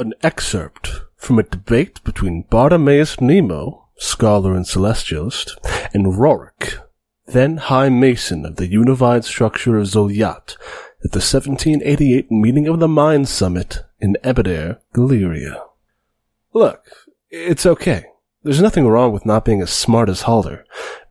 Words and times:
an 0.00 0.14
excerpt 0.22 1.02
from 1.16 1.38
a 1.38 1.42
debate 1.42 2.02
between 2.04 2.44
Bartimaeus 2.48 3.20
Nemo, 3.20 3.86
scholar 3.98 4.54
and 4.54 4.64
celestialist, 4.64 5.58
and 5.92 6.06
Rorik, 6.06 6.78
then 7.26 7.58
High 7.58 7.90
Mason 7.90 8.46
of 8.46 8.56
the 8.56 8.66
unified 8.66 9.26
structure 9.26 9.76
of 9.76 9.86
Zolyat, 9.86 10.56
at 11.04 11.12
the 11.12 11.20
1788 11.20 12.30
meeting 12.30 12.66
of 12.66 12.80
the 12.80 12.88
Mind 12.88 13.28
Summit 13.28 13.80
in 13.98 14.16
Ebedair, 14.24 14.78
Galeria. 14.94 15.62
Look, 16.54 16.90
it's 17.28 17.66
okay. 17.66 18.06
There's 18.42 18.62
nothing 18.62 18.88
wrong 18.88 19.12
with 19.12 19.26
not 19.26 19.44
being 19.44 19.60
as 19.60 19.68
smart 19.68 20.08
as 20.08 20.22
Halder. 20.22 20.64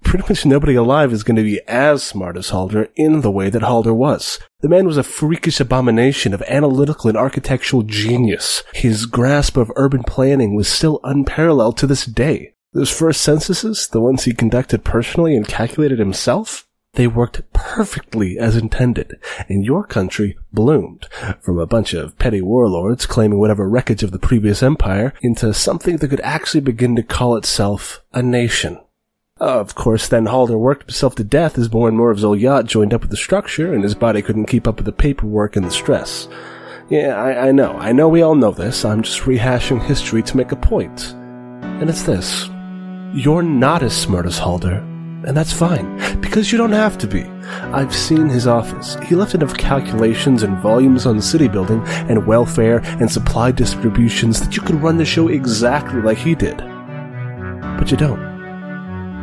Pretty 0.03 0.25
much 0.27 0.47
nobody 0.47 0.73
alive 0.73 1.13
is 1.13 1.21
going 1.21 1.35
to 1.35 1.43
be 1.43 1.61
as 1.67 2.01
smart 2.01 2.35
as 2.35 2.49
Halder 2.49 2.89
in 2.95 3.21
the 3.21 3.29
way 3.29 3.51
that 3.51 3.61
Halder 3.61 3.93
was. 3.93 4.39
The 4.61 4.69
man 4.69 4.87
was 4.87 4.97
a 4.97 5.03
freakish 5.03 5.59
abomination 5.59 6.33
of 6.33 6.41
analytical 6.47 7.07
and 7.07 7.17
architectural 7.17 7.83
genius. 7.83 8.63
His 8.73 9.05
grasp 9.05 9.57
of 9.57 9.71
urban 9.75 10.01
planning 10.01 10.55
was 10.55 10.67
still 10.67 10.99
unparalleled 11.03 11.77
to 11.77 11.87
this 11.87 12.05
day. 12.05 12.55
Those 12.73 12.89
first 12.89 13.21
censuses, 13.21 13.87
the 13.87 14.01
ones 14.01 14.23
he 14.23 14.33
conducted 14.33 14.83
personally 14.83 15.35
and 15.35 15.47
calculated 15.47 15.99
himself, 15.99 16.67
they 16.93 17.07
worked 17.07 17.41
perfectly 17.53 18.37
as 18.39 18.55
intended, 18.55 19.19
and 19.47 19.63
your 19.63 19.83
country 19.83 20.37
bloomed 20.51 21.07
from 21.39 21.59
a 21.59 21.67
bunch 21.67 21.93
of 21.93 22.17
petty 22.17 22.41
warlords 22.41 23.05
claiming 23.05 23.39
whatever 23.39 23.69
wreckage 23.69 24.03
of 24.03 24.11
the 24.11 24.19
previous 24.19 24.63
empire 24.63 25.13
into 25.21 25.53
something 25.53 25.97
that 25.97 26.07
could 26.07 26.21
actually 26.21 26.61
begin 26.61 26.95
to 26.95 27.03
call 27.03 27.35
itself 27.35 28.03
a 28.13 28.21
nation. 28.21 28.79
Of 29.37 29.73
course, 29.75 30.07
then 30.07 30.25
Halder 30.25 30.57
worked 30.57 30.83
himself 30.83 31.15
to 31.15 31.23
death 31.23 31.57
as 31.57 31.71
more 31.71 31.87
and 31.87 31.95
more 31.95 32.11
of 32.11 32.17
Zolyat 32.17 32.65
joined 32.65 32.93
up 32.93 33.01
with 33.01 33.11
the 33.11 33.17
structure, 33.17 33.73
and 33.73 33.83
his 33.83 33.95
body 33.95 34.21
couldn't 34.21 34.47
keep 34.47 34.67
up 34.67 34.77
with 34.77 34.85
the 34.85 34.91
paperwork 34.91 35.55
and 35.55 35.65
the 35.65 35.71
stress. 35.71 36.27
Yeah, 36.89 37.21
I, 37.21 37.47
I 37.47 37.51
know. 37.51 37.73
I 37.73 37.91
know 37.91 38.09
we 38.09 38.23
all 38.23 38.35
know 38.35 38.51
this. 38.51 38.83
I'm 38.83 39.03
just 39.03 39.21
rehashing 39.21 39.81
history 39.81 40.23
to 40.23 40.35
make 40.37 40.51
a 40.51 40.57
point. 40.57 41.13
And 41.13 41.89
it's 41.89 42.03
this. 42.03 42.49
You're 43.13 43.43
not 43.43 43.83
as 43.83 43.95
smart 43.95 44.25
as 44.25 44.37
Halder, 44.37 44.81
and 45.25 45.35
that's 45.35 45.53
fine, 45.53 46.19
because 46.21 46.51
you 46.51 46.57
don't 46.57 46.71
have 46.71 46.97
to 46.99 47.07
be. 47.07 47.23
I've 47.73 47.93
seen 47.95 48.29
his 48.29 48.47
office. 48.47 48.95
He 49.03 49.15
left 49.15 49.35
enough 49.35 49.57
calculations 49.57 50.43
and 50.43 50.57
volumes 50.59 51.05
on 51.05 51.21
city 51.21 51.47
building 51.47 51.81
and 51.87 52.25
welfare 52.25 52.79
and 52.99 53.11
supply 53.11 53.51
distributions 53.51 54.39
that 54.39 54.55
you 54.55 54.61
could 54.61 54.81
run 54.81 54.97
the 54.97 55.05
show 55.05 55.27
exactly 55.27 56.01
like 56.01 56.17
he 56.17 56.35
did. 56.35 56.57
But 57.77 57.91
you 57.91 57.97
don't. 57.97 58.29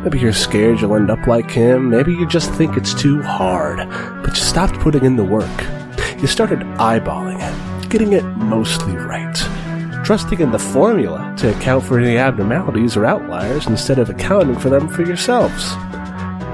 Maybe 0.03 0.19
you're 0.19 0.33
scared 0.33 0.79
you'll 0.79 0.95
end 0.95 1.09
up 1.09 1.25
like 1.27 1.49
him. 1.49 1.89
Maybe 1.89 2.13
you 2.13 2.27
just 2.27 2.51
think 2.51 2.77
it's 2.77 2.93
too 2.93 3.21
hard. 3.21 3.77
But 4.23 4.29
you 4.29 4.43
stopped 4.43 4.79
putting 4.79 5.03
in 5.03 5.15
the 5.15 5.25
work. 5.25 5.61
You 6.21 6.27
started 6.27 6.59
eyeballing 6.77 7.39
it, 7.41 7.89
getting 7.89 8.13
it 8.13 8.23
mostly 8.23 8.95
right. 8.95 9.35
Trusting 10.07 10.39
in 10.39 10.51
the 10.51 10.57
formula 10.57 11.33
to 11.35 11.53
account 11.53 11.83
for 11.83 11.99
any 11.99 12.17
abnormalities 12.17 12.95
or 12.95 13.05
outliers 13.05 13.67
instead 13.67 13.99
of 13.99 14.09
accounting 14.09 14.57
for 14.57 14.69
them 14.69 14.87
for 14.87 15.03
yourselves. 15.03 15.75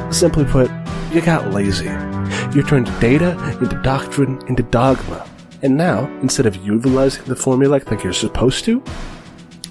Simply 0.10 0.44
put, 0.44 0.72
you 1.12 1.22
got 1.22 1.52
lazy. 1.52 1.86
You 2.56 2.64
turned 2.64 2.88
data 3.00 3.34
into 3.62 3.80
doctrine 3.84 4.42
into 4.48 4.64
dogma. 4.64 5.30
And 5.62 5.78
now, 5.78 6.08
instead 6.22 6.48
of 6.48 6.56
utilizing 6.66 7.26
the 7.26 7.36
formula 7.36 7.80
like 7.86 8.04
you're 8.04 8.12
supposed 8.12 8.66
to, 8.66 8.84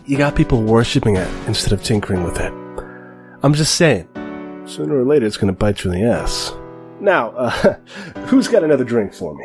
you 0.06 0.16
got 0.16 0.36
people 0.36 0.62
worshipping 0.62 1.16
it 1.16 1.28
instead 1.48 1.72
of 1.72 1.82
tinkering 1.82 2.22
with 2.22 2.38
it. 2.38 2.52
I'm 3.42 3.52
just 3.52 3.74
saying, 3.74 4.06
sooner 4.64 4.96
or 4.96 5.04
later 5.04 5.26
it's 5.26 5.36
going 5.36 5.52
to 5.52 5.58
bite 5.58 5.82
you 5.82 5.90
in 5.90 6.00
the 6.00 6.08
ass. 6.08 6.52
Now, 7.00 7.30
uh, 7.30 7.50
who's 8.26 8.46
got 8.46 8.62
another 8.62 8.84
drink 8.84 9.12
for 9.12 9.34
me? 9.34 9.44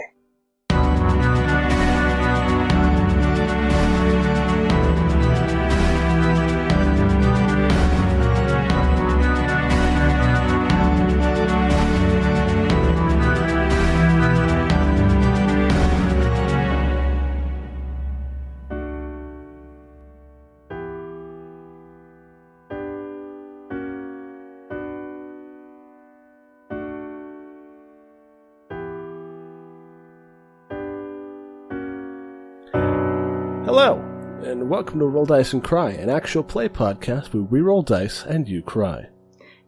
And 34.68 34.74
welcome 34.74 35.00
to 35.00 35.06
Roll 35.06 35.26
Dice 35.26 35.54
and 35.54 35.64
Cry, 35.64 35.92
an 35.92 36.10
actual 36.10 36.44
play 36.44 36.68
podcast 36.68 37.34
where 37.34 37.42
we 37.42 37.62
roll 37.62 37.84
dice 37.84 38.26
and 38.26 38.50
you 38.50 38.62
cry. 38.62 39.08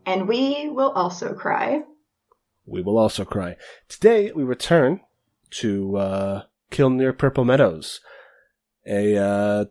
And 0.06 0.28
we 0.28 0.68
will 0.68 0.92
also 0.92 1.34
cry. 1.34 1.84
We 2.66 2.82
will 2.82 2.98
also 2.98 3.24
cry. 3.24 3.56
Today 3.88 4.34
we 4.34 4.44
return 4.44 5.00
to 5.52 5.96
uh, 5.96 6.44
Kilner 6.70 7.18
Purple 7.18 7.46
Meadows, 7.46 8.02
a 8.86 9.16
uh, 9.16 9.66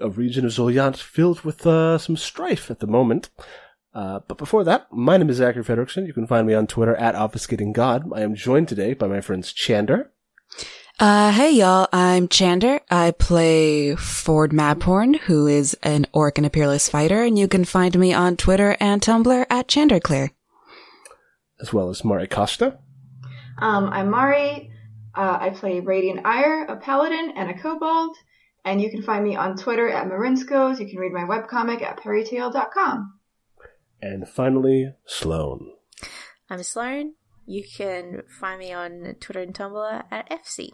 a 0.00 0.08
region 0.08 0.46
of 0.46 0.52
Zolyat 0.52 0.96
filled 0.96 1.42
with 1.42 1.66
uh, 1.66 1.98
some 1.98 2.16
strife 2.16 2.70
at 2.70 2.80
the 2.80 2.86
moment. 2.86 3.28
Uh, 3.92 4.20
but 4.26 4.38
before 4.38 4.64
that, 4.64 4.90
my 4.90 5.18
name 5.18 5.28
is 5.28 5.36
Zachary 5.36 5.62
Fredrickson. 5.62 6.06
You 6.06 6.14
can 6.14 6.26
find 6.26 6.46
me 6.46 6.54
on 6.54 6.66
Twitter 6.66 6.96
at 6.96 7.14
Obfuscating 7.14 7.74
God. 7.74 8.10
I 8.14 8.22
am 8.22 8.34
joined 8.34 8.68
today 8.68 8.94
by 8.94 9.08
my 9.08 9.20
friends 9.20 9.52
Chander. 9.52 10.08
Uh, 11.00 11.32
hey 11.32 11.50
y'all, 11.50 11.88
I'm 11.94 12.28
Chander. 12.28 12.78
I 12.90 13.12
play 13.12 13.94
Ford 13.94 14.50
Mabhorn, 14.50 15.18
who 15.20 15.46
is 15.46 15.74
an 15.82 16.06
orc 16.12 16.36
and 16.36 16.46
a 16.46 16.50
peerless 16.50 16.90
fighter, 16.90 17.22
and 17.22 17.38
you 17.38 17.48
can 17.48 17.64
find 17.64 17.98
me 17.98 18.12
on 18.12 18.36
Twitter 18.36 18.76
and 18.80 19.00
Tumblr 19.00 19.46
at 19.48 19.66
ChanderClear. 19.66 20.28
as 21.58 21.72
well 21.72 21.88
as 21.88 22.04
Mari 22.04 22.26
Costa. 22.26 22.78
Um, 23.56 23.86
I'm 23.86 24.10
Mari. 24.10 24.72
Uh, 25.14 25.38
I 25.40 25.50
play 25.50 25.80
Radiant 25.80 26.26
Ire, 26.26 26.66
a 26.66 26.76
paladin 26.76 27.32
and 27.34 27.48
a 27.48 27.58
kobold. 27.58 28.14
And 28.66 28.82
you 28.82 28.90
can 28.90 29.00
find 29.00 29.24
me 29.24 29.36
on 29.36 29.56
Twitter 29.56 29.88
at 29.88 30.06
Marinskos. 30.06 30.80
You 30.80 30.86
can 30.86 30.98
read 30.98 31.12
my 31.12 31.24
webcomic 31.24 31.80
at 31.80 31.96
perrytale.com. 31.96 33.18
And 34.02 34.28
finally, 34.28 34.92
Sloan. 35.06 35.72
I'm 36.50 36.62
Sloan. 36.62 37.14
You 37.46 37.64
can 37.64 38.22
find 38.38 38.58
me 38.58 38.70
on 38.70 39.16
Twitter 39.18 39.40
and 39.40 39.54
Tumblr 39.54 40.04
at 40.10 40.28
FC. 40.28 40.72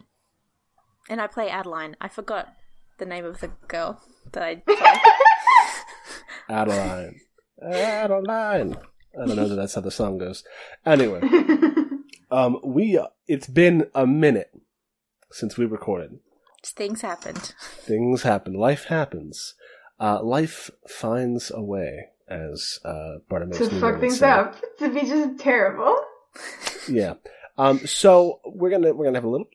And 1.09 1.21
I 1.21 1.27
play 1.27 1.49
Adeline. 1.49 1.95
I 2.01 2.07
forgot 2.07 2.53
the 2.97 3.05
name 3.05 3.25
of 3.25 3.39
the 3.39 3.49
girl 3.67 4.01
that 4.33 4.43
I 4.43 4.55
play. 4.65 4.75
Adeline. 6.49 7.19
Adeline. 7.61 8.77
I 9.19 9.25
don't 9.25 9.35
know 9.35 9.47
that 9.47 9.55
that's 9.55 9.75
how 9.75 9.81
the 9.81 9.91
song 9.91 10.17
goes. 10.17 10.43
Anyway, 10.85 11.21
um, 12.31 12.57
we, 12.63 12.97
uh, 12.97 13.07
it's 13.27 13.47
been 13.47 13.87
a 13.95 14.05
minute 14.05 14.51
since 15.31 15.57
we 15.57 15.65
recorded. 15.65 16.19
Things 16.63 17.01
happened. 17.01 17.53
Things 17.61 18.23
happen. 18.23 18.53
Life 18.53 18.85
happens. 18.85 19.55
Uh, 19.99 20.21
life 20.21 20.69
finds 20.87 21.49
a 21.51 21.61
way, 21.63 22.07
as, 22.29 22.79
uh, 22.85 23.15
Bartimaeus 23.29 23.57
to 23.57 23.65
Newman 23.65 23.79
fuck 23.79 23.99
things 23.99 24.19
say. 24.19 24.29
up. 24.29 24.55
To 24.79 24.89
be 24.93 25.01
just 25.01 25.39
terrible. 25.39 25.97
Yeah. 26.87 27.13
Um, 27.57 27.79
so 27.87 28.39
we're 28.45 28.69
gonna, 28.69 28.93
we're 28.93 29.05
gonna 29.05 29.17
have 29.17 29.23
a 29.23 29.29
little, 29.29 29.47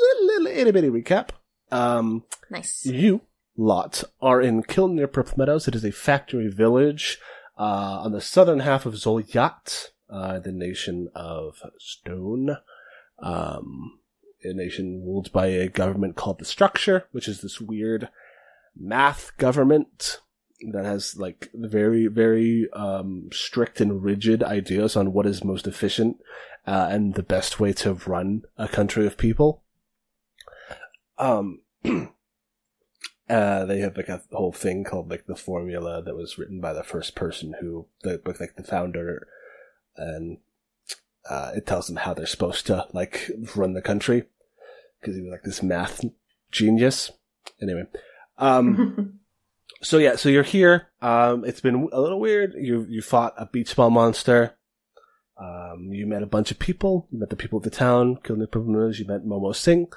little, 0.00 0.26
little, 0.26 0.46
itty 0.46 0.70
bitty 0.70 0.88
recap. 0.88 1.30
Um, 1.70 2.24
Nice. 2.50 2.86
You 2.86 3.22
lot 3.56 4.04
are 4.22 4.40
in 4.40 4.62
Purple 4.62 5.34
Meadows. 5.36 5.68
It 5.68 5.74
is 5.74 5.84
a 5.84 5.90
factory 5.90 6.48
village 6.48 7.18
uh, 7.58 8.00
on 8.02 8.12
the 8.12 8.20
southern 8.20 8.60
half 8.60 8.86
of 8.86 8.94
Zolyat, 8.94 9.88
uh, 10.08 10.38
the 10.38 10.52
nation 10.52 11.08
of 11.14 11.60
Stone. 11.78 12.56
Um, 13.18 13.98
a 14.44 14.52
nation 14.52 15.02
ruled 15.04 15.32
by 15.32 15.46
a 15.46 15.68
government 15.68 16.16
called 16.16 16.38
the 16.38 16.44
Structure, 16.44 17.08
which 17.10 17.26
is 17.26 17.40
this 17.40 17.60
weird 17.60 18.08
math 18.76 19.36
government 19.36 20.20
that 20.72 20.84
has 20.84 21.16
like 21.16 21.50
very, 21.52 22.06
very 22.06 22.68
um, 22.72 23.28
strict 23.32 23.80
and 23.80 24.02
rigid 24.02 24.42
ideas 24.42 24.96
on 24.96 25.12
what 25.12 25.26
is 25.26 25.44
most 25.44 25.66
efficient 25.66 26.18
uh, 26.66 26.88
and 26.90 27.14
the 27.14 27.22
best 27.22 27.58
way 27.58 27.72
to 27.72 27.94
run 27.94 28.42
a 28.56 28.68
country 28.68 29.06
of 29.06 29.16
people. 29.16 29.62
Um, 31.18 31.60
uh, 31.84 33.64
they 33.64 33.80
have 33.80 33.96
like 33.96 34.08
a 34.08 34.22
whole 34.32 34.52
thing 34.52 34.84
called 34.84 35.10
like 35.10 35.26
the 35.26 35.36
formula 35.36 36.02
that 36.02 36.16
was 36.16 36.38
written 36.38 36.60
by 36.60 36.72
the 36.72 36.84
first 36.84 37.14
person 37.14 37.56
who 37.60 37.86
the 38.02 38.18
book 38.18 38.40
like 38.40 38.56
the 38.56 38.62
founder, 38.62 39.28
and 39.96 40.38
uh, 41.28 41.52
it 41.56 41.66
tells 41.66 41.86
them 41.86 41.96
how 41.96 42.14
they're 42.14 42.26
supposed 42.26 42.66
to 42.66 42.86
like 42.92 43.30
run 43.56 43.74
the 43.74 43.82
country 43.82 44.24
because 45.00 45.16
he 45.16 45.22
was 45.22 45.30
like 45.30 45.42
this 45.42 45.62
math 45.62 46.04
genius. 46.50 47.10
Anyway, 47.60 47.84
um, 48.38 49.20
so 49.82 49.98
yeah, 49.98 50.16
so 50.16 50.28
you're 50.28 50.42
here. 50.42 50.88
Um, 51.00 51.44
it's 51.44 51.60
been 51.60 51.88
a 51.92 52.00
little 52.00 52.20
weird. 52.20 52.54
You 52.54 52.86
you 52.88 53.02
fought 53.02 53.34
a 53.36 53.46
beach 53.46 53.74
ball 53.76 53.90
monster. 53.90 54.57
Um, 55.38 55.92
you 55.92 56.06
met 56.06 56.22
a 56.22 56.26
bunch 56.26 56.50
of 56.50 56.58
people. 56.58 57.06
You 57.10 57.20
met 57.20 57.30
the 57.30 57.36
people 57.36 57.58
of 57.58 57.64
the 57.64 57.70
town, 57.70 58.18
killed 58.22 58.40
the. 58.40 58.98
You 58.98 59.06
met 59.06 59.24
Momo 59.24 59.54
Singh. 59.54 59.92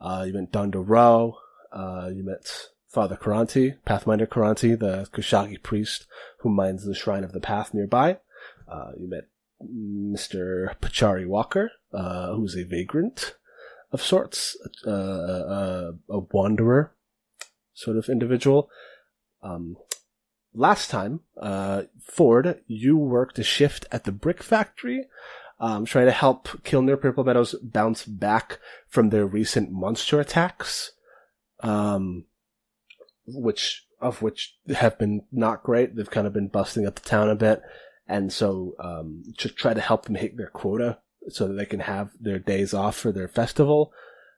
Uh, 0.00 0.24
you 0.26 0.32
met 0.32 0.52
Donda 0.52 0.82
Rao. 0.84 1.36
Uh, 1.72 2.10
you 2.14 2.24
met 2.24 2.68
Father 2.88 3.16
Karanti, 3.16 3.76
Pathminder 3.86 4.26
Karanti, 4.26 4.78
the 4.78 5.06
Kushagi 5.12 5.62
priest 5.62 6.06
who 6.40 6.48
mines 6.48 6.84
the 6.84 6.94
Shrine 6.94 7.24
of 7.24 7.32
the 7.32 7.40
Path 7.40 7.74
nearby. 7.74 8.18
Uh, 8.66 8.92
you 8.98 9.08
met 9.08 9.24
Mr. 9.62 10.74
Pachari 10.80 11.26
Walker, 11.26 11.70
uh, 11.92 12.34
who's 12.34 12.56
a 12.56 12.64
vagrant 12.64 13.34
of 13.92 14.02
sorts, 14.02 14.56
uh, 14.86 14.90
uh, 14.90 15.92
a 16.08 16.18
wanderer 16.32 16.92
sort 17.74 17.96
of 17.96 18.08
individual. 18.08 18.70
Um, 19.42 19.76
last 20.56 20.90
time, 20.90 21.20
uh, 21.40 21.82
Ford, 22.02 22.60
you 22.66 22.96
worked 22.96 23.38
a 23.38 23.44
shift 23.44 23.86
at 23.92 24.04
the 24.04 24.12
brick 24.12 24.42
factory, 24.42 25.06
um, 25.60 25.84
trying 25.84 26.06
to 26.06 26.12
help 26.12 26.48
Kilner 26.64 27.00
Purple 27.00 27.24
Meadows 27.24 27.54
bounce 27.62 28.04
back 28.04 28.58
from 28.88 29.10
their 29.10 29.26
recent 29.26 29.70
monster 29.70 30.18
attacks, 30.18 30.92
um, 31.60 32.24
which 33.26 33.86
of 34.00 34.20
which 34.20 34.56
have 34.74 34.98
been 34.98 35.22
not 35.32 35.62
great. 35.62 35.94
They've 35.94 36.10
kind 36.10 36.26
of 36.26 36.32
been 36.32 36.48
busting 36.48 36.86
up 36.86 36.96
the 36.96 37.08
town 37.08 37.30
a 37.30 37.34
bit, 37.34 37.62
and 38.06 38.32
so 38.32 38.74
um, 38.80 39.22
to 39.38 39.48
try 39.48 39.74
to 39.74 39.80
help 39.80 40.04
them 40.04 40.16
hit 40.16 40.36
their 40.36 40.50
quota 40.50 40.98
so 41.28 41.48
that 41.48 41.54
they 41.54 41.66
can 41.66 41.80
have 41.80 42.10
their 42.20 42.38
days 42.38 42.72
off 42.72 42.96
for 42.96 43.12
their 43.12 43.28
festival 43.28 43.92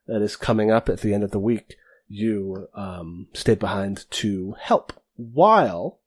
that 0.06 0.22
is 0.22 0.36
coming 0.36 0.70
up 0.70 0.88
at 0.88 1.00
the 1.00 1.12
end 1.12 1.22
of 1.22 1.32
the 1.32 1.38
week. 1.38 1.76
You 2.08 2.68
um, 2.74 3.26
stayed 3.34 3.58
behind 3.58 4.06
to 4.12 4.54
help 4.58 4.92
while 5.16 6.00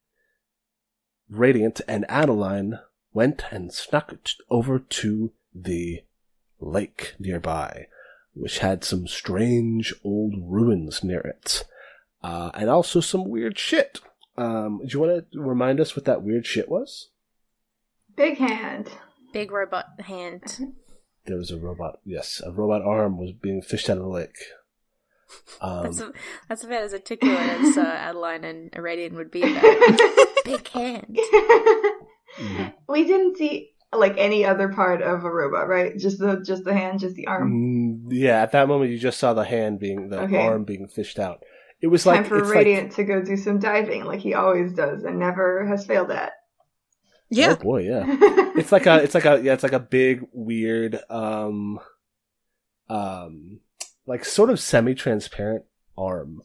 Radiant 1.31 1.80
and 1.88 2.06
Adeline 2.10 2.80
went 3.13 3.45
and 3.51 3.74
snuck 3.74 4.13
over 4.50 4.80
to 4.80 5.31
the 5.56 6.04
lake 6.60 7.16
nearby, 7.19 7.88
which 8.33 8.60
had 8.60 8.83
some 8.83 9.07
strange 9.07 9.94
old 10.04 10.36
ruins 10.38 11.04
near 11.06 11.22
it, 11.22 11.63
uh, 12.22 12.51
and 12.54 12.69
also 12.69 13.00
some 13.00 13.30
weird 13.30 13.57
shit. 13.57 14.01
Um, 14.38 14.81
do 14.86 14.88
you 14.89 15.00
want 15.00 15.31
to 15.31 15.42
remind 15.42 15.80
us 15.80 15.95
what 15.95 16.06
that 16.06 16.22
weird 16.22 16.45
shit 16.45 16.69
was? 16.69 17.10
Big 18.18 18.38
hand. 18.38 18.89
Big 19.31 19.51
robot 19.51 19.86
hand. 20.00 20.44
There 21.25 21.38
was 21.38 21.51
a 21.51 21.57
robot. 21.57 22.00
Yes, 22.04 22.42
a 22.45 22.51
robot 22.51 22.81
arm 22.81 23.18
was 23.18 23.31
being 23.31 23.62
fished 23.62 23.89
out 23.89 23.98
of 23.98 24.04
the 24.04 24.10
lake. 24.10 24.38
Um, 25.62 25.83
That's, 25.83 26.00
a, 26.01 26.12
that's 26.50 26.63
about 26.63 26.83
as 26.83 26.94
articulate 26.94 27.38
as 27.39 27.78
uh, 27.78 27.81
Adeline 27.86 28.44
and 28.44 28.72
Iradian 28.72 29.13
would 29.13 29.31
be 29.31 29.42
about 29.42 29.63
it. 29.63 30.44
Big 30.45 30.68
hand. 30.69 31.18
We 32.88 33.04
didn't 33.06 33.36
see 33.38 33.72
like 33.94 34.16
any 34.18 34.45
other 34.45 34.69
part 34.69 35.01
of 35.01 35.25
a 35.25 35.30
robot, 35.30 35.68
right? 35.68 35.98
Just 35.98 36.18
the 36.19 36.42
just 36.45 36.63
the 36.63 36.74
hand, 36.74 37.01
just 37.01 37.16
the 37.16 37.28
arm. 37.28 37.51
Mm, 37.51 38.07
yeah, 38.12 38.42
at 38.42 38.54
that 38.54 38.69
moment 38.69 38.92
you 38.92 38.98
just 38.98 39.19
saw 39.19 39.33
the 39.33 39.44
hand 39.44 39.80
being 39.80 40.07
the 40.10 40.22
Okay. 40.22 40.38
arm 40.48 40.63
being 40.63 40.88
fished 40.88 41.19
out. 41.19 41.44
It 41.81 41.88
was 41.88 42.06
like 42.06 42.22
Time 42.22 42.25
for 42.30 42.39
it's 42.39 42.50
Radiant 42.50 42.94
to 42.94 43.04
go 43.04 43.22
do 43.22 43.36
some 43.36 43.60
diving, 43.60 44.06
like 44.06 44.22
he 44.22 44.33
always 44.33 44.74
does, 44.74 45.04
and 45.04 45.19
never 45.19 45.66
has 45.66 45.86
failed 45.86 46.12
at. 46.12 46.31
Yeah. 47.30 47.51
oh 47.51 47.56
boy, 47.62 47.81
yeah. 47.83 48.06
it's 48.56 48.72
like 48.72 48.86
a 48.86 49.04
it's 49.04 49.13
like 49.13 49.25
a 49.25 49.42
yeah 49.44 49.54
it's 49.54 49.63
like 49.63 49.74
a 49.74 49.80
big 49.80 50.25
weird 50.31 51.00
um 51.10 51.80
um 52.89 53.60
like 54.11 54.25
sort 54.25 54.49
of 54.49 54.59
semi-transparent 54.59 55.63
arm 55.97 56.41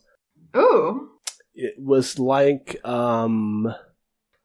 Ooh, 0.56 1.10
it 1.54 1.74
was 1.78 2.18
like 2.18 2.76
um 2.84 3.66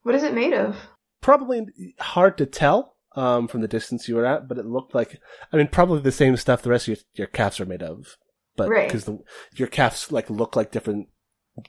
what 0.03 0.15
is 0.15 0.23
it 0.23 0.33
made 0.33 0.53
of? 0.53 0.75
probably 1.21 1.65
hard 2.00 2.38
to 2.39 2.45
tell 2.45 2.95
um 3.15 3.47
from 3.47 3.62
the 3.62 3.68
distance 3.68 4.07
you 4.07 4.15
were 4.15 4.25
at 4.25 4.47
but 4.47 4.57
it 4.57 4.65
looked 4.65 4.95
like 4.95 5.19
i 5.51 5.57
mean 5.57 5.68
probably 5.68 6.01
the 6.01 6.12
same 6.12 6.35
stuff 6.38 6.62
the 6.63 6.69
rest 6.69 6.88
of 6.88 6.95
your, 6.95 6.97
your 7.13 7.27
calves 7.27 7.59
are 7.59 7.65
made 7.65 7.83
of 7.83 8.18
but 8.56 8.69
Right. 8.69 8.88
because 8.88 9.06
the 9.06 9.19
your 9.56 9.68
calves 9.68 10.12
like 10.12 10.29
look 10.29 10.56
like 10.56 10.71
different 10.71 11.07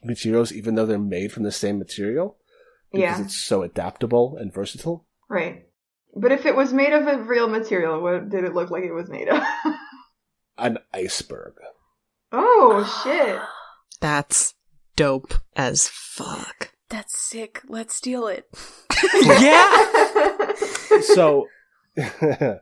materials 0.05 0.53
even 0.53 0.75
though 0.75 0.87
they're 0.87 0.99
made 0.99 1.33
from 1.33 1.43
the 1.43 1.53
same 1.53 1.79
material 1.79 2.37
because 2.93 3.19
Yeah, 3.19 3.25
it's 3.25 3.45
so 3.45 3.63
adaptable 3.63 4.37
and 4.41 4.53
versatile 4.55 5.07
right. 5.29 5.67
But 6.15 6.31
if 6.31 6.45
it 6.45 6.55
was 6.55 6.75
made 6.75 6.93
of 6.93 7.07
a 7.07 7.23
real 7.23 7.49
material, 7.49 8.03
what 8.03 8.29
did 8.29 8.45
it 8.45 8.53
look 8.55 8.71
like 8.71 8.85
it 8.85 8.93
was 8.93 9.09
made 9.09 9.29
of? 9.29 9.43
an 10.59 10.79
iceberg 10.93 11.55
oh 12.33 13.03
shit! 13.05 13.41
That's 14.01 14.55
dope 14.97 15.35
as 15.55 15.89
fuck. 15.89 16.73
That's 16.89 17.19
sick. 17.19 17.63
Let's 17.69 17.95
steal 17.95 18.27
it. 18.27 18.49
yeah. 19.23 20.53
so 21.03 21.47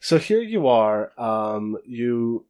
so 0.00 0.18
here 0.18 0.42
you 0.42 0.66
are 0.66 1.18
um 1.20 1.76
you 1.86 2.46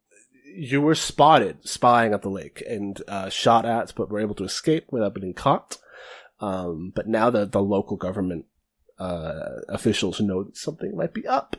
you 0.55 0.81
were 0.81 0.95
spotted 0.95 1.57
spying 1.67 2.13
at 2.13 2.21
the 2.21 2.29
lake 2.29 2.63
and 2.67 3.01
uh, 3.07 3.29
shot 3.29 3.65
at 3.65 3.93
but 3.95 4.09
were 4.09 4.19
able 4.19 4.35
to 4.35 4.43
escape 4.43 4.85
without 4.91 5.13
being 5.13 5.33
caught 5.33 5.77
um 6.39 6.91
but 6.95 7.07
now 7.07 7.29
the 7.29 7.45
the 7.45 7.61
local 7.61 7.97
government 7.97 8.45
uh 8.97 9.59
officials 9.69 10.19
know 10.19 10.43
that 10.43 10.57
something 10.57 10.95
might 10.95 11.13
be 11.13 11.27
up 11.27 11.55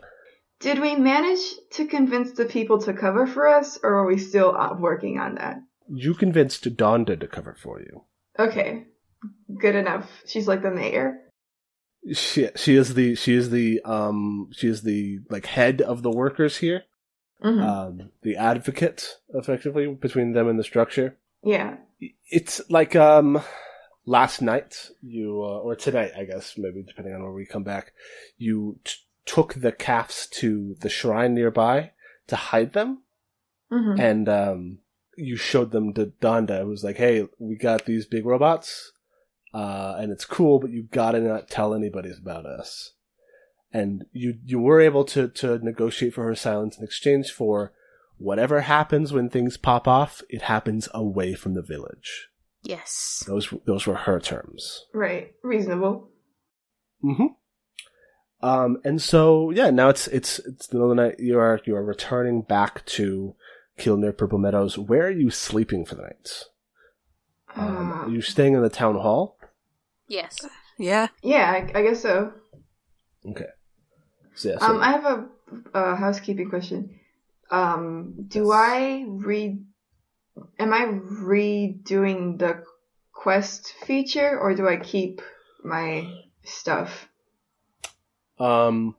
Did 0.61 0.81
we 0.81 0.95
manage 0.97 1.41
to 1.73 1.87
convince 1.87 2.33
the 2.33 2.45
people 2.47 2.79
to 2.83 2.93
cover 2.95 3.27
for 3.27 3.47
us, 3.47 3.79
or 3.83 3.95
are 3.97 4.07
we 4.07 4.19
still 4.19 4.57
working 4.79 5.19
on 5.19 5.35
that? 5.37 5.57
you 5.89 6.15
convinced 6.15 6.65
Donda 6.77 7.19
to 7.21 7.27
cover 7.27 7.55
for 7.63 7.79
you 7.81 8.05
Okay, 8.39 8.85
good 9.61 9.75
enough. 9.75 10.11
She's 10.27 10.49
like 10.49 10.63
the 10.63 10.71
mayor. 10.71 11.21
she 12.13 12.49
she 12.57 12.75
is 12.77 12.95
the 12.95 13.15
she 13.15 13.35
is 13.35 13.51
the 13.51 13.81
um 13.85 14.49
she 14.53 14.69
is 14.69 14.83
the 14.83 15.21
like 15.31 15.47
head 15.47 15.81
of 15.81 16.03
the 16.03 16.11
workers 16.11 16.57
here 16.59 16.85
hmm 17.43 17.61
um 17.61 18.11
the 18.23 18.37
advocate 18.37 19.17
effectively 19.35 19.87
between 19.87 20.33
them 20.33 20.49
and 20.49 20.59
the 20.59 20.65
structure 20.65 21.17
yeah. 21.43 21.77
it's 22.31 22.61
like 22.69 22.95
um 22.97 23.41
last 24.07 24.43
night 24.43 24.91
you 25.03 25.43
uh, 25.43 25.59
or 25.61 25.75
tonight 25.77 26.13
i 26.17 26.25
guess 26.25 26.55
maybe 26.59 26.83
depending 26.83 27.15
on 27.15 27.23
where 27.23 27.33
we 27.33 27.47
come 27.47 27.65
back 27.65 27.93
you 28.37 28.79
t- 28.85 28.97
took 29.27 29.55
the 29.55 29.73
calves 29.73 30.27
to 30.27 30.77
the 30.81 30.89
shrine 30.89 31.35
nearby 31.35 31.91
to 32.27 32.37
hide 32.37 32.73
them 32.73 33.03
hmm 33.71 33.95
and 33.99 34.29
um 34.29 34.79
you 35.17 35.37
showed 35.37 35.71
them 35.71 35.93
to 35.95 36.07
donda 36.21 36.61
it 36.61 36.67
was 36.67 36.83
like 36.85 36.97
hey 36.97 37.27
we 37.39 37.57
got 37.57 37.85
these 37.87 38.07
big 38.07 38.27
robots 38.27 38.93
uh 39.53 39.95
and 39.99 40.11
it's 40.13 40.25
cool 40.25 40.59
but 40.59 40.71
you 40.71 40.83
gotta 40.91 41.21
not 41.21 41.49
tell 41.49 41.75
anybody 41.75 42.11
about 42.11 42.45
us 42.47 42.93
and 43.73 44.05
you 44.13 44.35
you 44.45 44.59
were 44.59 44.81
able 44.81 45.05
to 45.05 45.29
to 45.29 45.59
negotiate 45.59 46.15
for 46.15 46.25
her 46.25 46.35
silence 46.35 46.77
in 46.79 46.85
exchange 46.85 47.31
for 47.31 47.73
whatever 48.19 48.61
happens 48.63 49.13
when 49.13 49.29
things 49.31 49.57
pop 49.57 49.89
off 49.89 50.23
it 50.29 50.43
happens 50.43 50.89
away 50.93 51.35
from 51.35 51.55
the 51.55 51.63
village 51.63 52.29
Yes. 52.67 53.23
those 53.27 53.53
those 53.67 53.87
were 53.87 53.95
her 53.95 54.19
terms. 54.19 54.87
Right. 54.95 55.35
Reasonable. 55.43 56.09
Mm-hmm. 57.05 57.27
Um, 58.45 58.77
and 58.85 59.01
so 59.01 59.51
yeah, 59.51 59.71
now 59.71 59.89
it's 59.89 60.07
it's 60.09 60.39
it's 60.41 60.67
the 60.67 60.77
middle 60.77 60.91
of 60.91 60.97
the 60.97 61.03
night. 61.03 61.19
You 61.19 61.39
are 61.39 61.59
you 61.65 61.75
are 61.77 61.83
returning 61.83 62.43
back 62.43 62.85
to 62.87 63.35
Kilner 63.79 64.15
Purple 64.17 64.39
Meadows. 64.39 64.77
Where 64.77 65.07
are 65.07 65.11
you 65.11 65.31
sleeping 65.31 65.87
for 65.87 65.95
the 65.95 66.03
night? 66.03 66.45
Um, 67.57 67.93
are 67.93 68.11
you 68.11 68.21
staying 68.21 68.53
in 68.53 68.63
the 68.63 68.69
town 68.69 68.97
hall? 68.97 69.39
Yes. 70.09 70.45
Yeah. 70.79 71.09
yeah, 71.23 71.51
I, 71.53 71.79
I 71.79 71.83
guess 71.83 72.03
so. 72.03 72.33
Okay. 73.25 73.47
So 74.35 74.51
yeah, 74.51 74.59
so 74.59 74.67
Um, 74.67 74.81
I 74.83 74.91
have 74.91 75.05
a, 75.07 75.29
a 75.73 75.97
housekeeping 75.97 76.51
question. 76.51 77.01
Um, 77.51 78.27
do 78.29 78.41
Yes. 78.41 78.53
I 78.53 79.05
read? 79.09 79.65
Am 80.59 80.75
I 80.75 80.85
redoing 80.85 82.39
the 82.39 82.63
quest 83.13 83.73
feature, 83.87 84.39
or 84.39 84.55
do 84.55 84.69
I 84.69 84.77
keep 84.77 85.23
my 85.63 86.13
stuff? 86.43 87.09
Um, 88.39 88.97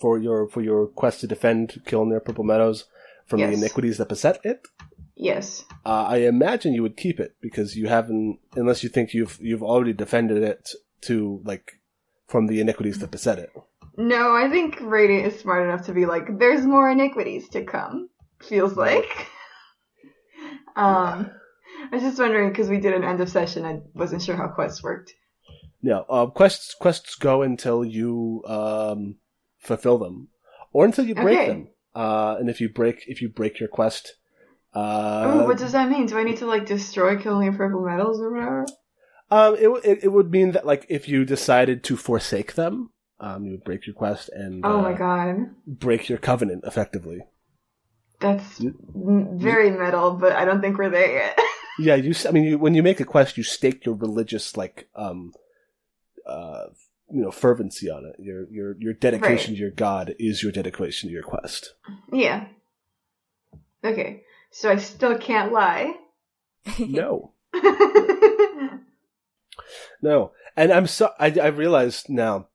for 0.00 0.18
your 0.18 0.48
for 0.48 0.62
your 0.62 0.86
quest 0.86 1.20
to 1.20 1.26
defend 1.26 1.82
Kilner 1.86 2.24
Purple 2.24 2.44
Meadows 2.44 2.86
from 3.26 3.40
the 3.40 3.52
iniquities 3.52 3.98
that 3.98 4.08
beset 4.08 4.40
it, 4.44 4.66
Yes. 5.14 5.64
uh, 5.84 6.04
I 6.08 6.18
imagine 6.18 6.72
you 6.72 6.82
would 6.82 6.96
keep 6.96 7.20
it 7.20 7.36
because 7.40 7.76
you 7.76 7.88
haven't, 7.88 8.38
unless 8.56 8.82
you 8.82 8.88
think 8.88 9.12
you've 9.12 9.38
you've 9.40 9.62
already 9.62 9.92
defended 9.92 10.42
it 10.42 10.70
to 11.02 11.42
like 11.44 11.72
from 12.26 12.46
the 12.46 12.60
iniquities 12.60 12.98
that 13.00 13.10
beset 13.10 13.38
it. 13.38 13.50
No, 13.96 14.34
I 14.34 14.48
think 14.48 14.80
Radiant 14.80 15.26
is 15.26 15.38
smart 15.38 15.68
enough 15.68 15.86
to 15.86 15.92
be 15.92 16.06
like, 16.06 16.38
"There's 16.38 16.64
more 16.64 16.88
iniquities 16.90 17.50
to 17.50 17.64
come." 17.64 18.08
Feels 18.40 18.76
like. 18.76 19.04
um, 20.76 21.30
I 21.92 21.94
was 21.96 22.02
just 22.02 22.18
wondering 22.18 22.48
because 22.48 22.70
we 22.70 22.80
did 22.80 22.94
an 22.94 23.04
end 23.04 23.20
of 23.20 23.28
session. 23.28 23.66
I 23.66 23.80
wasn't 23.94 24.22
sure 24.22 24.36
how 24.36 24.48
quests 24.48 24.82
worked. 24.82 25.12
No, 25.82 26.04
uh, 26.10 26.26
quests 26.26 26.74
quests 26.74 27.14
go 27.14 27.42
until 27.42 27.84
you 27.84 28.42
um, 28.46 29.16
fulfill 29.58 29.98
them, 29.98 30.28
or 30.72 30.84
until 30.84 31.06
you 31.06 31.14
break 31.14 31.38
Okay. 31.38 31.48
them. 31.48 31.68
Uh, 31.94 32.36
and 32.38 32.48
if 32.50 32.60
you 32.60 32.68
break 32.68 33.04
if 33.08 33.22
you 33.22 33.28
break 33.28 33.58
your 33.60 33.68
quest, 33.68 34.14
uh, 34.74 35.22
oh, 35.24 35.46
what 35.46 35.58
does 35.58 35.72
that 35.72 35.88
mean? 35.88 36.06
Do 36.06 36.18
I 36.18 36.22
need 36.22 36.36
to 36.38 36.46
like 36.46 36.66
destroy 36.66 37.16
Kilner 37.16 37.56
Purple 37.56 37.84
Meadows 37.84 38.20
or 38.20 38.30
whatever? 38.32 38.66
um, 39.30 39.54
it, 39.56 39.68
it 39.84 40.04
it 40.04 40.08
would 40.12 40.30
mean 40.30 40.52
that 40.52 40.66
like 40.66 40.86
if 40.88 41.08
you 41.08 41.24
decided 41.24 41.82
to 41.84 41.96
forsake 41.96 42.54
them, 42.54 42.90
um, 43.18 43.44
you 43.46 43.52
would 43.52 43.64
break 43.64 43.86
your 43.86 43.94
quest 43.94 44.28
and 44.34 44.64
Oh 44.64 44.78
uh, 44.78 44.82
my 44.82 44.92
god. 44.92 45.50
break 45.66 46.08
your 46.08 46.18
covenant 46.18 46.64
effectively. 46.66 47.22
That's 48.20 48.60
You- 48.60 48.74
very 48.94 49.70
metal, 49.70 50.12
but 50.12 50.32
I 50.32 50.44
don't 50.44 50.60
think 50.60 50.76
we're 50.78 50.90
there 50.90 51.12
yet. 51.12 51.38
Yeah, 51.78 51.94
you. 51.94 52.12
I 52.28 52.30
mean, 52.32 52.44
you, 52.44 52.58
when 52.58 52.74
you 52.74 52.82
make 52.82 53.00
a 53.00 53.06
quest, 53.06 53.38
you 53.38 53.42
stake 53.42 53.86
your 53.86 53.94
religious 53.94 54.54
like, 54.54 54.90
um, 54.94 55.32
uh, 56.26 56.66
you 57.12 57.22
know, 57.22 57.30
fervency 57.30 57.90
on 57.90 58.04
it. 58.04 58.16
Your 58.18 58.46
your 58.50 58.76
your 58.78 58.92
dedication 58.94 59.52
Right. 59.52 59.56
to 59.56 59.60
your 59.60 59.70
god 59.70 60.14
is 60.18 60.42
your 60.42 60.52
dedication 60.52 61.08
to 61.08 61.12
your 61.12 61.22
quest. 61.22 61.74
Yeah. 62.12 62.46
Okay, 63.84 64.22
so 64.50 64.70
I 64.70 64.76
still 64.76 65.16
can't 65.18 65.52
lie. 65.52 65.94
No, 66.78 67.32
no, 70.02 70.32
and 70.56 70.72
I'm 70.72 70.86
so. 70.86 71.10
I 71.18 71.26
I 71.40 71.46
realized 71.48 72.08
now 72.08 72.48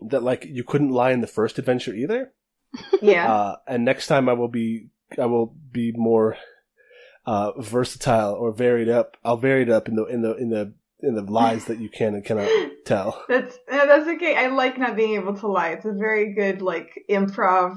that 0.00 0.22
like 0.22 0.44
you 0.48 0.64
couldn't 0.64 0.90
lie 0.90 1.12
in 1.12 1.20
the 1.20 1.26
first 1.26 1.58
adventure 1.58 1.94
either. 1.94 2.32
yeah. 3.00 3.32
Uh, 3.32 3.56
and 3.66 3.84
next 3.84 4.06
time 4.06 4.28
I 4.28 4.32
will 4.32 4.48
be 4.48 4.88
I 5.18 5.26
will 5.26 5.54
be 5.72 5.92
more 5.94 6.36
uh, 7.26 7.52
versatile 7.60 8.34
or 8.34 8.52
varied 8.52 8.88
up. 8.88 9.16
I'll 9.24 9.36
vary 9.36 9.62
it 9.62 9.70
up 9.70 9.88
in 9.88 9.96
the 9.96 10.04
in 10.06 10.22
the 10.22 10.34
in 10.36 10.50
the 10.50 10.74
in 11.02 11.14
the 11.14 11.22
lies 11.22 11.64
that 11.66 11.78
you 11.78 11.88
can 11.88 12.14
and 12.14 12.24
cannot 12.24 12.48
tell. 12.86 13.24
That's 13.28 13.58
that's 13.68 14.08
okay. 14.08 14.36
I 14.36 14.48
like 14.48 14.78
not 14.78 14.96
being 14.96 15.14
able 15.14 15.36
to 15.38 15.46
lie. 15.48 15.70
It's 15.70 15.84
a 15.84 15.92
very 15.92 16.34
good 16.34 16.62
like 16.62 16.90
improv 17.10 17.76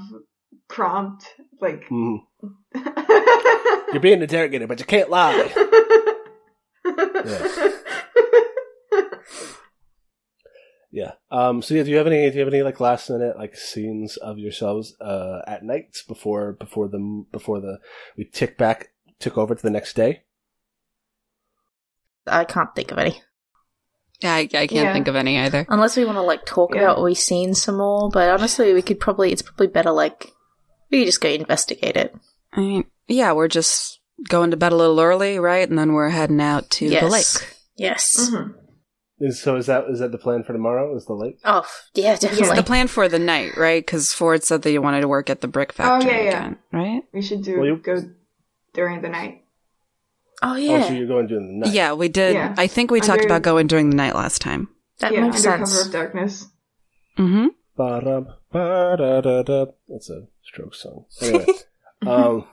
prompt. 0.68 1.26
Like 1.62 1.86
Mhm. 1.90 2.20
You're 3.92 4.02
being 4.02 4.22
interrogated, 4.22 4.68
but 4.68 4.80
you 4.80 4.86
can't 4.86 5.10
lie. 5.10 5.54
Yeah. 10.92 11.12
Um. 11.30 11.62
So 11.62 11.74
yeah, 11.74 11.84
do 11.84 11.90
you 11.92 11.98
have 11.98 12.08
any? 12.08 12.30
Do 12.30 12.36
you 12.38 12.46
have 12.46 12.54
any 12.54 12.64
like 12.64 12.80
last 12.80 13.10
minute 13.10 13.38
like 13.38 13.58
scenes 13.58 14.16
of 14.16 14.38
yourselves 14.40 14.96
uh 15.02 15.42
at 15.46 15.62
night 15.62 15.98
before 16.08 16.54
before 16.54 16.88
the 16.88 17.26
before 17.34 17.60
the 17.60 17.80
we 18.16 18.24
tick 18.24 18.58
back 18.58 18.92
took 19.20 19.38
over 19.38 19.54
to 19.54 19.62
the 19.62 19.70
next 19.70 19.98
day? 19.98 20.22
I 22.28 22.44
can't 22.44 22.74
think 22.76 22.92
of 22.92 22.98
any. 22.98 23.22
Yeah, 24.22 24.34
I, 24.34 24.40
I 24.40 24.46
can't 24.48 24.72
Yeah. 24.72 24.94
think 24.94 25.08
of 25.08 25.16
any 25.16 25.38
either. 25.38 25.66
Unless 25.70 25.98
we 25.98 26.06
want 26.06 26.18
to 26.18 26.22
like 26.22 26.46
talk 26.46 26.74
Yeah. 26.74 26.82
about 26.84 26.98
what 26.98 27.06
we've 27.06 27.18
seen 27.18 27.54
some 27.54 27.78
more, 27.78 28.10
but 28.10 28.30
honestly, 28.30 28.74
we 28.74 28.82
could 28.82 29.00
probably 29.00 29.32
it's 29.32 29.42
probably 29.42 29.68
better 29.68 29.92
like 29.92 30.32
we 30.92 31.00
could 31.00 31.08
just 31.08 31.22
go 31.22 31.30
investigate 31.30 31.98
it. 31.98 32.16
I 32.54 32.60
mean, 32.62 32.86
yeah, 33.08 33.34
we're 33.34 33.48
just 33.50 34.00
going 34.30 34.52
to 34.52 34.58
bed 34.58 34.72
a 34.72 34.76
little 34.78 35.00
early, 35.02 35.38
right? 35.40 35.68
And 35.68 35.78
then 35.78 35.94
we're 35.94 36.10
heading 36.10 36.40
out 36.42 36.70
to 36.72 36.86
yes. 36.86 37.04
the 37.04 37.10
lake. 37.10 37.58
Yes. 37.76 38.30
Mhm. 38.32 38.54
Is, 39.20 39.42
so 39.42 39.56
is 39.56 39.66
that 39.68 39.86
is 39.90 40.00
that 40.00 40.12
the 40.12 40.18
plan 40.18 40.44
for 40.44 40.52
tomorrow? 40.54 40.94
Is 40.96 41.06
the 41.06 41.14
lake? 41.14 41.40
Oh 41.46 41.60
f- 41.60 41.90
yeah, 41.94 42.14
It's 42.14 42.22
definitely. 42.22 42.56
the 42.56 42.64
plan 42.64 42.88
for 42.88 43.08
the 43.08 43.20
night, 43.20 43.56
right? 43.58 43.86
Because 43.86 44.12
Ford 44.12 44.44
said 44.44 44.62
that 44.64 44.72
you 44.72 44.82
wanted 44.82 45.02
to 45.02 45.08
work 45.08 45.30
at 45.30 45.40
the 45.42 45.48
brick 45.48 45.72
factory 45.72 46.12
oh, 46.12 46.14
yeah, 46.14 46.22
yeah. 46.24 46.30
again, 46.40 46.58
right? 46.74 47.02
We 47.14 47.22
should 47.22 47.42
do 47.44 47.58
Well, 47.58 47.66
you- 47.66 47.78
go 47.78 47.96
during 48.74 49.02
the 49.02 49.08
night. 49.10 49.44
Oh 50.44 50.54
Oh, 50.54 50.56
yeah, 50.56 50.88
so 50.88 50.94
you're 50.94 51.08
going 51.08 51.28
during 51.28 51.48
the 51.60 51.66
night? 51.66 51.74
Yeah, 51.76 51.94
we 51.94 52.08
did. 52.10 52.34
Yeah. 52.34 52.54
I 52.58 52.68
think 52.68 52.92
we 52.92 53.00
talked 53.00 53.22
Under- 53.22 53.26
about 53.26 53.42
going 53.42 53.68
during 53.68 53.90
the 53.90 53.96
night 53.96 54.16
last 54.16 54.42
time. 54.42 54.70
that 55.00 55.14
yeah, 55.14 55.22
makes 55.22 55.46
under 55.46 55.66
sense. 55.66 55.74
cover 55.76 55.88
of 55.88 55.94
darkness. 55.94 56.48
Mm-hmm. 57.18 57.48
Ba-dum, 57.78 58.28
ba-da-da-da. 58.52 59.66
That's 59.88 60.10
a 60.10 60.28
stroke 60.44 60.76
song. 60.76 61.06
Anyway, 61.22 61.46
um, 62.06 62.46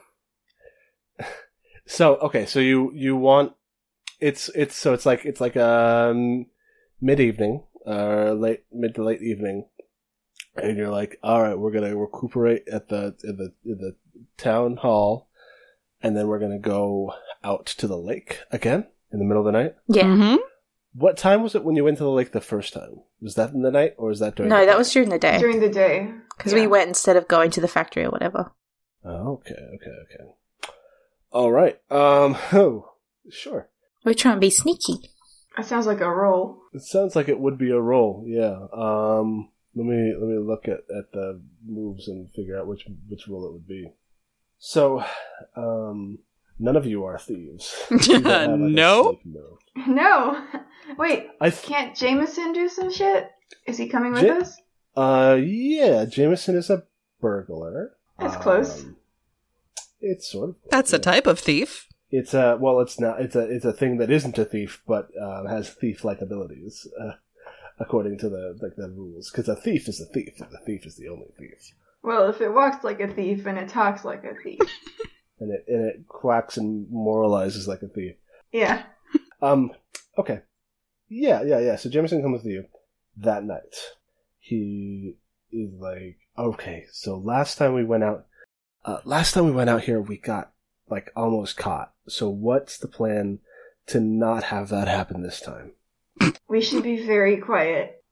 so 1.87 2.17
okay, 2.17 2.47
so 2.47 2.61
you 2.61 2.93
you 2.95 3.17
want 3.17 3.53
it's 4.21 4.49
it's 4.55 4.77
so 4.77 4.93
it's 4.95 5.07
like 5.07 5.25
it's 5.25 5.41
like 5.41 5.57
um 5.57 6.47
mid 7.01 7.21
evening, 7.21 7.65
uh, 7.87 8.33
late 8.33 8.65
mid 8.73 8.95
to 8.95 9.05
late 9.05 9.23
evening, 9.23 9.67
and 10.57 10.77
you're 10.77 10.91
like, 10.91 11.19
all 11.23 11.43
right, 11.43 11.59
we're 11.59 11.73
gonna 11.73 11.97
recuperate 11.97 12.65
at 12.73 12.89
the 12.89 13.15
in 13.25 13.37
the 13.37 13.53
in 13.65 13.79
the 13.79 13.97
town 14.37 14.77
hall, 14.77 15.29
and 16.03 16.17
then 16.17 16.27
we're 16.29 16.39
gonna 16.39 16.59
go 16.59 17.15
out 17.45 17.67
to 17.67 17.87
the 17.87 17.97
lake 17.99 18.41
again 18.51 18.87
in 19.13 19.19
the 19.19 19.25
middle 19.25 19.47
of 19.47 19.53
the 19.53 19.59
night. 19.59 19.75
Yeah. 19.89 20.05
Mm-hmm. 20.05 20.37
What 20.95 21.17
time 21.17 21.43
was 21.43 21.55
it 21.55 21.65
when 21.65 21.75
you 21.77 21.85
went 21.85 21.99
to 21.99 22.05
the 22.05 22.11
lake 22.11 22.33
the 22.33 22.41
first 22.41 22.73
time? 22.75 23.01
Was 23.21 23.35
that 23.37 23.53
in 23.53 23.63
the 23.63 23.71
night 23.71 23.95
or 23.97 24.09
was 24.09 24.21
that 24.21 24.35
during? 24.37 24.51
No, 24.51 24.61
the 24.61 24.67
that 24.67 24.73
day? 24.73 24.79
was 24.79 24.93
during 24.93 25.09
the 25.09 25.19
day 25.19 25.39
During 25.39 25.61
the 25.61 25.69
day. 25.71 26.13
because 26.37 26.53
Yeah. 26.53 26.61
we 26.61 26.67
went 26.67 26.89
instead 26.89 27.17
of 27.17 27.29
going 27.29 27.51
to 27.53 27.61
the 27.61 27.69
factory 27.69 28.05
or 28.05 28.11
whatever. 28.11 28.53
Oh, 29.05 29.41
okay, 29.41 29.55
okay, 29.55 29.91
okay. 30.05 30.35
All 31.31 31.51
right. 31.51 31.81
Um. 31.91 32.37
Oh, 32.53 32.93
sure. 33.31 33.69
We're 34.05 34.15
trying 34.15 34.37
to 34.37 34.41
be 34.41 34.51
sneaky. 34.51 34.95
That 35.57 35.67
sounds 35.67 35.87
like 35.87 36.01
a 36.01 36.11
roll. 36.11 36.59
It 36.73 36.83
sounds 36.83 37.15
like 37.17 37.29
it 37.29 37.39
would 37.41 37.57
be 37.59 37.71
a 37.71 37.81
roll. 37.81 38.25
Yeah. 38.27 38.57
Um. 38.73 39.51
Let 39.75 39.87
me 39.87 40.13
let 40.19 40.29
me 40.29 40.39
look 40.39 40.69
at, 40.69 40.81
at 40.95 41.13
the 41.13 41.41
moves 41.67 42.07
and 42.09 42.29
figure 42.35 42.59
out 42.59 42.67
which 42.67 42.87
which 43.09 43.27
roll 43.29 43.47
it 43.49 43.53
would 43.53 43.67
be. 43.67 43.93
So, 44.65 45.05
um, 45.57 46.21
none 46.61 46.77
of 46.77 46.87
you 46.87 47.05
are 47.05 47.19
thieves. 47.19 47.75
You 48.07 48.23
have, 48.23 48.51
like, 48.51 48.61
No? 48.61 49.19
No. 49.89 50.41
Wait, 50.97 51.27
I 51.41 51.51
th- 51.51 51.63
can't 51.65 51.97
Jameson 51.97 52.53
do 52.53 52.69
some 52.69 52.93
shit? 52.93 53.29
Is 53.67 53.77
he 53.77 53.89
coming 53.89 54.13
with 54.13 54.23
Ja- 54.23 54.35
us? 54.39 54.61
uh 54.97 55.37
yeah. 55.43 56.05
Jameson 56.05 56.55
is 56.57 56.71
a 56.71 56.85
burglar. 57.21 57.97
That's 58.21 58.37
close. 58.37 58.85
Um, 58.85 58.97
It's 60.01 60.31
sort 60.31 60.51
of. 60.51 60.57
That's 60.71 60.93
a 60.93 60.99
type 61.01 61.27
of 61.27 61.41
thief. 61.41 61.89
It's 62.13 62.33
a 62.33 62.57
well, 62.61 62.79
it's 62.81 63.01
not. 63.01 63.21
It's 63.21 63.35
a 63.35 63.41
it's 63.41 63.65
a 63.65 63.73
thing 63.73 63.97
that 63.99 64.11
isn't 64.13 64.39
a 64.39 64.45
thief, 64.45 64.81
but 64.87 65.09
uh, 65.21 65.45
has 65.49 65.71
thief-like 65.71 66.21
abilities, 66.21 66.87
uh, 67.01 67.13
according 67.81 68.19
to 68.19 68.29
the 68.29 68.57
like 68.63 68.77
the 68.77 68.91
rules. 68.91 69.29
Because 69.31 69.49
a 69.49 69.57
thief 69.57 69.89
is 69.89 70.01
a 70.01 70.05
thief, 70.07 70.35
and 70.41 70.53
the 70.53 70.59
thief 70.67 70.87
is 70.87 70.95
the 70.97 71.09
only 71.09 71.33
thief, 71.39 71.73
Well, 72.03 72.29
if 72.29 72.41
it 72.41 72.53
walks 72.53 72.85
like 72.85 73.01
a 73.01 73.09
thief 73.09 73.47
and 73.47 73.59
it 73.59 73.69
talks 73.69 74.05
like 74.05 74.25
a 74.25 74.35
thief. 74.43 74.59
and 75.41 75.53
it 75.53 75.65
and 75.69 75.87
it 75.87 76.09
quacks 76.09 76.57
and 76.57 76.87
moralizes 76.89 77.67
like 77.67 77.83
a 77.83 77.89
thief. 77.89 78.15
yeah. 78.53 78.85
Um. 79.41 79.73
Okay. 80.17 80.41
Yeah, 81.09 81.43
yeah, 81.43 81.59
yeah. 81.59 81.77
So 81.77 81.91
Jameson 81.91 82.23
comes 82.23 82.43
with 82.43 82.53
you 82.53 82.65
that 83.19 83.45
night. 83.45 83.77
He 84.39 85.17
is 85.51 85.71
like, 85.79 86.17
okay. 86.39 86.87
So 86.93 87.19
last 87.19 87.59
time 87.59 87.75
we 87.75 87.85
went 87.85 88.05
out, 88.05 88.27
uh, 88.85 88.99
last 89.05 89.35
time 89.35 89.45
we 89.45 89.53
went 89.53 89.69
out 89.69 89.83
here, 89.83 90.01
we 90.01 90.17
got 90.17 90.53
like 90.89 91.11
almost 91.17 91.57
caught. 91.57 91.93
So 92.09 92.29
what's 92.29 92.79
the 92.79 92.89
plan 92.89 93.41
to 93.87 94.01
not 94.01 94.45
have 94.45 94.69
that 94.69 94.89
happen 94.89 95.23
this 95.23 95.41
time? 95.41 95.73
We 96.49 96.61
should 96.61 96.83
be 96.83 97.05
very 97.05 97.39
quiet. 97.39 98.03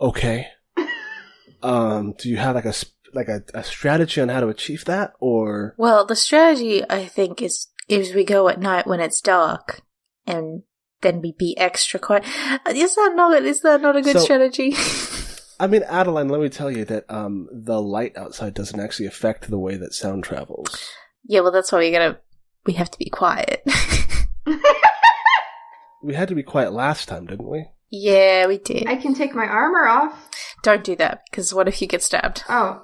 Okay. 0.00 0.48
um, 1.62 2.14
do 2.18 2.28
you 2.28 2.36
have 2.36 2.54
like 2.54 2.64
a 2.64 2.72
sp- 2.74 2.95
like 3.16 3.28
a, 3.28 3.42
a 3.54 3.64
strategy 3.64 4.20
on 4.20 4.28
how 4.28 4.40
to 4.40 4.48
achieve 4.48 4.84
that, 4.84 5.14
or 5.20 5.74
Well, 5.76 6.04
the 6.06 6.14
strategy 6.16 6.82
I 6.88 7.06
think 7.06 7.42
is 7.42 7.68
is 7.88 8.14
we 8.14 8.24
go 8.24 8.48
at 8.48 8.60
night 8.60 8.86
when 8.86 9.00
it's 9.00 9.20
dark, 9.20 9.80
and 10.26 10.62
then 11.02 11.20
we 11.22 11.32
be 11.32 11.56
extra 11.58 11.98
quiet. 12.00 12.24
Is 12.68 12.94
that 12.94 13.12
not 13.16 13.42
is 13.42 13.60
that 13.62 13.80
not 13.80 13.96
a 13.96 14.02
good 14.02 14.16
So- 14.18 14.24
strategy? 14.24 14.74
I 15.58 15.66
mean, 15.66 15.84
Adeline, 15.84 16.28
let 16.28 16.42
me 16.42 16.50
tell 16.50 16.70
you 16.70 16.84
that 16.84 17.10
um, 17.10 17.48
the 17.50 17.80
light 17.80 18.14
outside 18.18 18.52
doesn't 18.52 18.78
actually 18.78 19.06
affect 19.06 19.48
the 19.48 19.58
way 19.58 19.78
that 19.78 19.94
sound 19.94 20.22
travels. 20.22 20.86
yeah, 21.24 21.40
well, 21.40 21.50
that's 21.50 21.72
why 21.72 21.78
we 21.78 21.90
gotta 21.90 22.18
we 22.66 22.74
have 22.74 22.90
to 22.90 22.98
be 22.98 23.08
quiet. 23.08 23.62
We 26.02 26.14
had 26.14 26.28
to 26.28 26.34
be 26.36 26.42
quiet 26.44 26.72
last 26.72 27.08
time, 27.08 27.26
didn't 27.26 27.48
we? 27.48 27.66
yeah, 27.90 28.46
we 28.46 28.58
did. 28.58 28.86
I 28.86 28.96
can 28.96 29.14
take 29.14 29.34
my 29.34 29.46
armor 29.46 29.86
off. 29.88 30.28
Don't 30.62 30.84
do 30.84 30.94
that 30.96 31.22
because 31.30 31.52
what 31.54 31.66
if 31.68 31.80
you 31.82 31.88
get 31.88 32.02
stabbed? 32.02 32.44
Oh, 32.48 32.82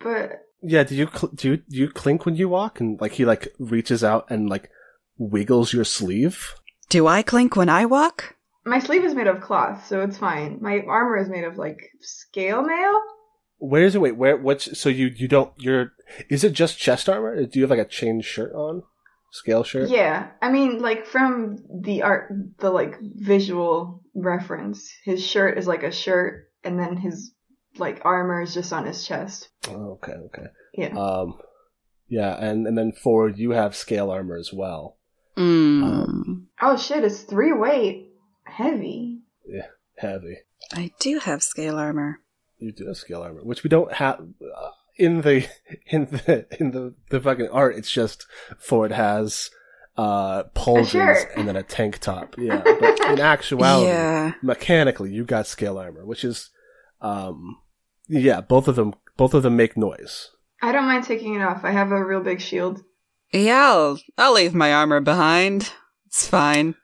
but 0.00 0.44
Yeah. 0.62 0.84
Do 0.84 0.94
you 0.94 1.08
cl- 1.12 1.32
do 1.34 1.48
you, 1.50 1.56
do 1.56 1.76
you 1.76 1.88
clink 1.90 2.24
when 2.26 2.36
you 2.36 2.48
walk, 2.48 2.80
and 2.80 3.00
like 3.00 3.12
he 3.12 3.24
like 3.24 3.48
reaches 3.58 4.02
out 4.02 4.26
and 4.30 4.48
like 4.48 4.70
wiggles 5.18 5.72
your 5.72 5.84
sleeve? 5.84 6.54
Do 6.88 7.06
I 7.06 7.22
clink 7.22 7.56
when 7.56 7.68
I 7.68 7.84
walk? 7.84 8.34
my 8.64 8.78
sleeve 8.78 9.04
is 9.04 9.14
made 9.14 9.26
of 9.26 9.40
cloth, 9.40 9.86
so 9.86 10.02
it's 10.02 10.18
fine. 10.18 10.58
My 10.60 10.80
armor 10.86 11.16
is 11.16 11.28
made 11.28 11.44
of 11.44 11.56
like 11.56 11.90
scale 12.00 12.62
mail. 12.62 13.00
Where 13.58 13.82
is 13.82 13.94
it? 13.94 14.00
Wait, 14.00 14.16
where? 14.16 14.36
What's 14.36 14.78
so 14.78 14.88
you 14.88 15.06
you 15.06 15.26
don't 15.26 15.52
you're? 15.56 15.92
Is 16.28 16.44
it 16.44 16.52
just 16.52 16.78
chest 16.78 17.08
armor? 17.08 17.44
Do 17.44 17.58
you 17.58 17.62
have 17.62 17.70
like 17.70 17.86
a 17.86 17.88
chain 17.88 18.20
shirt 18.20 18.52
on, 18.52 18.82
scale 19.32 19.64
shirt? 19.64 19.88
Yeah, 19.88 20.28
I 20.42 20.52
mean, 20.52 20.80
like 20.80 21.06
from 21.06 21.58
the 21.82 22.02
art, 22.02 22.30
the 22.58 22.70
like 22.70 22.98
visual 23.00 24.02
reference, 24.14 24.88
his 25.04 25.26
shirt 25.26 25.58
is 25.58 25.66
like 25.66 25.82
a 25.82 25.90
shirt, 25.90 26.50
and 26.62 26.78
then 26.78 26.96
his 26.96 27.32
like 27.78 28.02
armor 28.04 28.42
is 28.42 28.54
just 28.54 28.72
on 28.72 28.86
his 28.86 29.06
chest. 29.06 29.48
Oh, 29.68 29.98
okay, 30.02 30.12
okay. 30.12 30.46
Yeah. 30.74 30.96
Um, 30.98 31.38
yeah, 32.08 32.36
and 32.36 32.66
and 32.66 32.76
then 32.78 32.92
forward 32.92 33.38
you 33.38 33.50
have 33.50 33.74
scale 33.76 34.10
armor 34.10 34.36
as 34.36 34.52
well. 34.52 34.96
Mm. 35.36 35.82
Um, 35.82 36.48
Oh 36.60 36.76
shit! 36.76 37.04
It's 37.04 37.20
three 37.22 37.52
weight, 37.52 38.10
heavy. 38.44 39.20
Yeah, 39.46 39.66
heavy. 39.96 40.38
I 40.72 40.90
do 41.00 41.18
have 41.20 41.42
scale 41.42 41.76
armor. 41.76 42.20
You 42.58 42.72
do 42.72 42.86
have 42.88 42.96
scale 42.96 43.22
armor, 43.22 43.42
which 43.44 43.62
we 43.62 43.68
don't 43.70 43.92
have 43.94 44.20
uh, 44.20 44.70
in 44.96 45.20
the 45.20 45.46
in 45.86 46.06
the 46.06 46.46
in 46.58 46.72
the 46.72 46.94
the 47.10 47.20
fucking 47.20 47.48
art. 47.50 47.76
It's 47.76 47.90
just 47.90 48.26
Ford 48.58 48.90
has 48.92 49.50
uh 49.96 50.44
pauldrons 50.54 50.90
shirt. 50.90 51.30
and 51.36 51.46
then 51.46 51.56
a 51.56 51.62
tank 51.62 51.98
top. 51.98 52.34
Yeah, 52.38 52.62
but 52.64 53.00
in 53.10 53.20
actuality, 53.20 53.88
Yeah. 53.90 54.32
mechanically, 54.42 55.12
you 55.12 55.24
got 55.24 55.46
scale 55.46 55.78
armor, 55.78 56.04
which 56.06 56.24
is 56.24 56.50
um 57.00 57.58
yeah, 58.08 58.40
both 58.40 58.68
of 58.68 58.76
them 58.76 58.94
both 59.16 59.34
of 59.34 59.42
them 59.42 59.56
make 59.56 59.76
noise. 59.76 60.30
I 60.62 60.72
don't 60.72 60.86
mind 60.86 61.04
taking 61.04 61.34
it 61.34 61.42
off. 61.42 61.64
I 61.64 61.70
have 61.70 61.92
a 61.92 62.04
real 62.04 62.20
big 62.20 62.40
shield. 62.40 62.82
Yeah, 63.32 63.62
I'll, 63.66 64.00
I'll 64.16 64.32
leave 64.32 64.54
my 64.54 64.72
armor 64.72 65.00
behind. 65.00 65.72
It's 66.06 66.26
fine. 66.26 66.74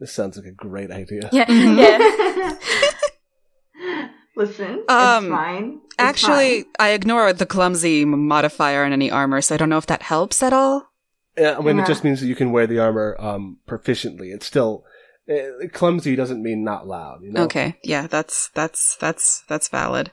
This 0.00 0.12
sounds 0.12 0.36
like 0.36 0.46
a 0.46 0.52
great 0.52 0.90
idea. 0.90 1.30
Yeah, 1.32 1.44
yeah. 1.52 2.56
Listen, 4.36 4.82
Um, 4.88 5.24
it's 5.26 5.32
fine. 5.34 5.80
It's 5.84 5.94
Actually, 5.98 6.62
fine. 6.62 6.72
I 6.80 6.88
ignore 6.90 7.32
the 7.34 7.44
clumsy 7.46 8.04
modifier 8.06 8.82
on 8.84 8.92
any 8.92 9.10
armor, 9.10 9.42
so 9.42 9.54
I 9.54 9.58
don't 9.58 9.68
know 9.68 9.76
if 9.78 9.86
that 9.86 10.02
helps 10.02 10.42
at 10.42 10.52
all. 10.54 10.90
Yeah, 11.36 11.58
when 11.58 11.76
Yeah. 11.76 11.84
it 11.84 11.86
just 11.86 12.02
means 12.02 12.20
that 12.20 12.26
you 12.26 12.34
can 12.34 12.50
wear 12.50 12.66
the 12.66 12.78
armor 12.78 13.14
um, 13.18 13.58
proficiently. 13.68 14.32
It's 14.34 14.46
still 14.46 14.84
uh, 15.30 15.68
clumsy 15.72 16.16
doesn't 16.16 16.42
mean 16.42 16.64
not 16.64 16.86
loud. 16.86 17.22
You 17.22 17.32
know? 17.32 17.42
Okay, 17.44 17.78
yeah, 17.84 18.06
that's 18.06 18.48
that's 18.54 18.96
that's 18.96 19.44
that's 19.48 19.68
valid. 19.68 20.12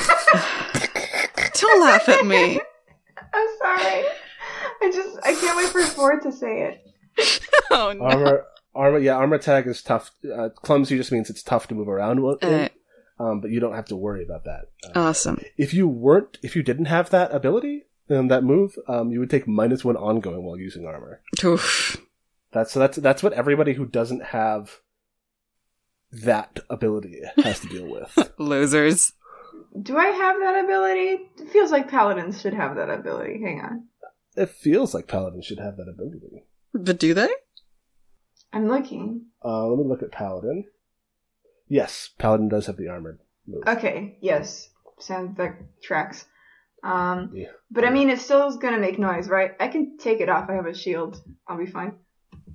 don't 1.60 1.80
laugh 1.80 2.08
at 2.08 2.26
me. 2.26 2.60
I'm 3.34 3.48
sorry. 3.58 4.04
I 4.82 4.90
just 4.92 5.18
I 5.24 5.34
can't 5.34 5.56
wait 5.56 5.68
for 5.68 5.82
Ford 5.82 6.22
to 6.22 6.32
say 6.32 6.62
it. 6.62 6.82
Oh 7.68 7.92
no. 7.92 8.04
Armor, 8.04 8.44
armor, 8.76 8.98
yeah, 8.98 9.14
armor 9.16 9.38
tag 9.38 9.66
is 9.66 9.82
tough. 9.82 10.12
Uh, 10.24 10.50
clumsy 10.50 10.96
just 10.96 11.10
means 11.10 11.28
it's 11.28 11.42
tough 11.42 11.66
to 11.68 11.74
move 11.74 11.88
around 11.88 12.22
with, 12.22 12.42
Uh, 12.44 12.68
um, 13.18 13.40
but 13.40 13.50
you 13.50 13.58
don't 13.58 13.74
have 13.74 13.86
to 13.86 13.96
worry 13.96 14.22
about 14.22 14.44
that. 14.44 14.66
Uh, 14.84 15.00
awesome. 15.08 15.42
if 15.56 15.74
you 15.74 15.88
weren't, 15.88 16.38
if 16.44 16.54
you 16.54 16.62
didn't 16.62 16.84
have 16.84 17.10
that 17.10 17.34
ability, 17.34 17.86
and 18.08 18.30
that 18.30 18.44
move, 18.44 18.76
um, 18.86 19.10
you 19.10 19.18
would 19.18 19.30
take 19.30 19.48
minus 19.48 19.84
one 19.84 19.96
ongoing 19.96 20.44
while 20.44 20.56
using 20.56 20.86
armor. 20.86 21.20
Oof. 21.44 21.96
That's 22.52 22.70
so 22.72 22.78
that's 22.78 22.96
that's 22.98 23.22
what 23.22 23.32
everybody 23.32 23.72
who 23.74 23.84
doesn't 23.84 24.26
have 24.26 24.80
that 26.12 26.60
ability 26.70 27.20
has 27.42 27.58
to 27.60 27.66
deal 27.68 27.88
with. 27.90 28.32
Losers. 28.38 29.12
Do 29.82 29.96
I 29.96 30.06
have 30.06 30.36
that 30.40 30.64
ability? 30.64 31.28
It 31.38 31.48
feels 31.50 31.70
like 31.70 31.88
paladins 31.90 32.40
should 32.40 32.54
have 32.54 32.76
that 32.76 32.88
ability. 32.90 33.40
Hang 33.42 33.60
on. 33.60 33.88
it 34.36 34.50
feels 34.50 34.94
like 34.94 35.06
paladins 35.08 35.44
should 35.46 35.58
have 35.60 35.76
that 35.76 35.88
ability. 35.88 36.44
But 36.72 36.98
do 36.98 37.14
they? 37.14 37.28
I'm 38.52 38.68
looking. 38.68 39.26
Uh, 39.44 39.66
let 39.66 39.78
me 39.78 39.84
look 39.88 40.02
at 40.02 40.12
paladin. 40.12 40.64
Yes, 41.68 42.10
paladin 42.18 42.48
does 42.48 42.66
have 42.66 42.76
the 42.76 42.88
armored 42.88 43.18
move. 43.46 43.62
Okay, 43.66 44.18
yes. 44.20 44.68
Sounds 44.98 45.38
like 45.38 45.58
tracks. 45.82 46.24
Um 46.82 47.30
Yeah. 47.34 47.48
but 47.70 47.84
I 47.84 47.90
mean 47.90 48.08
it 48.10 48.20
still 48.20 48.46
is 48.48 48.56
gonna 48.56 48.78
make 48.78 48.98
noise, 48.98 49.28
right? 49.28 49.52
I 49.58 49.68
can 49.68 49.98
take 49.98 50.20
it 50.20 50.28
off. 50.28 50.48
I 50.48 50.54
have 50.54 50.66
a 50.66 50.74
shield. 50.74 51.20
I'll 51.48 51.58
be 51.58 51.66
fine. 51.66 51.96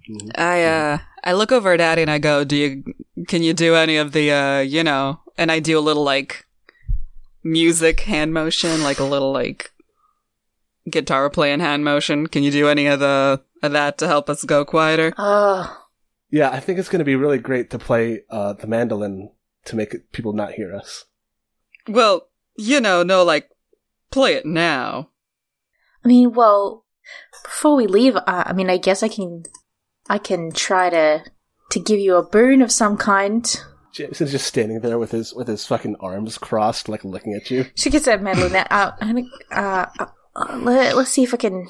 Mhm. 0.10 0.32
I 0.40 0.64
uh 0.64 0.98
I 1.24 1.34
look 1.34 1.52
over 1.52 1.74
at 1.74 1.82
Addie 1.82 2.04
and 2.04 2.12
I 2.12 2.20
go, 2.20 2.44
"Do 2.44 2.56
you 2.56 2.84
can 3.28 3.44
you 3.44 3.54
do 3.54 3.76
any 3.76 3.98
of 3.98 4.12
the 4.14 4.32
uh, 4.32 4.60
you 4.60 4.84
know?" 4.84 5.20
And 5.38 5.52
I 5.52 5.60
do 5.60 5.78
a 5.78 5.82
little 5.82 6.04
like 6.04 6.46
music 7.44 8.02
hand 8.02 8.34
motion, 8.34 8.84
like 8.84 9.00
a 9.00 9.04
little 9.04 9.32
like 9.32 9.72
guitar 10.90 11.30
playing 11.30 11.60
hand 11.60 11.84
motion. 11.84 12.28
Can 12.28 12.44
you 12.44 12.52
do 12.52 12.68
any 12.68 12.88
of 12.88 13.00
the 13.00 13.42
of 13.64 13.72
that 13.72 13.98
to 14.00 14.08
help 14.08 14.30
us 14.30 14.44
go 14.44 14.66
quieter? 14.66 15.14
Oh, 15.18 15.78
Yeah, 16.30 16.50
I 16.50 16.60
think 16.60 16.80
it's 16.80 16.90
going 16.90 17.00
to 17.00 17.06
be 17.06 17.16
really 17.16 17.38
great 17.38 17.70
to 17.72 17.80
play 17.80 18.22
uh, 18.30 18.54
the 18.54 18.68
mandolin 18.68 19.32
to 19.66 19.76
make 19.76 19.94
it, 19.94 20.12
people 20.12 20.34
not 20.34 20.54
hear 20.54 20.74
us. 20.74 21.06
Well, 21.88 22.28
you 22.58 22.82
know, 22.82 23.04
no 23.04 23.24
like 23.24 23.50
play 24.12 24.34
it 24.34 24.46
now. 24.46 25.10
I 26.04 26.08
mean, 26.08 26.34
well, 26.34 26.86
before 27.44 27.76
we 27.76 27.86
leave, 27.86 28.16
uh, 28.16 28.22
I 28.26 28.54
mean, 28.54 28.70
I 28.70 28.78
guess 28.78 29.04
I 29.04 29.08
can, 29.08 29.44
I 30.10 30.18
can 30.18 30.52
try 30.52 30.90
to 30.90 31.24
to 31.72 31.80
give 31.80 32.00
you 32.00 32.16
a 32.18 32.24
boon 32.28 32.62
of 32.62 32.72
some 32.72 32.98
kind. 32.98 33.62
Jameson's 33.94 34.32
just 34.32 34.48
standing 34.48 34.80
there 34.80 34.98
with 34.98 35.12
his 35.12 35.34
with 35.34 35.48
his 35.48 35.66
fucking 35.66 35.98
arms 36.00 36.38
crossed, 36.38 36.88
like 36.88 37.04
looking 37.04 37.34
at 37.34 37.52
you. 37.52 37.66
She 37.76 37.90
gets 37.90 38.08
medal 38.08 38.50
out. 38.70 39.02
Uh, 39.02 39.22
uh, 39.52 39.86
uh, 40.36 40.58
let, 40.58 40.96
let's 40.96 41.12
see 41.12 41.24
if 41.24 41.34
I 41.34 41.38
can 41.38 41.68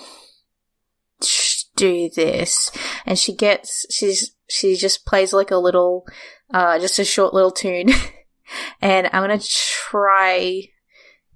do 1.75 2.10
this. 2.16 2.72
And 3.06 3.18
she 3.18 3.34
gets, 3.34 3.86
she's, 3.90 4.36
she 4.48 4.75
just 4.75 5.06
plays 5.06 5.34
like 5.34 5.51
a 5.51 5.58
little, 5.58 6.06
uh, 6.54 6.80
just 6.80 7.00
a 7.00 7.06
short 7.06 7.34
little 7.34 7.51
tune. 7.51 7.90
and 8.81 9.07
I'm 9.07 9.24
gonna 9.24 9.40
try 9.40 10.70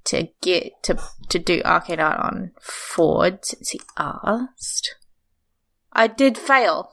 to 0.06 0.28
get 0.42 0.84
to 0.84 1.00
to 1.30 1.40
do 1.40 1.62
arcane 1.66 2.00
art 2.00 2.20
on 2.20 2.52
Ford 2.62 3.44
since 3.44 3.70
he 3.70 3.82
asked. 3.98 4.96
I 5.92 6.08
did 6.08 6.38
fail. 6.38 6.92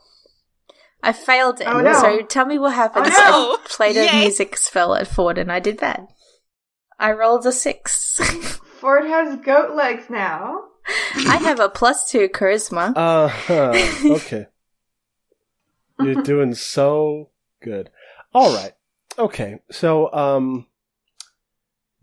I 1.02 1.12
failed 1.12 1.60
it. 1.60 1.66
Oh, 1.66 1.80
no. 1.80 1.92
So 2.00 2.22
tell 2.22 2.46
me 2.46 2.58
what 2.58 2.74
happened. 2.74 3.06
Oh, 3.08 3.10
So 3.16 3.30
no. 3.30 3.54
I 3.54 3.58
played 3.68 3.96
a 3.96 4.04
Yay. 4.06 4.20
music 4.24 4.56
spell 4.56 4.94
at 4.94 5.08
Ford 5.08 5.36
and 5.38 5.50
I 5.50 5.58
did 5.58 5.78
bad. 5.80 6.06
I 6.98 7.12
rolled 7.12 7.44
a 7.46 7.52
six. 7.52 8.18
Ford 8.80 9.04
has 9.06 9.36
goat 9.40 9.74
legs 9.74 10.04
now. 10.08 10.60
I 11.16 11.36
have 11.36 11.58
a 11.60 11.68
plus 11.68 12.10
two 12.10 12.28
charisma. 12.28 12.92
Uh 12.96 13.28
huh. 13.28 13.72
Okay. 14.16 14.46
You're 16.00 16.22
doing 16.22 16.54
so 16.54 17.30
good. 17.62 17.90
All 18.34 18.54
right. 18.54 18.72
Okay. 19.18 19.60
So, 19.70 20.12
um, 20.12 20.66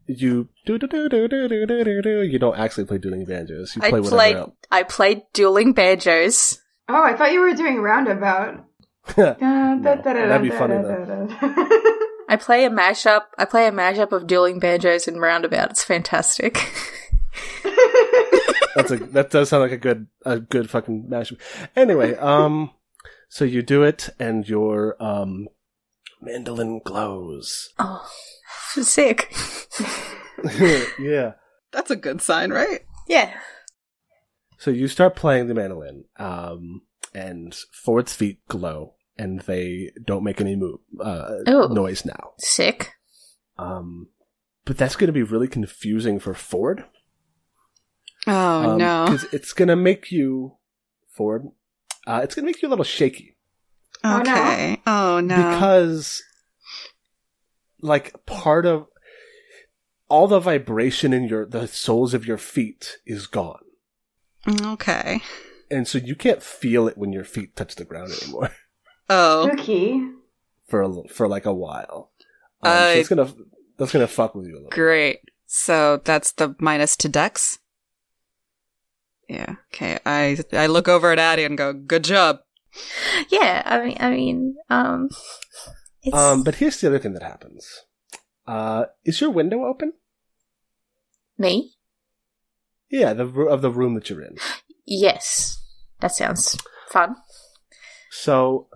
you 0.06 0.48
do 0.66 0.78
do 0.78 0.88
do 0.88 1.10
do 1.10 1.28
do 1.28 1.48
do 1.48 1.66
do 1.66 1.84
do 1.84 2.02
do. 2.02 2.22
You 2.24 2.40
don't 2.40 2.58
actually 2.58 2.86
play 2.86 2.98
dueling 2.98 3.26
banjos. 3.26 3.76
You 3.76 3.82
play 3.82 3.92
whatever 4.00 4.10
played. 4.16 4.36
else. 4.36 4.52
I 4.72 4.84
played 4.84 5.24
dueling 5.34 5.74
banjos. 5.74 6.60
Oh, 6.88 7.04
I 7.04 7.16
thought 7.16 7.32
you 7.34 7.42
were 7.42 7.54
doing 7.54 7.82
roundabout. 7.82 8.66
No, 9.80 9.80
that'd 9.82 10.42
be 10.42 10.50
funny, 10.50 10.76
though. 10.76 11.28
I 12.30 12.36
play 12.40 12.66
a 12.66 12.70
mashup. 12.70 13.24
I 13.38 13.46
play 13.46 13.68
a 13.68 13.72
mashup 13.72 14.12
of 14.12 14.28
dueling 14.28 14.60
banjos 14.60 15.08
and 15.08 15.20
roundabout. 15.20 15.72
It's 15.72 15.84
fantastic. 15.84 16.56
That's 18.76 18.92
a 18.92 18.98
that 18.98 19.30
does 19.32 19.50
sound 19.50 19.64
like 19.64 19.72
a 19.72 19.78
good 19.78 20.08
a 20.26 20.40
good 20.40 20.70
fucking 20.70 21.08
mashup. 21.10 21.40
Anyway, 21.76 22.16
um, 22.16 22.72
so 23.30 23.46
you 23.46 23.62
do 23.62 23.84
it, 23.84 24.10
and 24.20 24.48
your 24.48 24.96
um 25.02 25.48
mandolin 26.22 26.82
glows. 26.86 27.70
oh, 27.80 28.08
sick. 28.74 29.34
yeah. 31.00 31.34
That's 31.72 31.92
a 31.92 31.96
good 31.96 32.22
sign, 32.22 32.52
right? 32.52 32.82
Yeah. 33.08 33.34
So 34.58 34.72
you 34.72 34.88
start 34.88 35.16
playing 35.16 35.48
the 35.48 35.54
mandolin, 35.54 36.06
um, 36.18 36.82
and 37.14 37.56
Ford's 37.72 38.14
feet 38.14 38.40
glow, 38.48 38.96
and 39.20 39.42
they 39.42 39.92
don't 40.04 40.24
make 40.24 40.42
any 40.42 40.56
move 40.56 40.80
uh, 41.00 41.36
Oh. 41.46 41.68
noise 41.68 42.06
now. 42.06 42.32
Sick. 42.40 42.94
Um, 43.58 44.08
but 44.66 44.78
that's 44.78 44.96
going 44.96 45.08
to 45.08 45.14
be 45.14 45.24
really 45.24 45.48
confusing 45.48 46.20
for 46.20 46.34
Ford. 46.34 46.86
Oh 48.28 48.76
no. 48.78 49.06
because 49.06 49.26
it's 49.34 49.54
going 49.54 49.68
to 49.70 49.76
make 49.76 50.12
you 50.12 50.58
Ford. 51.12 51.48
Uh, 52.08 52.22
it's 52.24 52.34
going 52.36 52.46
to 52.46 52.52
make 52.52 52.62
you 52.62 52.68
a 52.68 52.72
little 52.72 52.84
shaky 52.86 53.36
Oh, 54.04 54.18
no. 54.18 54.22
Okay. 54.22 54.82
Oh 54.88 55.20
no. 55.20 55.36
because, 55.36 56.24
like, 57.82 58.26
part 58.26 58.66
of 58.66 58.88
all 60.08 60.28
the 60.28 60.40
vibration 60.40 61.12
in 61.14 61.26
your 61.26 61.46
the 61.46 61.68
soles 61.68 62.14
of 62.14 62.26
your 62.26 62.38
feet 62.38 62.98
is 63.06 63.28
gone. 63.28 63.60
okay. 64.64 65.22
and 65.70 65.88
so 65.88 65.98
you 65.98 66.16
can't 66.16 66.42
feel 66.42 66.88
it 66.88 66.98
when 66.98 67.12
your 67.14 67.26
feet 67.26 67.56
touch 67.56 67.76
the 67.76 67.86
ground 67.86 68.12
anymore 68.24 68.50
Oh. 69.10 69.48
Spooky. 69.48 70.02
for 70.68 70.82
a, 70.82 70.88
l- 70.88 71.08
for 71.10 71.28
like 71.28 71.46
a 71.46 71.54
while. 71.54 72.12
Um, 72.62 72.72
so 72.78 72.90
it's 72.92 73.10
gonna 73.10 73.34
that's 73.78 73.92
gonna 73.92 74.08
fuck 74.08 74.36
with 74.36 74.46
you 74.46 74.54
a 74.54 74.58
little. 74.58 74.70
Great. 74.70 75.20
So 75.48 76.02
that's 76.04 76.32
the 76.34 76.56
minus 76.60 76.96
to 76.98 77.10
dex. 77.10 77.60
Yeah. 79.28 79.56
Okay. 79.74 80.00
I 80.06 80.38
I 80.54 80.68
look 80.68 80.88
over 80.88 81.12
at 81.12 81.20
Addie 81.20 81.44
and 81.46 81.58
go, 81.58 81.74
"Good 81.74 82.04
job." 82.04 82.40
Yeah. 83.30 83.64
I 83.66 83.84
mean. 83.86 83.98
I 84.00 84.10
mean. 84.12 84.56
Um. 84.70 85.10
It's, 86.04 86.16
Um, 86.16 86.44
but 86.44 86.56
here's 86.56 86.80
the 86.80 86.88
other 86.88 87.00
thing 87.00 87.14
that 87.14 87.24
happens. 87.24 87.84
Uh, 88.48 88.86
is 89.06 89.20
your 89.22 89.30
window 89.32 89.66
open? 89.66 89.94
me. 91.38 91.74
Yeah, 92.90 93.14
the 93.14 93.26
of 93.26 93.62
the 93.62 93.70
room 93.72 93.94
that 93.96 94.10
you're 94.10 94.22
in. 94.22 94.38
Yes. 94.86 95.60
That 96.00 96.14
sounds 96.16 96.58
fun. 96.90 97.16
So 98.10 98.68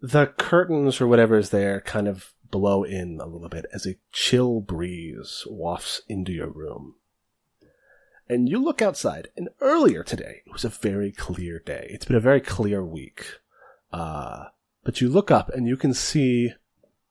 the 0.00 0.26
curtains 0.26 1.00
or 1.00 1.06
whatever 1.06 1.36
is 1.38 1.50
there 1.50 1.80
kind 1.80 2.08
of 2.08 2.32
blow 2.50 2.82
in 2.84 3.18
a 3.20 3.26
little 3.26 3.48
bit 3.48 3.66
as 3.72 3.86
a 3.86 3.96
chill 4.12 4.60
breeze 4.60 5.44
wafts 5.48 6.02
into 6.08 6.32
your 6.32 6.48
room. 6.50 6.94
And 8.28 8.48
you 8.48 8.62
look 8.62 8.80
outside, 8.80 9.28
and 9.36 9.48
earlier 9.60 10.04
today, 10.04 10.42
it 10.46 10.52
was 10.52 10.64
a 10.64 10.68
very 10.68 11.10
clear 11.10 11.58
day. 11.58 11.88
It's 11.90 12.04
been 12.04 12.16
a 12.16 12.20
very 12.20 12.40
clear 12.40 12.84
week. 12.84 13.26
Uh, 13.92 14.46
but 14.84 15.00
you 15.00 15.08
look 15.08 15.30
up 15.32 15.48
and 15.50 15.66
you 15.66 15.76
can 15.76 15.92
see 15.92 16.52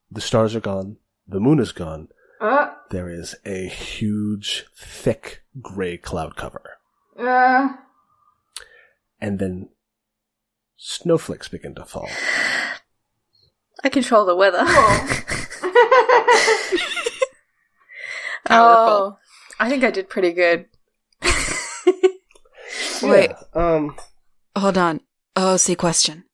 the 0.09 0.21
stars 0.21 0.55
are 0.55 0.61
gone, 0.61 0.97
the 1.27 1.39
moon 1.41 1.59
is 1.59 1.71
gone. 1.73 2.07
Uh, 2.39 2.71
There 2.89 3.09
is 3.09 3.35
a 3.45 3.67
huge, 3.67 4.65
thick 4.75 5.43
gray 5.61 5.97
cloud 5.97 6.35
cover. 6.37 6.77
uh, 7.19 7.73
And 9.19 9.39
then 9.39 9.69
snowflakes 10.77 11.49
begin 11.49 11.75
to 11.75 11.85
fall. 11.85 12.09
I 13.83 13.89
control 13.89 14.25
the 14.25 14.35
weather. 14.35 14.59
Powerful. 18.45 19.17
Oh, 19.17 19.17
I 19.59 19.69
think 19.69 19.83
I 19.83 19.91
did 19.91 20.09
pretty 20.09 20.31
good. 20.33 20.65
Wait. 23.03 23.31
Yeah, 23.31 23.35
um, 23.53 23.95
Hold 24.55 24.77
on. 24.77 25.01
Oh, 25.35 25.57
see 25.57 25.75
question. 25.75 26.25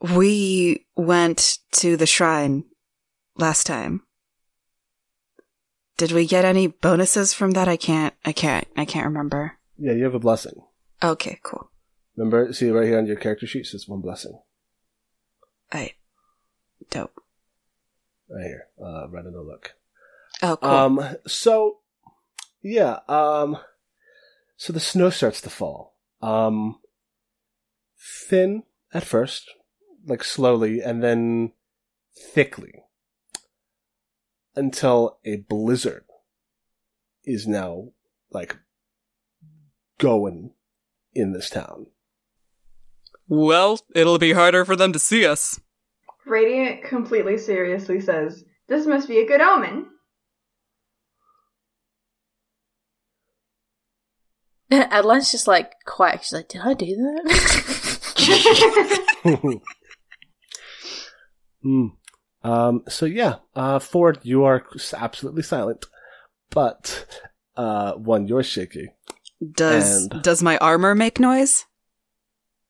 we 0.00 0.86
went 0.96 1.58
to 1.72 1.96
the 1.96 2.06
shrine 2.06 2.64
last 3.36 3.66
time. 3.66 4.02
Did 5.96 6.12
we 6.12 6.26
get 6.26 6.44
any 6.44 6.66
bonuses 6.66 7.32
from 7.32 7.52
that? 7.52 7.68
I 7.68 7.76
can't, 7.76 8.14
I 8.24 8.32
can't, 8.32 8.66
I 8.76 8.84
can't 8.84 9.06
remember. 9.06 9.58
Yeah, 9.78 9.92
you 9.92 10.04
have 10.04 10.14
a 10.14 10.18
blessing. 10.18 10.54
Okay, 11.02 11.38
cool. 11.42 11.70
Remember, 12.16 12.52
see 12.52 12.70
right 12.70 12.86
here 12.86 12.98
on 12.98 13.06
your 13.06 13.16
character 13.16 13.46
sheet 13.46 13.66
says 13.66 13.88
one 13.88 14.00
blessing. 14.00 14.40
Alright. 15.72 15.94
Dope. 16.90 17.20
Right 18.28 18.46
here. 18.46 18.66
Uh, 18.80 19.08
right 19.08 19.24
in 19.24 19.32
the 19.32 19.42
look. 19.42 19.74
Oh, 20.42 20.56
cool. 20.56 20.70
Um, 20.70 21.16
so, 21.26 21.78
yeah, 22.62 22.98
um, 23.08 23.58
so 24.56 24.72
the 24.72 24.80
snow 24.80 25.10
starts 25.10 25.40
to 25.42 25.50
fall. 25.50 25.96
Um, 26.22 26.80
thin 28.28 28.64
at 28.92 29.04
first, 29.04 29.50
like 30.06 30.24
slowly, 30.24 30.80
and 30.80 31.02
then 31.02 31.52
thickly. 32.16 32.82
Until 34.56 35.18
a 35.24 35.36
blizzard 35.36 36.04
is 37.24 37.46
now, 37.46 37.88
like, 38.30 38.56
going 39.98 40.52
in 41.14 41.32
this 41.32 41.50
town. 41.50 41.86
well, 43.28 43.80
it'll 43.94 44.18
be 44.18 44.32
harder 44.32 44.64
for 44.64 44.76
them 44.76 44.92
to 44.92 44.98
see 44.98 45.26
us. 45.26 45.60
Radiant 46.26 46.84
completely 46.84 47.38
seriously 47.38 48.00
says, 48.00 48.44
This 48.68 48.86
must 48.86 49.08
be 49.08 49.18
a 49.18 49.26
good 49.26 49.40
omen. 49.40 49.86
Adeline's 54.90 55.30
just 55.30 55.46
like 55.46 55.72
quiet. 55.84 56.22
She's 56.24 56.32
like, 56.32 56.48
"Did 56.48 56.62
I 56.64 56.72
do 56.74 56.86
that?" 56.96 57.20
Hmm. 61.62 61.86
Um, 62.42 62.82
so 62.90 63.06
yeah, 63.06 63.36
uh, 63.56 63.78
Ford, 63.78 64.18
you 64.22 64.44
are 64.44 64.66
absolutely 64.94 65.42
silent, 65.42 65.86
but, 66.50 67.06
uh, 67.56 67.94
one, 67.94 68.28
you're 68.28 68.42
shaky. 68.42 68.90
Does 69.54 70.08
And- 70.12 70.22
does 70.22 70.42
my 70.42 70.58
armor 70.58 70.94
make 70.94 71.18
noise? 71.18 71.64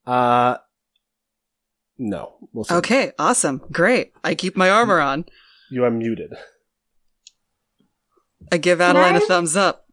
Uh, 0.07 0.59
no. 1.99 2.35
We'll 2.53 2.65
see. 2.65 2.75
Okay, 2.77 3.13
awesome. 3.19 3.63
Great. 3.71 4.13
I 4.23 4.35
keep 4.35 4.57
my 4.57 4.71
armor 4.71 5.01
on. 5.01 5.25
You 5.71 5.85
are 5.85 5.91
muted. 5.91 6.35
I 8.53 8.59
give 8.59 8.81
Adeline 8.81 9.17
a 9.17 9.21
thumbs 9.21 9.57
up. 9.57 9.87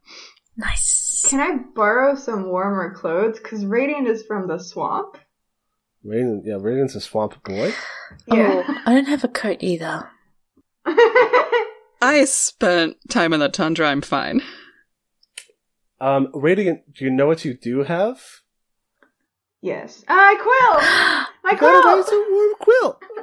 nice. 0.58 1.26
Can 1.28 1.40
I 1.40 1.58
borrow 1.76 2.16
some 2.16 2.50
warmer 2.50 2.94
clothes? 2.96 3.40
Because 3.40 3.64
Radiant 3.66 4.08
is 4.08 4.24
from 4.24 4.48
the 4.48 4.58
swamp. 4.58 5.18
Radiant, 6.04 6.44
yeah, 6.46 6.58
Radiant's 6.60 6.96
a 6.96 7.02
swamp 7.02 7.44
boy. 7.44 7.74
Yeah. 8.28 8.64
Oh, 8.68 8.78
I 8.86 8.94
don't 8.96 9.06
have 9.06 9.24
a 9.24 9.28
coat 9.28 9.58
either. 9.62 10.10
I 10.86 12.26
spent 12.26 12.98
time 13.10 13.34
in 13.34 13.40
the 13.40 13.50
tundra. 13.50 13.88
I'm 13.88 14.02
fine. 14.02 14.42
Um, 16.00 16.30
Radiant, 16.34 16.96
do 16.96 17.06
you 17.06 17.12
know 17.12 17.28
what 17.28 17.46
you 17.46 17.54
do 17.54 17.84
have? 17.84 18.20
Yes. 19.62 20.04
Ah, 20.08 20.36
quill! 20.42 20.80
My 21.44 21.52
You 21.52 21.58
got 21.58 22.12
a 22.14 22.26
warm 22.32 22.56
quilt. 22.60 23.04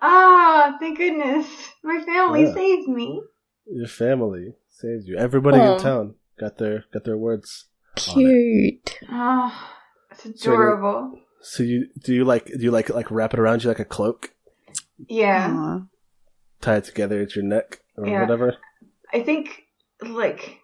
Ah, 0.00 0.76
thank 0.78 0.98
goodness. 0.98 1.46
My 1.82 2.00
family 2.04 2.44
Yeah. 2.44 2.54
saved 2.54 2.88
me. 2.88 3.22
Your 3.66 3.88
family 3.88 4.54
saved 4.68 5.08
you. 5.08 5.16
Everybody 5.16 5.58
Aw. 5.58 5.74
in 5.74 5.80
town 5.80 6.14
got 6.38 6.58
their 6.58 6.84
got 6.92 7.04
their 7.04 7.16
words. 7.16 7.66
Cute. 7.96 8.98
Ah, 9.08 9.72
it's 10.10 10.24
adorable. 10.26 11.18
So 11.42 11.62
you 11.62 11.88
do 12.04 12.14
you 12.14 12.24
like 12.24 12.46
do 12.46 12.60
you 12.60 12.70
like 12.70 12.88
like 12.90 13.10
wrap 13.10 13.34
it 13.34 13.40
around 13.40 13.64
you 13.64 13.68
like 13.68 13.80
a 13.80 13.84
cloak, 13.84 14.32
Yeah. 15.08 15.80
Tie 16.60 16.76
it 16.76 16.84
together 16.84 17.20
at 17.22 17.34
your 17.34 17.44
neck 17.44 17.80
or 17.96 18.06
Yeah. 18.06 18.20
whatever? 18.20 18.56
I 19.12 19.20
think 19.22 19.64
like 20.02 20.60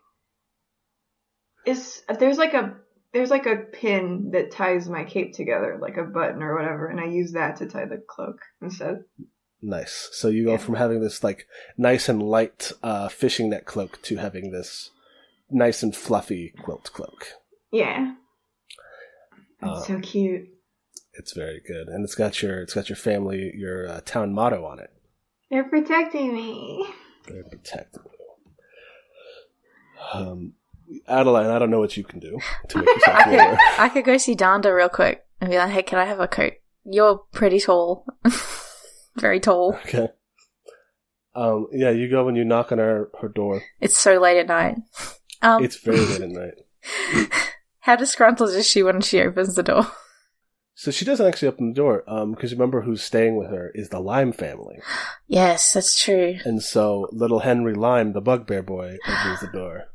is 1.67 2.03
there's 2.19 2.39
like 2.39 2.55
a 2.55 2.77
there's 3.13 3.31
like 3.31 3.47
a 3.47 3.57
pin 3.57 4.31
that 4.33 4.53
ties 4.53 4.89
my 4.89 5.05
cape 5.05 5.35
together, 5.35 5.79
like 5.81 5.97
a 5.97 6.05
button 6.05 6.43
or 6.43 6.55
whatever, 6.57 6.87
and 6.87 7.01
I 7.01 7.07
use 7.07 7.33
that 7.33 7.57
to 7.57 7.67
tie 7.67 7.87
the 7.87 8.03
cloak 8.09 8.41
instead. 8.63 9.05
Nice. 9.63 10.09
So 10.13 10.29
you 10.29 10.45
go 10.45 10.53
Yeah. 10.53 10.57
from 10.59 10.77
having 10.77 11.01
this 11.01 11.25
like 11.25 11.47
nice 11.77 12.09
and 12.09 12.23
light 12.23 12.73
uh, 12.83 13.09
fishing 13.09 13.51
net 13.51 13.67
cloak 13.67 14.01
to 14.03 14.17
having 14.17 14.53
this 14.53 14.91
nice 15.51 15.83
and 15.83 15.95
fluffy 15.95 16.55
quilt 16.63 16.91
cloak. 16.93 17.27
Yeah. 17.73 18.15
It's 19.63 19.71
Uh, 19.71 19.81
so 19.83 20.01
cute. 20.01 20.49
It's 21.13 21.35
very 21.35 21.61
good, 21.67 21.89
and 21.89 22.05
it's 22.05 22.15
got 22.15 22.41
your 22.41 22.63
it's 22.63 22.73
got 22.73 22.89
your 22.89 22.97
family 22.97 23.53
your 23.55 23.87
uh, 23.89 24.01
town 24.03 24.33
motto 24.33 24.65
on 24.65 24.79
it. 24.79 24.91
They're 25.51 25.69
protecting 25.69 26.33
me. 26.33 26.87
They're 27.27 27.45
protecting 27.45 28.03
you. 28.05 28.53
Um, 30.13 30.55
Adeline, 31.07 31.47
I 31.51 31.59
don't 31.59 31.71
know 31.71 31.79
what 31.81 31.97
you 31.97 32.05
can 32.05 32.19
do 32.19 32.39
to 32.69 32.79
make 32.79 32.87
yourself 32.87 33.17
I 33.19 33.25
could, 33.25 33.59
I 33.79 33.89
could 33.89 34.05
go 34.05 34.17
see 34.19 34.35
Donda 34.35 34.75
real 34.75 34.89
quick 34.89 35.25
and 35.41 35.51
be 35.51 35.57
like, 35.57 35.71
"Hey, 35.71 35.83
can 35.83 35.99
I 35.99 36.05
have 36.05 36.21
a 36.21 36.29
coat? 36.29 36.55
You're 36.85 37.19
pretty 37.33 37.61
tall, 37.61 38.07
very 39.17 39.41
tall. 39.41 39.79
Okay. 39.87 40.09
Um, 41.35 41.69
yeah, 41.73 41.91
you 41.91 42.09
go 42.09 42.27
and 42.29 42.37
you 42.37 42.45
knock 42.45 42.73
on 42.73 42.79
her 42.79 43.11
her 43.21 43.29
door. 43.29 43.63
It's 43.81 43.97
so 43.97 44.19
late 44.19 44.39
at 44.39 44.49
night. 44.49 44.77
Um, 45.43 45.65
It's 45.65 45.77
very 45.77 46.01
late 46.01 46.23
at 46.23 46.29
night. 46.29 47.31
how 47.81 47.97
disgruntled 47.97 48.51
is 48.51 48.67
she 48.67 48.83
when 48.83 49.01
she 49.01 49.21
opens 49.21 49.55
the 49.55 49.63
door? 49.63 49.87
So 50.75 50.91
she 50.91 51.05
doesn't 51.05 51.27
actually 51.27 51.49
open 51.49 51.69
the 51.69 51.75
door, 51.75 52.05
um, 52.07 52.33
because 52.33 52.53
remember 52.53 52.81
who's 52.81 53.03
staying 53.03 53.37
with 53.37 53.51
her 53.51 53.71
is 53.75 53.91
the 53.91 54.01
Lime 54.01 54.33
family. 54.33 54.81
Yes, 55.29 55.75
that's 55.75 56.03
true. 56.03 56.39
And 56.45 56.63
so 56.63 57.07
little 57.13 57.41
Henry 57.41 57.75
Lime, 57.75 58.15
the 58.15 58.23
bugbear 58.23 58.63
boy, 58.63 58.97
opens 59.07 59.41
the 59.41 59.51
door. 59.53 59.90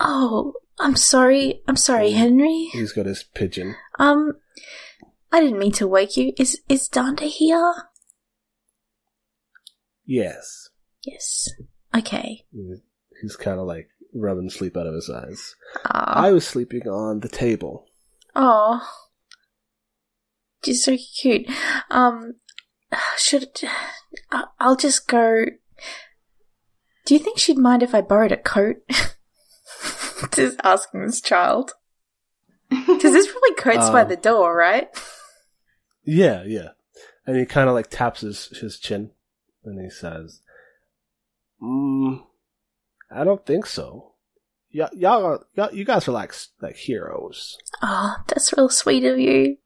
Oh, 0.00 0.54
I'm 0.78 0.96
sorry. 0.96 1.62
I'm 1.68 1.76
sorry, 1.76 2.12
Henry. 2.12 2.70
He's 2.72 2.92
got 2.92 3.06
his 3.06 3.22
pigeon. 3.22 3.76
Um, 3.98 4.32
I 5.30 5.40
didn't 5.40 5.58
mean 5.58 5.72
to 5.72 5.86
wake 5.86 6.16
you. 6.16 6.32
Is 6.38 6.60
is 6.68 6.88
Donda 6.88 7.28
here? 7.28 7.74
Yes. 10.06 10.70
Yes. 11.04 11.48
Okay. 11.96 12.44
He's 13.20 13.36
kind 13.36 13.60
of 13.60 13.66
like 13.66 13.88
rubbing 14.14 14.50
sleep 14.50 14.76
out 14.76 14.86
of 14.86 14.94
his 14.94 15.10
eyes. 15.10 15.54
Ah. 15.84 16.24
I 16.24 16.32
was 16.32 16.46
sleeping 16.46 16.88
on 16.88 17.20
the 17.20 17.28
table. 17.28 17.86
Oh, 18.34 18.80
she's 20.64 20.84
so 20.84 20.96
cute. 20.96 21.48
Um, 21.90 22.34
should 23.18 23.48
I'll 24.58 24.76
just 24.76 25.06
go. 25.06 25.44
Do 27.04 27.14
you 27.14 27.20
think 27.20 27.38
she'd 27.38 27.58
mind 27.58 27.82
if 27.82 27.94
I 27.94 28.00
borrowed 28.00 28.32
a 28.32 28.36
coat? 28.36 28.76
just 30.34 30.60
asking 30.64 31.06
this 31.06 31.20
child. 31.20 31.72
Because 32.68 33.12
this 33.12 33.30
probably 33.30 33.54
coats 33.56 33.90
by 33.90 34.02
Um, 34.02 34.08
the 34.08 34.16
door, 34.16 34.56
right? 34.56 34.88
Yeah, 36.04 36.44
yeah. 36.46 36.68
And 37.26 37.36
he 37.36 37.44
kind 37.44 37.68
of 37.68 37.74
like 37.74 37.90
taps 37.90 38.20
his, 38.20 38.46
his 38.60 38.78
chin 38.78 39.10
and 39.64 39.80
he 39.80 39.90
says, 39.90 40.40
mm, 41.62 42.22
I 43.10 43.24
don't 43.24 43.44
think 43.44 43.66
so. 43.66 44.12
Y- 44.72 44.88
y'all, 44.92 45.24
are, 45.24 45.46
y'all, 45.54 45.72
you 45.74 45.84
guys 45.84 46.06
are 46.08 46.12
like, 46.12 46.32
like 46.60 46.76
heroes. 46.76 47.56
Oh, 47.82 48.16
that's 48.28 48.56
real 48.56 48.68
sweet 48.68 49.04
of 49.04 49.18
you. 49.18 49.56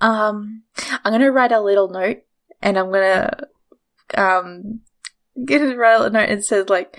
Um, 0.00 0.64
I'm 1.04 1.12
gonna 1.12 1.30
write 1.30 1.52
a 1.52 1.60
little 1.60 1.88
note, 1.88 2.22
and 2.60 2.76
I'm 2.76 2.90
gonna 2.90 3.46
um, 4.14 4.80
gonna 5.44 5.76
write 5.76 5.94
a 5.94 5.98
little 5.98 6.12
note 6.12 6.28
and 6.28 6.44
says 6.44 6.68
like, 6.68 6.98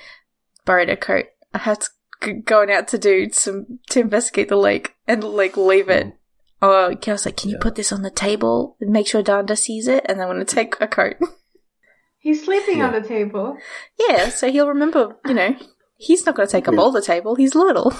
borrowed 0.64 0.90
a 0.90 0.96
coat. 0.96 1.26
I 1.54 1.58
had 1.58 1.82
to 1.82 1.90
g- 2.24 2.34
going 2.34 2.72
out 2.72 2.88
to 2.90 2.98
do 2.98 3.30
some 3.32 3.80
to 3.90 4.00
investigate 4.00 4.50
the 4.50 4.56
lake 4.56 4.96
and 5.08 5.24
like 5.24 5.58
leave 5.58 5.90
it. 5.90 6.14
Oh, 6.62 6.96
I 7.06 7.12
was 7.12 7.26
like, 7.26 7.36
can 7.38 7.50
you 7.50 7.58
put 7.58 7.76
this 7.76 7.92
on 7.92 8.04
the 8.04 8.10
table 8.10 8.78
and 8.80 8.90
make 8.92 9.06
sure 9.08 9.22
Donda 9.22 9.58
sees 9.58 9.88
it? 9.88 10.06
And 10.08 10.22
I'm 10.22 10.30
gonna 10.30 10.46
take 10.46 10.76
a 10.80 10.88
coat. 10.88 11.16
He's 12.20 12.46
sleeping 12.46 12.82
on 12.82 12.94
the 12.94 13.02
table. 13.06 13.58
yeah, 14.00 14.30
so 14.30 14.50
he'll 14.50 14.70
remember. 14.70 15.18
You 15.26 15.34
know, 15.34 15.56
he's 15.98 16.26
not 16.26 16.36
gonna 16.36 16.48
take 16.48 16.70
up 16.70 16.74
Yeah. 16.76 16.80
all 16.80 16.92
the 16.92 17.02
table. 17.02 17.36
He's 17.36 17.54
little. 17.54 17.92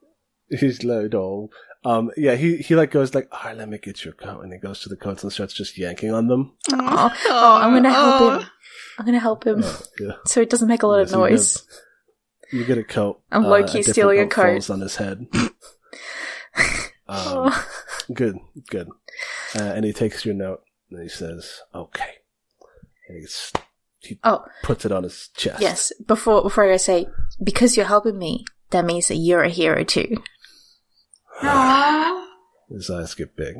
He's 0.50 0.84
little. 0.84 1.50
Um, 1.84 2.10
yeah, 2.16 2.34
he, 2.36 2.58
he 2.58 2.76
like 2.76 2.90
goes 2.90 3.14
like, 3.14 3.32
alright, 3.32 3.56
let 3.56 3.68
me 3.70 3.78
get 3.78 4.04
your 4.04 4.12
coat. 4.14 4.42
And 4.42 4.52
he 4.52 4.58
goes 4.58 4.80
to 4.82 4.88
the 4.90 4.96
coats 4.96 5.22
and 5.22 5.32
starts 5.32 5.54
just 5.54 5.78
yanking 5.78 6.12
on 6.12 6.28
them. 6.28 6.52
Oh, 6.72 7.10
oh, 7.28 7.58
I'm 7.62 7.72
gonna 7.72 7.90
help 7.92 8.42
him. 8.42 8.48
I'm 8.98 9.06
gonna 9.06 9.18
help 9.18 9.46
him 9.46 9.62
Uh, 9.64 9.78
yeah. 9.98 10.12
so 10.26 10.42
it 10.42 10.50
doesn't 10.50 10.68
make 10.68 10.82
a 10.82 10.86
lot 10.86 10.96
Yeah, 10.96 11.02
of 11.04 11.08
so 11.08 11.24
you 11.24 11.30
noise. 11.30 11.62
Get- 12.52 12.58
You 12.58 12.64
get 12.64 12.78
a 12.78 12.84
coat. 12.84 13.20
I'm 13.32 13.44
uh, 13.44 13.48
low-key 13.48 13.78
different 13.78 13.86
stealing 13.94 14.20
a 14.20 14.26
coat. 14.28 14.42
Falls 14.52 14.70
on 14.70 14.80
his 14.80 14.96
head. 14.96 15.26
um, 15.34 15.50
Oh. 17.08 17.66
Good, 18.12 18.36
good. 18.70 18.88
Uh, 19.56 19.62
and 19.62 19.84
he 19.84 19.92
takes 19.92 20.24
your 20.24 20.34
note 20.34 20.62
and 20.90 21.02
he 21.02 21.08
says, 21.08 21.60
"Okay." 21.74 22.10
And 23.08 23.18
he's, 23.20 23.52
he 24.00 24.18
Oh. 24.24 24.44
puts 24.62 24.84
it 24.84 24.92
on 24.92 25.02
his 25.04 25.28
chest. 25.36 25.60
Yes, 25.60 25.92
before 26.06 26.42
before 26.42 26.70
I 26.70 26.76
say, 26.78 27.06
because 27.42 27.76
you're 27.76 27.86
helping 27.86 28.18
me, 28.18 28.44
that 28.70 28.84
means 28.84 29.08
that 29.08 29.16
you're 29.16 29.42
a 29.42 29.48
hero 29.48 29.84
too. 29.84 30.22
His 32.70 32.88
eyes 32.90 33.14
get 33.14 33.36
big. 33.36 33.56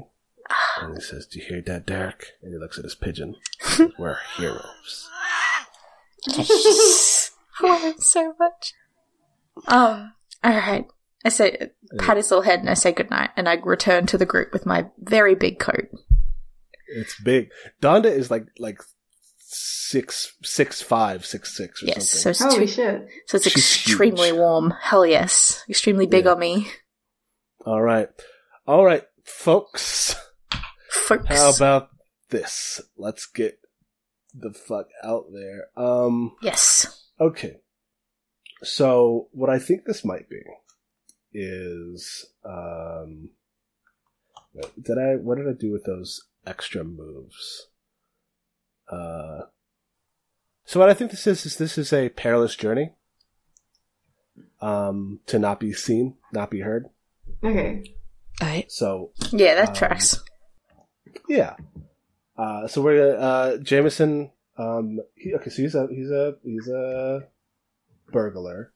And 0.80 0.94
he 0.96 1.00
says, 1.02 1.26
"Do 1.26 1.38
you 1.38 1.44
hear 1.46 1.62
that, 1.62 1.86
Derek?" 1.86 2.26
And 2.42 2.52
he 2.52 2.58
looks 2.58 2.78
at 2.78 2.84
his 2.84 2.94
pigeon. 2.94 3.36
We're 3.98 4.18
heroes. 4.36 5.08
I 6.28 7.20
love 7.62 7.84
it 7.84 8.00
so 8.02 8.34
much. 8.38 8.72
Um, 9.66 10.12
alright. 10.44 10.86
I 11.24 11.28
say, 11.28 11.70
pat 11.98 12.16
his 12.16 12.30
little 12.30 12.42
head 12.42 12.60
and 12.60 12.68
I 12.70 12.74
say 12.74 12.92
goodnight, 12.92 13.30
and 13.36 13.48
I 13.48 13.54
return 13.54 14.06
to 14.06 14.18
the 14.18 14.26
group 14.26 14.52
with 14.52 14.66
my 14.66 14.86
very 14.98 15.34
big 15.36 15.58
coat. 15.60 15.88
It's 16.88 17.20
big. 17.22 17.50
Donda 17.80 18.06
is 18.06 18.30
like 18.30 18.46
like 18.58 18.80
six 19.38 20.34
six 20.42 20.82
five 20.82 21.24
six 21.24 21.56
six 21.56 21.82
or 21.82 21.86
Yes, 21.86 22.08
so 22.10 22.32
something. 22.32 22.62
it's, 22.62 22.76
Holy 22.76 22.90
too, 22.90 22.98
shit. 23.02 23.08
so 23.28 23.36
it's 23.36 23.44
She's 23.50 23.54
extremely 23.56 24.28
huge. 24.28 24.38
warm. 24.38 24.74
Hell 24.80 25.06
yes. 25.06 25.62
Extremely 25.68 26.06
big 26.06 26.24
Yeah. 26.24 26.32
on 26.32 26.38
me. 26.40 26.68
All 27.64 27.80
right, 27.82 28.08
all 28.66 28.84
right, 28.84 29.04
folks. 29.24 30.16
Folks. 30.90 31.28
How 31.28 31.54
about 31.54 31.88
this? 32.30 32.80
Let's 32.96 33.26
get 33.26 33.58
the 34.34 34.52
fuck 34.52 34.86
out 35.04 35.26
there. 35.32 35.66
Um. 35.76 36.32
yes. 36.42 37.06
Okay. 37.20 37.56
So 38.62 39.28
what 39.32 39.50
I 39.50 39.58
think 39.58 39.84
this 39.84 40.04
might 40.04 40.28
be 40.28 40.42
is 41.34 42.26
um 42.44 43.30
did 44.80 44.98
I 44.98 45.16
what 45.16 45.38
did 45.38 45.48
I 45.48 45.52
do 45.58 45.72
with 45.72 45.84
those 45.84 46.22
extra 46.46 46.84
moves? 46.84 47.68
Uh 48.88 49.42
So 50.64 50.78
what 50.80 50.88
I 50.90 50.94
think 50.94 51.10
this 51.10 51.26
is 51.26 51.44
is 51.46 51.56
this 51.56 51.76
is 51.78 51.92
a 51.92 52.08
perilous 52.10 52.54
journey. 52.56 52.92
Um 54.60 55.20
to 55.26 55.38
not 55.38 55.58
be 55.60 55.72
seen, 55.72 56.16
not 56.32 56.50
be 56.50 56.60
heard. 56.60 56.86
Okay. 57.42 57.94
All 58.40 58.48
right. 58.48 58.70
So 58.70 59.12
Yeah, 59.32 59.54
that 59.56 59.68
Um, 59.70 59.74
tracks. 59.74 60.22
yeah. 61.28 61.56
Uh, 62.36 62.66
so 62.66 62.80
we're 62.82 63.16
uh, 63.18 63.58
Jameson. 63.58 64.30
Um, 64.56 65.00
he, 65.14 65.34
okay, 65.34 65.50
so 65.50 65.62
he's 65.62 65.74
a 65.74 65.86
he's 65.88 66.10
a 66.10 66.34
he's 66.42 66.66
a 66.68 67.24
burglar, 68.12 68.72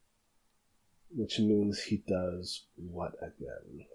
which 1.15 1.39
means 1.39 1.83
he 1.85 2.03
does 2.09 2.67
what 2.77 3.13
again? 3.23 3.87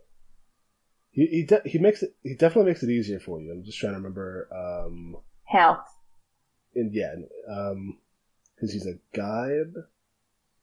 He 1.12 1.26
he 1.28 1.44
de- 1.44 1.62
he 1.66 1.78
makes 1.78 2.02
it 2.04 2.16
he 2.24 2.36
definitely 2.36 2.72
makes 2.72 2.84
it 2.84 2.90
easier 2.90 3.20
for 3.20 3.42
you. 3.42 3.52
I'm 3.52 3.64
just 3.64 3.78
trying 3.80 3.94
to 3.94 3.98
remember. 3.98 4.48
Um, 4.56 5.18
How? 5.46 5.84
and 6.74 6.94
yeah, 6.94 7.14
um, 7.50 7.98
because 8.56 8.72
he's 8.72 8.88
a 8.88 8.96
guide. 9.14 9.74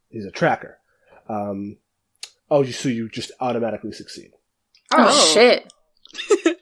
He's 0.09 0.25
a 0.25 0.31
tracker. 0.31 0.79
Um, 1.27 1.77
oh, 2.49 2.63
you 2.63 2.71
so 2.73 2.89
you 2.89 3.09
just 3.09 3.31
automatically 3.39 3.91
succeed. 3.91 4.31
Oh, 4.91 5.05
Oh. 5.07 5.33
shit. 5.33 5.71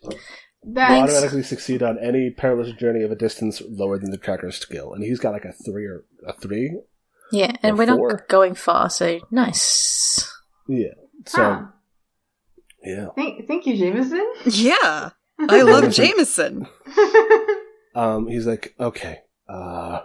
You 0.65 0.73
That 0.73 0.91
automatically 1.01 1.43
succeed 1.43 1.81
on 1.81 1.97
any 1.97 2.29
perilous 2.29 2.73
journey 2.73 3.01
of 3.01 3.09
a 3.09 3.15
distance 3.15 3.61
lower 3.69 3.97
than 3.97 4.11
the 4.11 4.17
tracker's 4.17 4.57
skill, 4.57 4.93
and 4.93 5.01
he's 5.01 5.17
got 5.19 5.31
like 5.31 5.45
a 5.45 5.53
three 5.53 5.85
or 5.85 6.03
a 6.27 6.33
three. 6.33 6.81
Yeah, 7.31 7.55
and 7.63 7.73
Or 7.75 7.77
we're 7.77 7.87
four. 7.97 8.09
not 8.11 8.27
going 8.29 8.55
far, 8.55 8.89
so 8.89 9.19
nice. 9.31 10.31
Yeah. 10.67 10.93
So 11.25 11.43
Huh. 11.43 11.61
yeah. 12.83 13.07
Thank, 13.15 13.47
thank 13.47 13.65
you, 13.65 13.75
Jameson. 13.77 14.25
yeah, 14.45 15.09
I 15.39 15.61
love 15.63 15.91
Jameson. 15.93 16.67
Jameson. 16.95 17.47
Um, 17.95 18.27
he's 18.27 18.45
like, 18.45 18.75
okay, 18.79 19.21
uh, 19.49 20.01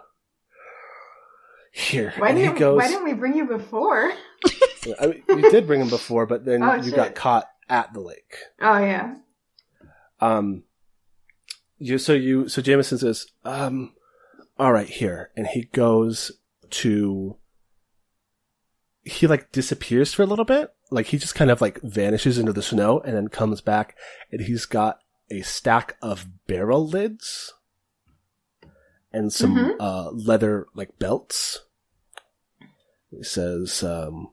here, 1.72 2.14
why 2.16 2.30
and 2.30 2.38
he 2.38 2.44
didn't 2.44 2.58
goes. 2.58 2.78
Why 2.78 2.88
didn't 2.88 3.04
we 3.04 3.12
bring 3.12 3.34
you 3.36 3.44
before? 3.46 4.10
I 5.00 5.06
mean, 5.08 5.22
you 5.28 5.50
did 5.50 5.66
bring 5.66 5.82
him 5.82 5.90
before, 5.90 6.24
but 6.24 6.44
then 6.46 6.62
Oh, 6.62 6.74
you 6.74 6.84
shit. 6.84 6.94
got 6.94 7.14
caught 7.14 7.48
at 7.68 7.92
the 7.92 8.00
lake. 8.00 8.34
Oh 8.62 8.78
yeah. 8.78 9.16
Um, 10.20 10.62
you 11.78 11.98
so 11.98 12.14
you 12.14 12.48
so 12.48 12.62
Jameson 12.62 12.96
says, 12.96 13.26
um, 13.44 13.92
all 14.58 14.72
right, 14.72 14.88
here, 14.88 15.30
and 15.36 15.46
he 15.46 15.64
goes 15.64 16.32
to. 16.72 17.36
He 19.04 19.26
like 19.26 19.50
disappears 19.50 20.14
for 20.14 20.22
a 20.22 20.26
little 20.26 20.44
bit, 20.44 20.72
like 20.90 21.06
he 21.06 21.18
just 21.18 21.34
kind 21.34 21.50
of 21.50 21.60
like 21.60 21.80
vanishes 21.82 22.38
into 22.38 22.52
the 22.52 22.62
snow, 22.62 23.00
and 23.00 23.16
then 23.16 23.28
comes 23.28 23.60
back, 23.60 23.96
and 24.30 24.40
he's 24.42 24.64
got 24.64 24.98
a 25.30 25.42
stack 25.42 25.96
of 26.02 26.26
barrel 26.46 26.86
lids 26.86 27.52
and 29.12 29.32
some 29.32 29.54
Mhm. 29.56 29.76
uh, 29.80 30.10
leather 30.12 30.66
like 30.74 30.98
belts. 30.98 31.60
He 33.10 33.22
says, 33.24 33.82
um, 33.82 34.28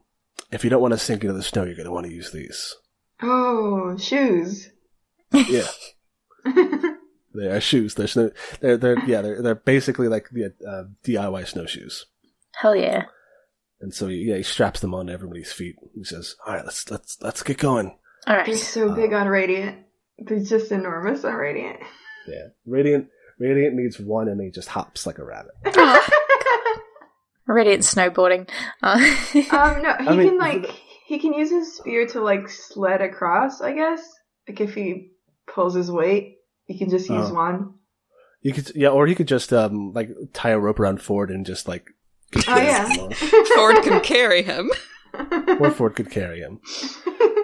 "If 0.52 0.62
you 0.62 0.70
don't 0.70 0.80
want 0.82 0.92
to 0.92 0.98
sink 0.98 1.22
into 1.22 1.34
the 1.34 1.42
snow, 1.42 1.64
you're 1.64 1.74
going 1.74 1.86
to 1.86 1.92
want 1.92 2.06
to 2.06 2.12
use 2.12 2.30
these." 2.30 2.76
Oh, 3.22 3.96
shoes. 3.98 4.70
Yeah. 5.32 5.68
They 7.32 7.46
are 7.46 7.60
shoes. 7.60 7.94
They're 7.94 8.08
snow. 8.08 8.32
They're 8.58 8.76
they're 8.76 8.98
yeah. 9.06 9.22
They're 9.22 9.40
they're 9.40 9.54
basically 9.54 10.08
like 10.08 10.30
the 10.30 10.46
uh, 10.66 10.84
DIY 11.04 11.46
snowshoes. 11.46 12.06
Hell 12.56 12.74
yeah. 12.76 13.04
And 13.80 13.94
so 13.94 14.08
yeah, 14.08 14.36
he 14.36 14.42
straps 14.42 14.80
them 14.80 14.94
onto 14.94 15.12
everybody's 15.12 15.52
feet. 15.52 15.76
He 15.94 16.04
says, 16.04 16.36
"All 16.46 16.54
right, 16.54 16.64
let's 16.64 16.90
let's 16.90 17.16
let's 17.22 17.42
get 17.42 17.58
going." 17.58 17.96
All 18.26 18.36
right. 18.36 18.44
They're 18.46 18.56
so 18.56 18.94
big 18.94 19.12
on 19.14 19.26
Radiant. 19.28 19.78
They're 20.18 20.40
just 20.44 20.70
enormous 20.70 21.24
on 21.24 21.34
Radiant. 21.34 21.78
Yeah, 22.28 22.48
Radiant 22.66 23.08
Radiant 23.38 23.74
needs 23.74 23.98
one, 23.98 24.28
and 24.28 24.38
he 24.40 24.50
just 24.50 24.68
hops 24.68 25.06
like 25.06 25.18
a 25.18 25.24
rabbit. 25.24 25.52
Radiant 27.46 27.82
snowboarding. 27.82 28.48
Uh, 28.82 28.96
um, 29.50 29.82
no, 29.82 29.94
he 30.00 30.06
I 30.08 30.16
mean, 30.16 30.28
can 30.28 30.38
like 30.38 30.66
he 31.06 31.18
can 31.18 31.32
use 31.32 31.50
his 31.50 31.74
spear 31.76 32.06
to 32.08 32.20
like 32.20 32.48
sled 32.48 33.00
across. 33.00 33.60
I 33.60 33.72
guess 33.72 34.00
like 34.48 34.60
if 34.60 34.74
he 34.74 35.12
pulls 35.52 35.74
his 35.74 35.90
weight, 35.90 36.36
he 36.66 36.78
can 36.78 36.90
just 36.90 37.08
use 37.08 37.30
Oh. 37.30 37.34
one. 37.34 37.74
You 38.42 38.52
could 38.52 38.70
yeah, 38.76 38.88
or 38.90 39.06
he 39.06 39.14
could 39.14 39.26
just 39.28 39.52
um 39.52 39.92
like 39.94 40.10
tie 40.32 40.50
a 40.50 40.58
rope 40.58 40.78
around 40.78 41.02
Ford 41.02 41.30
and 41.30 41.44
just 41.46 41.66
like. 41.66 41.86
Oh 42.48 42.56
yeah. 42.56 42.88
Ford 43.56 43.82
can 43.82 44.00
carry 44.00 44.42
him. 44.42 44.70
or 45.58 45.70
Ford 45.70 45.96
could 45.96 46.10
carry 46.10 46.40
him. 46.40 46.60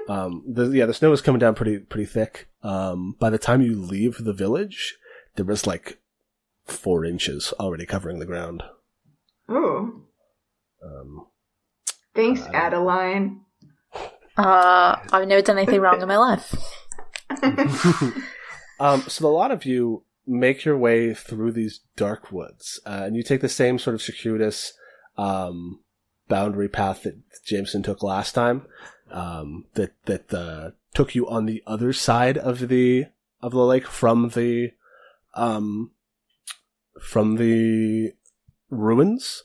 Um, 0.09 0.45
the, 0.47 0.67
yeah, 0.71 0.87
the 0.87 0.95
snow 0.95 1.11
was 1.11 1.21
coming 1.21 1.41
down 1.41 1.55
pretty 1.57 1.79
pretty 1.79 2.07
thick. 2.07 2.49
Um, 2.63 3.17
by 3.19 3.31
the 3.31 3.39
time 3.39 3.61
you 3.63 3.75
leave 3.75 4.19
the 4.19 4.33
village, 4.33 4.97
there 5.35 5.45
was 5.45 5.67
like 5.67 5.99
four 6.65 7.05
inches 7.05 7.53
already 7.59 7.87
covering 7.87 8.19
the 8.21 8.27
ground. 8.27 8.63
oh, 9.49 10.03
Um, 10.85 11.27
thanks, 12.15 12.43
Uh, 12.43 12.51
Adeline. 12.55 13.41
uh, 14.37 14.97
I've 15.13 15.27
never 15.29 15.43
done 15.43 15.59
anything 15.59 15.81
wrong 15.81 16.01
in 16.01 16.09
my 16.09 16.17
life. 16.19 16.55
um, 18.81 19.01
so 19.03 19.27
a 19.27 19.31
lot 19.31 19.51
of 19.51 19.65
you 19.65 20.05
make 20.27 20.65
your 20.65 20.77
way 20.77 21.15
through 21.15 21.53
these 21.53 21.81
dark 21.97 22.33
woods, 22.33 22.81
uh, 22.87 23.03
and 23.05 23.17
you 23.17 23.23
take 23.23 23.41
the 23.41 23.49
same 23.49 23.79
sort 23.79 23.95
of 23.95 24.03
circuitous 24.03 24.73
um, 25.17 25.81
boundary 26.29 26.69
path 26.69 27.03
that 27.03 27.17
Jameson 27.45 27.83
took 27.83 28.03
last 28.03 28.33
time. 28.33 28.67
Um, 29.11 29.67
that 29.75 29.93
that 30.07 30.35
uh, 30.35 30.71
took 30.95 31.15
you 31.15 31.29
on 31.29 31.47
the 31.47 31.63
other 31.67 31.93
side 31.93 32.37
of 32.37 32.69
the 32.69 33.07
of 33.41 33.53
the 33.53 33.65
lake 33.65 33.87
from 33.87 34.31
the 34.31 34.73
um, 35.35 35.93
from 37.01 37.37
the 37.37 38.15
ruins, 38.69 39.45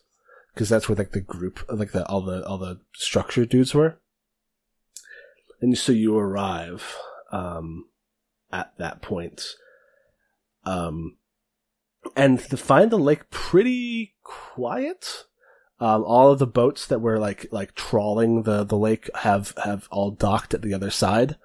because 0.53 0.69
that's 0.69 0.89
where 0.89 0.95
like 0.95 1.11
the 1.11 1.21
group, 1.21 1.63
like 1.69 1.91
the 1.91 2.05
all 2.07 2.21
the 2.21 2.43
all 2.47 2.57
the 2.57 2.79
structure 2.93 3.45
dudes 3.45 3.75
were. 3.75 3.99
And 5.61 5.77
so 5.77 5.91
you 5.91 6.17
arrive 6.17 6.97
um, 7.31 7.85
at 8.51 8.75
that 8.79 9.03
point, 9.03 9.45
um, 10.65 11.17
and 12.15 12.39
to 12.39 12.57
find 12.57 12.91
the 12.91 12.97
lake 12.99 13.29
pretty 13.29 14.15
quiet. 14.23 15.25
Um, 15.79 16.03
all 16.03 16.31
of 16.31 16.37
the 16.37 16.45
boats 16.47 16.85
that 16.87 17.01
were 17.01 17.17
like 17.17 17.47
like 17.51 17.73
trawling 17.73 18.43
the, 18.43 18.63
the 18.63 18.77
lake 18.77 19.09
have 19.15 19.53
have 19.63 19.87
all 19.89 20.11
docked 20.11 20.53
at 20.53 20.61
the 20.61 20.73
other 20.75 20.91
side. 20.91 21.37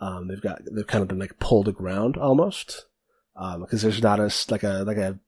Um, 0.00 0.28
they've 0.28 0.40
got 0.40 0.62
they've 0.74 0.86
kind 0.86 1.02
of 1.02 1.08
been 1.08 1.18
like 1.18 1.38
pulled 1.38 1.68
aground 1.68 2.16
almost 2.16 2.86
because 3.60 3.82
there's 3.82 4.02
not 4.02 4.18
a 4.18 4.24
s- 4.24 4.50
like 4.50 4.62
a 4.62 4.82
like 4.86 4.96
a 4.96 5.18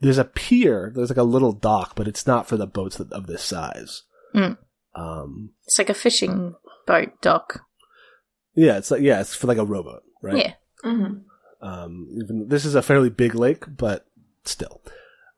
there's 0.00 0.18
a 0.18 0.24
pier 0.24 0.92
there's 0.94 1.10
like 1.10 1.18
a 1.18 1.22
little 1.22 1.52
dock 1.52 1.94
but 1.94 2.08
it's 2.08 2.26
not 2.26 2.48
for 2.48 2.56
the 2.56 2.66
boats 2.66 2.96
that, 2.96 3.12
of 3.12 3.26
this 3.28 3.42
size. 3.44 4.02
Mm. 4.34 4.58
Um, 4.96 5.50
It's 5.66 5.78
like 5.78 5.88
a 5.90 5.94
fishing 5.94 6.54
boat 6.88 7.10
dock. 7.22 7.60
yeah, 8.54 8.76
it's 8.76 8.90
like 8.90 9.02
yeah, 9.02 9.20
it's 9.20 9.34
for 9.36 9.46
like 9.46 9.58
a 9.58 9.64
rowboat, 9.64 10.02
right? 10.20 10.36
Yeah. 10.36 10.52
hmm 10.82 11.18
Um, 11.62 12.08
even 12.22 12.48
this 12.48 12.64
is 12.64 12.74
a 12.74 12.82
fairly 12.82 13.10
big 13.10 13.34
lake, 13.34 13.64
but 13.76 14.06
still, 14.44 14.80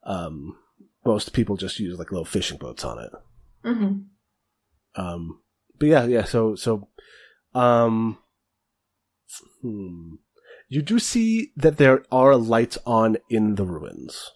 um, 0.05 0.57
most 1.05 1.33
people 1.33 1.57
just 1.57 1.79
use 1.81 1.99
like 1.99 2.13
little 2.13 2.25
fishing 2.25 2.59
boats 2.59 2.85
on 2.85 2.99
it. 2.99 3.11
hmm 3.65 3.93
Um, 4.95 5.41
but 5.79 5.87
yeah, 5.89 6.05
yeah. 6.05 6.25
So, 6.25 6.55
so, 6.55 6.89
um, 7.55 8.19
hmm. 9.63 10.15
you 10.69 10.83
do 10.83 10.99
see 10.99 11.53
that 11.57 11.77
there 11.79 12.05
are 12.13 12.37
lights 12.37 12.79
on 12.87 13.17
in 13.29 13.57
the 13.57 13.65
ruins 13.65 14.31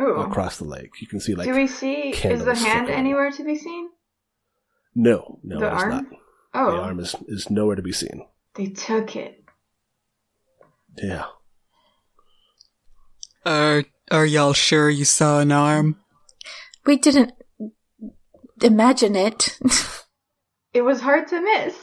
Ooh. 0.00 0.16
across 0.16 0.56
the 0.58 0.64
lake. 0.64 0.90
You 1.00 1.06
can 1.06 1.20
see 1.20 1.34
like 1.34 1.46
Do 1.46 1.54
we 1.54 1.66
see? 1.66 2.10
Is 2.10 2.44
the 2.44 2.54
hand 2.54 2.86
flickering. 2.86 2.90
anywhere 2.98 3.30
to 3.30 3.44
be 3.44 3.56
seen? 3.56 3.90
no, 4.94 5.38
no, 5.44 5.60
the 5.60 5.70
arm? 5.70 5.88
not. 5.90 6.04
Oh, 6.52 6.72
The 6.72 6.82
arm 6.82 6.98
is 6.98 7.14
is 7.28 7.48
nowhere 7.48 7.76
to 7.76 7.82
be 7.82 7.92
seen. 7.92 8.26
they 8.56 8.66
took 8.66 9.14
it. 9.14 9.39
Yeah. 10.96 11.26
Are 13.44 13.84
are 14.10 14.26
y'all 14.26 14.52
sure 14.52 14.90
you 14.90 15.04
saw 15.04 15.40
an 15.40 15.52
arm? 15.52 15.96
We 16.84 16.96
didn't 16.96 17.32
imagine 18.62 19.16
it. 19.16 19.58
It 20.72 20.82
was 20.82 21.00
hard 21.00 21.26
to 21.28 21.40
miss. 21.40 21.76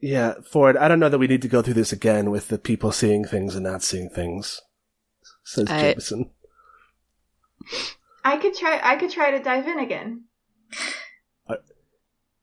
Yeah, 0.00 0.34
Ford, 0.50 0.78
I 0.78 0.88
don't 0.88 0.98
know 0.98 1.10
that 1.10 1.18
we 1.18 1.26
need 1.26 1.42
to 1.42 1.48
go 1.48 1.60
through 1.60 1.74
this 1.74 1.92
again 1.92 2.30
with 2.30 2.48
the 2.48 2.58
people 2.58 2.90
seeing 2.90 3.24
things 3.24 3.54
and 3.54 3.64
not 3.64 3.82
seeing 3.82 4.08
things, 4.08 4.62
says 5.44 5.68
I- 5.68 5.80
Jameson. 5.80 6.30
I 8.24 8.38
could 8.38 8.54
try. 8.54 8.80
I 8.82 8.96
could 8.96 9.10
try 9.10 9.30
to 9.32 9.42
dive 9.42 9.68
in 9.68 9.78
again. 9.78 10.24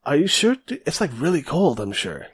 Are 0.03 0.15
you 0.15 0.27
sure? 0.27 0.55
It's 0.67 1.01
like 1.01 1.11
really 1.15 1.41
cold, 1.43 1.79
I'm 1.79 1.91
sure. 1.91 2.27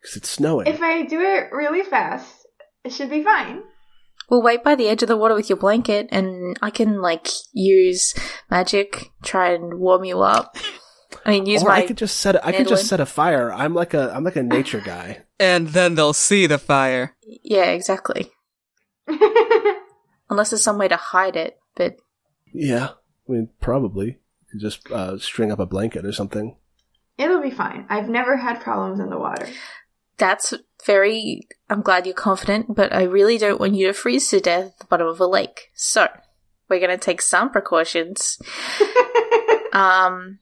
Because 0.00 0.16
it's 0.16 0.28
snowing. 0.28 0.66
If 0.66 0.82
I 0.82 1.02
do 1.02 1.20
it 1.20 1.50
really 1.52 1.82
fast, 1.82 2.43
it 2.84 2.92
should 2.92 3.10
be 3.10 3.22
fine. 3.22 3.62
we'll 4.30 4.42
wait 4.42 4.62
by 4.64 4.74
the 4.74 4.88
edge 4.88 5.02
of 5.02 5.08
the 5.08 5.16
water 5.16 5.34
with 5.34 5.48
your 5.48 5.58
blanket, 5.58 6.08
and 6.10 6.56
I 6.62 6.70
can 6.70 7.00
like 7.00 7.28
use 7.52 8.14
magic, 8.50 9.10
try 9.22 9.52
and 9.52 9.78
warm 9.78 10.04
you 10.04 10.20
up. 10.20 10.56
I 11.24 11.30
mean, 11.30 11.46
use 11.46 11.62
or 11.62 11.68
my 11.68 11.76
I 11.76 11.86
could 11.86 11.96
just 11.96 12.18
set. 12.18 12.34
A, 12.36 12.46
I 12.46 12.52
could 12.52 12.68
just 12.68 12.86
set 12.86 13.00
a 13.00 13.06
fire. 13.06 13.52
I'm 13.52 13.72
like 13.74 13.94
a. 13.94 14.12
I'm 14.14 14.24
like 14.24 14.36
a 14.36 14.42
nature 14.42 14.80
guy. 14.84 15.22
And 15.40 15.68
then 15.68 15.94
they'll 15.94 16.12
see 16.12 16.46
the 16.46 16.58
fire. 16.58 17.16
yeah, 17.42 17.66
exactly. 17.70 18.30
Unless 20.30 20.50
there's 20.50 20.62
some 20.62 20.78
way 20.78 20.88
to 20.88 20.96
hide 20.96 21.36
it, 21.36 21.58
but 21.76 21.96
Yeah, 22.52 22.90
I 23.28 23.32
mean 23.32 23.50
probably. 23.60 24.06
You 24.06 24.46
could 24.50 24.60
just 24.60 24.90
uh, 24.90 25.18
string 25.18 25.52
up 25.52 25.58
a 25.58 25.66
blanket 25.66 26.04
or 26.04 26.12
something. 26.12 26.56
It'll 27.18 27.42
be 27.42 27.50
fine. 27.50 27.86
I've 27.88 28.08
never 28.08 28.36
had 28.36 28.60
problems 28.60 28.98
in 29.00 29.10
the 29.10 29.18
water. 29.18 29.46
That's 30.16 30.54
very. 30.86 31.48
I'm 31.70 31.82
glad 31.82 32.06
you're 32.06 32.14
confident, 32.14 32.74
but 32.74 32.92
I 32.92 33.02
really 33.04 33.38
don't 33.38 33.60
want 33.60 33.74
you 33.74 33.86
to 33.86 33.92
freeze 33.92 34.28
to 34.28 34.40
death 34.40 34.66
at 34.66 34.78
the 34.78 34.86
bottom 34.86 35.06
of 35.06 35.20
a 35.20 35.26
lake. 35.26 35.70
So 35.74 36.08
we're 36.68 36.80
gonna 36.80 36.98
take 36.98 37.22
some 37.22 37.50
precautions. 37.50 38.38
Um, 39.74 40.38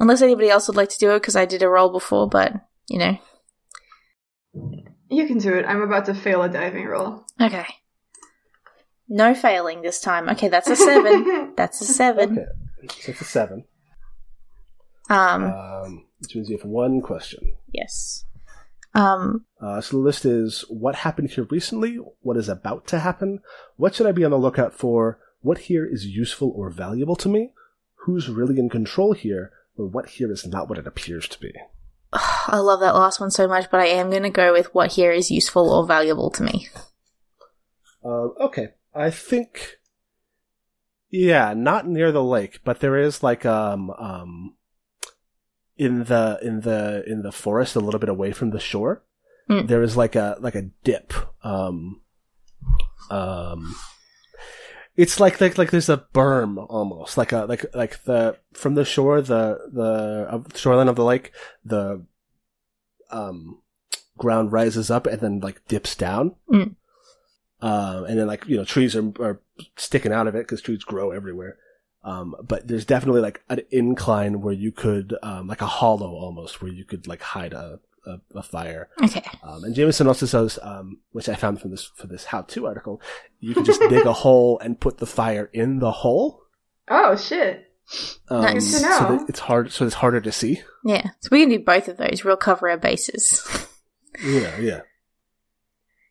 Unless 0.00 0.22
anybody 0.22 0.48
else 0.48 0.68
would 0.68 0.76
like 0.76 0.88
to 0.90 0.98
do 0.98 1.10
it, 1.10 1.20
because 1.20 1.36
I 1.36 1.44
did 1.44 1.62
a 1.62 1.68
roll 1.68 1.90
before, 1.90 2.28
but 2.28 2.52
you 2.88 2.98
know. 2.98 3.18
You 5.10 5.26
can 5.26 5.38
do 5.38 5.54
it. 5.54 5.64
I'm 5.66 5.82
about 5.82 6.06
to 6.06 6.14
fail 6.14 6.42
a 6.42 6.48
diving 6.48 6.86
roll. 6.86 7.24
Okay. 7.40 7.66
No 9.08 9.34
failing 9.34 9.82
this 9.82 10.00
time. 10.00 10.28
Okay, 10.28 10.48
that's 10.48 10.68
a 10.68 10.76
seven. 10.76 11.52
that's 11.56 11.80
a 11.80 11.84
seven. 11.86 12.46
Okay, 12.84 13.00
so 13.00 13.12
it's 13.12 13.20
a 13.20 13.24
seven. 13.24 13.64
Um, 15.08 15.44
Um, 15.44 16.04
which 16.20 16.34
means 16.34 16.50
you 16.50 16.56
have 16.58 16.66
one 16.66 17.00
question. 17.00 17.54
yes. 17.72 18.24
Um, 18.94 19.44
Uh, 19.60 19.80
so 19.80 19.96
the 19.96 20.02
list 20.02 20.24
is 20.24 20.64
what 20.68 20.96
happened 20.96 21.30
here 21.30 21.46
recently, 21.50 21.96
what 22.22 22.36
is 22.36 22.48
about 22.48 22.86
to 22.88 22.98
happen, 22.98 23.40
what 23.76 23.94
should 23.94 24.06
I 24.06 24.12
be 24.12 24.24
on 24.24 24.30
the 24.30 24.38
lookout 24.38 24.74
for, 24.74 25.18
what 25.40 25.58
here 25.58 25.86
is 25.86 26.06
useful 26.06 26.52
or 26.56 26.70
valuable 26.70 27.16
to 27.16 27.28
me, 27.28 27.52
who's 28.04 28.28
really 28.28 28.58
in 28.58 28.68
control 28.68 29.12
here, 29.12 29.52
or 29.76 29.86
what 29.86 30.08
here 30.10 30.32
is 30.32 30.46
not 30.46 30.68
what 30.68 30.78
it 30.78 30.86
appears 30.86 31.28
to 31.28 31.38
be. 31.40 31.52
I 32.12 32.58
love 32.58 32.80
that 32.80 32.94
last 32.94 33.20
one 33.20 33.30
so 33.30 33.46
much, 33.46 33.70
but 33.70 33.80
I 33.80 33.86
am 33.86 34.10
going 34.10 34.22
to 34.22 34.30
go 34.30 34.52
with 34.52 34.74
what 34.74 34.92
here 34.92 35.12
is 35.12 35.30
useful 35.30 35.70
or 35.70 35.86
valuable 35.86 36.30
to 36.30 36.42
me. 36.42 36.68
Um, 38.04 38.34
okay, 38.40 38.68
I 38.94 39.10
think, 39.10 39.78
yeah, 41.10 41.52
not 41.54 41.86
near 41.86 42.10
the 42.12 42.24
lake, 42.24 42.60
but 42.64 42.80
there 42.80 42.96
is 42.96 43.22
like 43.22 43.44
um 43.44 43.90
um 43.90 44.54
in 45.76 46.04
the 46.04 46.38
in 46.42 46.60
the 46.60 47.04
in 47.06 47.22
the 47.22 47.32
forest, 47.32 47.76
a 47.76 47.80
little 47.80 48.00
bit 48.00 48.08
away 48.08 48.32
from 48.32 48.50
the 48.50 48.60
shore. 48.60 49.02
Mm. 49.50 49.68
There 49.68 49.82
is 49.82 49.96
like 49.96 50.14
a 50.14 50.36
like 50.40 50.54
a 50.54 50.70
dip. 50.84 51.12
Um, 51.44 52.00
um, 53.10 53.74
it's 54.98 55.18
like 55.18 55.40
like 55.40 55.56
like 55.56 55.70
there's 55.70 55.88
a 55.88 56.04
berm 56.12 56.66
almost 56.68 57.16
like 57.16 57.32
a 57.32 57.46
like 57.46 57.64
like 57.74 58.02
the 58.04 58.36
from 58.52 58.74
the 58.74 58.84
shore 58.84 59.22
the 59.22 59.58
the 59.72 60.58
shoreline 60.58 60.88
of 60.88 60.96
the 60.96 61.04
lake 61.04 61.32
the 61.64 62.04
um 63.10 63.62
ground 64.18 64.52
rises 64.52 64.90
up 64.90 65.06
and 65.06 65.20
then 65.20 65.40
like 65.40 65.66
dips 65.68 65.94
down. 65.94 66.34
Mm. 66.52 66.74
Um, 67.60 68.04
and 68.04 68.18
then 68.18 68.26
like 68.26 68.46
you 68.46 68.56
know 68.56 68.64
trees 68.64 68.94
are, 68.94 69.12
are 69.20 69.40
sticking 69.76 70.12
out 70.12 70.26
of 70.26 70.34
it 70.34 70.40
because 70.46 70.60
trees 70.60 70.84
grow 70.84 71.10
everywhere. 71.12 71.56
Um, 72.04 72.34
but 72.42 72.68
there's 72.68 72.84
definitely 72.84 73.20
like 73.20 73.42
an 73.48 73.60
incline 73.70 74.40
where 74.40 74.54
you 74.54 74.70
could 74.70 75.16
um, 75.22 75.46
like 75.46 75.62
a 75.62 75.66
hollow 75.66 76.10
almost 76.10 76.60
where 76.60 76.70
you 76.70 76.84
could 76.84 77.06
like 77.06 77.22
hide 77.22 77.52
a 77.52 77.80
a, 78.06 78.16
a 78.38 78.42
fire. 78.42 78.88
Okay. 79.02 79.24
Um, 79.42 79.64
and 79.64 79.74
Jameson 79.74 80.06
also 80.06 80.26
says, 80.26 80.58
um, 80.62 80.98
which 81.12 81.28
I 81.28 81.34
found 81.34 81.60
from 81.60 81.70
this 81.70 81.84
for 81.96 82.06
this 82.06 82.24
how-to 82.24 82.66
article, 82.66 83.00
you 83.40 83.54
can 83.54 83.64
just 83.64 83.80
dig 83.80 84.06
a 84.06 84.12
hole 84.12 84.58
and 84.60 84.80
put 84.80 84.98
the 84.98 85.06
fire 85.06 85.50
in 85.52 85.78
the 85.78 85.90
hole. 85.92 86.42
Oh 86.88 87.16
shit! 87.16 87.70
Um, 88.28 88.42
Nice 88.42 88.72
to 88.72 88.78
So 88.80 88.88
know. 88.88 89.16
that 89.18 89.28
it's 89.28 89.40
hard, 89.40 89.72
so 89.72 89.84
it's 89.86 89.94
harder 89.94 90.20
to 90.20 90.32
see. 90.32 90.62
Yeah. 90.84 91.08
So 91.20 91.28
we 91.30 91.40
can 91.40 91.48
do 91.50 91.58
both 91.60 91.88
of 91.88 91.96
those. 91.98 92.22
We'll 92.24 92.36
cover 92.36 92.68
our 92.70 92.78
bases. 92.78 93.46
Yeah, 94.24 94.58
yeah. 94.58 94.80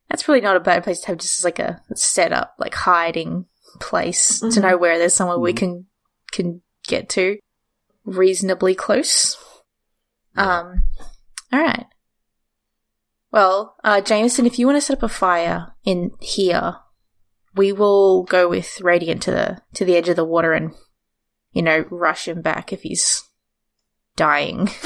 That's 0.09 0.27
really 0.29 0.39
not 0.39 0.55
a 0.55 0.61
bad 0.61 0.83
place 0.85 1.01
to 1.01 1.07
have 1.07 1.17
just 1.17 1.43
like 1.43 1.59
a 1.59 1.81
setup, 1.93 2.55
like 2.57 2.73
hiding 2.73 3.47
place 3.81 4.39
to 4.39 4.45
Mhm. 4.45 4.61
know 4.61 4.77
where 4.77 4.97
there's 4.97 5.13
somewhere 5.13 5.37
we 5.37 5.51
Mhm. 5.51 5.57
can 5.57 5.85
can 6.31 6.61
get 6.87 7.09
to 7.09 7.37
reasonably 8.05 8.75
close. 8.75 9.35
Um, 10.37 10.83
all 11.53 11.59
right. 11.59 11.85
Well, 13.31 13.75
uh, 13.83 14.01
Jameson, 14.01 14.45
if 14.45 14.57
you 14.57 14.65
want 14.65 14.77
to 14.77 14.81
set 14.81 14.97
up 14.97 15.03
a 15.03 15.09
fire 15.09 15.73
in 15.83 16.11
here, 16.21 16.75
we 17.55 17.71
will 17.71 18.23
go 18.23 18.47
with 18.47 18.79
Radiant 18.81 19.21
to 19.23 19.31
the 19.31 19.61
to 19.73 19.83
the 19.85 19.95
edge 19.95 20.09
of 20.09 20.15
the 20.15 20.23
water 20.25 20.53
and, 20.53 20.73
you 21.51 21.61
know, 21.61 21.85
rush 21.89 22.27
him 22.27 22.41
back 22.41 22.71
if 22.71 22.83
he's 22.83 23.23
dying. 24.15 24.69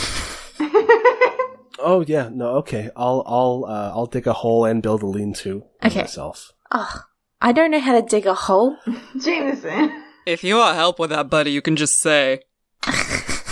Oh 1.84 2.03
yeah, 2.07 2.30
no, 2.32 2.57
okay. 2.57 2.91
I'll 2.95 3.24
I'll 3.26 3.66
uh, 3.68 3.89
I'll 3.95 4.05
dig 4.05 4.28
a 4.28 4.34
hole 4.34 4.66
and 4.66 4.84
build 4.84 5.01
a 5.01 5.07
lean-to 5.07 5.64
Okay. 5.84 6.01
myself. 6.01 6.51
Oh, 6.72 7.01
I 7.41 7.51
don't 7.53 7.72
know 7.72 7.80
how 7.80 7.99
to 7.99 8.05
dig 8.07 8.28
a 8.28 8.36
hole. 8.36 8.78
Jameson. 9.20 10.03
If 10.28 10.43
you 10.43 10.57
want 10.57 10.76
help 10.76 10.99
with 10.99 11.09
that, 11.09 11.32
buddy, 11.32 11.49
you 11.51 11.62
can 11.62 11.76
just 11.76 11.97
say. 11.99 12.41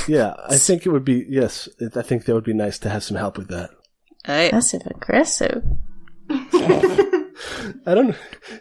Yeah, 0.09 0.33
I 0.47 0.57
think 0.57 0.85
it 0.85 0.89
would 0.89 1.05
be 1.05 1.25
yes. 1.29 1.69
I 1.95 2.01
think 2.01 2.25
that 2.25 2.33
would 2.33 2.43
be 2.43 2.53
nice 2.53 2.79
to 2.79 2.89
have 2.89 3.03
some 3.03 3.15
help 3.17 3.37
with 3.37 3.47
that. 3.49 3.69
Hey. 4.25 4.49
Passive 4.49 4.81
aggressive. 4.85 5.63
I 6.29 7.93
don't. 7.95 8.15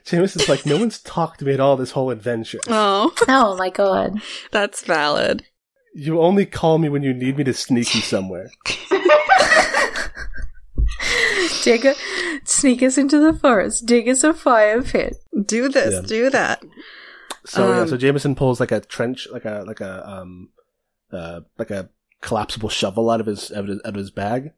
Jameson's 0.05 0.49
like 0.49 0.65
no 0.67 0.77
one's 0.79 1.01
talked 1.01 1.39
to 1.41 1.45
me 1.45 1.53
at 1.55 1.61
all 1.61 1.77
this 1.77 1.91
whole 1.93 2.11
adventure. 2.11 2.61
Oh, 2.69 3.13
Oh 3.29 3.57
my 3.57 3.71
god. 3.71 4.21
that's 4.53 4.83
valid. 4.85 5.45
You 5.95 6.21
only 6.21 6.45
call 6.47 6.79
me 6.79 6.89
when 6.89 7.03
you 7.03 7.13
need 7.15 7.39
me 7.39 7.45
to 7.45 7.55
sneak 7.55 7.95
you 7.95 8.01
somewhere. 8.03 8.51
Dig 11.65 11.85
a, 11.85 11.95
sneak 12.45 12.83
us 12.83 12.97
into 12.99 13.19
the 13.19 13.33
forest. 13.39 13.85
Dig 13.87 14.09
us 14.09 14.23
a 14.25 14.33
fire 14.33 14.83
pit. 14.83 15.17
Do 15.45 15.69
this. 15.69 15.95
Yeah. 15.95 16.01
Do 16.07 16.31
that. 16.31 16.63
So 17.47 17.73
yeah, 17.73 17.81
Um, 17.81 17.89
so 17.89 17.97
Jameson 17.97 18.35
pulls 18.35 18.61
like 18.61 18.71
a 18.73 18.81
trench, 18.81 19.27
like 19.33 19.45
a 19.45 19.65
like 19.67 19.81
a 19.81 20.09
um, 20.09 20.51
uh, 21.13 21.41
like 21.59 21.71
a 21.71 21.89
collapsible 22.21 22.69
shovel 22.69 23.11
out 23.11 23.21
of 23.21 23.27
his 23.27 23.53
out 23.53 23.69
of 23.69 23.95
his, 23.95 24.11
bag, 24.11 24.53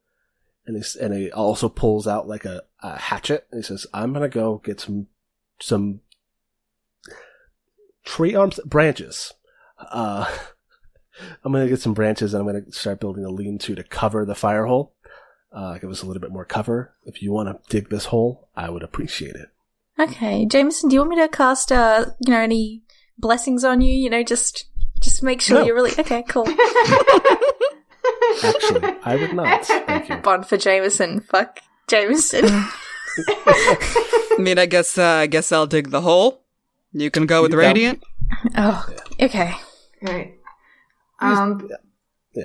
and 0.66 0.76
he's, 0.76 0.96
and 0.96 1.14
he 1.14 1.30
also 1.30 1.68
pulls 1.68 2.07
out 2.07 2.28
like 2.28 2.44
a, 2.44 2.62
a 2.82 2.96
hatchet. 2.98 3.46
And 3.51 3.61
he 3.61 3.62
says, 3.66 3.86
"I'm 3.92 4.12
gonna 4.12 4.28
go 4.28 4.61
get 4.64 4.80
some 4.80 5.09
some 5.61 6.01
tree 8.05 8.34
arms 8.34 8.61
branches. 8.64 9.34
Uh, 9.78 10.26
I'm 11.44 11.53
gonna 11.53 11.68
get 11.68 11.80
some 11.80 11.94
branches, 11.94 12.34
and 12.34 12.40
I'm 12.40 12.46
gonna 12.46 12.72
start 12.72 13.01
building 13.01 13.24
a 13.24 13.30
lean-to 13.30 13.74
to 13.74 13.82
cover 13.84 14.24
the 14.24 14.34
fire 14.34 14.66
hole. 14.66 14.94
Uh, 15.53 15.78
give 15.78 15.90
us 15.90 16.03
a 16.03 16.07
little 16.07 16.20
bit 16.20 16.30
more 16.30 16.44
cover. 16.44 16.94
If 17.05 17.22
you 17.22 17.32
want 17.32 17.48
to 17.48 17.70
dig 17.70 17.90
this 17.90 18.07
hole, 18.07 18.48
I 18.57 18.70
would 18.70 18.82
appreciate 18.82 19.34
it." 19.34 19.48
Okay, 19.98 20.46
Jameson, 20.46 20.88
do 20.88 20.94
you 20.94 21.01
want 21.01 21.11
me 21.11 21.16
to 21.16 21.28
cast, 21.28 21.70
uh, 21.70 22.07
you 22.24 22.32
know, 22.32 22.40
any 22.40 22.82
blessings 23.18 23.64
on 23.64 23.82
you? 23.82 23.92
You 23.92 24.09
know, 24.09 24.22
just 24.22 24.69
just 25.01 25.22
make 25.22 25.40
sure 25.40 25.59
No. 25.61 25.64
you're 25.64 25.74
really 25.74 25.92
okay. 25.98 26.22
Cool. 26.28 26.46
Actually, 28.44 28.94
I 29.05 29.16
would 29.16 29.34
not. 29.34 29.64
Thank 29.66 30.09
you. 30.09 30.16
Bond 30.16 30.46
for 30.46 30.57
Jameson. 30.57 31.20
Fuck 31.20 31.61
Jameson. 31.88 32.44
I 33.28 34.36
mean, 34.38 34.59
I 34.59 34.66
guess 34.66 34.96
uh, 34.98 35.05
I 35.05 35.26
guess 35.26 35.53
I'll 35.53 35.66
dig 35.66 35.90
the 35.90 36.01
hole. 36.01 36.42
You 36.92 37.11
can 37.11 37.26
go 37.26 37.42
with 37.42 37.51
You 37.53 37.57
go. 37.59 37.62
radiant. 37.62 38.03
oh, 38.57 38.86
okay. 39.20 39.53
Right. 40.03 40.38
Um. 41.20 41.68
Yeah. 42.34 42.44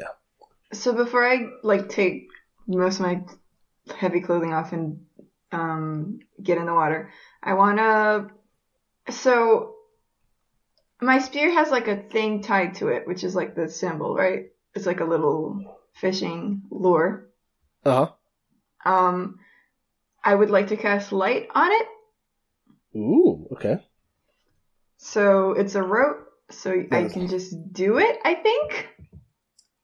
So 0.74 0.94
before 0.94 1.26
I 1.28 1.48
like 1.64 1.88
take 1.90 2.28
most 2.68 2.96
of 3.00 3.06
my 3.06 3.22
heavy 3.96 4.20
clothing 4.22 4.54
off 4.54 4.74
and 4.74 5.00
um 5.52 6.20
get 6.42 6.58
in 6.58 6.66
the 6.66 6.74
water, 6.74 7.12
I 7.42 7.54
wanna. 7.54 8.28
So 9.10 9.75
my 11.02 11.20
spear 11.20 11.52
has 11.52 11.70
like 11.72 11.88
a 11.88 11.98
thing 11.98 12.42
tied 12.42 12.76
to 12.76 12.88
it, 12.90 13.08
which 13.08 13.24
is 13.24 13.36
like 13.36 13.56
the 13.56 13.70
symbol, 13.70 14.16
right? 14.16 14.48
It's 14.74 14.86
like 14.86 15.00
a 15.00 15.06
little 15.06 15.60
fishing 15.94 16.64
lure. 16.70 17.28
Uh 17.84 18.08
huh. 18.86 18.92
Um, 18.92 19.40
I 20.24 20.36
would 20.36 20.50
like 20.50 20.68
to 20.68 20.78
cast 20.78 21.12
light 21.12 21.48
on 21.54 21.72
it. 21.72 21.88
Ooh. 22.98 23.48
Okay. 23.54 23.78
So 24.98 25.52
it's 25.52 25.76
a 25.76 25.84
rope, 25.84 26.28
so 26.50 26.72
I 26.92 27.06
can 27.06 27.28
just 27.28 27.74
do 27.74 27.98
it. 28.00 28.20
I 28.24 28.36
think. 28.36 28.90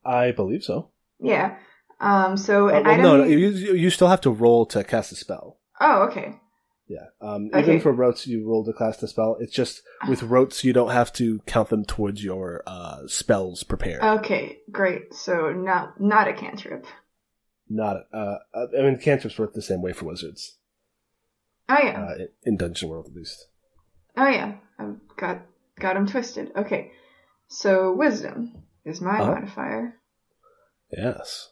I 0.03 0.31
believe 0.31 0.63
so. 0.63 0.89
Yeah. 1.19 1.57
Um. 1.99 2.37
So 2.37 2.69
Uh, 2.69 2.81
well, 2.83 2.97
no, 2.97 3.17
no, 3.17 3.23
you 3.23 3.37
you 3.49 3.73
you 3.73 3.89
still 3.89 4.07
have 4.07 4.21
to 4.21 4.31
roll 4.31 4.65
to 4.67 4.83
cast 4.83 5.11
a 5.11 5.15
spell. 5.15 5.57
Oh, 5.79 6.03
okay. 6.03 6.39
Yeah. 6.93 7.05
Um, 7.21 7.49
Okay. 7.53 7.61
Even 7.61 7.79
for 7.79 7.93
rotes, 7.93 8.27
you 8.27 8.45
roll 8.45 8.65
to 8.65 8.73
class 8.73 9.01
a 9.01 9.07
spell. 9.07 9.37
It's 9.39 9.53
just 9.53 9.81
with 10.09 10.23
rotes, 10.23 10.63
you 10.65 10.73
don't 10.73 10.91
have 10.91 11.13
to 11.13 11.39
count 11.45 11.69
them 11.69 11.85
towards 11.85 12.21
your 12.21 12.63
uh, 12.67 13.07
spells 13.07 13.63
prepared. 13.63 14.01
Okay, 14.01 14.57
great. 14.71 15.13
So 15.13 15.53
not 15.53 16.01
not 16.01 16.27
a 16.27 16.33
cantrip. 16.33 16.85
Not. 17.69 18.07
Uh, 18.13 18.39
I 18.53 18.81
mean, 18.81 18.97
cantrips 18.97 19.39
work 19.39 19.53
the 19.53 19.61
same 19.61 19.81
way 19.81 19.93
for 19.93 20.03
wizards 20.05 20.57
Oh 21.69 21.79
yeah. 21.81 22.03
uh, 22.09 22.15
in- 22.15 22.29
in 22.43 22.57
Dungeon 22.57 22.89
World, 22.89 23.07
at 23.07 23.13
least. 23.15 23.47
oh 24.17 24.27
yeah. 24.27 24.55
I've 24.77 24.97
got 25.15 25.41
got 25.79 25.93
them 25.93 26.07
twisted. 26.07 26.51
Okay. 26.57 26.91
So 27.47 27.93
wisdom 27.93 28.63
is 28.83 28.99
my 28.99 29.19
Uh-huh. 29.19 29.35
modifier. 29.35 29.95
Yes. 30.91 31.51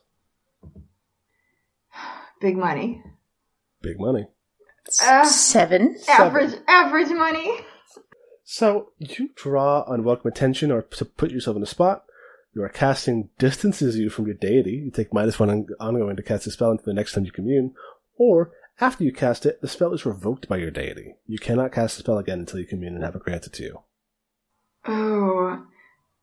Big 2.42 2.58
money. 2.58 3.02
Big 3.82 3.98
money. 4.00 4.28
Ah. 5.02 5.24
Seven. 5.24 5.98
Average 6.08 6.56
average 6.68 7.10
money. 7.10 7.60
So 8.44 8.90
you 8.98 9.30
draw 9.36 9.84
unwelcome 9.84 10.32
attention 10.32 10.72
or 10.72 10.82
to 10.82 11.06
put 11.06 11.32
yourself 11.32 11.58
in 11.58 11.64
a 11.64 11.68
spot. 11.68 12.06
You 12.56 12.64
are 12.64 12.70
casting 12.70 13.30
distances 13.38 13.96
you 13.98 14.10
from 14.10 14.26
your 14.26 14.36
deity. 14.36 14.72
You 14.72 14.92
take 14.92 15.14
minus 15.14 15.40
one 15.40 15.68
ongoing 15.80 16.16
to 16.16 16.24
cast 16.24 16.48
a 16.48 16.52
spell 16.52 16.72
until 16.72 16.86
the 16.86 16.94
next 16.94 17.14
time 17.14 17.26
you 17.26 17.32
commune. 17.32 17.76
Or 18.18 18.52
after 18.82 19.04
you 19.04 19.14
cast 19.14 19.46
it, 19.46 19.62
the 19.62 19.68
spell 19.68 19.94
is 19.94 20.06
revoked 20.06 20.48
by 20.48 20.58
your 20.58 20.72
deity. 20.72 21.16
You 21.28 21.38
cannot 21.38 21.72
cast 21.72 21.98
the 21.98 22.04
spell 22.04 22.18
again 22.18 22.40
until 22.40 22.60
you 22.60 22.66
commune 22.66 22.96
and 22.96 23.04
have 23.04 23.16
it 23.16 23.22
granted 23.22 23.54
to 23.54 23.64
you. 23.64 23.80
Oh, 24.86 25.66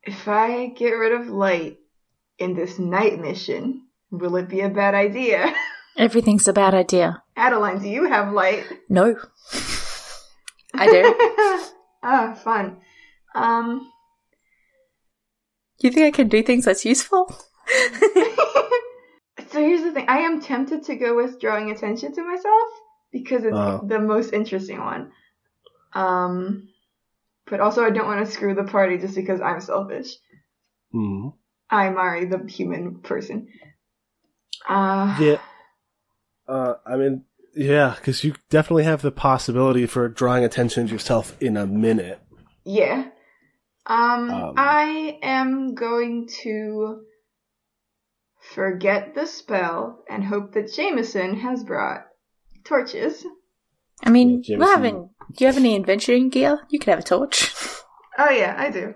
if 0.02 0.26
I 0.26 0.68
get 0.68 0.90
rid 0.90 1.12
of 1.12 1.28
light 1.28 1.78
in 2.38 2.54
this 2.54 2.78
night 2.78 3.20
mission, 3.20 3.86
will 4.10 4.36
it 4.36 4.48
be 4.48 4.60
a 4.60 4.68
bad 4.68 4.94
idea? 4.94 5.54
Everything's 5.96 6.46
a 6.48 6.52
bad 6.52 6.74
idea. 6.74 7.22
Adeline, 7.36 7.80
do 7.80 7.88
you 7.88 8.04
have 8.06 8.32
light? 8.32 8.64
No. 8.88 9.16
I 10.74 10.86
do. 10.86 11.14
ah, 12.02 12.34
fun. 12.42 12.78
Um, 13.34 13.90
You 15.78 15.90
think 15.90 16.06
I 16.06 16.10
can 16.16 16.28
do 16.28 16.42
things 16.42 16.64
that's 16.66 16.84
useful? 16.84 17.26
so 19.50 19.60
here's 19.60 19.82
the 19.82 19.92
thing. 19.92 20.06
I 20.08 20.18
am 20.18 20.40
tempted 20.40 20.84
to 20.84 20.96
go 20.96 21.14
with 21.16 21.40
drawing 21.40 21.70
attention 21.70 22.14
to 22.14 22.22
myself 22.22 22.68
because 23.12 23.44
it's 23.44 23.54
Uh-huh. 23.56 23.80
the 23.86 23.98
most 23.98 24.32
interesting 24.32 24.78
one. 24.80 25.12
Um, 25.94 26.68
but 27.46 27.60
also 27.60 27.84
I 27.84 27.90
don't 27.90 28.06
want 28.06 28.24
to 28.26 28.30
screw 28.32 28.54
the 28.54 28.64
party 28.64 28.98
just 28.98 29.14
because 29.14 29.40
I'm 29.40 29.60
selfish. 29.60 30.16
hmm 30.92 31.28
I 31.70 31.88
Mari, 31.90 32.26
the 32.26 32.38
human 32.46 33.00
person. 33.00 33.48
Uh, 34.68 35.16
Yeah. 35.20 35.38
Uh, 36.48 36.74
I 36.86 36.96
mean, 36.96 37.24
yeah, 37.54 37.94
because 37.96 38.22
you 38.24 38.34
definitely 38.50 38.84
have 38.84 39.02
the 39.02 39.10
possibility 39.12 39.86
for 39.86 40.08
drawing 40.08 40.44
attention 40.44 40.86
to 40.86 40.92
yourself 40.92 41.36
in 41.40 41.56
a 41.56 41.66
minute. 41.66 42.20
Yeah. 42.64 43.08
Um, 43.86 44.30
Um, 44.30 44.54
I 44.56 45.18
am 45.22 45.74
going 45.74 46.28
to 46.42 47.02
forget 48.54 49.14
the 49.14 49.26
spell 49.26 50.02
and 50.08 50.24
hope 50.24 50.52
that 50.54 50.72
Jameson 50.72 51.36
has 51.36 51.64
brought 51.64 52.06
torches. 52.64 53.24
I 54.04 54.10
mean, 54.10 54.42
Yeah, 54.44 54.58
we're 54.58 54.64
Jameson- 54.66 54.74
having. 54.76 55.10
Do 55.36 55.44
you 55.44 55.46
have 55.46 55.56
any 55.56 55.76
adventuring 55.76 56.28
gear? 56.30 56.60
You 56.68 56.78
could 56.78 56.90
have 56.90 57.00
a 57.00 57.02
torch. 57.02 57.52
Oh 58.18 58.30
yeah, 58.30 58.54
I 58.56 58.70
do. 58.70 58.94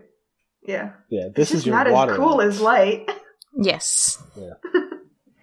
Yeah. 0.63 0.93
Yeah, 1.11 1.29
this 1.37 1.51
it's 1.51 1.61
is 1.61 1.67
your 1.67 1.77
not 1.77 1.91
water. 1.91 2.13
as 2.13 2.17
cool 2.19 2.37
lamp. 2.37 2.49
as 2.53 2.59
light. 2.63 3.11
Yes. 3.55 4.17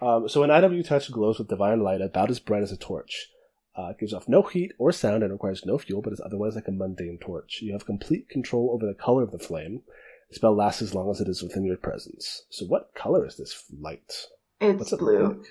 Um, 0.02 0.30
so 0.30 0.44
an 0.44 0.52
item 0.52 0.74
you 0.74 0.84
touch 0.84 1.12
glows 1.12 1.40
with 1.40 1.48
divine 1.48 1.82
light 1.82 2.02
about 2.02 2.30
as 2.30 2.40
bright 2.40 2.64
as 2.64 2.72
a 2.72 2.78
torch. 2.78 3.30
Uh, 3.78 3.90
it 3.90 4.00
gives 4.00 4.14
off 4.14 4.28
no 4.28 4.42
heat 4.42 4.74
or 4.80 4.92
sound 4.92 5.24
and 5.24 5.32
requires 5.32 5.66
no 5.66 5.78
fuel, 5.78 6.02
but 6.02 6.14
is 6.14 6.22
otherwise 6.24 6.56
like 6.56 6.68
a 6.68 6.72
mundane 6.72 7.18
torch. 7.20 7.60
You 7.62 7.74
have 7.74 7.86
complete 7.86 8.28
control 8.30 8.72
over 8.74 8.86
the 8.86 8.94
color 8.96 9.24
of 9.24 9.32
the 9.32 9.40
flame. 9.40 9.82
The 10.30 10.36
spell 10.36 10.56
lasts 10.56 10.82
as 10.82 10.94
long 10.96 11.10
as 11.12 11.22
it 11.22 11.28
is 11.28 11.42
within 11.44 11.64
your 11.64 11.78
presence. 11.78 12.44
So 12.50 12.66
what 12.66 12.94
color 12.96 13.26
is 13.26 13.38
this 13.38 13.64
light? 13.80 14.28
It's 14.60 14.80
What's 14.80 14.94
it 14.94 15.00
blue. 15.00 15.20
look 15.20 15.38
like? 15.38 15.48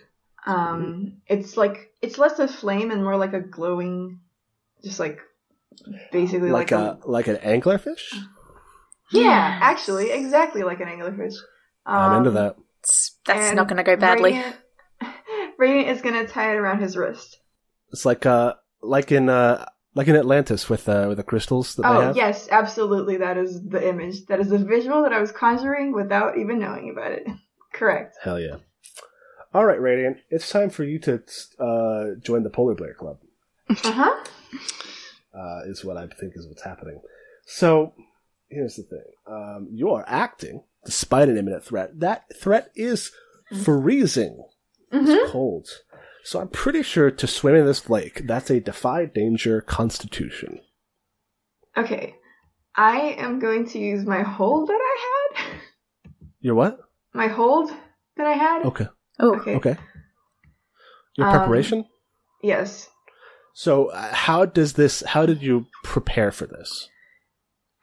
Um, 0.56 1.14
it's 1.26 1.56
like 1.56 1.92
it's 2.02 2.18
less 2.18 2.38
a 2.38 2.46
flame 2.46 2.90
and 2.90 3.02
more 3.02 3.16
like 3.16 3.32
a 3.32 3.40
glowing, 3.40 4.20
just 4.84 5.00
like 5.00 5.18
basically 6.12 6.50
Like, 6.50 6.70
like, 6.70 6.80
a 6.80 6.98
like 7.08 7.26
an 7.28 7.36
anglerfish? 7.36 8.12
yeah, 9.12 9.58
actually, 9.62 10.10
exactly 10.10 10.62
like 10.62 10.80
an 10.80 10.88
anglerfish. 10.88 11.34
Um, 11.84 11.96
I'm 11.96 12.18
into 12.18 12.30
that. 12.32 12.56
It's- 12.86 13.18
that's 13.26 13.48
and 13.48 13.56
not 13.56 13.68
going 13.68 13.78
to 13.78 13.82
go 13.82 13.96
badly. 13.96 14.32
Radiant, 14.32 14.56
Radiant 15.58 15.88
is 15.96 16.02
gonna 16.02 16.26
tie 16.26 16.52
it 16.52 16.56
around 16.56 16.80
his 16.80 16.96
wrist. 16.96 17.38
It's 17.92 18.04
like 18.04 18.24
uh 18.26 18.54
like 18.82 19.10
in 19.12 19.28
uh 19.28 19.66
like 19.94 20.06
in 20.08 20.16
Atlantis 20.16 20.68
with 20.68 20.88
uh 20.88 21.06
with 21.08 21.16
the 21.16 21.22
crystals 21.24 21.74
that 21.76 21.82
they 21.82 21.88
Oh 21.88 22.00
have. 22.00 22.16
yes, 22.16 22.48
absolutely. 22.50 23.16
That 23.18 23.38
is 23.38 23.62
the 23.66 23.86
image. 23.88 24.26
That 24.26 24.40
is 24.40 24.48
the 24.50 24.58
visual 24.58 25.02
that 25.02 25.12
I 25.12 25.20
was 25.20 25.32
conjuring 25.32 25.92
without 25.92 26.38
even 26.38 26.58
knowing 26.60 26.90
about 26.90 27.12
it. 27.12 27.26
Correct. 27.72 28.16
Hell 28.22 28.38
yeah. 28.40 28.56
All 29.54 29.64
right, 29.64 29.80
Radiant. 29.80 30.18
It's 30.30 30.48
time 30.50 30.70
for 30.70 30.84
you 30.84 30.98
to 31.00 31.22
uh, 31.58 32.14
join 32.22 32.42
the 32.42 32.50
Polar 32.50 32.74
Bear 32.74 32.94
Club. 32.94 33.18
Uh 33.70 33.74
huh. 33.92 34.24
uh, 35.34 35.60
is 35.66 35.84
what 35.84 35.96
I 35.96 36.06
think 36.06 36.34
is 36.36 36.46
what's 36.46 36.62
happening. 36.62 37.00
So 37.46 37.94
here's 38.50 38.76
the 38.76 38.82
thing: 38.82 39.04
um, 39.26 39.68
you 39.72 39.90
are 39.90 40.04
acting 40.06 40.62
despite 40.86 41.28
an 41.28 41.36
imminent 41.36 41.64
threat. 41.64 42.00
That 42.00 42.24
threat 42.40 42.70
is 42.74 43.10
freezing. 43.64 44.42
hmm 44.90 45.06
It's 45.06 45.30
cold. 45.30 45.68
So 46.24 46.40
I'm 46.40 46.48
pretty 46.48 46.82
sure 46.82 47.10
to 47.10 47.26
swim 47.26 47.54
in 47.54 47.66
this 47.66 47.88
lake, 47.90 48.22
that's 48.26 48.50
a 48.50 48.58
defy 48.60 49.04
danger 49.04 49.60
constitution. 49.60 50.60
Okay. 51.76 52.14
I 52.74 53.14
am 53.18 53.38
going 53.38 53.68
to 53.68 53.78
use 53.78 54.04
my 54.04 54.22
hold 54.22 54.68
that 54.68 54.80
I 54.80 55.32
had. 55.36 55.60
Your 56.40 56.54
what? 56.56 56.78
My 57.12 57.28
hold 57.28 57.70
that 58.16 58.26
I 58.26 58.32
had. 58.32 58.64
Okay. 58.64 58.86
Oh, 59.20 59.36
Okay. 59.36 59.54
Okay. 59.56 59.76
Your 61.16 61.26
Um, 61.28 61.32
preparation. 61.32 61.84
Yes. 62.42 62.88
So 63.54 63.86
uh, 63.90 64.12
how 64.12 64.44
does 64.44 64.74
this? 64.74 65.02
How 65.06 65.24
did 65.24 65.42
you 65.42 65.66
prepare 65.84 66.30
for 66.30 66.46
this? 66.46 66.88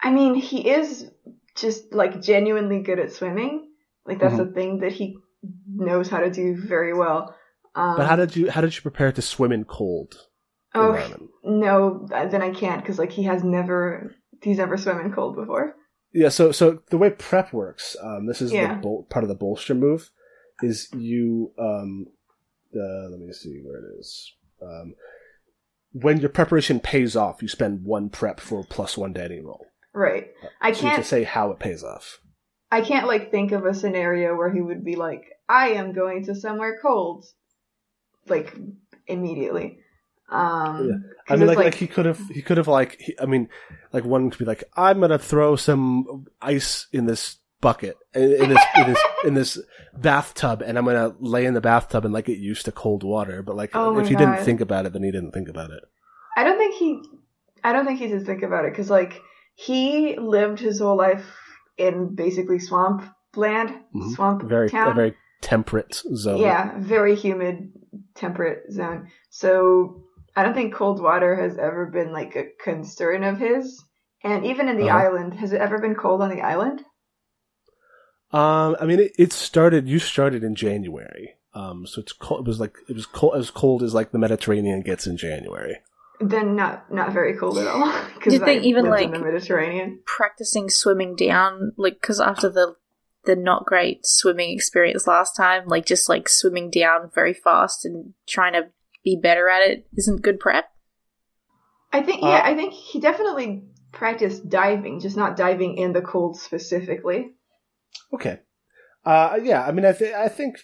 I 0.01 0.12
mean, 0.12 0.36
he 0.36 0.70
is 0.70 1.10
just 1.56 1.93
like 1.93 2.22
genuinely 2.22 2.82
good 2.82 2.99
at 2.99 3.12
swimming. 3.14 3.70
Like 4.06 4.20
that's 4.20 4.36
Mm-hmm. 4.36 4.51
a 4.51 4.54
thing 4.54 4.80
that 4.80 4.91
he 4.91 5.18
knows 5.68 6.10
how 6.10 6.20
to 6.20 6.32
do 6.32 6.56
very 6.62 6.93
well. 6.93 7.36
Um, 7.76 7.97
But 7.97 8.08
how 8.08 8.16
did 8.16 8.36
you? 8.36 8.49
How 8.51 8.62
did 8.62 8.76
you 8.76 8.82
prepare 8.82 9.12
to 9.12 9.22
swim 9.22 9.51
in 9.51 9.66
cold 9.66 10.16
Oh 10.76 10.93
no, 11.43 12.08
then 12.10 12.41
I 12.41 12.51
can't 12.51 12.82
because 12.82 12.97
like 12.97 13.12
he 13.12 13.24
has 13.24 13.43
never 13.43 14.16
he's 14.41 14.58
never 14.58 14.78
swum 14.78 14.99
in 15.01 15.14
cold 15.14 15.36
before. 15.36 15.76
Yeah, 16.14 16.30
so 16.30 16.51
so 16.51 16.80
the 16.89 16.97
way 16.97 17.10
prep 17.12 17.54
works, 17.54 17.95
um, 18.01 18.26
this 18.28 18.41
is 18.41 18.51
Yeah. 18.51 18.76
the 18.76 18.82
bol- 18.82 19.08
part 19.10 19.24
of 19.24 19.30
the 19.30 19.36
bolster 19.36 19.74
move, 19.76 20.12
is 20.62 20.89
you 20.93 21.51
um, 21.60 22.08
uh, 22.76 23.10
let 23.10 23.20
me 23.20 23.32
see 23.34 23.60
where 23.64 23.78
it 23.80 23.99
is. 23.99 24.34
Um, 24.62 24.95
when 25.91 26.20
your 26.20 26.30
preparation 26.30 26.80
pays 26.80 27.16
off, 27.16 27.41
you 27.41 27.47
spend 27.47 27.84
one 27.84 28.10
prep 28.10 28.39
for 28.39 28.64
plus 28.64 28.97
one 28.97 29.14
to 29.14 29.24
any 29.24 29.39
roll. 29.41 29.66
Right. 29.93 30.27
I 30.61 30.71
So 30.71 30.77
you 30.77 30.81
can 30.89 30.95
can't. 30.95 31.05
say 31.05 31.23
how 31.23 31.51
it 31.51 31.59
pays 31.59 31.83
off. 31.83 32.19
I 32.71 32.81
can't 32.81 33.07
like 33.07 33.29
think 33.29 33.51
of 33.51 33.65
a 33.65 33.73
scenario 33.73 34.35
where 34.35 34.51
he 34.51 34.61
would 34.61 34.83
be 34.83 34.95
like, 34.95 35.25
"I 35.47 35.69
am 35.69 35.93
going 35.93 36.25
to 36.25 36.35
somewhere 36.35 36.79
cold," 36.81 37.25
like 38.27 38.55
immediately. 39.07 39.79
Um, 40.29 40.89
Yeah. 40.89 40.95
I 41.29 41.35
mean, 41.35 41.43
it's 41.49 41.55
like, 41.57 41.65
like 41.65 41.75
he 41.75 41.87
could 41.87 42.05
have, 42.05 42.19
he 42.29 42.41
could 42.41 42.57
have, 42.57 42.67
like, 42.67 42.99
he, 42.99 43.15
I 43.19 43.25
mean, 43.25 43.49
like 43.91 44.03
one 44.03 44.29
could 44.29 44.39
be 44.39 44.45
like, 44.45 44.63
I'm 44.75 44.99
gonna 44.99 45.19
throw 45.19 45.55
some 45.55 46.25
ice 46.41 46.87
in 46.91 47.05
this 47.05 47.37
bucket, 47.61 47.95
in, 48.15 48.23
in 48.33 48.49
this, 48.49 48.63
in 48.75 48.87
this, 48.87 49.03
in 49.25 49.33
this 49.35 49.59
bathtub, 49.95 50.63
and 50.65 50.77
I'm 50.77 50.85
gonna 50.85 51.13
lay 51.19 51.45
in 51.45 51.53
the 51.53 51.61
bathtub 51.61 52.03
and 52.05 52.13
like 52.13 52.25
get 52.25 52.39
used 52.39 52.65
to 52.65 52.71
cold 52.71 53.03
water. 53.03 53.43
But 53.43 53.55
like, 53.55 53.71
Oh 53.75 53.99
if 53.99 54.07
he 54.07 54.15
didn't 54.15 54.43
think 54.43 54.59
about 54.61 54.85
it, 54.87 54.93
then 54.93 55.03
he 55.03 55.11
didn't 55.11 55.31
think 55.33 55.47
about 55.49 55.69
it. 55.69 55.83
I 56.35 56.43
don't 56.43 56.57
think 56.57 56.75
he. 56.75 57.01
I 57.63 57.71
don't 57.71 57.85
think 57.85 57.99
he 57.99 58.07
did 58.07 58.25
think 58.25 58.41
about 58.41 58.65
it 58.65 58.71
because 58.71 58.89
like 58.89 59.21
he 59.56 60.18
lived 60.18 60.60
his 60.60 60.80
whole 60.80 60.97
life 60.97 61.26
in 61.78 62.16
basically 62.16 62.60
swamp 62.60 63.04
land, 63.36 63.76
Mhm. 63.95 64.16
swamp 64.16 64.43
Very, 64.43 64.70
town. 64.70 64.91
a 64.91 64.93
very 64.93 65.16
temperate 65.41 65.93
zone. 66.16 66.39
Yeah, 66.39 66.74
very 66.80 67.16
humid, 67.16 67.72
temperate 68.16 68.72
zone. 68.72 69.10
So 69.30 70.04
I 70.36 70.43
don't 70.43 70.54
think 70.54 70.74
cold 70.74 71.01
water 71.01 71.36
has 71.36 71.58
ever 71.58 71.88
been 71.88 72.12
like 72.12 72.36
a 72.36 72.49
concern 72.64 73.24
of 73.24 73.38
his. 73.38 73.84
And 74.24 74.45
even 74.45 74.70
in 74.70 74.78
the 74.78 74.89
Uh-huh. 74.89 74.99
island, 74.99 75.34
has 75.36 75.51
it 75.51 75.62
ever 75.62 75.80
been 75.80 75.95
cold 75.95 76.22
on 76.22 76.30
the 76.30 76.41
island? 76.41 76.84
Um, 78.32 78.76
I 78.80 78.86
mean, 78.86 78.99
it, 78.99 79.12
it 79.20 79.34
started. 79.34 79.88
You 79.88 79.99
started 79.99 80.43
in 80.43 80.56
January. 80.56 81.36
Um, 81.54 81.86
so 81.86 82.01
it's 82.01 82.14
cold. 82.14 82.41
It 82.41 82.47
was 82.47 82.60
like 82.60 82.78
it 82.88 82.95
was 82.95 83.06
cold 83.06 83.36
as 83.36 83.51
cold 83.51 83.84
as 83.84 83.93
like 83.93 84.12
the 84.12 84.18
Mediterranean 84.18 84.82
gets 84.82 85.06
in 85.06 85.18
January. 85.18 85.78
Then 86.20 86.55
not 86.55 86.91
not 86.93 87.11
very 87.11 87.36
cold 87.38 87.57
at 87.57 87.68
all. 87.68 87.91
Because 88.14 88.34
Did 88.34 88.45
they 88.45 88.59
even, 88.61 88.86
in 88.86 88.91
like- 88.91 89.11
the 89.11 89.20
Mediterranean? 89.20 90.01
Practicing 90.05 90.70
swimming 90.70 91.16
down, 91.16 91.74
like, 91.78 91.99
because 92.01 92.20
after 92.20 92.49
the 92.49 92.76
the 93.26 93.36
not 93.36 93.66
great 93.66 94.05
swimming 94.05 94.51
experience 94.53 95.07
last 95.07 95.36
time, 95.36 95.68
like 95.68 95.86
just 95.86 96.09
like 96.09 96.28
swimming 96.28 96.70
down 96.70 97.09
very 97.16 97.34
fast 97.34 97.86
and 97.86 98.14
trying 98.28 98.53
to 98.53 98.70
be 99.03 99.18
better 99.22 99.47
at 99.49 99.61
it 99.70 99.88
isn't 99.95 100.22
good 100.22 100.39
prep. 100.39 100.66
I 101.91 102.01
think 102.01 102.24
Uh, 102.24 102.28
yeah, 102.28 102.41
I 102.43 102.55
think 102.55 102.74
he 102.74 102.99
definitely 102.99 103.64
practiced 103.91 104.49
diving, 104.49 104.99
just 104.99 105.16
not 105.16 105.38
diving 105.38 105.78
in 105.78 105.93
the 105.93 106.01
cold 106.01 106.38
specifically. 106.38 107.32
Okay. 108.14 108.39
Uh, 109.05 109.39
yeah. 109.41 109.66
I 109.66 109.72
mean, 109.72 109.86
I 109.86 109.93
th- 109.93 110.14
I 110.14 110.28
think 110.28 110.57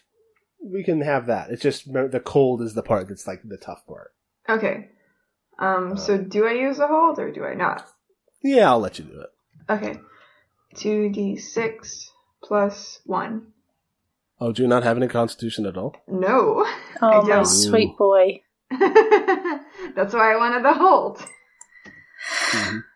we 0.63 0.83
can 0.83 1.01
have 1.01 1.27
that. 1.27 1.51
It's 1.51 1.61
just 1.61 1.91
the 1.93 2.21
cold 2.23 2.61
is 2.61 2.73
the 2.73 2.83
part 2.83 3.07
that's 3.07 3.27
like 3.27 3.41
the 3.43 3.57
tough 3.57 3.85
part. 3.87 4.11
Okay. 4.49 4.89
Um. 5.59 5.91
Uh. 5.93 5.95
so 5.95 6.17
do 6.17 6.47
I 6.47 6.53
use 6.53 6.79
a 6.79 6.87
hold 6.87 7.19
or 7.19 7.31
do 7.31 7.43
I 7.45 7.53
not? 7.53 7.85
Yeah, 8.41 8.69
I'll 8.71 8.79
let 8.79 8.97
you 8.97 9.05
do 9.05 9.19
it. 9.21 9.29
Okay. 9.69 9.99
Two 10.75 11.09
d 11.09 11.35
six 11.37 12.09
plus 12.43 13.01
one. 13.05 13.47
Oh, 14.41 14.51
do 14.53 14.61
you 14.61 14.67
not 14.69 14.83
have 14.83 14.95
any 14.97 15.07
constitution 15.09 15.65
at 15.65 15.75
all? 15.77 15.95
No. 16.07 16.65
Oh 17.01 17.07
I 17.07 17.21
my 17.21 17.27
don't. 17.27 17.45
sweet 17.45 17.97
boy. 17.97 18.41
That's 18.71 20.13
why 20.13 20.33
I 20.33 20.37
wanted 20.37 20.63
the 20.65 20.73
hold. 20.73 21.21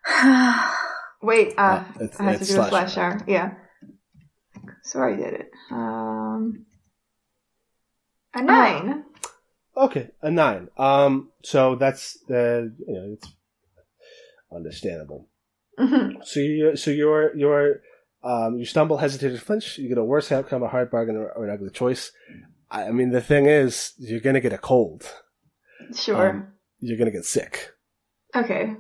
Wait, 1.22 1.54
uh, 1.58 1.62
Uh, 1.62 1.84
it's- 2.02 2.20
I 2.20 2.24
have 2.24 2.36
to 2.36 2.42
it's 2.42 2.50
do 2.54 2.62
a 2.62 2.68
slash 2.68 2.70
slash 2.70 2.94
shower. 2.96 3.18
Yeah. 3.28 3.54
So 4.84 5.02
I 5.02 5.16
did 5.16 5.34
it. 5.34 5.52
Um, 5.72 6.66
a 8.34 8.42
nine. 8.42 9.06
Okay, 9.76 10.10
a 10.22 10.30
nine. 10.30 10.70
Um, 10.78 11.30
so 11.44 11.76
that's 11.76 12.18
the 12.28 12.74
you 12.88 12.94
know 12.94 13.14
it's 13.14 13.34
understandable. 14.52 15.28
Mhm. 15.80 16.24
So 16.26 16.40
you 16.40 16.76
so 16.76 16.92
you're 16.92 17.36
you're 17.36 17.82
um 18.24 18.58
you 18.58 18.66
stumble, 18.66 18.98
hesitate, 18.98 19.38
flinch. 19.40 19.78
You 19.78 19.90
get 19.90 19.98
a 19.98 20.04
worse 20.04 20.32
outcome, 20.32 20.64
a 20.64 20.68
hard 20.68 20.92
bargain, 20.92 21.18
or, 21.18 21.44
an 21.44 21.50
ugly 21.50 21.70
choice. 21.72 22.12
I, 22.70 22.84
I 22.86 22.92
mean, 22.92 23.10
the 23.12 23.22
thing 23.22 23.46
is, 23.48 23.94
you're 23.98 24.20
gonna 24.20 24.42
get 24.42 24.54
a 24.54 24.58
cold. 24.58 25.12
Sure. 25.96 26.30
Um, 26.30 26.48
You're 26.80 26.98
gonna 26.98 27.12
get 27.12 27.26
sick. 27.26 27.72
okay. 28.36 28.76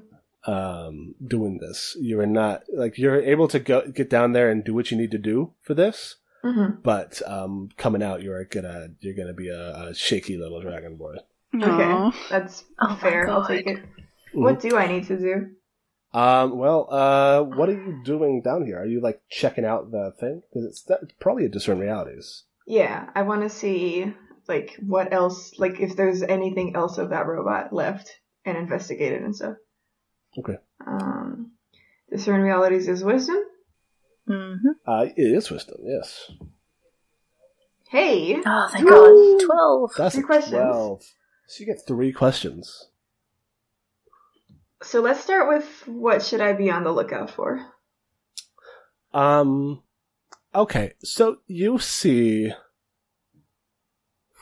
um, 0.45 1.15
doing 1.25 1.59
this. 1.59 1.95
You're 1.99 2.25
not 2.25 2.63
like 2.73 2.97
you're 2.97 3.21
able 3.21 3.47
to 3.49 3.59
go 3.59 3.87
get 3.89 4.09
down 4.09 4.33
there 4.33 4.49
and 4.51 4.63
do 4.63 4.73
what 4.73 4.91
you 4.91 4.97
need 4.97 5.11
to 5.11 5.17
do 5.17 5.53
for 5.61 5.73
this, 5.73 6.15
hmm 6.43 6.81
but 6.83 7.21
um, 7.25 7.69
coming 7.77 8.03
out, 8.03 8.21
you're 8.21 8.43
gonna 8.45 8.89
you're 8.99 9.15
gonna 9.15 9.33
be 9.33 9.49
a, 9.49 9.87
a 9.87 9.95
shaky 9.95 10.37
little 10.37 10.61
dragon 10.61 10.97
boy. 10.97 11.15
Okay. 11.55 12.17
That's 12.29 12.63
Oh 12.79 12.95
fair. 12.95 13.29
I'll 13.29 13.45
take 13.45 13.67
it. 13.67 13.79
What 14.33 14.59
do 14.59 14.75
I 14.75 14.87
need 14.87 15.07
to 15.07 15.17
do? 15.17 15.51
Um, 16.13 16.57
well, 16.57 16.87
uh, 16.91 17.41
what 17.41 17.69
are 17.69 17.73
you 17.73 18.01
doing 18.03 18.41
down 18.41 18.65
here? 18.65 18.79
Are 18.79 18.85
you 18.85 19.01
like 19.01 19.21
checking 19.29 19.65
out 19.65 19.91
the 19.91 20.13
thing? 20.19 20.41
Because 20.49 20.65
it's, 20.65 20.85
it's 20.87 21.13
probably 21.19 21.45
a 21.45 21.49
discern 21.49 21.79
realities. 21.79 22.43
Yeah, 22.67 23.09
I 23.15 23.23
want 23.23 23.41
to 23.41 23.49
see 23.49 24.13
like 24.47 24.77
what 24.85 25.11
else, 25.11 25.53
like 25.57 25.79
if 25.79 25.95
there's 25.95 26.21
anything 26.21 26.75
else 26.75 26.97
of 26.97 27.09
that 27.09 27.25
robot 27.25 27.73
left 27.73 28.11
and 28.45 28.57
investigate 28.57 29.13
it 29.13 29.21
and 29.21 29.35
stuff. 29.35 29.55
Okay. 30.37 30.57
Um, 30.85 31.51
discern 32.11 32.41
realities 32.41 32.87
is 32.87 33.03
wisdom. 33.03 33.41
Hmm 34.28 34.55
Uh, 34.86 35.05
it 35.15 35.21
is 35.21 35.49
wisdom. 35.51 35.78
Yes, 35.84 36.32
Hey, 37.89 38.41
Oh, 38.45 38.69
thank 38.71 38.86
Woo! 38.89 39.38
God. 39.39 39.45
12. 39.45 39.91
that's 39.97 40.15
Three 40.15 40.24
questions. 40.24 40.51
twelve. 40.51 41.03
So 41.47 41.59
you 41.59 41.65
get 41.65 41.86
three 41.86 42.11
questions. 42.11 42.89
so 44.82 44.99
let's 45.01 45.19
start 45.21 45.47
with 45.47 45.88
what 45.88 46.24
should 46.24 46.41
I 46.41 46.53
be 46.53 46.69
on 46.71 46.84
the 46.84 46.91
lookout 46.91 47.30
for? 47.30 47.65
Um, 49.13 49.84
okay, 50.55 50.93
so 51.03 51.38
you 51.47 51.78
see, 51.80 52.51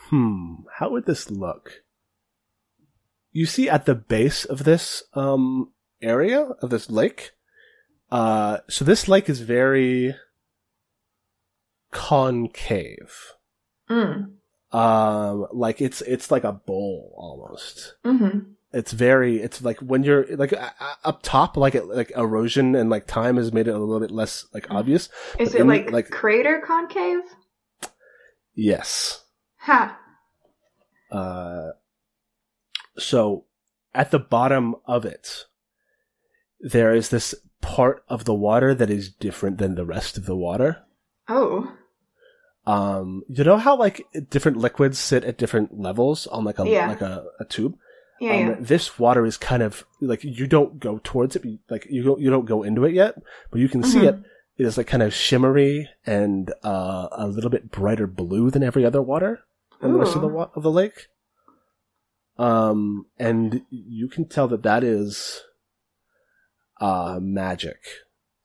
hmm, 0.08 0.54
how 0.78 0.90
would 0.90 1.04
this 1.06 1.30
look? 1.30 1.82
You 3.32 3.46
see 3.46 3.68
at 3.68 3.84
the 3.86 3.94
base 3.94 4.44
of 4.44 4.64
this, 4.64 5.02
um, 5.14 5.72
area, 6.00 6.40
of 6.62 6.70
this 6.70 6.90
lake, 6.90 7.32
uh, 8.12 8.58
so 8.68 8.84
this 8.84 9.08
lake 9.08 9.28
is 9.28 9.40
very 9.40 10.14
concave. 11.90 13.32
Mm. 13.90 14.32
Um, 14.72 15.46
like 15.52 15.80
it's, 15.80 16.00
it's 16.02 16.30
like 16.30 16.44
a 16.44 16.52
bowl 16.52 17.12
almost 17.18 17.94
Mm-hmm. 18.06 18.52
it's 18.72 18.92
very 18.92 19.36
it's 19.42 19.60
like 19.60 19.78
when 19.80 20.02
you're 20.02 20.24
like 20.36 20.54
uh, 20.54 20.70
up 21.04 21.20
top 21.22 21.58
like 21.58 21.74
it, 21.74 21.86
like 21.88 22.10
erosion 22.16 22.74
and 22.74 22.88
like 22.88 23.06
time 23.06 23.36
has 23.36 23.52
made 23.52 23.68
it 23.68 23.74
a 23.74 23.78
little 23.78 24.00
bit 24.00 24.10
less 24.10 24.46
like 24.54 24.70
obvious 24.70 25.10
Is 25.38 25.50
But 25.50 25.58
it 25.58 25.60
in- 25.60 25.66
like, 25.68 25.90
like- 25.90 26.10
crater 26.10 26.62
concave? 26.66 27.20
yes 28.54 29.22
Ha. 29.58 29.98
uh 31.10 31.70
so 32.96 33.44
at 33.94 34.10
the 34.10 34.18
bottom 34.18 34.74
of 34.86 35.04
it 35.04 35.44
there 36.60 36.94
is 36.94 37.10
this 37.10 37.34
part 37.62 38.04
of 38.08 38.24
the 38.26 38.34
water 38.34 38.74
that 38.74 38.90
is 38.90 39.08
different 39.08 39.56
than 39.58 39.74
the 39.74 39.86
rest 39.86 40.18
of 40.18 40.26
the 40.26 40.36
water 40.36 40.76
Oh. 41.28 41.72
um 42.66 43.22
you 43.28 43.42
know 43.44 43.56
how 43.56 43.76
like 43.76 44.04
different 44.28 44.58
liquids 44.58 44.98
sit 44.98 45.24
at 45.24 45.38
different 45.38 45.78
levels 45.78 46.26
on 46.26 46.44
like 46.44 46.58
a 46.58 46.68
Yeah. 46.68 46.88
like 46.88 47.00
a, 47.00 47.24
a 47.40 47.44
tube 47.46 47.74
Yeah, 48.20 48.32
um, 48.34 48.38
yeah. 48.48 48.56
This 48.60 48.98
water 48.98 49.24
is 49.24 49.36
kind 49.36 49.62
of 49.62 49.84
like 50.00 50.22
you 50.22 50.46
don't 50.46 50.78
go 50.78 51.00
towards 51.02 51.34
it, 51.36 51.42
like 51.70 51.86
you 51.90 52.02
don't, 52.04 52.20
you 52.20 52.30
don't 52.30 52.44
go 52.46 52.62
into 52.62 52.84
it 52.84 52.94
yet, 52.94 53.14
but 53.50 53.58
you 53.60 53.68
can 53.68 53.82
see 53.82 54.04
it. 54.06 54.14
It 54.58 54.66
is 54.66 54.76
like 54.76 54.86
kind 54.86 55.02
of 55.02 55.12
shimmery 55.14 55.88
and 56.06 56.52
uh, 56.62 57.08
a 57.10 57.26
little 57.26 57.50
bit 57.50 57.70
brighter 57.72 58.06
blue 58.06 58.50
than 58.50 58.62
every 58.62 58.84
other 58.84 59.02
water 59.02 59.40
in 59.82 59.92
the 59.92 59.98
rest 59.98 60.14
of 60.14 60.22
the 60.22 60.28
wa- 60.28 60.50
of 60.54 60.62
the 60.62 60.70
lake. 60.70 61.08
Um, 62.38 63.06
and 63.18 63.62
you 63.70 64.08
can 64.08 64.28
tell 64.28 64.46
that 64.48 64.62
that 64.62 64.84
is 64.84 65.42
uh 66.80 67.18
magic 67.20 67.78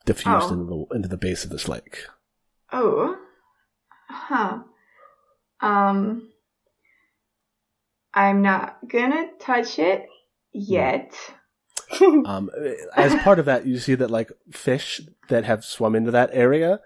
diffused 0.05 0.49
Oh. 0.49 0.53
into 0.53 0.65
the 0.65 0.95
into 0.95 1.07
the 1.07 1.17
base 1.17 1.43
of 1.43 1.49
this 1.49 1.67
lake. 1.67 2.03
Oh. 2.71 3.15
Huh. 4.09 4.59
Um. 5.61 6.29
I'm 8.13 8.41
not 8.41 8.77
gonna 8.87 9.27
touch 9.39 9.79
it 9.79 10.05
yet. 10.53 11.13
Um, 12.25 12.49
as 12.97 13.15
part 13.15 13.39
of 13.39 13.45
that, 13.45 13.65
you 13.65 13.77
see 13.79 13.95
that 13.95 14.11
like 14.11 14.29
fish 14.51 14.99
that 15.29 15.45
have 15.45 15.63
swum 15.63 15.95
into 15.95 16.11
that 16.11 16.29
area 16.33 16.81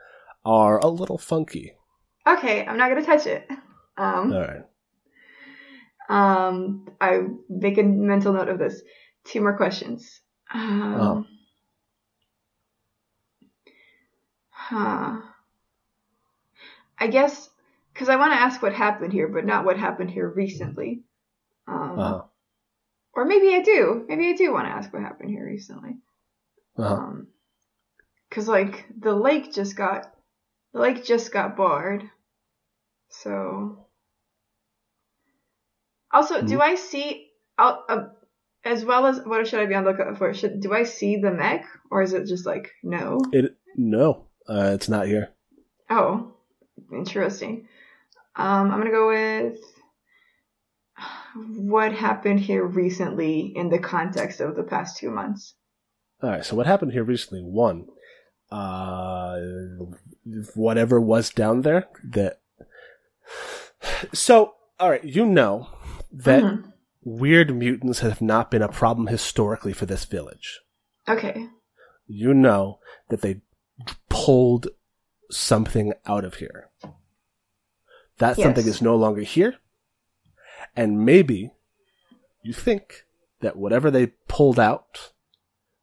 are 0.46 0.78
a 0.78 0.86
little 0.88 1.18
funky. 1.18 1.74
Okay, 2.28 2.64
I'm 2.64 2.78
not 2.78 2.90
gonna 2.90 3.04
touch 3.04 3.26
it. 3.26 3.48
Um. 3.98 4.32
All 4.32 4.42
right. 4.42 4.62
Um. 6.08 6.88
I 7.02 7.22
make 7.50 7.80
a 7.80 7.84
mental 7.84 8.34
note 8.34 8.48
of 8.50 8.60
this. 8.60 8.82
Two 9.26 9.42
more 9.42 9.58
questions. 9.58 10.21
Um, 10.54 10.96
Oh. 11.00 11.26
Huh. 14.50 15.22
I 16.98 17.08
guess 17.08 17.50
because 17.94 18.10
I 18.10 18.16
want 18.16 18.32
to 18.34 18.40
ask 18.40 18.62
what 18.62 18.74
happened 18.74 19.12
here, 19.12 19.28
but 19.28 19.46
not 19.46 19.66
what 19.66 19.78
happened 19.78 20.12
here 20.12 20.28
recently. 20.30 21.04
Um, 21.68 22.00
Uh-huh. 22.00 22.24
Or 23.14 23.26
maybe 23.26 23.54
I 23.54 23.62
do. 23.62 24.06
Maybe 24.08 24.30
I 24.30 24.34
do 24.34 24.54
want 24.54 24.68
to 24.68 24.72
ask 24.72 24.92
what 24.94 25.02
happened 25.02 25.30
here 25.30 25.46
recently. 25.46 25.98
Uh-huh. 26.78 26.94
Um, 26.94 27.28
cause 28.30 28.48
like 28.48 28.86
the 28.98 29.14
lake 29.14 29.52
just 29.54 29.76
got, 29.76 30.14
the 30.74 30.80
lake 30.80 31.04
just 31.04 31.32
got 31.34 31.58
barred. 31.58 32.10
So. 33.10 33.88
Also, 36.14 36.42
do 36.42 36.60
I 36.62 36.76
see, 36.76 37.30
I'll, 37.58 37.86
uh, 37.88 38.06
as 38.64 38.86
well 38.86 39.06
as 39.06 39.20
what 39.26 39.48
should 39.48 39.60
I 39.60 39.66
be 39.66 39.76
on 39.76 39.84
the 39.84 39.92
lookout 39.92 40.18
for? 40.18 40.34
Should 40.34 40.62
do 40.62 40.74
I 40.74 40.84
see 40.84 41.18
the 41.18 41.32
mech, 41.32 41.66
or 41.90 42.02
is 42.02 42.14
it 42.14 42.28
just 42.28 42.46
like 42.46 42.72
no? 42.84 43.20
It 43.32 43.56
no, 43.76 44.28
uh, 44.48 44.72
it's 44.74 44.90
not 44.90 45.08
here. 45.08 45.30
Oh, 45.90 46.34
interesting. 46.94 47.68
Um, 48.36 48.72
I'm 48.72 48.80
gonna 48.80 48.92
go 48.92 49.08
with 49.08 49.58
what 51.58 51.94
happened 51.94 52.40
here 52.40 52.64
recently 52.66 53.54
in 53.56 53.70
the 53.70 53.80
context 53.80 54.42
of 54.42 54.56
the 54.56 54.64
past 54.64 54.98
two 54.98 55.10
months. 55.10 55.56
All 56.22 56.30
right. 56.30 56.46
So 56.46 56.56
what 56.56 56.68
happened 56.68 56.92
here 56.92 57.04
recently? 57.04 57.42
One, 57.42 57.88
uh, 58.52 59.40
whatever 60.56 61.00
was 61.02 61.30
down 61.30 61.62
there 61.62 61.88
that. 62.12 62.40
So 64.14 64.54
all 64.80 64.90
right, 64.90 65.04
you 65.04 65.26
know 65.26 65.68
that 66.12 66.44
Mhm. 66.44 66.74
Weird 67.04 67.56
mutants 67.56 68.00
have 68.00 68.22
not 68.22 68.52
been 68.52 68.62
a 68.62 68.68
problem 68.70 69.08
historically 69.08 69.74
for 69.74 69.86
this 69.86 70.06
village. 70.06 70.60
Okay. 71.08 71.48
You 72.08 72.34
know 72.34 72.80
that 73.10 73.22
they 73.22 73.42
pulled 74.10 74.68
something 75.30 75.94
out 76.06 76.26
of 76.26 76.36
here. 76.36 76.70
That 78.18 78.38
Yes. 78.38 78.46
something 78.46 78.68
is 78.68 78.82
no 78.82 78.96
longer 78.96 79.22
here, 79.22 79.56
and 80.76 81.04
maybe 81.04 81.54
you 82.44 82.54
think 82.54 83.06
that 83.40 83.56
whatever 83.56 83.90
they 83.90 84.08
pulled 84.28 84.60
out 84.60 85.14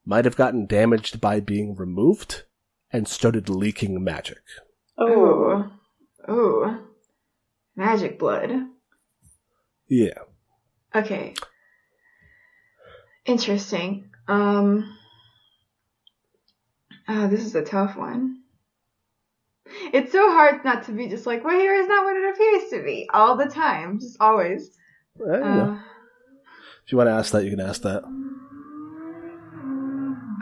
might 0.05 0.25
have 0.25 0.37
gotten 0.37 0.67
damaged 0.67 1.21
by 1.21 1.41
being 1.41 1.75
removed 1.75 2.45
and 2.93 3.09
started 3.09 3.49
leaking 3.49 4.03
magic. 4.05 4.43
Oh. 4.97 5.71
Oh. 6.29 6.85
Magic 7.75 8.19
blood. 8.19 8.51
Yeah. 9.89 10.19
Okay. 10.95 11.35
Interesting. 13.27 14.11
Um. 14.27 14.97
Oh, 17.09 17.27
this 17.29 17.45
is 17.45 17.55
a 17.55 17.65
tough 17.65 17.97
one. 17.97 18.43
It's 19.93 20.13
so 20.13 20.31
hard 20.31 20.65
not 20.65 20.85
to 20.85 20.93
be 20.93 21.09
just 21.09 21.27
like, 21.27 21.45
well, 21.45 21.59
here 21.59 21.75
is 21.75 21.89
not 21.89 22.05
what 22.05 22.17
it 22.17 22.35
appears 22.35 22.71
to 22.71 22.83
be 22.83 23.09
all 23.13 23.37
the 23.37 23.47
time, 23.47 24.01
just 24.01 24.17
always. 24.21 24.71
I. 25.21 25.39
Uh, 25.39 25.79
if 26.85 26.93
you 26.93 26.99
want 26.99 27.09
to 27.09 27.13
ask 27.13 27.33
that, 27.33 27.45
you 27.45 27.51
can 27.51 27.61
ask 27.61 27.83
that. 27.83 28.03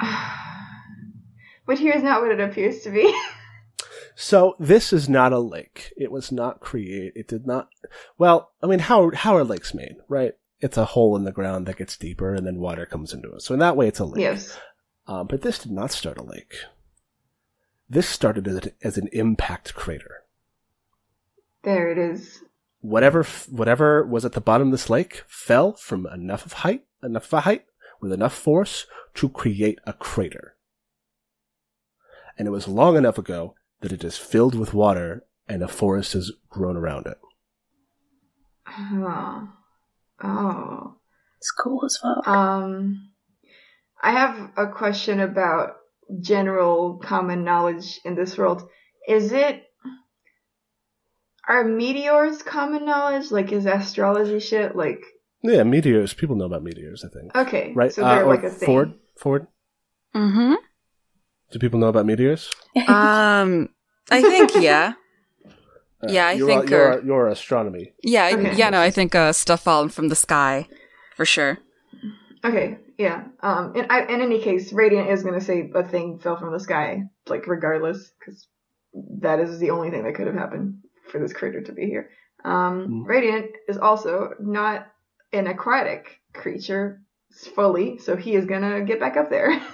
but 1.66 1.78
here 1.78 1.92
is 1.92 2.02
not 2.02 2.22
what 2.22 2.30
it 2.30 2.40
appears 2.40 2.82
to 2.82 2.90
be. 2.90 3.12
So 4.18 4.56
this 4.58 4.94
is 4.94 5.10
not 5.10 5.34
a 5.34 5.38
lake. 5.38 5.92
It 5.94 6.10
was 6.10 6.32
not 6.32 6.60
created. 6.60 7.12
It 7.14 7.28
did 7.28 7.46
not. 7.46 7.68
Well, 8.16 8.50
I 8.62 8.66
mean, 8.66 8.78
how 8.78 9.10
how 9.10 9.36
are 9.36 9.44
lakes 9.44 9.74
made? 9.74 9.96
Right? 10.08 10.32
It's 10.58 10.78
a 10.78 10.86
hole 10.86 11.14
in 11.16 11.24
the 11.24 11.32
ground 11.32 11.66
that 11.66 11.76
gets 11.76 11.98
deeper, 11.98 12.34
and 12.34 12.46
then 12.46 12.58
water 12.58 12.86
comes 12.86 13.12
into 13.12 13.30
it. 13.34 13.42
So 13.42 13.52
in 13.52 13.60
that 13.60 13.76
way, 13.76 13.88
it's 13.88 13.98
a 13.98 14.06
lake. 14.06 14.22
yes. 14.22 14.58
Um, 15.06 15.26
but 15.26 15.42
this 15.42 15.58
did 15.58 15.70
not 15.70 15.92
start 15.92 16.16
a 16.16 16.22
lake. 16.22 16.54
This 17.88 18.08
started 18.08 18.48
as, 18.48 18.68
as 18.82 18.96
an 18.98 19.08
impact 19.12 19.74
crater. 19.74 20.24
There 21.62 21.92
it 21.92 21.98
is. 21.98 22.42
Whatever 22.80 23.22
whatever 23.50 24.06
was 24.06 24.24
at 24.24 24.32
the 24.32 24.40
bottom 24.40 24.68
of 24.68 24.72
this 24.72 24.88
lake 24.88 25.24
fell 25.28 25.74
from 25.74 26.06
enough 26.06 26.46
of 26.46 26.54
height, 26.54 26.84
enough 27.02 27.26
of 27.26 27.34
a 27.34 27.40
height, 27.42 27.66
with 28.00 28.12
enough 28.12 28.34
force 28.34 28.86
to 29.14 29.28
create 29.28 29.78
a 29.84 29.92
crater. 29.92 30.56
And 32.38 32.48
it 32.48 32.50
was 32.50 32.66
long 32.66 32.96
enough 32.96 33.18
ago 33.18 33.54
that 33.80 33.92
it 33.92 34.04
is 34.04 34.16
filled 34.16 34.54
with 34.54 34.74
water 34.74 35.24
and 35.48 35.62
a 35.62 35.68
forest 35.68 36.14
has 36.14 36.32
grown 36.48 36.76
around 36.76 37.06
it. 37.06 37.18
Oh. 38.68 39.48
Oh. 40.22 40.94
It's 41.38 41.50
cool 41.52 41.84
as 41.84 41.96
fuck. 41.98 42.26
Um, 42.26 43.10
I 44.02 44.10
have 44.12 44.50
a 44.56 44.66
question 44.68 45.20
about 45.20 45.76
general 46.20 46.98
common 46.98 47.44
knowledge 47.44 48.00
in 48.04 48.14
this 48.14 48.36
world. 48.36 48.68
Is 49.08 49.32
it 49.32 49.62
are 51.48 51.62
meteors 51.64 52.42
common 52.42 52.84
knowledge? 52.84 53.30
Like, 53.30 53.52
is 53.52 53.66
astrology 53.66 54.40
shit 54.40 54.74
like 54.74 55.00
Yeah, 55.42 55.62
meteors. 55.62 56.12
People 56.12 56.34
know 56.34 56.46
about 56.46 56.64
meteors. 56.64 57.04
I 57.04 57.08
think. 57.08 57.36
okay? 57.36 57.72
Right? 57.74 57.92
So 57.92 58.04
Uh, 58.04 58.14
they're 58.16 58.24
or 58.24 58.34
like 58.34 58.42
a 58.42 58.50
thing. 58.50 58.66
Ford. 58.66 58.94
Ford. 59.16 59.46
Mm-hmm. 60.14 60.54
Do 61.52 61.58
people 61.58 61.78
know 61.78 61.88
about 61.88 62.06
meteors? 62.06 62.50
Um, 62.88 63.70
I 64.10 64.22
think 64.22 64.54
yeah, 64.56 64.94
Uh, 66.02 66.08
Yeah, 66.12 66.26
I 66.28 66.32
you're, 66.32 66.46
think, 66.48 66.70
you're, 66.70 66.92
uh, 67.00 67.02
you're 67.04 67.28
astronomy. 67.28 67.92
yeah, 68.02 68.24
I- 68.24 68.32
Okay. 68.34 68.54
yeah. 68.54 68.70
No, 68.70 68.80
I 68.80 68.90
think 68.90 69.14
uh, 69.14 69.32
stuff 69.32 69.62
falling 69.62 69.88
from 69.88 70.08
the 70.08 70.14
sky, 70.16 70.68
for 71.16 71.24
sure. 71.24 71.58
Okay, 72.44 72.78
yeah. 72.98 73.24
Um, 73.40 73.74
in, 73.74 73.86
I, 73.90 74.02
in 74.02 74.20
any 74.20 74.40
case, 74.40 74.72
Radiant 74.72 75.10
is 75.10 75.22
gonna 75.22 75.40
say 75.40 75.70
a 75.74 75.82
thing 75.82 76.18
fell 76.18 76.36
from 76.36 76.52
the 76.52 76.60
sky, 76.60 77.02
like 77.28 77.46
regardless, 77.46 78.12
because 78.18 78.46
that 79.20 79.40
is 79.40 79.58
the 79.58 79.70
only 79.70 79.90
thing 79.90 80.04
that 80.04 80.14
could 80.14 80.26
have 80.26 80.36
happened 80.36 80.78
for 81.10 81.18
this 81.18 81.32
crater 81.32 81.62
to 81.62 81.72
be 81.72 81.86
here. 81.86 82.10
Um, 82.44 82.86
Mm. 82.88 83.06
Radiant 83.06 83.50
is 83.68 83.78
also 83.78 84.34
not 84.38 84.86
an 85.32 85.46
aquatic 85.46 86.20
creature 86.34 87.00
fully, 87.54 87.98
so 87.98 88.14
he 88.16 88.34
is 88.36 88.44
gonna 88.44 88.82
get 88.84 89.00
back 89.00 89.16
up 89.16 89.30
there. 89.30 89.50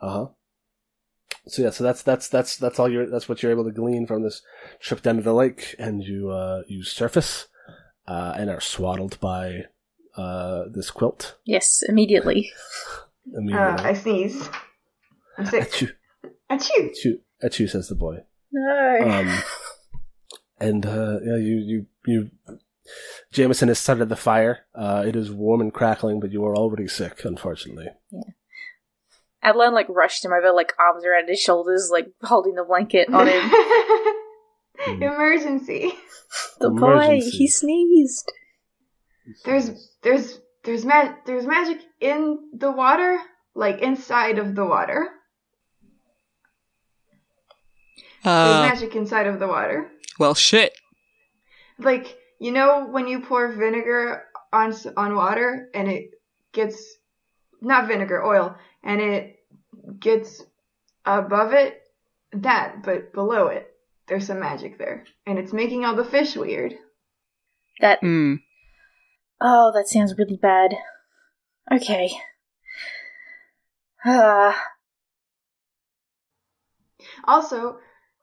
Uh 0.00 0.10
huh. 0.12 0.26
So 1.48 1.62
yeah, 1.62 1.70
so 1.70 1.82
that's 1.84 2.02
that's 2.02 2.28
that's 2.28 2.56
that's 2.56 2.78
all 2.78 2.88
you're 2.90 3.08
that's 3.08 3.28
what 3.28 3.42
you're 3.42 3.52
able 3.52 3.64
to 3.64 3.72
glean 3.72 4.06
from 4.06 4.22
this 4.22 4.42
trip 4.80 5.02
down 5.02 5.16
to 5.16 5.22
the 5.22 5.32
lake, 5.34 5.74
and 5.78 6.02
you 6.04 6.30
uh 6.30 6.62
you 6.68 6.82
surface, 6.82 7.46
uh, 8.06 8.34
and 8.38 8.50
are 8.50 8.60
swaddled 8.60 9.18
by 9.20 9.64
uh 10.16 10.64
this 10.72 10.90
quilt. 10.90 11.36
yes, 11.44 11.82
immediately. 11.88 12.50
I 13.36 13.40
mean, 13.40 13.56
uh, 13.56 13.76
I 13.80 13.92
sneeze. 13.94 14.48
I'm 15.36 15.46
sick. 15.46 15.70
achoo, 15.70 15.90
Achoo! 16.50 16.90
achoo, 16.90 17.18
achoo, 17.42 17.68
says 17.70 17.88
the 17.88 17.94
boy. 17.94 18.24
No. 18.52 18.98
Um, 19.02 19.42
and 20.58 20.86
uh, 20.86 21.18
yeah, 21.22 21.36
you 21.36 21.56
you 21.56 21.86
you. 22.06 22.30
Jameson 23.32 23.68
has 23.68 23.78
started 23.78 24.08
the 24.08 24.16
fire. 24.16 24.60
Uh, 24.74 25.04
it 25.06 25.14
is 25.14 25.30
warm 25.30 25.60
and 25.60 25.72
crackling, 25.74 26.20
but 26.20 26.32
you 26.32 26.42
are 26.46 26.56
already 26.56 26.88
sick, 26.88 27.22
unfortunately. 27.24 27.88
Adeline 29.42 29.72
like 29.72 29.88
rushed 29.88 30.24
him 30.24 30.32
over, 30.32 30.50
like 30.52 30.72
arms 30.78 31.04
around 31.04 31.28
his 31.28 31.40
shoulders, 31.40 31.90
like 31.92 32.08
holding 32.22 32.54
the 32.54 32.64
blanket 32.64 33.08
on 33.12 33.26
him. 33.28 33.50
Emergency. 35.02 35.92
the 36.60 36.70
boy, 36.70 36.92
Emergency. 36.92 37.30
he 37.30 37.46
sneezed. 37.48 38.32
There's 39.44 39.70
there's 40.02 40.40
there's 40.64 40.84
ma- 40.84 41.14
there's 41.26 41.46
magic 41.46 41.78
in 42.00 42.38
the 42.52 42.70
water, 42.72 43.18
like 43.54 43.80
inside 43.80 44.38
of 44.38 44.54
the 44.54 44.64
water. 44.64 45.08
There's 48.24 48.56
Uh, 48.56 48.68
magic 48.68 48.96
inside 48.96 49.26
of 49.26 49.38
the 49.38 49.46
water. 49.46 49.90
well, 50.18 50.34
shit. 50.34 50.72
Like 51.78 52.16
you 52.40 52.50
know 52.52 52.86
when 52.90 53.06
you 53.06 53.20
pour 53.20 53.48
vinegar 53.52 54.24
on 54.52 54.72
s- 54.72 54.86
on 54.96 55.14
water 55.14 55.68
and 55.74 55.88
it 55.88 56.10
gets 56.52 56.96
not 57.60 57.86
vinegar 57.86 58.24
oil 58.24 58.56
and 58.82 59.00
it 59.00 59.36
gets 59.98 60.42
above 61.04 61.52
it 61.52 61.82
that 62.32 62.82
but 62.82 63.12
below 63.12 63.46
it 63.46 63.74
there's 64.06 64.26
some 64.26 64.40
magic 64.40 64.78
there 64.78 65.04
and 65.26 65.38
it's 65.38 65.52
making 65.52 65.84
all 65.84 65.94
the 65.96 66.04
fish 66.04 66.36
weird. 66.36 66.74
That 67.80 68.00
Hmm. 68.00 68.34
oh, 69.40 69.70
that 69.74 69.88
sounds 69.88 70.14
really 70.18 70.36
bad. 70.36 70.72
Okay. 71.72 72.10
Ah, 74.04 74.56
Also, 77.24 77.78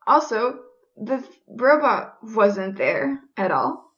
also 0.08 0.60
the 0.98 1.18
th- 1.18 1.32
robot 1.48 2.18
wasn't 2.24 2.78
there 2.78 3.20
at 3.38 3.52
all. 3.52 3.92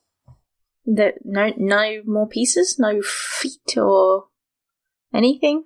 that 0.85 1.15
no, 1.25 1.51
no 1.57 2.01
more 2.05 2.27
pieces, 2.27 2.77
no 2.79 3.01
feet 3.01 3.77
or 3.77 4.27
anything. 5.13 5.63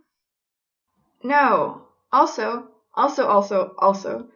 No. 1.23 1.87
Also, 2.11 2.67
also, 2.93 3.27
also, 3.27 3.73
also, 3.79 4.27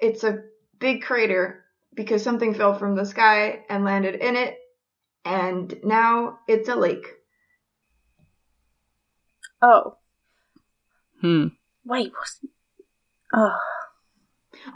it's 0.00 0.24
a 0.24 0.44
big 0.78 1.02
crater 1.02 1.64
because 1.94 2.22
something 2.22 2.54
fell 2.54 2.78
from 2.78 2.94
the 2.96 3.04
sky 3.04 3.64
and 3.68 3.84
landed 3.84 4.16
in 4.16 4.36
it, 4.36 4.58
and 5.24 5.74
now 5.84 6.38
it's 6.48 6.68
a 6.68 6.76
lake. 6.76 7.06
Oh, 9.62 9.96
Hmm. 11.20 11.48
wait. 11.84 12.12
What? 12.12 12.50
Oh, 13.34 13.58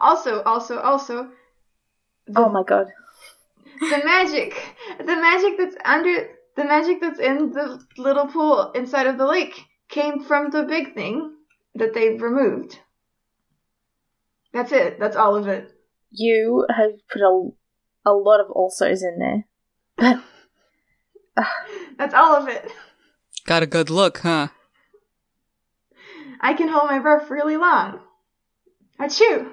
Also, 0.01 0.43
also, 0.43 0.79
also, 0.79 1.31
the, 2.27 2.41
oh 2.41 2.49
my 2.51 2.63
god. 2.63 2.87
the 3.65 4.03
magic, 4.05 4.55
the 4.99 5.05
magic 5.17 5.57
that's 5.59 5.77
under, 5.85 6.29
the 6.57 6.65
magic 6.65 7.01
that's 7.01 7.19
in 7.19 7.51
the 7.53 7.85
little 7.97 8.27
pool 8.27 8.71
inside 8.73 9.07
of 9.07 9.19
the 9.19 9.27
lake 9.27 9.65
came 9.89 10.23
from 10.23 10.51
the 10.51 10.63
big 10.65 10.95
thing 10.95 11.35
that 11.75 11.95
they've 11.95 12.21
removed. 12.21 12.79
That's 14.53 14.73
it. 14.73 14.99
That's 15.01 15.17
all 15.17 15.35
of 15.35 15.49
it. 15.49 15.73
You 16.11 16.67
have 16.77 16.93
put 17.11 17.23
a, 17.23 17.51
a 18.07 18.13
lot 18.13 18.41
of 18.41 18.49
alsos 18.49 19.03
in 19.03 19.19
there. 19.19 19.47
But 19.97 20.23
That's 21.99 22.15
all 22.15 22.37
of 22.37 22.49
it. 22.49 22.71
Got 23.47 23.63
a 23.63 23.67
good 23.67 23.91
look, 23.91 24.19
huh? 24.19 24.49
I 26.41 26.55
can 26.55 26.69
hold 26.69 26.91
my 26.91 26.99
breath 26.99 27.31
really 27.31 27.57
long. 27.57 28.01
Achoo! 29.01 29.51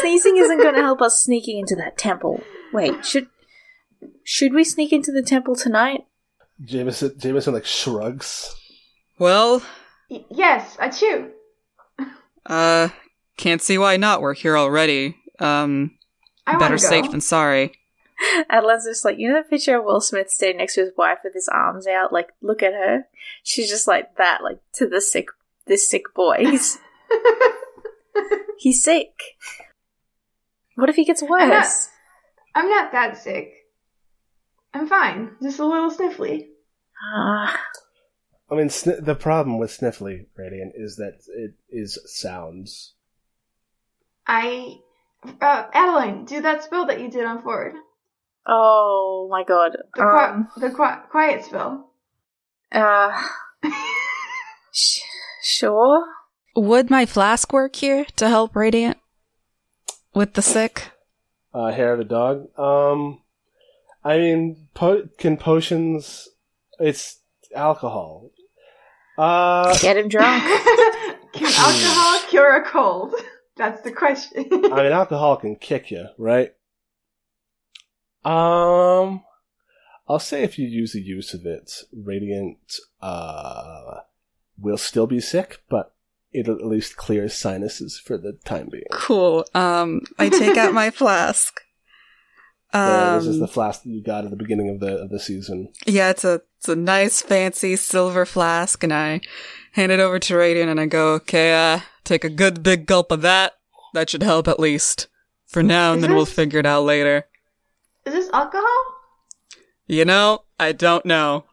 sneezing 0.00 0.36
isn't 0.36 0.58
going 0.58 0.74
to 0.74 0.82
help 0.82 1.00
us 1.00 1.22
sneaking 1.22 1.58
into 1.58 1.74
that 1.76 1.96
temple. 1.96 2.42
Wait, 2.72 3.04
should 3.04 3.28
should 4.22 4.52
we 4.52 4.62
sneak 4.62 4.92
into 4.92 5.10
the 5.10 5.22
temple 5.22 5.56
tonight? 5.56 6.02
Jameson, 6.62 7.18
Jameson 7.18 7.54
like 7.54 7.64
shrugs. 7.64 8.54
Well, 9.18 9.62
Y- 10.10 10.24
yes, 10.30 10.76
achoo! 10.76 11.30
uh, 12.46 12.88
can't 13.36 13.60
see 13.62 13.78
why 13.78 13.96
not. 13.96 14.20
We're 14.20 14.34
here 14.34 14.56
already. 14.56 15.16
Um, 15.38 15.96
I 16.46 16.56
better 16.58 16.74
go. 16.76 16.88
safe 16.88 17.10
than 17.10 17.20
sorry. 17.20 17.72
Adeline's 18.50 18.84
just 18.84 19.04
like, 19.04 19.18
you 19.18 19.28
know 19.28 19.34
that 19.34 19.50
picture 19.50 19.78
of 19.78 19.84
Will 19.84 20.00
Smith 20.00 20.30
standing 20.30 20.56
next 20.58 20.74
to 20.74 20.80
his 20.80 20.92
wife 20.96 21.18
with 21.22 21.34
his 21.34 21.48
arms 21.48 21.86
out? 21.86 22.12
Like, 22.12 22.30
look 22.42 22.62
at 22.62 22.72
her. 22.72 23.06
She's 23.44 23.68
just 23.70 23.86
like 23.86 24.16
that, 24.16 24.42
like 24.42 24.58
to 24.74 24.86
the 24.88 25.00
sick, 25.00 25.26
this 25.66 25.88
sick 25.88 26.12
boy. 26.14 26.38
He's 26.40 26.78
he's 28.58 28.82
sick. 28.82 29.12
What 30.74 30.88
if 30.88 30.96
he 30.96 31.04
gets 31.04 31.22
I'm 31.22 31.28
not- 31.28 31.48
worse? 31.50 31.88
I'm 32.54 32.68
not 32.68 32.92
that 32.92 33.16
sick. 33.18 33.52
I'm 34.74 34.88
fine. 34.88 35.30
Just 35.42 35.58
a 35.60 35.66
little 35.66 35.90
sniffly. 35.90 36.46
Ah, 37.14 37.60
I 38.50 38.54
mean, 38.54 38.70
sn- 38.70 39.04
the 39.04 39.14
problem 39.14 39.58
with 39.58 39.70
Sniffly 39.78 40.26
Radiant 40.36 40.72
is 40.76 40.96
that 40.96 41.18
it 41.28 41.54
is 41.70 41.98
sounds. 42.06 42.94
I, 44.26 44.76
uh, 45.40 45.64
Adeline, 45.72 46.24
do 46.24 46.40
that 46.42 46.62
spell 46.64 46.86
that 46.86 47.00
you 47.00 47.10
did 47.10 47.24
on 47.24 47.42
Ford. 47.42 47.74
oh 48.46 49.28
my 49.30 49.44
god. 49.44 49.72
The, 49.94 50.02
qui- 50.02 50.24
Um, 50.24 50.48
the 50.56 50.70
qui- 50.70 51.08
quiet 51.10 51.44
spell. 51.44 51.90
uh, 52.72 53.22
sh- 54.72 55.00
sure. 55.42 56.04
Would 56.56 56.90
my 56.90 57.06
flask 57.06 57.52
work 57.52 57.76
here 57.76 58.04
to 58.16 58.28
help 58.28 58.56
Radiant 58.56 58.98
with 60.14 60.34
the 60.34 60.42
sick? 60.42 60.90
Uh, 61.54 61.70
hair 61.72 61.92
of 61.92 61.98
the 61.98 62.04
dog. 62.04 62.48
Um, 62.58 63.20
I 64.04 64.18
mean, 64.18 64.68
po- 64.74 65.08
can 65.18 65.36
potions? 65.36 66.28
It's 66.78 67.20
alcohol. 67.54 68.30
Uh, 69.18 69.76
Get 69.80 69.96
him 69.96 70.08
drunk. 70.08 70.42
Can 71.32 71.52
alcohol 71.52 72.20
cure 72.28 72.56
a 72.56 72.64
cold? 72.64 73.14
That's 73.56 73.82
the 73.82 73.90
question. 73.92 74.46
I 74.50 74.82
mean, 74.82 74.92
alcohol 74.92 75.36
can 75.36 75.56
kick 75.56 75.90
you, 75.90 76.06
right? 76.16 76.54
Um, 78.24 79.24
I'll 80.08 80.20
say 80.20 80.44
if 80.44 80.58
you 80.58 80.66
use 80.66 80.92
the 80.92 81.00
use 81.00 81.34
of 81.34 81.44
it, 81.44 81.82
Radiant 81.92 82.78
uh 83.02 84.00
will 84.60 84.78
still 84.78 85.06
be 85.06 85.20
sick, 85.20 85.62
but 85.68 85.92
it'll 86.32 86.56
at 86.56 86.66
least 86.66 86.96
clear 86.96 87.28
sinuses 87.28 87.98
for 87.98 88.16
the 88.16 88.34
time 88.44 88.68
being. 88.70 88.84
Cool. 88.92 89.44
Um, 89.54 90.02
I 90.18 90.28
take 90.28 90.56
out 90.56 90.72
my 90.72 90.90
flask. 90.90 91.60
Uh, 92.72 93.18
this 93.18 93.26
is 93.26 93.36
Um, 93.36 93.40
the 93.40 93.48
flask 93.48 93.82
that 93.82 93.88
you 93.90 94.02
got 94.02 94.24
at 94.24 94.30
the 94.30 94.36
beginning 94.36 94.68
of 94.68 94.80
the 94.80 94.98
of 94.98 95.10
the 95.10 95.18
season. 95.18 95.72
Yeah, 95.86 96.10
it's 96.10 96.24
a 96.24 96.42
it's 96.58 96.68
a 96.68 96.76
nice 96.76 97.22
fancy 97.22 97.76
silver 97.76 98.26
flask, 98.26 98.82
and 98.82 98.92
I 98.92 99.20
hand 99.72 99.90
it 99.92 100.00
over 100.00 100.18
to 100.18 100.36
Radiant, 100.36 100.70
and 100.70 100.78
I 100.80 100.86
go, 100.86 101.14
"Okay, 101.14 101.54
uh, 101.54 101.80
take 102.04 102.24
a 102.24 102.28
good 102.28 102.62
big 102.62 102.84
gulp 102.86 103.10
of 103.10 103.22
that. 103.22 103.54
That 103.94 104.10
should 104.10 104.22
help 104.22 104.48
at 104.48 104.60
least 104.60 105.06
for 105.46 105.62
now, 105.62 105.92
and 105.92 106.02
Is 106.02 106.06
then 106.08 106.14
we'll 106.16 106.26
figure 106.26 106.58
it 106.60 106.66
out 106.66 106.82
later." 106.84 107.26
Is 108.04 108.12
this 108.12 108.30
alcohol? 108.32 108.66
You 109.86 110.04
know, 110.04 110.44
I 110.60 110.72
don't 110.72 111.06
know. 111.06 111.44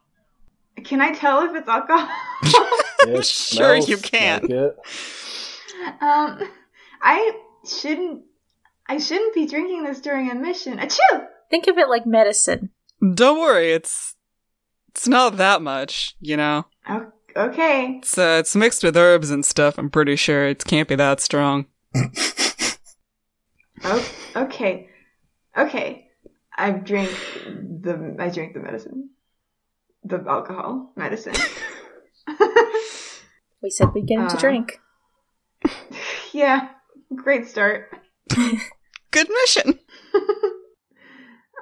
Can 0.83 0.99
I 0.99 1.13
tell 1.13 1.41
if 1.43 1.55
it's 1.55 1.67
alcohol? 1.69 2.09
It 3.07 3.25
Sure 3.25 3.75
you 3.77 3.97
can. 3.97 4.41
like 4.41 4.51
it. 4.51 4.77
um, 6.01 6.49
I 7.01 7.39
shouldn't. 7.65 8.23
I 8.87 8.97
shouldn't 8.99 9.33
be 9.33 9.47
drinking 9.47 9.83
this 9.83 9.99
during 10.01 10.29
a 10.29 10.35
mission. 10.35 10.77
Achoo! 10.77 11.25
Think 11.49 11.67
of 11.67 11.77
it 11.77 11.89
like 11.89 12.05
medicine. 12.05 12.69
Don't 13.13 13.39
worry, 13.39 13.71
it's 13.71 14.15
it's 14.89 15.07
not 15.07 15.37
that 15.37 15.61
much. 15.61 16.15
You 16.19 16.37
know, 16.37 16.65
O- 16.87 17.11
Okay. 17.35 17.97
it's 18.01 18.17
uh, 18.17 18.37
it's 18.39 18.55
mixed 18.55 18.83
with 18.83 18.95
herbs 18.95 19.29
and 19.31 19.43
stuff. 19.45 19.77
I'm 19.77 19.89
pretty 19.89 20.15
sure 20.15 20.47
it 20.47 20.63
can't 20.65 20.87
be 20.87 20.95
that 20.95 21.19
strong. 21.21 21.65
Oh, 23.83 24.09
okay. 24.35 24.87
Okay. 25.55 26.07
I 26.57 26.71
drink 26.71 27.11
the. 27.81 28.15
I 28.17 28.29
drink 28.29 28.53
the 28.53 28.61
medicine. 28.61 29.09
The 30.03 30.23
alcohol 30.27 30.93
medicine. 30.95 31.35
We 33.61 33.69
said 33.71 33.89
we'd 33.95 34.05
get 34.07 34.19
him 34.19 34.27
to 34.29 34.35
Uh. 34.37 34.39
drink. 34.39 34.79
yeah. 36.33 36.69
Great 37.15 37.47
start. 37.47 37.89
Good 39.15 39.29
mission. 39.43 39.79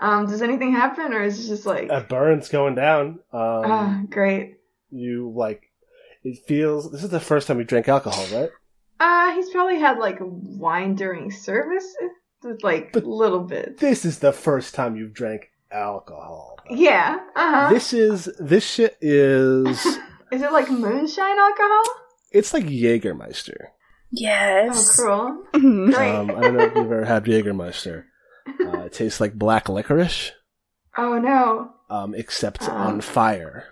Um, 0.01 0.25
does 0.25 0.41
anything 0.41 0.71
happen, 0.73 1.13
or 1.13 1.23
is 1.23 1.45
it 1.45 1.47
just 1.47 1.65
like, 1.65 1.87
A 1.89 2.01
burn's 2.01 2.49
going 2.49 2.75
down. 2.75 3.19
Um, 3.31 3.63
ah, 3.65 4.01
great. 4.09 4.55
you 4.89 5.31
like 5.33 5.71
it 6.23 6.39
feels. 6.45 6.91
This 6.91 7.03
is 7.03 7.09
the 7.09 7.19
first 7.19 7.47
time 7.47 7.59
you 7.59 7.63
drank 7.63 7.87
alcohol, 7.87 8.25
right? 8.37 8.49
Uh, 8.99 9.33
he's 9.35 9.49
probably 9.51 9.79
had 9.79 9.99
like 9.99 10.17
wine 10.19 10.95
during 10.95 11.31
service, 11.31 11.95
like 12.63 12.91
But- 12.91 13.05
little 13.05 13.41
bit. 13.41 13.77
This 13.77 14.03
is 14.03 14.19
the 14.19 14.33
first 14.33 14.73
time 14.73 14.95
you've 14.97 15.13
drank 15.13 15.51
alcohol. 15.71 16.57
Yeah. 16.69 17.19
Uh 17.35 17.51
huh. 17.67 17.69
This 17.73 17.93
is 17.93 18.29
this 18.39 18.65
shit 18.65 18.97
is. 18.99 19.85
Is 20.31 20.41
it 20.41 20.51
like 20.51 20.69
moonshine 20.71 21.37
alcohol? 21.37 21.83
It's 22.31 22.53
like 22.55 22.65
Jägermeister. 22.65 23.57
Oh, 24.13 24.19
Yes. 24.19 24.95
cruel. 24.95 25.43
Mhm. 25.53 25.93
Great. 25.93 26.15
Um, 26.15 26.31
I 26.31 26.41
don't 26.41 26.53
know 26.53 26.59
if 26.65 26.75
you've 26.75 26.91
ever 26.91 27.05
had 27.05 27.25
Jägermeister. 27.25 28.03
Uh, 28.65 28.83
it 28.85 28.93
tastes 28.93 29.19
like 29.21 29.33
black 29.33 29.69
licorice, 29.69 30.31
Oh 30.97 31.17
no. 31.17 31.71
um, 31.89 32.13
except 32.13 32.63
Oh. 32.69 32.71
on 32.71 33.01
fire. 33.01 33.65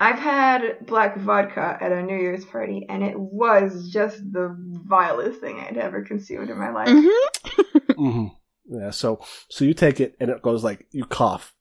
I've 0.00 0.18
had 0.18 0.86
black 0.86 1.16
vodka 1.18 1.78
at 1.80 1.92
a 1.92 2.02
New 2.02 2.16
Year's 2.16 2.44
party, 2.44 2.86
and 2.88 3.02
it 3.02 3.18
was 3.18 3.90
just 3.90 4.18
the 4.32 4.54
vilest 4.58 5.40
thing 5.40 5.58
I'd 5.60 5.76
ever 5.76 6.02
consumed 6.02 6.50
in 6.50 6.58
my 6.58 6.70
life. 6.70 6.88
Mhm. 6.88 7.94
hmm 7.96 8.26
Yeah. 8.66 8.90
So 8.90 9.20
so 9.48 9.64
you 9.64 9.74
take 9.74 10.00
it 10.00 10.16
and 10.20 10.30
it 10.30 10.42
goes 10.42 10.64
like 10.64 10.86
you 10.90 11.04
cough, 11.04 11.54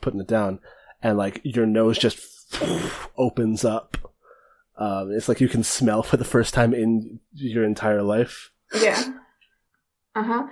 putting 0.00 0.20
it 0.20 0.26
down, 0.28 0.60
and 1.02 1.18
like 1.18 1.40
your 1.44 1.66
nose 1.66 1.98
just 1.98 2.20
opens 3.16 3.64
up. 3.64 3.96
Um, 4.76 5.12
it's 5.12 5.28
like 5.28 5.40
you 5.40 5.48
can 5.48 5.62
smell 5.62 6.02
for 6.02 6.16
the 6.16 6.24
first 6.24 6.54
time 6.54 6.72
in 6.74 7.20
your 7.34 7.64
entire 7.64 8.02
life. 8.02 8.50
Yeah. 8.74 9.02
Uh 10.14 10.22
huh. 10.22 10.42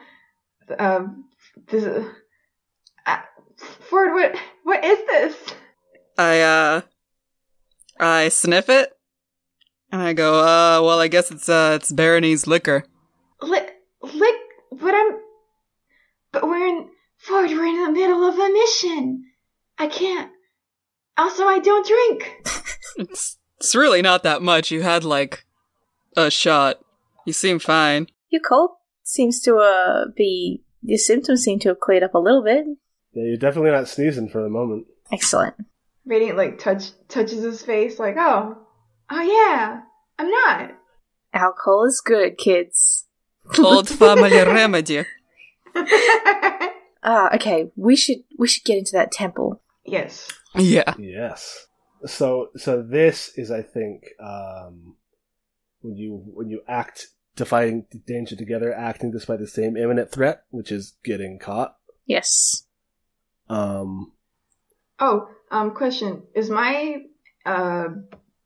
Um. 0.79 1.25
This 1.69 1.85
is. 1.85 2.07
Uh, 3.07 3.19
Ford, 3.89 4.13
what 4.13 4.37
what 4.65 4.85
is 4.85 4.99
this? 5.07 5.37
I 6.19 6.41
uh 6.43 6.81
I 7.99 8.29
sniff 8.29 8.69
it 8.69 8.93
and 9.91 10.03
I 10.03 10.13
go, 10.13 10.41
uh 10.41 10.83
well 10.83 11.01
I 11.01 11.09
guess 11.09 11.31
it's 11.31 11.49
uh 11.49 11.73
it's 11.81 11.91
Barony's 11.93 12.47
liquor. 12.47 12.85
Lick, 13.41 13.75
lick. 14.03 14.35
But 14.73 14.95
I'm. 14.95 15.19
But 16.33 16.45
we're 16.45 16.67
in 16.67 16.89
Ford. 17.19 17.51
We're 17.51 17.67
in 17.67 17.85
the 17.85 17.93
middle 17.93 18.23
of 18.25 18.39
a 18.39 18.49
mission. 18.53 19.25
I 19.79 19.87
can't. 19.87 20.31
Also, 21.17 21.45
I 21.45 21.59
don't 21.59 21.87
drink. 21.87 23.09
It's 23.61 23.69
it's 23.69 23.75
really 23.75 24.03
not 24.03 24.23
that 24.23 24.43
much. 24.43 24.71
You 24.71 24.83
had 24.83 25.05
like 25.05 25.45
a 26.17 26.31
shot. 26.31 26.81
You 27.27 27.33
seem 27.33 27.59
fine. 27.59 28.09
Your 28.31 28.41
cold 28.43 28.71
seems 29.03 29.41
to 29.43 29.57
uh, 29.57 30.07
be. 30.17 30.63
Your 30.83 30.99
symptoms 30.99 31.43
seem 31.45 31.59
to 31.61 31.69
have 31.69 31.81
cleared 31.81 32.03
up 32.03 32.15
a 32.15 32.19
little 32.19 32.43
bit. 32.43 32.65
Yeah, 33.13 33.25
you're 33.25 33.37
definitely 33.37 33.71
not 33.71 33.89
sneezing 33.89 34.29
for 34.29 34.43
the 34.43 34.49
moment. 34.49 34.87
Excellent. 35.13 35.55
Radiant 36.07 36.39
like 36.39 36.59
touch 36.59 36.91
touches 37.09 37.43
his 37.43 37.63
face, 37.63 37.99
like, 37.99 38.17
oh, 38.19 38.57
oh 39.11 39.21
yeah, 39.21 39.81
I'm 40.19 40.31
not. 40.31 40.71
Alcohol 41.35 41.85
is 41.85 42.01
good, 42.05 42.39
kids. 42.39 43.07
Old 43.59 43.89
family 44.03 44.31
remedy. 44.33 45.05
Ah, 47.03 47.35
okay. 47.35 47.71
We 47.77 47.97
should 47.97 48.19
we 48.39 48.47
should 48.47 48.65
get 48.65 48.77
into 48.77 48.93
that 48.93 49.11
temple. 49.11 49.63
yes. 49.87 50.29
Yeah. 50.55 50.93
Yes. 50.99 51.67
So 52.07 52.51
so 52.57 52.83
this 52.83 53.31
is 53.37 53.51
I 53.51 53.63
think 53.63 54.05
um 54.21 54.97
when 55.81 55.97
you 55.97 56.23
when 56.35 56.49
you 56.49 56.63
act 56.69 57.09
defying 57.37 57.87
danger 58.07 58.37
together, 58.37 58.73
acting 58.75 59.11
despite 59.11 59.39
the 59.39 59.47
same 59.47 59.77
imminent 59.77 60.11
threat, 60.11 60.45
which 60.51 60.71
is 60.71 60.95
getting 61.05 61.39
caught. 61.39 61.77
Yes. 62.07 62.67
Um, 63.49 64.13
Oh, 65.01 65.29
um, 65.51 65.71
question. 65.75 66.25
Is 66.35 66.51
my, 66.51 66.97
uh, 67.47 67.89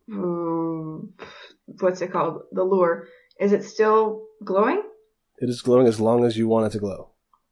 what's 0.07 2.01
it 2.01 2.13
called? 2.13 2.43
The 2.53 2.63
lure. 2.63 3.09
Is 3.41 3.53
it 3.53 3.65
still 3.65 4.27
glowing? 4.45 4.83
it 5.39 5.49
is 5.51 5.63
glowing 5.63 5.89
as 5.89 6.01
long 6.01 6.25
as 6.25 6.39
you 6.39 6.47
want 6.47 6.67
it 6.67 6.71
to 6.71 6.79
glow. 6.79 7.11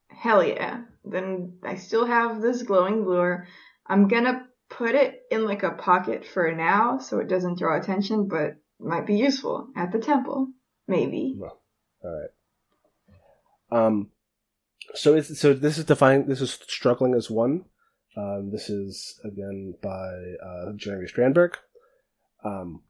Hell 0.08 0.44
yeah. 0.44 0.82
Then 1.04 1.54
I 1.64 1.74
still 1.74 2.06
have 2.06 2.40
this 2.40 2.62
glowing 2.62 3.04
lure. 3.04 3.48
I'm 3.88 4.06
gonna 4.06 4.46
put 4.70 4.94
it 4.94 5.21
in 5.32 5.44
like 5.44 5.62
a 5.62 5.72
pocket 5.72 6.24
for 6.24 6.52
now 6.52 6.98
so 6.98 7.18
it 7.18 7.28
doesn't 7.28 7.58
draw 7.58 7.78
attention, 7.78 8.28
but 8.28 8.56
might 8.78 9.06
be 9.06 9.16
useful 9.16 9.68
at 9.76 9.92
the 9.92 9.98
temple. 9.98 10.48
Maybe. 10.86 11.34
Well, 11.38 11.60
All 12.04 12.20
right. 13.70 13.86
Um, 13.86 14.10
so 14.94 15.14
it's 15.14 15.38
so 15.38 15.54
this 15.54 15.78
is 15.78 15.84
defining 15.84 16.26
This 16.26 16.40
is 16.40 16.58
struggling 16.68 17.14
as 17.14 17.30
one. 17.30 17.64
Um, 18.16 18.50
this 18.52 18.68
is 18.68 19.18
again 19.24 19.74
by 19.82 19.88
uh, 20.44 20.72
Jeremy 20.76 21.06
Strandberg. 21.06 21.54
Um, 22.44 22.82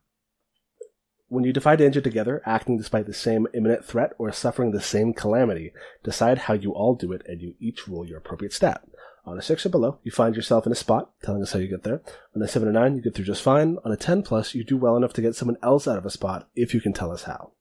when 1.29 1.45
you 1.45 1.53
defy 1.53 1.77
danger 1.77 2.01
together, 2.01 2.43
acting 2.45 2.77
despite 2.77 3.07
the 3.07 3.15
same 3.15 3.47
imminent 3.55 3.85
threat 3.85 4.13
or 4.19 4.31
suffering 4.33 4.73
the 4.73 4.83
same 4.83 5.15
calamity, 5.15 5.73
decide 6.03 6.39
how 6.39 6.55
you 6.55 6.73
all 6.73 6.95
do 6.95 7.13
it, 7.13 7.23
and 7.27 7.41
you 7.41 7.55
each 7.59 7.89
roll 7.89 8.07
your 8.07 8.19
appropriate 8.19 8.53
stat. 8.53 8.83
On 9.25 9.39
a 9.39 9.43
six 9.43 9.65
or 9.65 9.69
below, 9.69 9.99
you 10.03 10.11
find 10.11 10.35
yourself 10.35 10.67
in 10.67 10.73
a 10.73 10.77
spot, 10.77 11.11
telling 11.23 11.43
us 11.43 11.53
how 11.53 11.61
you 11.61 11.69
get 11.69 11.85
there. 11.85 12.03
On 12.35 12.43
a 12.43 12.49
seven 12.49 12.69
or 12.69 12.73
nine, 12.73 12.97
you 12.97 13.03
get 13.03 13.15
through 13.15 13.25
just 13.25 13.43
fine. 13.43 13.79
On 13.85 13.93
a 13.93 13.97
ten 13.97 14.23
plus, 14.23 14.55
you 14.55 14.65
do 14.65 14.77
well 14.77 14.97
enough 14.97 15.13
to 15.13 15.23
get 15.23 15.37
someone 15.37 15.59
else 15.63 15.87
out 15.87 15.99
of 15.99 16.05
a 16.05 16.11
spot 16.11 16.49
if 16.57 16.75
you 16.75 16.81
can 16.81 16.93
tell 16.93 17.13
us 17.13 17.23
how. 17.23 17.53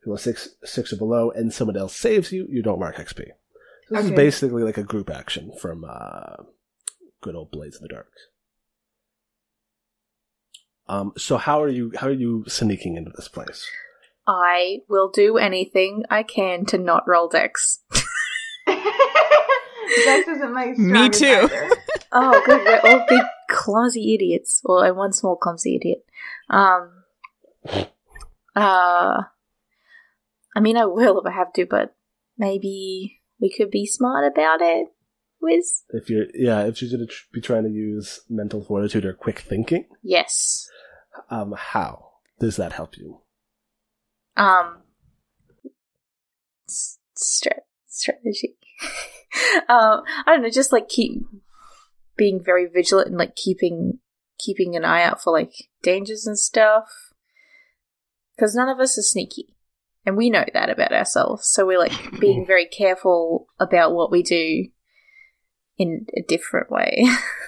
If 0.00 0.06
you're 0.06 0.14
a 0.14 0.18
six, 0.18 0.56
six 0.64 0.92
or 0.92 0.96
below, 0.96 1.30
and 1.30 1.52
someone 1.52 1.76
else 1.76 1.94
saves 1.94 2.32
you, 2.32 2.46
you 2.48 2.62
don't 2.62 2.78
mark 2.78 2.96
XP. 2.96 3.26
This 3.90 4.06
is 4.06 4.10
basically 4.12 4.62
like 4.62 4.78
a 4.78 4.82
group 4.82 5.10
action 5.10 5.52
from 5.60 5.84
uh, 5.84 6.36
good 7.20 7.34
old 7.34 7.50
Blades 7.50 7.76
in 7.76 7.82
the 7.82 7.88
Dark. 7.88 8.10
Um, 10.88 11.12
so 11.16 11.36
how 11.36 11.62
are 11.62 11.68
you? 11.68 11.92
How 11.96 12.08
are 12.08 12.12
you 12.12 12.44
sneaking 12.46 12.96
into 12.96 13.10
this 13.14 13.28
place? 13.28 13.70
I 14.26 14.78
will 14.88 15.10
do 15.10 15.36
anything 15.36 16.04
I 16.08 16.22
can 16.22 16.64
to 16.66 16.78
not 16.78 17.06
roll 17.06 17.28
dex. 17.28 17.80
Dex 20.04 20.28
isn't 20.28 20.52
my 20.52 20.66
Me 20.76 21.08
too. 21.08 21.48
Oh, 22.16 22.40
good. 22.46 22.62
We're 22.64 22.90
all 22.92 23.04
big 23.08 23.22
clumsy 23.50 24.14
idiots. 24.14 24.60
Well, 24.64 24.78
I'm 24.84 24.94
one 24.94 25.12
small 25.12 25.34
clumsy 25.34 25.74
idiot. 25.74 26.04
Um. 26.48 27.02
Uh. 28.54 29.22
I 30.56 30.60
mean, 30.60 30.76
I 30.76 30.84
will 30.84 31.18
if 31.18 31.26
I 31.26 31.32
have 31.34 31.52
to, 31.54 31.66
but 31.66 31.96
maybe 32.38 33.18
we 33.40 33.52
could 33.52 33.70
be 33.72 33.84
smart 33.84 34.30
about 34.32 34.60
it. 34.62 34.86
Wiz? 35.42 35.82
If 35.90 36.08
you're, 36.08 36.26
yeah, 36.34 36.60
if 36.66 36.80
you're 36.80 36.90
going 36.96 37.06
to 37.06 37.12
tr- 37.12 37.24
be 37.32 37.40
trying 37.40 37.64
to 37.64 37.70
use 37.70 38.20
mental 38.30 38.62
fortitude 38.64 39.04
or 39.04 39.12
quick 39.12 39.40
thinking, 39.40 39.86
Yes. 40.02 40.68
um, 41.30 41.52
how 41.58 42.12
does 42.38 42.54
that 42.56 42.72
help 42.74 42.96
you? 42.96 43.22
Um. 44.36 44.82
s- 46.68 46.98
Stra- 47.16 47.62
strategy. 47.88 48.56
um. 49.68 50.02
I 50.26 50.32
don't 50.32 50.42
know. 50.42 50.50
Just 50.50 50.72
like 50.72 50.88
keep 50.88 51.22
being 52.16 52.42
very 52.42 52.66
vigilant 52.66 53.08
and 53.08 53.18
like 53.18 53.36
keeping 53.36 53.98
keeping 54.38 54.76
an 54.76 54.84
eye 54.84 55.02
out 55.02 55.22
for 55.22 55.32
like 55.32 55.52
dangers 55.82 56.26
and 56.26 56.38
stuff. 56.38 56.88
Because 58.36 58.54
none 58.54 58.68
of 58.68 58.80
us 58.80 58.98
are 58.98 59.02
sneaky, 59.02 59.54
and 60.04 60.16
we 60.16 60.28
know 60.28 60.44
that 60.52 60.70
about 60.70 60.92
ourselves. 60.92 61.48
So 61.48 61.64
we're 61.66 61.78
like 61.78 61.92
being 62.20 62.44
very 62.46 62.66
careful 62.66 63.46
about 63.60 63.94
what 63.94 64.10
we 64.10 64.22
do 64.22 64.68
in 65.78 66.06
a 66.16 66.22
different 66.22 66.70
way. 66.70 67.04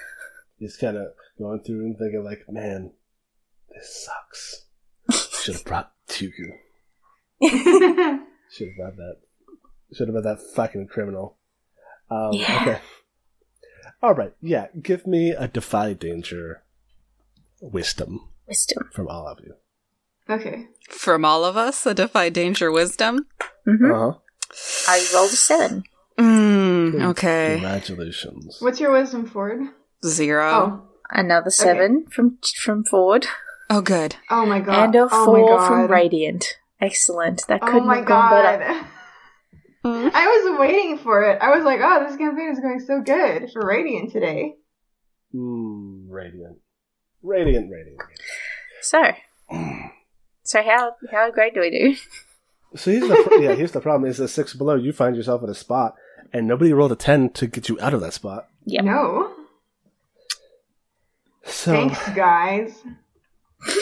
Just 0.61 0.79
kind 0.79 0.97
of 0.97 1.07
going 1.37 1.61
through 1.61 1.85
and 1.85 1.97
thinking 1.97 2.23
like, 2.23 2.45
man, 2.49 2.91
this 3.69 4.07
sucks. 4.07 4.65
Should 5.41 5.55
have 5.55 5.65
brought 5.65 5.91
Tuku. 6.09 6.57
Should 8.49 8.67
have 8.69 8.77
brought 8.77 8.95
that. 8.97 9.17
Should 9.93 10.09
about 10.09 10.23
that 10.23 10.41
fucking 10.55 10.87
criminal. 10.87 11.37
Um, 12.09 12.31
Yeah. 12.33 12.57
Okay. 12.61 12.79
All 14.01 14.13
right. 14.13 14.33
Yeah. 14.41 14.67
Give 14.81 15.07
me 15.07 15.31
a 15.31 15.47
defy 15.47 15.93
danger 15.93 16.63
wisdom 17.61 18.29
Wisdom. 18.47 18.89
from 18.93 19.07
all 19.07 19.27
of 19.27 19.39
you. 19.43 19.55
okay. 20.29 20.67
From 20.89 21.25
all 21.25 21.43
of 21.45 21.57
us, 21.57 21.85
a 21.85 21.93
defy 21.93 22.29
danger 22.29 22.71
wisdom. 22.71 23.27
hmm 23.65 23.91
Uh 23.91 24.11
huh. 24.11 24.17
I 24.87 25.05
rolled 25.13 25.31
a 25.31 25.35
seven. 25.35 25.83
Mm, 26.17 27.01
okay. 27.09 27.53
Congratulations. 27.53 28.57
What's 28.59 28.79
your 28.79 28.91
wisdom, 28.91 29.25
Ford? 29.27 29.59
Zero. 30.05 30.51
Oh. 30.51 30.83
Another 31.09 31.49
seven 31.51 32.05
from 32.11 32.37
from 32.63 32.83
Ford. 32.83 33.27
Oh, 33.69 33.81
good. 33.81 34.15
Oh 34.29 34.45
my 34.45 34.59
god. 34.59 34.75
and 34.85 34.95
a 34.95 35.07
oh 35.11 35.25
four 35.25 35.57
my 35.59 35.67
from. 35.67 35.91
Radiant. 35.91 36.57
Excellent. 36.81 37.43
That 37.47 37.59
Oh 37.63 37.65
couldn't 37.67 37.87
my 37.87 37.97
have 37.97 38.05
gone 38.05 38.29
god. 38.29 38.85
better. 39.83 40.11
I 40.13 40.27
was 40.27 40.59
waiting 40.59 40.97
for 40.97 41.23
it. 41.23 41.39
I 41.41 41.55
was 41.55 41.63
like, 41.63 41.79
oh, 41.81 42.05
this 42.07 42.17
campaign 42.17 42.49
is 42.51 42.59
going 42.59 42.79
so 42.79 43.01
good 43.01 43.51
for 43.51 43.65
Radiant 43.65 44.11
today. 44.11 44.55
Mm, 45.33 46.05
radiant. 46.09 46.57
Radiant, 47.21 47.71
radiant. 47.71 47.99
So, 48.81 49.03
so 50.43 50.63
how 50.63 50.95
how 51.11 51.31
great 51.31 51.53
do 51.53 51.59
we 51.59 51.69
do? 51.69 51.95
So 52.75 52.91
here's 52.91 53.07
the 53.07 53.15
pr- 53.27 53.41
yeah. 53.41 53.55
Here's 53.55 53.71
the 53.71 53.81
problem: 53.81 54.09
is 54.09 54.17
that 54.17 54.29
six 54.29 54.53
below, 54.53 54.75
you 54.75 54.93
find 54.93 55.15
yourself 55.15 55.43
in 55.43 55.49
a 55.49 55.55
spot, 55.55 55.95
and 56.31 56.47
nobody 56.47 56.73
rolled 56.73 56.91
a 56.91 56.95
ten 56.95 57.29
to 57.31 57.47
get 57.47 57.69
you 57.69 57.77
out 57.81 57.93
of 57.93 58.01
that 58.01 58.13
spot. 58.13 58.47
Yep. 58.65 58.85
No. 58.85 59.33
So, 61.43 61.71
Thanks, 61.71 62.09
guys. 62.09 62.83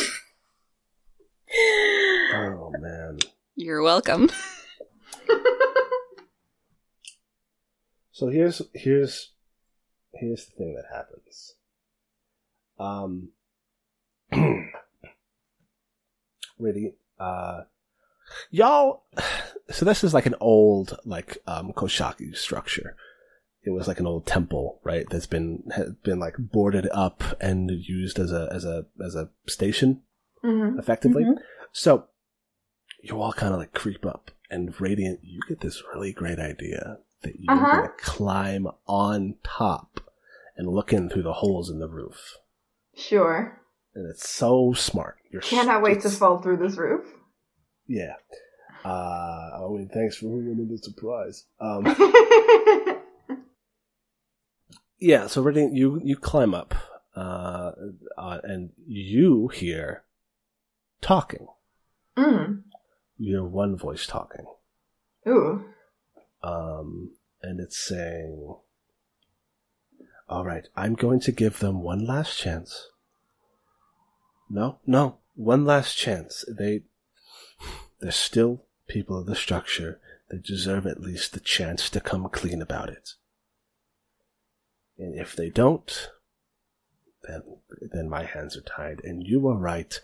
oh 2.33 2.71
man. 2.79 3.19
You're 3.55 3.81
welcome. 3.81 4.29
So 8.11 8.29
here's 8.29 8.61
here's 8.73 9.31
here's 10.13 10.45
the 10.45 10.51
thing 10.51 10.75
that 10.75 10.85
happens. 10.89 11.55
Um, 12.79 13.29
really, 16.57 16.95
uh, 17.19 17.63
y'all. 18.51 19.03
So 19.71 19.83
this 19.83 20.03
is 20.03 20.13
like 20.13 20.27
an 20.27 20.35
old 20.39 20.97
like 21.05 21.39
um 21.47 21.73
Koshaki 21.73 22.35
structure. 22.37 22.95
It 23.63 23.71
was 23.71 23.87
like 23.87 23.99
an 23.99 24.05
old 24.07 24.25
temple, 24.25 24.79
right? 24.83 25.05
That's 25.09 25.25
been 25.25 25.63
been 26.03 26.19
like 26.19 26.35
boarded 26.37 26.87
up 26.93 27.23
and 27.41 27.69
used 27.69 28.19
as 28.19 28.31
a 28.31 28.47
as 28.51 28.63
a 28.63 28.85
as 29.03 29.15
a 29.15 29.29
station 29.47 30.03
hmm 30.41 30.77
effectively. 30.79 31.23
Mhm. 31.25 31.35
So 31.73 32.05
you 33.03 33.19
all 33.21 33.33
kind 33.33 33.53
of 33.53 33.59
like 33.59 33.73
creep 33.73 34.05
up, 34.05 34.31
and 34.49 34.79
Radiant, 34.79 35.19
you 35.23 35.39
get 35.47 35.59
this 35.61 35.81
really 35.93 36.11
great 36.13 36.39
idea 36.39 36.97
that 37.23 37.39
you're 37.39 37.53
Uh-huh. 37.55 37.75
gonna 37.77 37.93
climb 37.97 38.67
on 38.87 39.35
top 39.43 39.99
and 40.55 40.67
look 40.67 40.93
in 40.93 41.09
through 41.09 41.23
the 41.23 41.33
holes 41.33 41.69
in 41.69 41.79
the 41.79 41.87
roof, 41.89 42.37
Sure. 42.95 43.59
and 43.93 44.07
it's 44.09 44.29
so 44.29 44.73
smart. 44.73 45.17
You're 45.31 45.41
Cannot 45.41 45.81
wait 45.81 46.01
to 46.01 46.09
fall 46.09 46.41
through 46.41 46.57
this 46.57 46.77
roof. 46.77 47.05
Yeah. 47.87 48.15
Uh, 48.85 48.87
I 48.87 49.67
mean, 49.71 49.89
thanks 49.93 50.17
for 50.17 50.27
ruining 50.27 50.67
the 50.69 50.77
surprise. 50.77 51.45
Um, 51.59 51.83
yeah. 54.99 55.27
So 55.27 55.41
Radiant, 55.41 55.73
you 55.73 55.99
you 56.03 56.15
climb 56.15 56.53
up, 56.53 56.73
uh, 57.15 57.71
uh, 58.17 58.39
and 58.43 58.69
you 58.85 59.47
hear 59.49 60.03
talking. 61.01 61.47
mm. 62.17 62.61
You 63.17 63.35
hear 63.35 63.43
one 63.43 63.77
voice 63.77 64.05
talking. 64.05 64.45
Ooh. 65.27 65.65
um, 66.43 67.15
and 67.41 67.59
it's 67.59 67.77
saying, 67.77 68.55
"All 70.29 70.45
right, 70.45 70.67
I'm 70.75 70.93
going 70.93 71.19
to 71.21 71.31
give 71.31 71.59
them 71.59 71.81
one 71.81 72.05
last 72.05 72.37
chance." 72.37 72.89
No, 74.49 74.79
no, 74.85 75.17
one 75.33 75.65
last 75.65 75.97
chance. 75.97 76.45
They, 76.47 76.83
they're 77.99 78.11
still 78.11 78.65
people 78.87 79.19
of 79.19 79.25
the 79.25 79.35
structure. 79.35 79.99
They 80.29 80.37
deserve 80.37 80.85
at 80.85 81.01
least 81.01 81.33
the 81.33 81.39
chance 81.39 81.89
to 81.89 81.99
come 81.99 82.29
clean 82.29 82.61
about 82.61 82.89
it. 82.89 83.11
And 84.97 85.19
if 85.19 85.35
they 85.35 85.49
don't, 85.49 86.09
then 87.23 87.41
then 87.93 88.09
my 88.09 88.23
hands 88.23 88.55
are 88.55 88.61
tied, 88.61 89.01
and 89.03 89.25
you 89.25 89.47
are 89.47 89.57
right, 89.57 89.99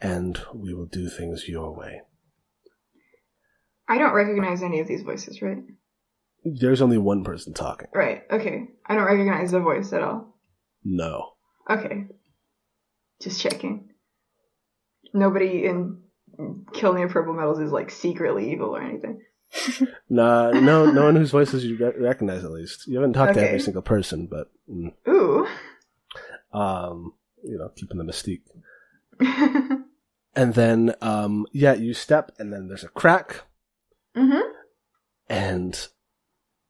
and 0.00 0.40
we 0.54 0.72
will 0.72 0.86
do 0.86 1.08
things 1.08 1.48
your 1.48 1.74
way. 1.74 2.02
I 3.88 3.98
don't 3.98 4.14
recognize 4.14 4.62
any 4.62 4.80
of 4.80 4.88
these 4.88 5.02
voices, 5.02 5.42
right? 5.42 5.58
There's 6.44 6.82
only 6.82 6.98
one 6.98 7.24
person 7.24 7.54
talking. 7.54 7.88
Right. 7.94 8.22
Okay. 8.30 8.68
I 8.86 8.94
don't 8.94 9.04
recognize 9.04 9.50
the 9.50 9.60
voice 9.60 9.92
at 9.92 10.02
all. 10.02 10.36
No. 10.84 11.32
Okay. 11.68 12.06
Just 13.20 13.40
checking. 13.40 13.90
Nobody 15.12 15.64
in 15.64 15.98
Kilner 16.38 17.06
of 17.06 17.12
Purple 17.12 17.34
Meadows 17.34 17.60
is 17.60 17.72
like 17.72 17.90
secretly 17.90 18.52
evil 18.52 18.76
or 18.76 18.82
anything. 18.82 19.22
Nah, 20.10 20.50
no, 20.50 20.90
no 20.90 21.04
one 21.04 21.16
whose 21.16 21.30
voices 21.30 21.64
you 21.64 21.76
recognize 21.98 22.44
at 22.44 22.50
least. 22.50 22.86
You 22.86 22.96
haven't 22.96 23.14
talked 23.14 23.34
to 23.34 23.46
every 23.46 23.60
single 23.60 23.82
person, 23.82 24.26
but 24.26 24.50
mm, 24.68 24.92
Ooh. 25.08 25.46
um, 26.52 27.14
you 27.42 27.56
know, 27.56 27.70
keeping 27.74 27.98
the 27.98 28.04
mystique. 28.04 28.42
And 30.36 30.54
then, 30.54 30.94
um, 31.00 31.46
yeah, 31.52 31.74
you 31.74 31.94
step, 31.94 32.32
and 32.38 32.52
then 32.52 32.68
there's 32.68 32.84
a 32.84 32.88
crack, 32.88 33.42
mhm. 34.16 34.42
and 35.28 35.88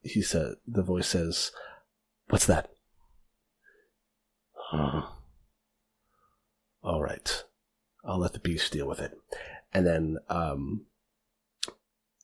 he 0.02 0.20
said, 0.22 0.54
the 0.66 0.82
voice 0.82 1.08
says, 1.08 1.50
"What's 2.28 2.46
that?" 2.46 2.70
"Hmm. 4.70 5.00
All 6.82 7.02
right, 7.02 7.44
I'll 8.04 8.18
let 8.18 8.32
the 8.34 8.38
beast 8.38 8.72
deal 8.72 8.86
with 8.86 9.00
it. 9.00 9.12
And 9.72 9.86
then, 9.86 10.18
um, 10.28 10.82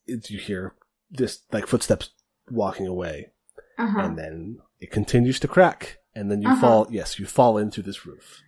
it, 0.07 0.29
you 0.31 0.39
hear 0.39 0.75
this 1.11 1.43
like 1.53 1.66
footsteps 1.66 2.11
walking 2.51 2.87
away, 2.87 3.31
Uh-huh. 3.79 4.01
and 4.01 4.18
then 4.18 4.59
it 4.79 4.91
continues 4.91 5.41
to 5.41 5.49
crack, 5.49 5.99
and 6.14 6.31
then 6.31 6.43
you 6.43 6.49
Uh-huh. 6.51 6.61
fall. 6.61 6.87
Yes, 6.91 7.18
you 7.18 7.27
fall 7.27 7.57
into 7.59 7.83
this 7.83 8.05
roof. 8.07 8.43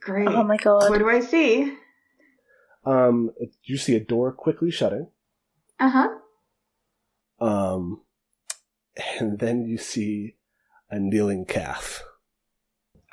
Great. 0.00 0.28
Oh 0.28 0.44
my 0.44 0.56
god. 0.56 0.88
What 0.90 0.98
do 0.98 1.08
I 1.08 1.20
see? 1.20 1.76
Um, 2.84 3.30
you 3.64 3.76
see 3.76 3.94
a 3.96 4.00
door 4.00 4.32
quickly 4.32 4.70
shutting. 4.70 5.08
Uh 5.80 5.88
huh. 5.88 6.08
Um, 7.40 8.02
and 9.18 9.38
then 9.38 9.64
you 9.64 9.78
see 9.78 10.36
a 10.90 10.98
kneeling 10.98 11.46
calf. 11.46 12.02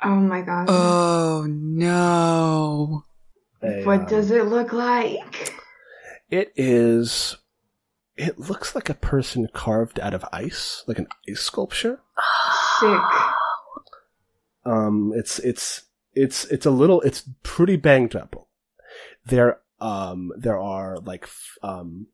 Oh 0.04 0.16
my 0.16 0.42
god. 0.42 0.66
Oh 0.68 1.46
no. 1.48 3.04
A, 3.62 3.84
what 3.84 4.00
um, 4.00 4.06
does 4.06 4.30
it 4.30 4.44
look 4.44 4.72
like? 4.72 5.54
It 6.30 6.52
is. 6.56 7.36
It 8.16 8.38
looks 8.38 8.74
like 8.74 8.90
a 8.90 8.94
person 8.94 9.48
carved 9.52 9.98
out 9.98 10.12
of 10.12 10.24
ice, 10.32 10.84
like 10.86 10.98
an 10.98 11.08
ice 11.28 11.40
sculpture. 11.40 12.00
Sick. 12.80 13.00
Um, 14.64 15.12
it's 15.16 15.38
it's 15.38 15.84
it's 16.12 16.44
it's 16.46 16.66
a 16.66 16.70
little. 16.70 17.00
It's 17.00 17.28
pretty 17.42 17.76
banged 17.76 18.14
up. 18.14 18.46
There 19.24 19.60
um 19.80 20.32
there 20.36 20.58
are 20.58 20.98
like 20.98 21.26
um 21.62 22.08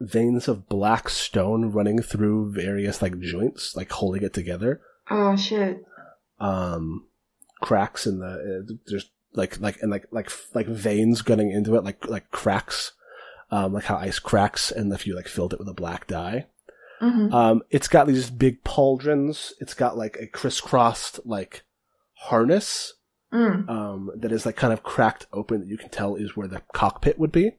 veins 0.00 0.48
of 0.48 0.68
black 0.68 1.08
stone 1.08 1.72
running 1.72 2.00
through 2.02 2.52
various 2.52 3.02
like 3.02 3.18
joints, 3.20 3.74
like 3.76 3.90
holding 3.92 4.22
it 4.22 4.32
together. 4.32 4.80
Oh 5.10 5.36
shit. 5.36 5.84
um 6.40 7.04
cracks 7.60 8.06
in 8.06 8.20
the 8.20 8.26
uh, 8.70 8.74
there's 8.86 9.10
like 9.34 9.58
like 9.60 9.80
and 9.82 9.90
like 9.90 10.06
like 10.12 10.30
like 10.54 10.66
veins 10.68 11.22
gunning 11.22 11.50
into 11.50 11.74
it 11.74 11.82
like 11.82 12.06
like 12.08 12.30
cracks 12.30 12.92
um 13.50 13.72
like 13.72 13.84
how 13.84 13.96
ice 13.96 14.18
cracks 14.20 14.70
and 14.70 14.92
if 14.92 15.06
you 15.06 15.16
like 15.16 15.26
filled 15.26 15.52
it 15.52 15.58
with 15.58 15.68
a 15.68 15.74
black 15.74 16.06
dye 16.06 16.46
hmm 17.00 17.32
um 17.34 17.62
it's 17.70 17.88
got 17.88 18.06
these 18.06 18.30
big 18.30 18.62
pauldrons 18.62 19.52
it's 19.60 19.74
got 19.74 19.96
like 19.96 20.16
a 20.20 20.26
crisscrossed 20.28 21.18
like 21.24 21.62
harness 22.14 22.94
Mm. 23.30 23.68
um 23.68 24.10
that 24.16 24.32
is 24.32 24.46
like 24.46 24.56
kind 24.56 24.72
of 24.72 24.82
cracked 24.82 25.26
open 25.34 25.60
that 25.60 25.68
you 25.68 25.76
can 25.76 25.90
tell 25.90 26.14
is 26.14 26.34
where 26.34 26.48
the 26.48 26.62
cockpit 26.72 27.18
would 27.18 27.30
be 27.30 27.56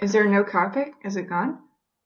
Is 0.00 0.12
there 0.12 0.26
no 0.28 0.44
cockpit? 0.44 0.88
Is 1.04 1.16
it 1.16 1.28
gone? 1.28 1.58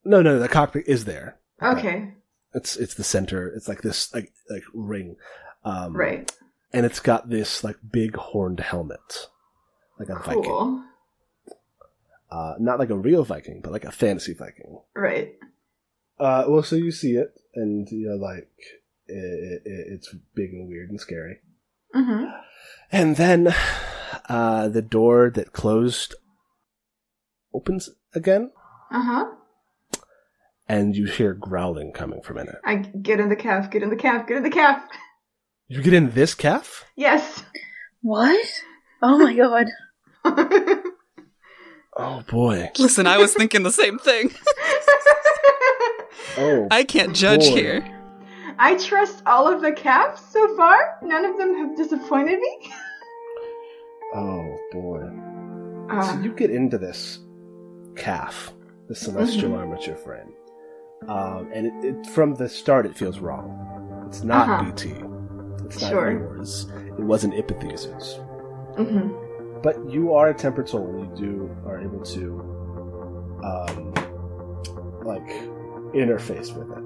no 0.05 0.23
no 0.23 0.39
the 0.39 0.49
cockpit 0.49 0.87
is 0.89 1.05
there 1.05 1.37
Okay. 1.63 2.15
it's 2.55 2.75
it's 2.77 2.95
the 2.95 3.05
center 3.05 3.49
it's 3.49 3.69
like 3.69 3.83
this 3.83 4.13
like 4.15 4.33
like 4.49 4.63
ring 4.73 5.17
um 5.63 5.95
Right. 5.95 6.33
and 6.73 6.87
it's 6.87 7.01
got 7.01 7.29
this 7.29 7.63
like 7.63 7.77
big 7.93 8.17
horned 8.17 8.61
helmet 8.61 9.27
like 9.99 10.09
a 10.09 10.19
viking 10.19 10.43
Cool. 10.45 10.83
uh, 12.31 12.55
not 12.59 12.79
like 12.79 12.89
a 12.91 12.97
real 12.97 13.25
Viking, 13.25 13.61
but 13.61 13.73
like 13.73 13.85
a 13.85 13.91
fantasy 13.93 14.33
Viking. 14.33 14.81
Right. 14.95 15.35
Uh, 16.19 16.45
well, 16.49 16.63
so 16.63 16.77
you 16.77 16.93
see 16.93 17.17
it, 17.17 17.35
and 17.55 17.89
you're 17.91 18.17
like, 18.17 18.49
it, 19.09 19.63
it, 19.65 19.87
it's 19.93 20.15
big 20.35 20.53
and 20.53 20.69
weird 20.69 20.91
and 20.91 21.01
scary. 21.01 21.41
hmm 21.93 22.27
And 22.93 23.17
then, 23.17 23.53
uh, 24.29 24.69
the 24.69 24.81
door 24.83 25.31
that 25.35 25.53
closed 25.53 26.15
opens 27.55 27.91
again, 28.15 28.51
Uh 28.91 29.03
huh. 29.03 29.27
and 30.69 30.95
you 30.97 31.07
hear 31.07 31.35
growling 31.35 31.93
coming 31.93 32.21
from 32.23 32.39
in 32.39 32.49
it. 32.49 32.57
I 32.65 32.77
get 32.77 33.21
in 33.21 33.29
the 33.29 33.37
calf. 33.37 33.71
Get 33.71 33.83
in 33.83 33.91
the 33.91 33.97
calf. 33.97 34.27
Get 34.27 34.37
in 34.37 34.43
the 34.43 34.51
calf. 34.51 34.83
You 35.69 35.83
get 35.83 35.93
in 35.95 36.11
this 36.13 36.35
calf? 36.35 36.85
Yes. 36.97 37.45
What? 38.03 38.45
Oh 39.03 39.19
my 39.19 39.35
god. 39.35 39.67
Oh 41.97 42.23
boy. 42.29 42.71
Listen, 42.79 43.07
I 43.07 43.19
was 43.19 43.35
thinking 43.35 43.63
the 43.63 43.71
same 43.73 43.99
thing. 43.99 44.31
Oh, 46.39 46.69
I 46.71 46.85
can't 46.85 47.15
judge 47.15 47.41
Boy. 47.51 47.55
here. 47.57 48.01
I 48.59 48.77
trust 48.79 49.21
all 49.27 49.53
of 49.53 49.61
the 49.63 49.73
calves 49.73 50.23
so 50.31 50.57
far. 50.57 50.99
None 51.03 51.25
of 51.25 51.37
them 51.37 51.55
have 51.57 51.77
disappointed 51.77 52.39
me. 52.39 52.73
oh 54.15 54.59
boy. 54.71 55.03
Uh, 55.91 56.03
So 56.15 56.21
you 56.21 56.33
get 56.33 56.51
into 56.51 56.79
this 56.79 57.19
calf, 58.01 58.53
the 58.89 58.95
celestial 58.95 59.55
armature 59.55 59.95
frame, 59.97 60.33
um, 61.09 61.51
and 61.53 61.67
it, 61.67 61.85
it, 61.89 62.07
from 62.07 62.35
the 62.35 62.49
start 62.49 62.87
it 62.87 62.97
feels 62.97 63.19
wrong. 63.21 64.05
It's 64.09 64.23
not 64.25 64.49
Uh-huh. 64.49 64.65
BD. 64.73 65.65
It's 65.67 65.81
not 65.83 65.91
Sure. 65.91 66.11
yours. 66.11 66.67
It 66.99 67.05
wasn't 67.05 67.35
Ipathese's. 67.35 68.19
hmm 68.77 69.09
But 69.63 69.77
you 69.91 70.15
are 70.15 70.29
a 70.29 70.35
tempered 70.35 70.69
soul, 70.69 70.87
and 70.89 71.19
you 71.19 71.25
do 71.27 71.57
are 71.67 71.79
able 71.81 72.01
to, 72.17 72.25
um, 73.45 73.93
like, 75.05 75.29
interface 75.95 76.49
with 76.57 76.71
it. 76.79 76.85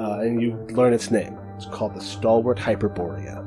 Uh, 0.00 0.20
and 0.20 0.40
you 0.40 0.54
learn 0.70 0.92
its 0.92 1.10
name. 1.10 1.36
It's 1.56 1.66
called 1.66 1.94
the 1.96 2.00
Stalwart 2.00 2.58
Hyperborea. 2.58 3.44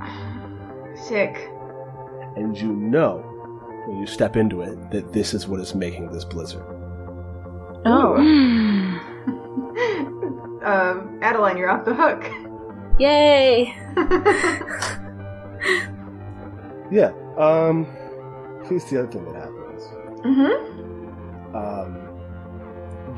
Sick. 1.08 1.36
And 2.36 2.56
you 2.56 2.72
know, 2.72 3.22
when 3.88 3.98
you 3.98 4.06
step 4.06 4.36
into 4.36 4.62
it, 4.62 4.90
that 4.90 5.12
this 5.12 5.34
is 5.34 5.48
what 5.48 5.60
is 5.60 5.74
making 5.74 6.10
this 6.12 6.24
blizzard. 6.24 6.62
Oh. 7.84 8.16
um, 10.62 11.18
Adeline, 11.22 11.56
you're 11.56 11.70
off 11.70 11.84
the 11.84 11.94
hook. 11.94 12.24
Yay! 12.98 13.74
Yeah. 16.90 17.12
Um. 17.36 17.86
Here's 18.66 18.84
the 18.84 19.00
other 19.00 19.10
thing 19.12 19.24
that 19.26 19.34
happens. 19.34 19.82
hmm 20.22 21.54
Um. 21.56 21.98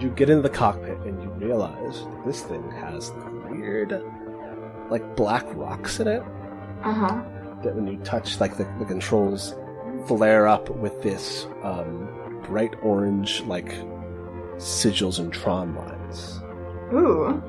You 0.01 0.09
get 0.11 0.31
into 0.31 0.43
the 0.43 0.49
cockpit 0.49 0.99
and 1.01 1.23
you 1.23 1.29
realize 1.31 2.05
that 2.05 2.25
this 2.27 2.43
thing 2.43 2.69
has 2.71 3.13
weird, 3.49 4.03
like 4.89 5.15
black 5.15 5.45
rocks 5.55 6.01
in 6.01 6.09
it. 6.09 6.23
Uh 6.83 6.93
huh. 6.93 7.23
That 7.63 7.75
when 7.75 7.87
you 7.87 7.99
touch, 7.99 8.41
like 8.41 8.57
the, 8.57 8.65
the 8.79 8.87
controls 8.87 9.55
flare 10.07 10.47
up 10.47 10.71
with 10.71 11.03
this 11.03 11.47
um, 11.63 12.09
bright 12.45 12.75
orange, 12.83 13.43
like 13.43 13.73
sigils 14.57 15.19
and 15.19 15.33
tron 15.33 15.75
lines. 15.75 16.41
Ooh. 16.93 17.43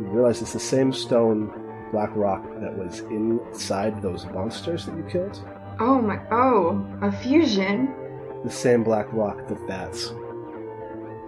You 0.00 0.06
realize 0.06 0.42
it's 0.42 0.52
the 0.52 0.60
same 0.60 0.92
stone 0.92 1.52
black 1.92 2.10
rock 2.16 2.42
that 2.60 2.76
was 2.76 3.00
inside 3.00 4.02
those 4.02 4.26
monsters 4.26 4.86
that 4.86 4.96
you 4.96 5.04
killed. 5.04 5.38
Oh 5.80 6.00
my. 6.00 6.20
Oh, 6.30 6.84
a 7.02 7.10
fusion. 7.10 7.92
the 8.44 8.50
same 8.50 8.84
black 8.84 9.06
rock 9.12 9.46
that 9.48 9.66
that 9.68 9.94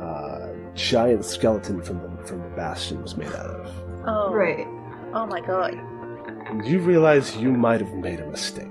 uh, 0.03 0.53
giant 0.75 1.25
skeleton 1.25 1.81
from 1.83 2.01
the 2.03 2.25
from 2.25 2.43
the 2.43 2.49
bastion 2.57 3.03
was 3.03 3.17
made 3.17 3.29
out 3.29 3.47
of. 3.47 3.73
Oh. 4.07 4.33
Right. 4.33 4.67
Oh 5.15 5.27
my 5.27 5.41
god. 5.41 5.75
You 6.65 6.79
realize 6.79 7.37
you 7.37 7.51
might 7.53 7.81
have 7.81 7.95
made 7.95 8.21
a 8.21 8.27
mistake. 8.31 8.67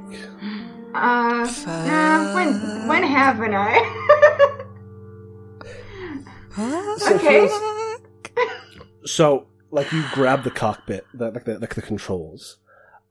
Uh. 0.95 1.51
Nah, 1.67 2.33
when 2.33 2.87
when 2.87 3.03
haven't 3.03 3.53
I? 3.53 4.01
So 6.97 7.15
Okay. 7.15 7.49
So, 9.05 9.47
like, 9.69 9.91
you 9.91 10.03
grab 10.13 10.43
the 10.43 10.51
cockpit, 10.51 11.05
the, 11.13 11.29
like 11.29 11.45
the 11.45 11.59
like 11.59 11.75
the 11.75 11.81
controls, 11.81 12.57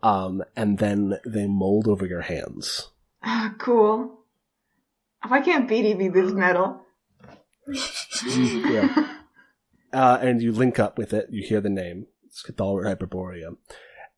um, 0.03 0.43
and 0.57 0.79
then 0.79 1.19
they 1.27 1.47
mold 1.47 1.87
over 1.87 2.07
your 2.07 2.23
hands. 2.23 2.91
Ah, 3.23 3.55
cool. 3.59 4.25
Why 5.27 5.41
can't 5.41 5.69
BD 5.69 5.97
be 5.97 6.09
this 6.09 6.33
metal? 6.33 6.81
yeah. 8.27 9.09
Uh, 9.93 10.19
and 10.21 10.43
you 10.43 10.53
link 10.53 10.79
up 10.79 10.99
with 10.99 11.13
it. 11.13 11.29
You 11.31 11.47
hear 11.47 11.61
the 11.61 11.71
name. 11.71 12.07
It's 12.27 12.43
Cathalor 12.43 12.85
Hyperborea. 12.85 13.57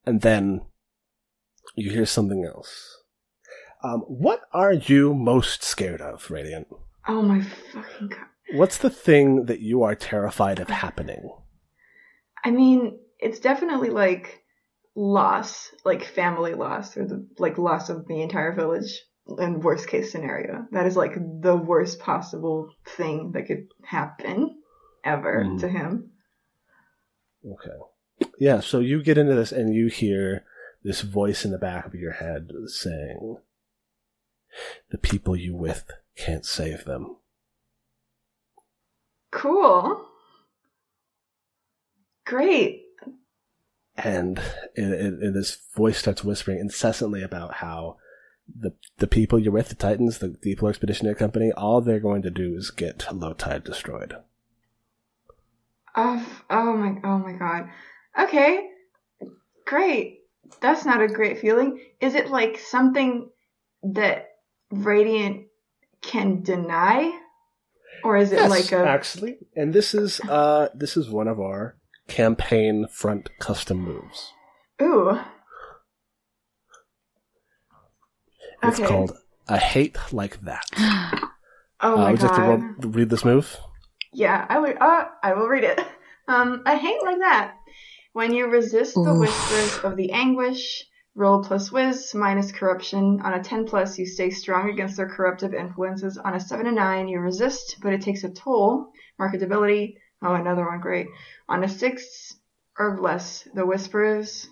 And 0.07 0.23
then 0.23 0.63
you 1.75 1.91
hear 1.91 2.07
something 2.07 2.45
else. 2.45 3.03
Um, 3.83 4.01
what 4.01 4.41
are 4.53 4.73
you 4.73 5.15
most 5.15 5.63
scared 5.63 6.01
of, 6.01 6.31
Radiant? 6.31 6.67
Oh 7.07 7.23
my 7.23 7.41
fucking 7.73 8.09
god. 8.09 8.27
What's 8.55 8.79
the 8.79 8.91
thing 8.91 9.47
that 9.47 9.61
you 9.61 9.83
are 9.83 9.95
terrified 9.95 10.61
of 10.61 10.69
happening? 10.69 11.31
I 12.45 12.51
mean, 12.51 12.99
it's 13.19 13.41
definitely 13.41 13.91
like 13.91 14.43
loss, 14.95 15.71
like 15.85 16.05
family 16.05 16.55
loss, 16.55 16.97
or 16.97 17.07
the 17.07 17.27
like 17.39 17.59
loss 17.59 17.89
of 17.91 18.07
the 18.09 18.23
entire 18.23 18.53
village. 18.55 19.03
in 19.41 19.59
worst 19.61 19.89
case 19.89 20.13
scenario. 20.13 20.67
That 20.71 20.87
is 20.87 20.97
like 20.97 21.15
the 21.17 21.57
worst 21.57 21.99
possible 21.99 22.71
thing 22.97 23.33
that 23.33 23.47
could 23.49 23.67
happen 23.85 24.63
ever 25.05 25.43
Mm. 25.45 25.59
to 25.61 25.69
him. 25.69 26.11
Okay. 27.45 28.29
Yeah, 28.39 28.61
so 28.61 28.79
you 28.79 29.03
get 29.03 29.19
into 29.19 29.35
this 29.35 29.51
and 29.51 29.75
you 29.75 29.89
hear 29.89 30.45
this 30.85 31.01
voice 31.01 31.45
in 31.45 31.51
the 31.51 31.59
back 31.59 31.87
of 31.87 31.95
your 31.97 32.13
head 32.13 32.51
saying, 32.67 33.39
The 34.91 34.99
people 34.99 35.37
you 35.37 35.55
with 35.55 35.85
can't 36.17 36.45
save 36.47 36.85
them. 36.85 37.17
Cool. 39.31 40.07
Great. 42.25 42.83
And 43.97 44.39
it, 44.75 44.85
it, 44.91 45.15
it- 45.23 45.35
this 45.35 45.59
voice 45.75 45.99
starts 45.99 46.25
whispering 46.25 46.59
incessantly 46.59 47.23
about 47.23 47.55
how 47.55 47.97
the 48.61 48.73
the 48.99 49.07
people 49.09 49.39
you're 49.39 49.53
with, 49.53 49.71
the 49.71 49.75
Titans, 49.75 50.19
the 50.19 50.29
Deepler 50.29 50.71
Expeditionary 50.71 51.17
Company, 51.17 51.51
all 51.53 51.81
they're 51.81 51.99
going 51.99 52.23
to 52.23 52.31
do 52.31 52.55
is 52.55 52.71
get 52.71 53.07
Low 53.13 53.33
Tide 53.33 53.65
destroyed. 53.65 54.17
Oh, 55.97 56.25
oh 56.51 56.77
my, 56.77 57.01
oh 57.05 57.19
my 57.19 57.33
god. 57.33 57.69
Okay. 58.21 58.69
Great. 59.67 60.21
That's 60.61 60.85
not 60.85 61.03
a 61.03 61.09
great 61.09 61.41
feeling. 61.41 61.81
Is 62.01 62.15
it 62.15 62.31
like 62.31 62.59
something 62.59 63.31
that 63.83 64.26
Radiant 64.71 65.47
can 66.03 66.43
deny? 66.43 67.19
Or 68.05 68.17
is 68.17 68.33
it 68.33 68.41
Yes, 68.41 68.51
like 68.51 68.73
a 68.73 68.87
actually, 68.87 69.39
and 69.57 69.73
this 69.73 69.95
is 69.95 70.21
uh 70.29 70.69
this 70.75 70.97
is 70.97 71.11
one 71.11 71.29
of 71.29 71.41
our 71.41 71.77
campaign 72.09 72.87
front 72.91 73.31
custom 73.39 73.79
moves. 73.79 74.33
ooh? 74.83 75.19
It's 78.63 78.79
Okay. 78.79 78.87
called 78.87 79.13
a 79.49 79.59
hate 79.59 79.99
like 80.13 80.41
that. 80.43 80.67
Oh 81.79 81.93
uh, 81.93 81.97
my 81.97 82.11
would 82.13 82.23
you 82.23 82.29
like 82.29 82.81
to 82.81 82.89
read 82.89 83.11
this 83.11 83.25
move? 83.25 83.55
Yeah, 84.15 84.47
I 84.49 84.59
would. 84.59 84.79
Uh, 84.81 85.05
I 85.23 85.35
will 85.35 85.49
read 85.49 85.65
it. 85.65 85.81
Um, 86.29 86.63
I 86.67 86.75
hate 86.77 87.01
like 87.05 87.19
that. 87.21 87.55
When 88.13 88.33
you 88.33 88.49
resist 88.49 88.95
the 88.95 89.01
Oof. 89.13 89.21
whispers 89.21 89.79
of 89.85 89.97
the 89.97 90.11
anguish, 90.11 90.83
roll 91.17 91.43
plus 91.43 91.73
whiz 91.73 92.15
minus 92.15 92.53
corruption. 92.53 93.21
On 93.23 93.33
a 93.33 93.43
ten 93.43 93.65
plus, 93.65 93.99
you 93.99 94.07
stay 94.07 94.31
strong 94.31 94.71
against 94.71 94.99
their 94.99 95.09
corruptive 95.09 95.55
influences. 95.55 96.19
On 96.19 96.35
a 96.35 96.41
seven 96.41 96.67
to 96.67 96.73
nine, 96.73 97.09
you 97.09 97.19
resist, 97.19 97.79
but 97.83 97.95
it 97.95 98.03
takes 98.03 98.23
a 98.23 98.31
toll. 98.31 98.93
Marketability. 99.19 99.97
Oh, 100.23 100.35
another 100.35 100.67
one. 100.67 100.81
Great. 100.81 101.09
On 101.49 101.65
a 101.65 101.69
six 101.69 102.37
or 102.79 103.01
less, 103.01 103.49
the 103.55 103.65
whispers, 103.65 104.47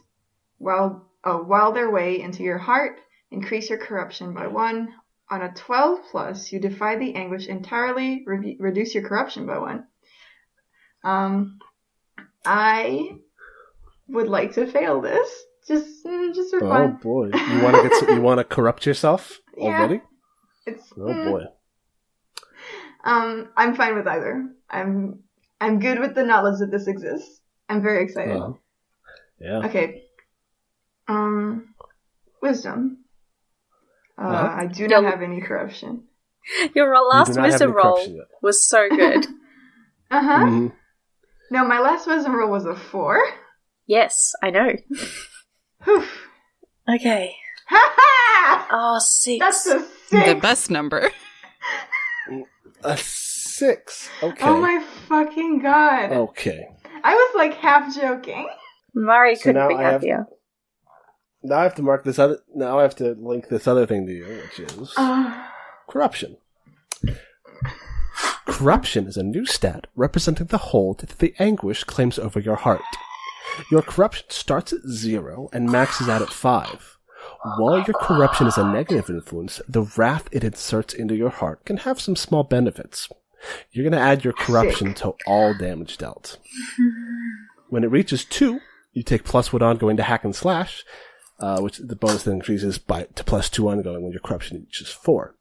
while 0.59 1.11
oh, 1.23 1.43
while 1.43 1.73
their 1.73 1.91
way 1.91 2.21
into 2.21 2.43
your 2.43 2.59
heart, 2.59 2.99
increase 3.31 3.69
your 3.69 3.79
corruption 3.79 4.33
by 4.33 4.47
one. 4.47 4.95
On 5.31 5.43
a 5.43 5.53
12 5.53 6.01
plus, 6.11 6.53
you 6.53 6.61
defy 6.61 6.97
the 6.97 7.15
anguish 7.15 7.47
entirely, 7.47 8.25
re- 8.27 8.57
reduce 8.61 8.95
your 8.95 9.09
corruption 9.09 9.47
by 9.47 9.59
one. 9.59 9.87
Um, 11.03 11.59
I 12.45 13.19
would 14.07 14.29
like 14.29 14.53
to 14.53 14.67
fail 14.67 15.01
this, 15.01 15.45
just 15.67 16.05
mm, 16.05 16.35
just 16.35 16.51
for 16.51 16.65
Oh 16.65 16.69
fun. 16.69 16.99
boy, 17.03 17.27
you 17.51 17.61
want 17.63 17.77
to 17.77 17.83
get 17.89 17.95
some, 17.97 18.15
you 18.15 18.21
want 18.23 18.39
to 18.39 18.45
corrupt 18.45 18.87
yourself 18.87 19.41
Yeah. 19.57 19.79
already? 19.79 20.01
It's 20.67 20.93
Oh 20.97 21.01
mm, 21.01 21.25
boy. 21.25 21.43
Um, 23.05 23.51
I'm 23.57 23.75
fine 23.75 23.95
with 23.97 24.07
either. 24.07 24.49
I'm 24.71 25.21
I'm 25.61 25.79
good 25.79 25.99
with 25.99 26.15
the 26.15 26.25
knowledge 26.25 26.59
that 26.61 26.71
this 26.71 26.87
exists. 26.87 27.41
I'm 27.69 27.83
very 27.83 28.05
excited. 28.05 28.37
Uh, 28.41 28.53
yeah. 29.41 29.59
Okay. 29.67 30.05
Um, 31.09 31.75
wisdom. 32.41 33.05
Uh, 34.19 34.23
Uh-huh. 34.23 34.57
I 34.63 34.67
do 34.67 34.87
not 34.89 35.03
You'll- 35.03 35.11
have 35.11 35.23
any 35.23 35.41
corruption. 35.41 36.05
Your 36.75 36.95
last 37.09 37.29
do 37.29 37.35
not 37.41 37.45
have 37.45 37.53
wisdom 37.53 37.73
roll 37.73 38.27
was 38.43 38.67
so 38.69 38.89
good. 38.91 39.27
Uh 40.11 40.23
huh. 40.29 40.45
Mhm. 40.47 40.73
No, 41.51 41.65
my 41.67 41.81
last 41.81 42.07
wisdom 42.07 42.35
roll 42.37 42.51
was 42.51 42.65
a 42.67 42.75
four. 42.77 43.19
yes, 43.87 44.33
I 44.43 44.51
know. 44.51 44.73
Whew. 45.85 46.05
Okay. 46.95 47.35
Ha 47.69 47.95
ha! 47.97 48.69
Oh, 48.71 48.99
six. 49.01 49.39
That's 49.45 49.67
a 49.67 49.79
The 50.11 50.25
six. 50.25 50.41
best 50.41 50.71
number. 50.71 51.11
A 52.83 52.97
six. 52.99 54.11
Okay. 54.23 54.45
Oh 54.45 54.61
my 54.61 54.83
fucking 55.09 55.61
god! 55.63 56.13
Okay. 56.13 56.67
I 57.03 57.15
was 57.15 57.33
like 57.37 57.55
half 57.55 57.95
joking. 57.95 58.49
Mari 58.95 59.37
So 59.37 59.45
couldn't 59.45 59.63
now 59.63 59.69
be 59.69 59.75
I 59.77 59.83
have- 59.83 59.93
happier. 59.93 60.27
Now 61.43 61.59
I 61.59 61.63
have 61.65 61.75
to 61.77 61.83
mark 61.83 62.05
this 62.05 62.19
other. 62.19 62.39
Now 62.55 62.79
I 62.79 62.83
have 62.83 62.95
to 62.97 63.13
link 63.19 63.49
this 63.49 63.67
other 63.67 63.87
thing 63.87 64.07
to 64.07 64.13
you, 64.13 64.25
which 64.25 64.61
is 64.61 64.93
Uh, 64.97 65.47
corruption. 65.89 66.37
Corruption 68.47 69.07
is 69.07 69.17
a 69.17 69.23
new 69.23 69.45
stat 69.47 69.87
representing 69.97 70.47
the 70.47 70.59
hold 70.59 70.99
that 71.01 71.19
the 71.19 71.35
anguish 71.39 71.85
claims 71.85 72.19
over 72.19 72.39
your 72.39 72.57
heart. 72.57 72.81
Your 73.71 73.83
corruption 73.83 74.27
starts 74.29 74.73
at 74.73 74.87
zero 74.89 75.49
and 75.53 75.71
maxes 75.71 76.09
out 76.09 76.23
at 76.23 76.31
five. 76.31 76.99
While 77.59 77.83
your 77.83 77.95
corruption 78.01 78.47
is 78.47 78.59
a 78.59 78.65
negative 78.67 79.11
influence, 79.11 79.61
the 79.69 79.83
wrath 79.97 80.29
it 80.33 80.45
inserts 80.45 80.95
into 80.95 81.15
your 81.15 81.31
heart 81.31 81.65
can 81.65 81.79
have 81.79 82.01
some 82.01 82.17
small 82.17 82.43
benefits. 82.43 83.09
You're 83.71 83.89
going 83.89 83.99
to 83.99 84.07
add 84.07 84.25
your 84.25 84.33
corruption 84.33 84.95
to 84.95 85.15
all 85.27 85.55
damage 85.55 85.99
dealt. 85.99 86.39
When 87.71 87.83
it 87.83 87.91
reaches 87.91 88.25
two, 88.25 88.61
you 88.93 89.03
take 89.03 89.25
plus 89.25 89.53
one 89.53 89.63
ongoing 89.63 89.97
to 89.97 90.05
hack 90.05 90.23
and 90.23 90.37
slash, 90.37 90.85
uh, 91.41 91.61
which 91.61 91.79
the 91.79 91.97
bonus 91.97 92.23
then 92.23 92.35
increases 92.35 92.79
by 92.79 93.05
to 93.17 93.25
plus 93.25 93.51
two 93.51 93.69
ongoing 93.69 94.03
when 94.03 94.13
your 94.13 94.21
corruption 94.21 94.59
reaches 94.59 94.91
four. 94.91 95.35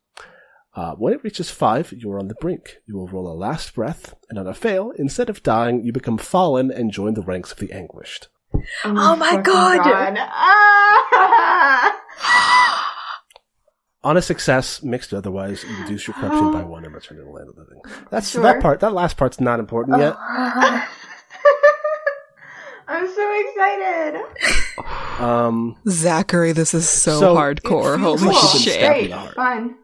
Uh, 0.76 0.94
when 0.96 1.14
it 1.14 1.24
reaches 1.24 1.50
five, 1.52 1.94
you 1.96 2.12
are 2.12 2.18
on 2.20 2.28
the 2.30 2.36
brink. 2.36 2.78
You 2.88 2.96
will 2.98 3.08
roll 3.08 3.28
a 3.32 3.36
last 3.38 3.76
breath, 3.76 4.16
and 4.30 4.40
on 4.40 4.48
a 4.48 4.54
fail, 4.56 4.92
instead 4.98 5.30
of 5.30 5.44
dying, 5.44 5.84
you 5.84 5.92
become 5.94 6.18
fallen 6.18 6.72
and 6.72 6.92
join 6.92 7.14
the 7.14 7.22
ranks 7.22 7.52
of 7.52 7.60
the 7.60 7.72
anguished. 7.72 8.30
Oh 8.84 9.16
my 9.16 9.30
fucking 9.32 9.44
God. 9.44 10.18
Ah! 10.20 12.00
On 14.06 14.18
a 14.18 14.22
success, 14.22 14.84
mixed 14.84 15.14
otherwise, 15.14 15.64
you 15.64 15.78
reduce 15.82 16.08
your 16.08 16.14
corruption 16.16 16.52
by 16.52 16.62
one 16.62 16.84
and 16.84 16.94
return 16.94 17.18
to 17.20 17.24
the 17.24 17.30
land 17.30 17.48
of 17.48 17.56
the 17.56 17.62
living. 17.62 17.82
That's 18.10 18.30
Sure. 18.32 18.44
that 18.44 18.62
part. 18.62 18.82
That 18.82 18.92
last 18.94 19.16
part's 19.16 19.40
not 19.40 19.60
important 19.62 19.98
yet. 20.00 20.18
I'm 22.86 23.08
so 23.08 23.46
excited. 23.48 24.22
Um, 25.20 25.78
Zachary, 25.88 26.52
this 26.52 26.74
is 26.74 26.88
so, 26.90 27.18
So, 27.20 27.36
hardcore. 27.36 27.96
it 27.96 28.00
feels 28.00 28.22
Holy 28.22 28.36
like 28.36 28.62
shit. 28.62 28.80
Great. 28.86 29.12
the. 29.12 29.32
Fun. 29.36 29.76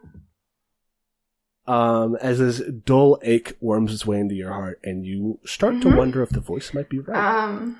Um, 1.69 2.15
as 2.19 2.39
this 2.39 2.61
dull 2.83 3.19
ache 3.21 3.55
worms 3.61 3.93
its 3.93 4.05
way 4.05 4.19
into 4.19 4.33
your 4.35 4.51
heart, 4.51 4.79
and 4.83 5.05
you 5.05 5.39
start 5.45 5.81
to 5.81 5.87
Mhm. 5.89 5.97
wonder 5.97 6.23
if 6.23 6.29
the 6.29 6.39
voice 6.39 6.73
might 6.73 6.89
be 6.89 6.99
right. 6.99 7.17
Um. 7.45 7.79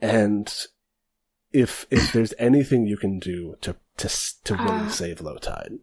and 0.00 0.66
if 1.52 1.86
if 1.90 2.12
there's 2.12 2.34
anything 2.38 2.84
you 2.86 2.96
can 2.98 3.18
do 3.18 3.56
to 3.62 3.74
to 3.96 4.08
to 4.44 4.54
really 4.54 4.86
Uh. 4.86 4.88
save 4.88 5.20
low 5.20 5.38
tide 5.38 5.78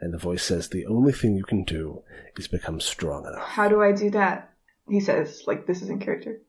and 0.00 0.14
the 0.14 0.18
voice 0.18 0.44
says 0.44 0.68
the 0.68 0.86
only 0.86 1.12
thing 1.12 1.34
you 1.36 1.44
can 1.44 1.64
do 1.64 2.02
is 2.38 2.46
become 2.48 2.80
strong 2.80 3.26
enough 3.26 3.42
How 3.42 3.68
do 3.68 3.82
I 3.82 3.90
do 3.92 4.08
that? 4.10 4.54
He 4.88 5.00
says, 5.00 5.42
like, 5.46 5.66
this 5.66 5.82
is 5.82 5.90
in 5.90 5.98
character. 5.98 6.40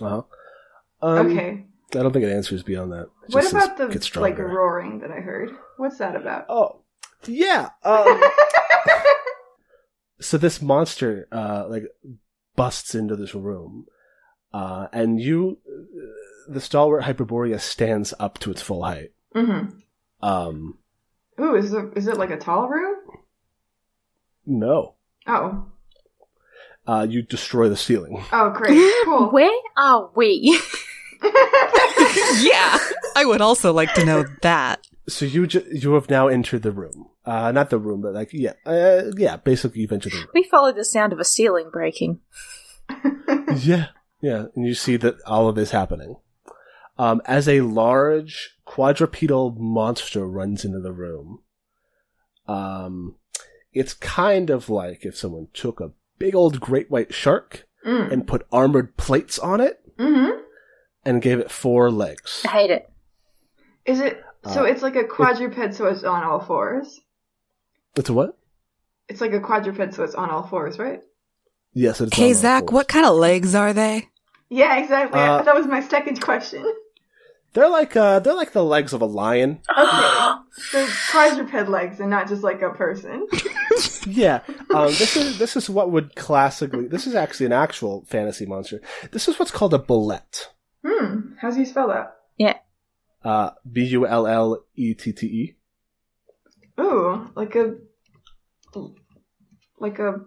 uh-huh. 0.00 0.22
um, 1.00 1.26
okay. 1.30 1.64
I 1.94 2.02
don't 2.02 2.12
think 2.12 2.24
it 2.24 2.32
answers 2.32 2.62
beyond 2.62 2.92
that 2.92 3.02
It 3.28 3.34
What 3.34 3.42
just 3.42 3.50
says 3.52 3.64
about 3.64 3.76
the, 3.76 3.86
get 3.88 4.16
like, 4.16 4.38
roaring 4.38 5.00
that 5.00 5.10
I 5.10 5.20
heard? 5.20 5.50
What's 5.76 5.98
that 5.98 6.16
about? 6.16 6.46
oh 6.48 6.80
yeah 7.26 7.70
um, 7.84 8.20
so 10.20 10.38
this 10.38 10.60
monster 10.60 11.28
uh 11.30 11.66
like 11.68 11.84
busts 12.56 12.94
into 12.94 13.14
this 13.16 13.34
room 13.34 13.86
uh 14.52 14.88
and 14.92 15.20
you 15.20 15.58
the 16.48 16.60
stalwart 16.60 17.04
hyperborea 17.04 17.60
stands 17.60 18.12
up 18.18 18.38
to 18.40 18.50
its 18.50 18.60
full 18.62 18.82
height 18.82 19.12
mm-hmm. 19.34 19.76
um 20.26 20.78
Ooh, 21.40 21.54
is 21.54 21.72
it, 21.72 21.84
is 21.96 22.06
it 22.08 22.18
like 22.18 22.30
a 22.30 22.36
tall 22.38 22.68
room? 22.68 22.96
no 24.44 24.94
Oh. 25.26 25.66
uh, 26.86 27.06
you 27.08 27.22
destroy 27.22 27.68
the 27.68 27.76
ceiling. 27.76 28.24
Oh, 28.32 28.50
great. 28.50 28.92
Cool. 29.04 29.30
Where 29.30 29.50
are 29.76 30.10
we? 30.16 30.58
yeah, 32.40 32.78
I 33.16 33.24
would 33.24 33.40
also 33.40 33.72
like 33.72 33.94
to 33.94 34.04
know 34.04 34.24
that. 34.42 34.86
So 35.08 35.24
you 35.24 35.46
ju- 35.46 35.66
you 35.72 35.94
have 35.94 36.10
now 36.10 36.28
entered 36.28 36.62
the 36.62 36.72
room. 36.72 37.08
Uh, 37.24 37.52
not 37.52 37.70
the 37.70 37.78
room, 37.78 38.00
but 38.00 38.14
like 38.14 38.30
yeah, 38.32 38.54
uh, 38.66 39.04
yeah. 39.16 39.36
Basically, 39.36 39.82
you've 39.82 39.92
entered 39.92 40.12
the 40.12 40.18
room. 40.18 40.28
we 40.34 40.42
followed 40.44 40.76
the 40.76 40.84
sound 40.84 41.12
of 41.12 41.20
a 41.20 41.24
ceiling 41.24 41.70
breaking. 41.72 42.20
yeah, 43.56 43.88
yeah, 44.20 44.46
and 44.54 44.66
you 44.66 44.74
see 44.74 44.96
that 44.96 45.16
all 45.26 45.48
of 45.48 45.54
this 45.54 45.70
happening. 45.70 46.16
Um, 46.98 47.22
as 47.24 47.48
a 47.48 47.62
large 47.62 48.56
quadrupedal 48.64 49.56
monster 49.58 50.26
runs 50.26 50.64
into 50.64 50.80
the 50.80 50.92
room, 50.92 51.40
um, 52.46 53.16
it's 53.72 53.94
kind 53.94 54.50
of 54.50 54.68
like 54.68 55.04
if 55.04 55.16
someone 55.16 55.48
took 55.54 55.80
a 55.80 55.92
big 56.18 56.34
old 56.34 56.60
great 56.60 56.90
white 56.90 57.14
shark 57.14 57.66
mm. 57.84 58.12
and 58.12 58.26
put 58.26 58.46
armored 58.52 58.96
plates 58.96 59.38
on 59.38 59.60
it 59.60 59.82
Mm-hmm. 59.98 60.40
And 61.04 61.20
gave 61.20 61.38
it 61.40 61.50
four 61.50 61.90
legs. 61.90 62.42
I 62.46 62.48
hate 62.52 62.70
it. 62.70 62.88
Is 63.84 64.00
it 64.00 64.22
so? 64.44 64.62
Uh, 64.62 64.66
it's 64.66 64.82
like 64.82 64.96
a 64.96 65.04
quadruped, 65.04 65.74
so 65.74 65.86
it's 65.86 66.04
on 66.04 66.22
all 66.22 66.40
fours. 66.40 67.00
It's 67.96 68.08
a 68.08 68.12
what? 68.12 68.38
It's 69.08 69.20
like 69.20 69.32
a 69.32 69.40
quadruped, 69.40 69.94
so 69.94 70.04
it's 70.04 70.14
on 70.14 70.30
all 70.30 70.46
fours, 70.46 70.78
right? 70.78 71.00
Yes, 71.74 72.00
it's 72.00 72.12
Okay, 72.12 72.24
on 72.24 72.28
all 72.28 72.34
Zach, 72.34 72.62
fours. 72.64 72.72
what 72.72 72.88
kind 72.88 73.04
of 73.06 73.16
legs 73.16 73.54
are 73.54 73.72
they? 73.72 74.08
Yeah, 74.48 74.76
exactly. 74.78 75.18
Uh, 75.18 75.42
that 75.42 75.54
was 75.54 75.66
my 75.66 75.80
second 75.80 76.20
question. 76.20 76.64
They're 77.54 77.68
like 77.68 77.94
uh, 77.96 78.18
they're 78.20 78.32
like 78.34 78.52
the 78.52 78.64
legs 78.64 78.92
of 78.94 79.02
a 79.02 79.06
lion. 79.06 79.60
Okay, 80.74 80.86
so 80.86 80.86
quadruped 81.10 81.68
legs 81.70 81.98
and 82.00 82.08
not 82.10 82.28
just 82.28 82.42
like 82.42 82.62
a 82.62 82.70
person. 82.70 83.26
Yeah, 84.06 84.40
um, 84.74 84.88
this 84.88 85.16
is 85.16 85.38
this 85.38 85.56
is 85.56 85.70
what 85.70 85.90
would 85.92 86.14
classically. 86.16 86.86
This 86.88 87.06
is 87.06 87.14
actually 87.14 87.46
an 87.46 87.52
actual 87.52 88.04
fantasy 88.06 88.46
monster. 88.46 88.80
This 89.12 89.28
is 89.28 89.38
what's 89.38 89.50
called 89.52 89.72
a 89.74 89.78
bulette. 89.78 90.46
Hmm. 90.84 91.32
How 91.40 91.50
do 91.50 91.58
you 91.58 91.66
spell 91.66 91.88
that? 91.88 92.16
Yeah. 92.36 92.58
Uh, 93.24 93.50
B 93.70 93.84
U 93.84 94.06
L 94.06 94.26
L 94.26 94.64
E 94.74 94.94
T 94.94 95.12
T 95.12 95.26
E. 95.26 95.56
Ooh, 96.80 97.30
like 97.36 97.54
a 97.54 97.76
like 99.78 99.98
a 99.98 100.20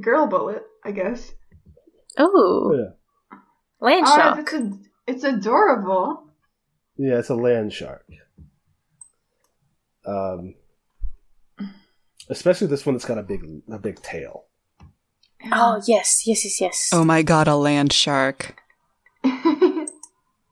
girl 0.00 0.26
bullet, 0.26 0.62
I 0.84 0.92
guess. 0.92 1.32
Ooh, 2.20 2.76
Yeah. 2.78 3.38
land 3.80 4.04
Oh, 4.08 4.16
shark. 4.16 4.38
it's, 4.40 4.52
a, 4.52 4.72
it's 5.06 5.24
adorable. 5.24 6.24
Yeah, 6.96 7.18
it's 7.18 7.28
a 7.28 7.34
land 7.34 7.72
shark. 7.72 8.04
Um, 10.04 10.54
especially 12.28 12.66
this 12.66 12.84
one 12.86 12.94
that's 12.94 13.04
got 13.04 13.18
a 13.18 13.22
big 13.22 13.44
a 13.70 13.78
big 13.78 14.00
tail. 14.02 14.44
Oh 15.52 15.80
yes, 15.86 16.26
yes, 16.26 16.44
yes, 16.44 16.60
yes. 16.60 16.90
Oh 16.92 17.04
my 17.04 17.22
god, 17.22 17.46
a 17.48 17.56
land 17.56 17.92
shark. 17.92 18.60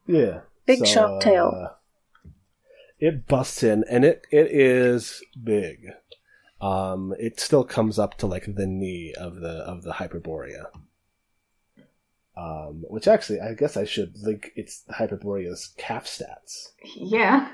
Yeah, 0.06 0.40
Big 0.66 0.86
shark 0.86 1.20
tail. 1.22 1.52
uh, 1.54 2.28
it 2.98 3.26
busts 3.26 3.62
in, 3.62 3.84
and 3.90 4.04
it 4.04 4.26
it 4.30 4.50
is 4.50 5.22
big. 5.42 5.88
Um, 6.60 7.12
it 7.18 7.38
still 7.40 7.64
comes 7.64 7.98
up 7.98 8.16
to 8.18 8.26
like 8.26 8.46
the 8.54 8.66
knee 8.66 9.12
of 9.18 9.36
the 9.36 9.48
of 9.50 9.82
the 9.82 9.92
Hyperborea. 9.94 10.66
Um, 12.36 12.84
which 12.88 13.08
actually, 13.08 13.40
I 13.40 13.54
guess 13.54 13.76
I 13.78 13.84
should 13.84 14.18
link 14.22 14.52
its 14.56 14.84
Hyperborea's 14.90 15.72
calf 15.78 16.04
stats. 16.06 16.72
yeah. 16.94 17.50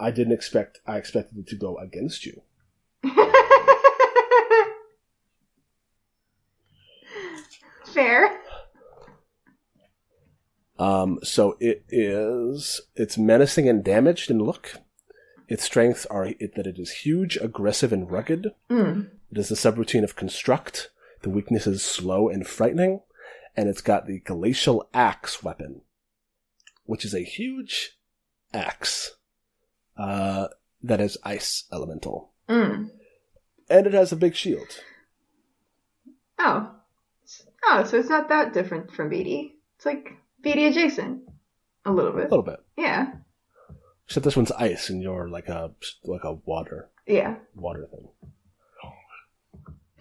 I 0.00 0.10
didn't 0.10 0.32
expect. 0.32 0.80
I 0.86 0.96
expected 0.96 1.38
it 1.38 1.46
to 1.48 1.56
go 1.56 1.76
against 1.78 2.24
you. 2.26 2.42
Fair. 7.92 8.38
Um, 10.80 11.18
so 11.22 11.56
it 11.60 11.84
is. 11.90 12.80
It's 12.96 13.18
menacing 13.18 13.68
and 13.68 13.84
damaged 13.84 14.30
in 14.30 14.38
look. 14.38 14.76
Its 15.46 15.64
strengths 15.64 16.06
are 16.06 16.26
it, 16.26 16.54
that 16.54 16.66
it 16.66 16.78
is 16.78 16.90
huge, 16.90 17.36
aggressive, 17.36 17.92
and 17.92 18.10
rugged. 18.10 18.52
Mm. 18.70 19.10
It 19.30 19.38
is 19.38 19.48
the 19.50 19.56
subroutine 19.56 20.04
of 20.04 20.16
construct. 20.16 20.90
The 21.22 21.28
weakness 21.30 21.66
is 21.66 21.82
slow 21.82 22.28
and 22.30 22.46
frightening, 22.46 23.00
and 23.56 23.68
it's 23.68 23.82
got 23.82 24.06
the 24.06 24.20
glacial 24.20 24.88
axe 24.94 25.42
weapon, 25.42 25.82
which 26.84 27.04
is 27.04 27.12
a 27.14 27.20
huge 27.24 27.98
axe 28.54 29.16
uh, 29.98 30.48
that 30.82 31.00
is 31.00 31.18
ice 31.24 31.64
elemental, 31.72 32.30
Mm. 32.48 32.90
and 33.68 33.86
it 33.86 33.92
has 33.92 34.12
a 34.12 34.16
big 34.16 34.34
shield. 34.34 34.80
Oh. 36.38 36.70
Oh, 37.66 37.84
so 37.84 37.98
it's 37.98 38.08
not 38.08 38.30
that 38.30 38.54
different 38.54 38.90
from 38.92 39.10
BD. 39.10 39.52
It's 39.76 39.84
like 39.84 40.14
BD 40.44 40.68
adjacent. 40.68 41.22
A 41.84 41.92
little 41.92 42.12
bit. 42.12 42.26
A 42.26 42.28
little 42.28 42.42
bit, 42.42 42.60
Yeah. 42.76 43.12
except 44.06 44.24
this 44.24 44.36
one's 44.36 44.52
ice, 44.52 44.90
and 44.90 45.02
you're 45.02 45.28
like 45.28 45.48
a 45.48 45.72
like 46.04 46.24
a 46.24 46.32
water 46.34 46.90
Yeah. 47.06 47.36
water 47.54 47.86
thing. 47.90 48.08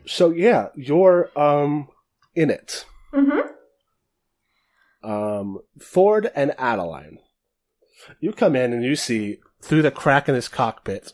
So 0.05 0.31
yeah, 0.31 0.69
you're 0.75 1.29
um 1.39 1.87
in 2.35 2.49
it. 2.49 2.85
Mm-hmm. 3.13 3.39
um, 5.09 5.59
Ford 5.79 6.29
and 6.35 6.53
Adeline. 6.57 7.17
You 8.19 8.33
come 8.33 8.55
in 8.55 8.71
and 8.73 8.83
you 8.83 8.95
see 8.95 9.39
through 9.61 9.81
the 9.81 9.91
crack 9.91 10.29
in 10.29 10.35
his 10.35 10.47
cockpit, 10.47 11.13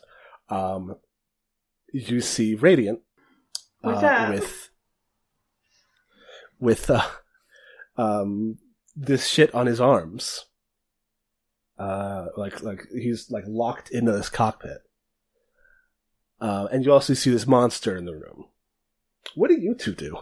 um, 0.49 0.95
you 1.93 2.22
see 2.22 2.53
Radiant 2.56 2.99
What's 3.81 3.99
uh, 3.99 4.02
that? 4.02 4.30
with 4.34 4.69
with 6.60 6.89
uh, 6.89 7.02
um, 7.97 8.57
this 8.95 9.27
shit 9.27 9.53
on 9.53 9.67
his 9.67 9.81
arms. 9.81 10.45
Uh, 11.77 12.27
like 12.38 12.63
like 12.63 12.88
he's 12.93 13.30
like 13.30 13.43
locked 13.47 13.91
into 13.91 14.11
this 14.11 14.30
cockpit. 14.30 14.80
Uh, 16.39 16.67
and 16.72 16.85
you 16.85 16.91
also 16.91 17.13
see 17.13 17.30
this 17.30 17.47
monster 17.47 17.95
in 17.95 18.05
the 18.05 18.15
room. 18.15 18.45
What 19.35 19.49
do 19.49 19.59
you 19.59 19.73
two 19.76 19.93
do? 19.93 20.17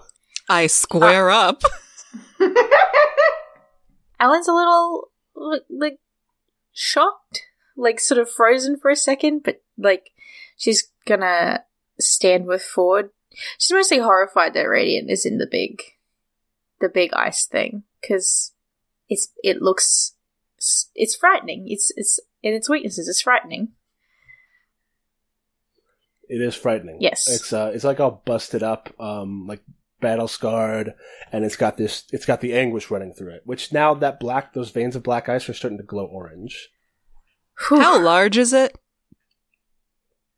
I 0.50 0.68
square 0.68 1.30
up. 1.30 1.64
Alan's 4.20 4.48
a 4.48 4.54
little 4.54 5.10
like, 5.36 5.64
like 5.70 6.00
shocked, 6.72 7.42
like 7.76 8.00
sort 8.00 8.20
of 8.20 8.30
frozen 8.30 8.78
for 8.78 8.90
a 8.90 8.96
second, 8.96 9.44
but 9.44 9.62
like 9.78 10.12
she's 10.58 10.92
gonna 11.06 11.64
stand 12.00 12.46
with 12.46 12.64
Ford. 12.64 13.10
She's 13.58 13.74
mostly 13.74 14.00
horrified 14.00 14.54
that 14.54 14.62
Radiant 14.62 15.10
is 15.10 15.26
in 15.26 15.38
the 15.38 15.48
big, 15.50 15.82
the 16.80 16.90
big 16.90 17.14
ice 17.14 17.46
thing 17.46 17.84
because 18.02 18.53
it's 19.14 19.32
it 19.44 19.62
looks 19.62 20.16
it's 20.96 21.16
frightening. 21.16 21.66
It's 21.68 21.92
it's 21.96 22.20
in 22.42 22.54
its 22.54 22.70
weaknesses. 22.70 23.08
It's 23.08 23.22
frightening. 23.22 23.70
It 26.30 26.42
is 26.42 26.56
frightening. 26.56 26.98
Yes. 27.00 27.28
It's 27.30 27.52
uh 27.54 27.72
it's 27.74 27.84
like 27.84 28.00
all 28.00 28.22
busted 28.26 28.64
up, 28.64 28.90
um 29.00 29.46
like 29.48 29.62
battle 30.02 30.28
scarred, 30.28 30.94
and 31.32 31.46
it's 31.46 31.56
got 31.56 31.78
this 31.78 32.04
it's 32.12 32.26
got 32.26 32.42
the 32.42 32.54
anguish 32.54 32.90
running 32.90 33.14
through 33.14 33.34
it. 33.36 33.42
Which 33.46 33.72
now 33.72 33.94
that 33.96 34.20
black 34.20 34.54
those 34.54 34.72
veins 34.72 34.96
of 34.96 35.04
black 35.04 35.30
ice 35.30 35.48
are 35.50 35.54
starting 35.54 35.78
to 35.78 35.84
glow 35.84 36.06
orange. 36.06 36.70
How 37.70 38.02
large 38.02 38.38
is 38.38 38.52
it? 38.54 38.76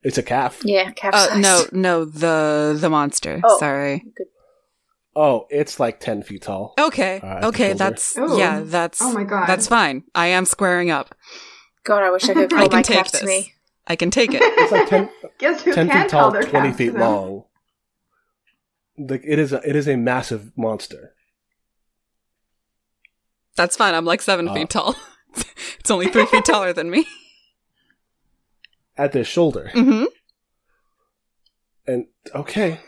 It's 0.03 0.17
a 0.17 0.23
calf. 0.23 0.61
Yeah, 0.63 0.91
calf 0.91 1.13
Uh, 1.15 1.27
size. 1.29 1.41
no, 1.41 1.63
no, 1.71 2.05
the 2.05 2.77
the 2.79 2.89
monster. 2.89 3.41
Oh. 3.43 3.57
Sorry. 3.59 4.03
Good. 4.15 4.27
Oh, 5.15 5.47
it's 5.49 5.79
like 5.79 5.99
ten 5.99 6.23
feet 6.23 6.41
tall. 6.43 6.73
Okay, 6.77 7.21
Uh, 7.23 7.47
okay, 7.47 7.73
that's 7.73 8.17
Ooh. 8.17 8.37
yeah, 8.37 8.61
that's 8.65 9.01
Oh 9.01 9.13
my 9.13 9.23
god. 9.23 9.47
that's 9.47 9.67
fine. 9.67 10.03
I 10.13 10.27
am 10.27 10.45
squaring 10.45 10.91
up. 10.91 11.15
God, 11.83 12.03
I 12.03 12.11
wish 12.11 12.23
I 12.27 12.33
could 12.33 12.51
I 12.53 12.67
can 12.67 12.77
my 12.77 12.81
take 12.81 13.11
this. 13.11 13.23
me. 13.23 13.53
I 13.87 13.95
can 13.95 14.09
take 14.11 14.33
it. 14.33 14.41
It's 14.43 14.71
like 14.71 14.89
10, 14.89 15.09
Guess 15.37 15.61
who 15.61 15.71
10 15.73 15.87
can 15.89 16.01
feet 16.01 16.09
tall, 16.09 16.31
twenty 16.31 16.73
feet 16.73 16.89
them? 16.93 17.01
long. 17.01 17.43
Like 18.97 19.21
it 19.25 19.39
is 19.39 19.53
a 19.53 19.61
it 19.67 19.75
is 19.75 19.87
a 19.87 19.95
massive 19.95 20.51
monster. 20.57 21.13
That's 23.55 23.77
fine. 23.77 23.93
I'm 23.93 24.05
like 24.05 24.21
seven 24.21 24.49
Uh. 24.49 24.53
feet 24.53 24.69
tall. 24.69 24.95
it's 25.79 25.91
only 25.91 26.07
three 26.07 26.25
feet 26.25 26.43
taller 26.45 26.73
than 26.73 26.89
me. 26.89 27.05
At 28.97 29.11
the 29.11 29.23
shoulder. 29.23 29.71
Mm 29.73 29.83
hmm 29.85 30.03
And 31.85 32.07
okay. 32.33 32.79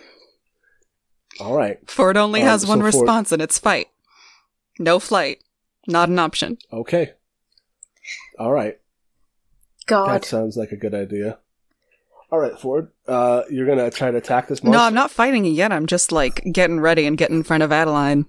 Alright. 1.39 1.89
Ford 1.89 2.17
only 2.17 2.41
Um, 2.41 2.47
has 2.47 2.65
one 2.65 2.79
so 2.79 2.83
Ford- 2.91 2.93
response, 3.01 3.31
and 3.31 3.41
it's 3.41 3.57
fight. 3.59 3.87
No 4.79 4.99
flight. 4.99 5.43
Not 5.87 6.09
an 6.09 6.19
option. 6.19 6.57
Okay. 6.71 7.13
Alright. 8.39 8.79
God, 9.85 10.09
That 10.09 10.25
sounds 10.25 10.57
like 10.57 10.71
a 10.71 10.75
good 10.77 10.93
idea. 10.93 11.39
Alright, 12.31 12.59
Ford. 12.59 12.91
Uh 13.07 13.43
you're 13.49 13.65
gonna 13.67 13.89
try 13.89 14.11
to 14.11 14.17
attack 14.17 14.47
this 14.47 14.61
monster? 14.63 14.77
No, 14.77 14.83
I'm 14.83 14.93
not 14.93 15.11
fighting 15.11 15.45
it 15.45 15.49
yet. 15.51 15.71
I'm 15.71 15.85
just 15.87 16.11
like 16.11 16.43
getting 16.51 16.79
ready 16.81 17.05
and 17.05 17.17
getting 17.17 17.37
in 17.37 17.43
front 17.43 17.63
of 17.63 17.71
Adeline. 17.71 18.25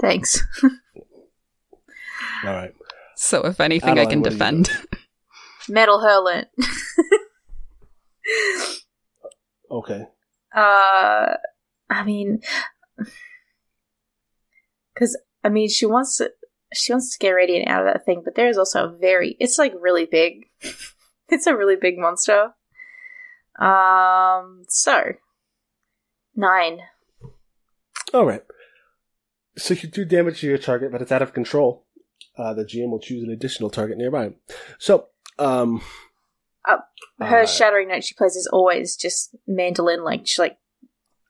thanks. 0.00 0.42
Alright. 2.44 2.74
So 3.16 3.42
if 3.46 3.60
anything, 3.60 3.98
I 3.98 4.06
can 4.06 4.20
what 4.20 4.28
do 4.30 4.34
you 4.34 4.38
defend. 4.38 4.70
Metal 5.68 6.00
hurlant. 6.00 6.46
Okay. 9.70 10.02
Uh, 10.54 11.26
I 11.88 12.04
mean, 12.04 12.40
because 14.94 15.18
I 15.44 15.48
mean, 15.48 15.68
she 15.68 15.86
wants 15.86 16.16
to, 16.16 16.32
she 16.74 16.92
wants 16.92 17.12
to 17.12 17.18
get 17.18 17.30
Radiant 17.30 17.68
out 17.68 17.86
of 17.86 17.92
that 17.92 18.04
thing, 18.04 18.22
but 18.24 18.34
there 18.34 18.48
is 18.48 18.58
also 18.58 18.86
a 18.86 18.96
very, 18.96 19.36
it's 19.38 19.58
like 19.58 19.72
really 19.80 20.06
big. 20.06 20.46
it's 21.28 21.46
a 21.46 21.56
really 21.56 21.76
big 21.76 21.98
monster. 21.98 22.54
Um, 23.58 24.64
so 24.68 25.12
nine. 26.34 26.80
Alright. 28.12 28.42
So 29.56 29.74
you 29.74 29.88
do 29.88 30.04
damage 30.04 30.40
to 30.40 30.46
your 30.46 30.58
target, 30.58 30.92
but 30.92 31.00
it's 31.00 31.12
out 31.12 31.22
of 31.22 31.32
control. 31.32 31.84
Uh, 32.36 32.52
the 32.52 32.64
GM 32.64 32.90
will 32.90 32.98
choose 32.98 33.22
an 33.22 33.30
additional 33.30 33.70
target 33.70 33.96
nearby. 33.96 34.32
So, 34.78 35.06
um, 35.38 35.80
Her 37.18 37.42
uh, 37.42 37.46
shattering 37.46 37.88
note 37.88 38.04
she 38.04 38.14
plays 38.14 38.36
is 38.36 38.46
always 38.52 38.96
just 38.96 39.34
mandolin, 39.46 40.04
like 40.04 40.26
she 40.26 40.42
like 40.42 40.58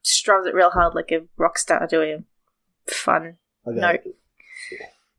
strums 0.07 0.47
it 0.47 0.55
real 0.55 0.70
hard, 0.70 0.95
like 0.95 1.11
a 1.11 1.24
rock 1.37 1.59
star 1.59 1.87
doing 1.87 2.24
a 2.89 2.91
fun 2.93 3.37
okay. 3.66 3.81
note. 3.81 4.01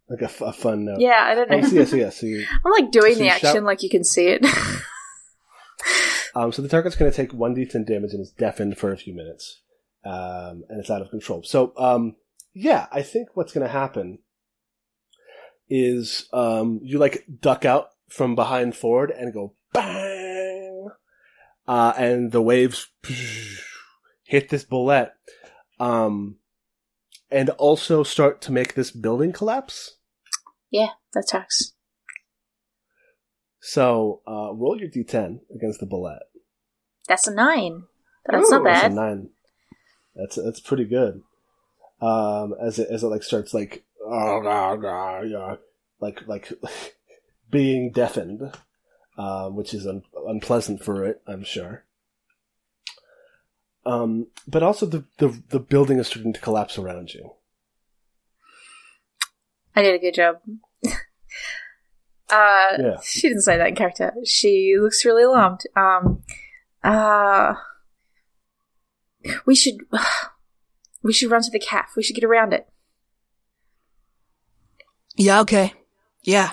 like 0.10 0.22
a, 0.22 0.26
f- 0.26 0.42
a 0.42 0.54
fun 0.54 0.86
note. 0.86 1.00
Yeah, 1.00 1.24
I 1.24 1.36
don't 1.36 1.50
know. 1.50 1.58
Um, 1.58 1.66
so 1.66 1.76
yeah, 1.76 1.86
so 1.86 1.96
yeah, 1.96 2.10
so 2.10 2.26
you, 2.26 2.46
I'm 2.66 2.72
like 2.72 2.92
doing 2.92 3.14
So 3.14 3.20
the 3.20 3.30
action 3.30 3.54
shout- 3.54 3.64
like 3.64 3.84
you 3.84 3.90
can 3.90 4.04
see 4.04 4.28
it. 4.28 4.46
um, 6.36 6.52
so 6.52 6.62
the 6.62 6.70
target's 6.70 6.96
going 6.96 7.12
to 7.12 7.16
take 7.16 7.34
one 7.34 7.56
d10 7.56 7.86
damage 7.86 8.14
and 8.14 8.22
is 8.22 8.32
deafened 8.32 8.78
for 8.78 8.92
a 8.92 8.98
few 8.98 9.14
minutes, 9.14 9.62
um, 10.06 10.64
and 10.70 10.80
it's 10.80 10.90
out 10.90 11.02
of 11.02 11.10
control. 11.10 11.44
So 11.44 11.74
um, 11.78 12.16
yeah, 12.54 12.88
I 12.92 13.02
think 13.02 13.30
what's 13.34 13.54
going 13.54 13.68
to 13.68 13.72
happen 13.72 14.20
is 15.70 16.30
um, 16.32 16.80
you 16.82 16.98
like 16.98 17.26
duck 17.42 17.66
out 17.66 17.90
from 18.10 18.36
behind 18.36 18.76
Ford 18.76 19.12
and 19.12 19.34
go 19.34 19.54
bang, 19.74 20.88
uh, 21.68 21.94
and 21.98 22.32
the 22.32 22.42
waves 22.42 22.88
hit 24.28 24.50
this 24.50 24.64
bulette, 24.66 25.12
um, 25.80 26.38
and 27.32 27.50
also 27.52 28.04
start 28.04 28.42
to 28.42 28.52
make 28.52 28.74
this 28.76 28.92
building 28.92 29.32
collapse. 29.32 29.96
yeah, 30.70 30.90
that 31.14 31.28
tracks. 31.30 31.74
So 33.60 34.22
uh, 34.28 34.54
roll 34.54 34.80
your 34.80 34.90
d10 34.90 35.40
against 35.54 35.80
the 35.80 35.86
bullet. 35.86 36.20
That's 37.08 37.28
a 37.28 37.34
nine. 37.34 37.84
That's 38.26 38.48
Ooh. 38.52 38.56
not 38.60 38.64
That's 38.66 38.84
a 38.84 38.90
bad. 38.90 38.94
nine. 38.94 39.30
That's 40.16 40.36
that's 40.36 40.60
pretty 40.60 40.86
good. 40.86 41.22
Um, 42.02 42.54
as 42.62 42.80
it 42.80 42.88
as 42.90 43.04
it 43.04 43.08
like 43.08 43.24
starts 43.24 43.54
like 43.54 43.84
"Ah, 44.06 44.40
ah, 44.44 44.78
ah, 44.84 45.22
yeah," 45.22 45.56
like 46.00 46.28
like 46.28 46.52
being 47.50 47.92
deafened, 47.92 48.42
um, 49.18 49.56
which 49.56 49.74
is 49.74 49.86
un- 49.88 50.04
unpleasant 50.28 50.84
for 50.84 51.06
it, 51.06 51.22
I'm 51.28 51.44
sure. 51.44 51.84
Um, 53.88 54.28
but 54.46 54.64
also 54.64 54.86
the, 54.86 55.06
the 55.18 55.42
the 55.48 55.60
building 55.60 55.98
is 55.98 56.08
starting 56.08 56.34
to 56.34 56.42
collapse 56.42 56.78
around 56.78 57.14
you. 57.14 57.32
I 59.76 59.82
did 59.82 59.96
a 59.96 60.00
good 60.00 60.14
job. 60.14 60.38
uh, 62.30 62.76
Yeah. 62.80 62.98
she 63.02 63.22
didn't 63.30 63.44
say 63.44 63.58
that 63.58 63.70
in 63.70 63.76
character. 63.76 64.14
She 64.26 64.76
looks 64.78 65.06
really 65.06 65.24
alarmed. 65.24 65.62
Um, 65.76 66.22
uh, 66.84 67.54
we 69.46 69.56
should, 69.56 69.78
we 71.04 71.14
should 71.14 71.32
run 71.32 71.44
to 71.44 71.52
the 71.52 71.60
calf. 71.60 71.94
We 71.96 72.04
should 72.04 72.16
get 72.16 72.26
around 72.26 72.54
it. 72.54 72.68
Yeah, 75.16 75.40
okay. 75.42 75.74
Yeah. 76.24 76.52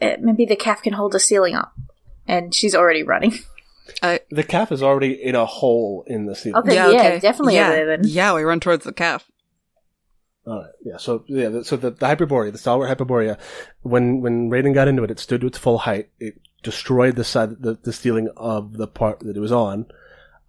maybe 0.00 0.46
the 0.46 0.56
calf 0.56 0.82
can 0.82 0.94
hold 0.94 1.12
the 1.12 1.20
ceiling 1.20 1.54
up. 1.54 1.74
And 2.26 2.54
she's 2.54 2.74
already 2.74 3.02
running. 3.02 3.34
The 4.30 4.42
calf 4.42 4.72
is 4.72 4.82
already 4.82 5.12
in 5.12 5.34
a 5.34 5.46
hole 5.46 6.04
in 6.06 6.26
the 6.26 6.34
ceiling. 6.34 6.56
Okay, 6.62 6.74
yeah, 6.74 6.88
yeah, 6.88 7.18
definitely 7.18 7.54
yeah. 7.54 7.66
over 7.68 7.76
there 7.76 7.86
then. 7.96 8.00
Yeah, 8.04 8.34
we 8.34 8.42
run 8.42 8.60
towards 8.60 8.84
the 8.84 8.92
calf. 8.92 9.30
All 10.44 10.58
right. 10.62 10.70
Yeah. 10.84 10.96
So 10.96 11.24
yeah. 11.28 11.48
the- 11.48 11.64
So 11.64 11.76
the, 11.76 11.90
the 11.90 12.06
Hyperborea, 12.06 12.50
the 12.50 12.58
stalwart 12.58 12.90
Hyperborea, 12.90 13.38
when 13.82 14.20
when 14.20 14.50
Radiant 14.50 14.74
got 14.74 14.88
into 14.88 15.04
it, 15.04 15.10
it 15.10 15.20
stood 15.20 15.40
to 15.42 15.46
its 15.46 15.58
full 15.58 15.78
height. 15.78 16.10
It 16.18 16.40
destroyed 16.62 17.14
the 17.16 17.24
side, 17.24 17.62
the, 17.62 17.78
the 17.80 17.92
ceiling 17.92 18.28
of 18.36 18.76
the 18.76 18.88
part 18.88 19.20
that 19.20 19.36
it 19.36 19.40
was 19.40 19.52
on, 19.52 19.86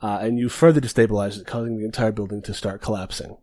uh, 0.02 0.20
and 0.22 0.40
you 0.40 0.50
further 0.50 0.82
destabilized 0.82 1.40
it, 1.40 1.48
causing 1.48 1.78
the 1.78 1.86
entire 1.86 2.12
building 2.12 2.42
to 2.44 2.54
start 2.54 2.82
collapsing. 2.82 3.38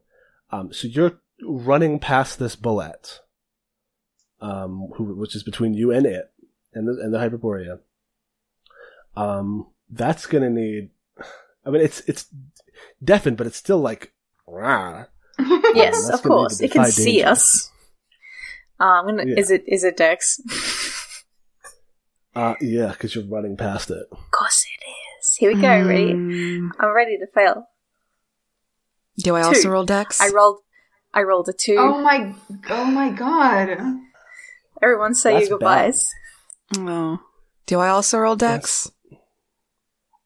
Um, 0.50 0.72
so 0.72 0.88
you're 0.88 1.20
running 1.42 1.98
past 2.00 2.38
this 2.40 2.56
bulette, 2.56 3.20
um, 4.40 4.90
who, 4.96 5.14
which 5.14 5.36
is 5.36 5.42
between 5.44 5.74
you 5.74 5.92
and 5.92 6.04
it, 6.04 6.32
and 6.74 6.88
the 6.88 7.00
and 7.00 7.14
the 7.14 7.18
Hyperborea. 7.18 7.78
Um, 9.16 9.68
that's 9.90 10.26
gonna 10.26 10.50
need. 10.50 10.90
I 11.66 11.70
mean, 11.70 11.82
it's 11.82 12.00
it's 12.00 12.26
deafened, 13.02 13.36
but 13.36 13.46
it's 13.46 13.56
still 13.56 13.80
like. 13.80 14.12
Rah. 14.46 15.04
Yes, 15.74 16.08
that's 16.08 16.20
of 16.20 16.22
course. 16.28 16.60
It 16.60 16.72
can 16.72 16.84
see 16.86 17.16
danger. 17.16 17.28
us. 17.28 17.70
Um, 18.78 18.88
I'm 18.88 19.06
gonna, 19.06 19.24
Yeah. 19.26 19.38
Is 19.38 19.50
it 19.50 19.62
is 19.66 19.84
it 19.84 19.96
Dex? 19.96 20.40
Uh, 22.34 22.54
yeah, 22.60 22.88
because 22.88 23.14
you're 23.14 23.24
running 23.24 23.56
past 23.56 23.90
it. 23.90 24.06
of 24.10 24.30
course 24.30 24.64
it 24.64 24.84
is. 25.20 25.36
Here 25.36 25.52
we 25.54 25.60
go. 25.60 25.68
Ready? 25.68 26.12
Mm, 26.12 26.70
I'm 26.78 26.94
ready 26.94 27.18
to 27.18 27.26
fail. 27.34 27.66
do 29.18 29.34
I 29.34 29.42
also 29.42 29.68
roll 29.70 29.84
dex? 29.84 30.20
I 30.20 30.28
rolled. 30.28 30.58
I 31.12 31.22
rolled 31.22 31.48
a 31.48 31.52
two. 31.52 31.76
oh 31.78 32.00
my, 32.00 32.34
oh 32.70 32.84
my 32.84 33.10
god. 33.10 33.76
Everyone 34.82 35.14
say 35.14 35.34
That's 35.34 35.48
your 35.48 35.58
goodbyes. 35.58 36.08
Oh. 36.78 37.18
Do 37.66 37.80
I 37.80 37.88
also 37.88 38.18
roll 38.18 38.36
dex? 38.36 38.90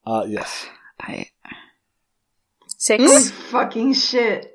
Uh, 0.06 0.24
yes. 0.28 0.66
I 1.00 1.26
Six. 2.78 3.02
Holy 3.02 3.22
fucking 3.50 3.94
shit. 3.94 4.52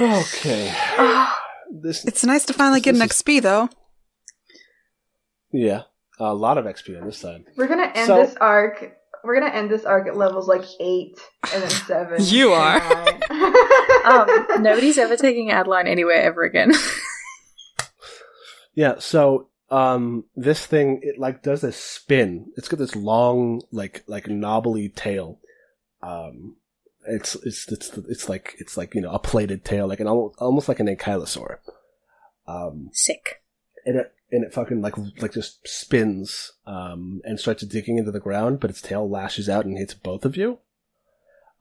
Okay. 0.00 0.72
Ah, 0.98 1.42
This, 1.72 2.04
It's 2.04 2.22
nice 2.24 2.44
to 2.46 2.52
finally 2.52 2.80
get 2.80 2.94
an 2.94 3.00
This 3.00 3.10
is- 3.16 3.22
XP 3.22 3.42
though. 3.42 3.68
yeah, 5.52 5.82
a 6.20 6.32
lot 6.34 6.58
of 6.58 6.64
XP 6.64 7.00
on 7.00 7.06
this 7.06 7.18
side. 7.18 7.44
We're 7.56 7.66
gonna 7.66 7.90
end 7.94 8.06
So- 8.06 8.16
this 8.24 8.36
arc. 8.40 8.92
We're 9.24 9.40
gonna 9.40 9.52
end 9.52 9.70
this 9.70 9.84
arc 9.84 10.06
at 10.06 10.16
levels 10.16 10.46
like 10.46 10.62
eight 10.78 11.18
and 11.52 11.62
then 11.62 11.70
seven. 11.70 12.18
You 12.24 12.52
are. 12.52 12.80
are. 12.80 13.08
um, 14.04 14.62
nobody's 14.62 14.96
ever 14.98 15.16
taking 15.16 15.50
Adeline 15.50 15.88
anywhere 15.88 16.22
ever 16.22 16.44
again. 16.44 16.72
Yeah, 18.74 18.96
so 19.00 19.48
um, 19.70 20.24
this 20.34 20.64
thing 20.64 21.00
it 21.02 21.18
like 21.18 21.42
does 21.42 21.64
a 21.64 21.72
spin. 21.72 22.52
It's 22.56 22.68
got 22.68 22.78
this 22.78 22.96
long, 22.96 23.62
like 23.72 24.04
like 24.06 24.28
knobbly 24.28 24.88
tail. 24.88 25.38
Um, 26.02 26.56
it's 27.08 27.34
it's 27.36 27.70
it's 27.70 27.96
it's 28.08 28.28
like 28.28 28.54
it's 28.58 28.76
like 28.76 28.94
you 28.94 29.00
know 29.00 29.10
a 29.12 29.18
plated 29.18 29.64
tail, 29.64 29.86
like 29.86 30.00
an 30.00 30.06
almost 30.06 30.38
almost 30.38 30.68
like 30.68 30.80
an 30.80 30.86
ankylosaur. 30.86 31.58
Um, 32.46 32.90
Sick. 32.92 33.42
and 33.84 33.96
it 33.96 34.12
and 34.30 34.44
it 34.44 34.54
fucking 34.54 34.80
like 34.82 34.94
like 35.20 35.32
just 35.32 35.66
spins 35.66 36.52
um 36.66 37.20
and 37.24 37.40
starts 37.40 37.64
digging 37.64 37.98
into 37.98 38.12
the 38.12 38.20
ground, 38.20 38.60
but 38.60 38.70
its 38.70 38.82
tail 38.82 39.08
lashes 39.08 39.48
out 39.48 39.64
and 39.64 39.76
hits 39.78 39.94
both 39.94 40.24
of 40.24 40.36
you. 40.36 40.58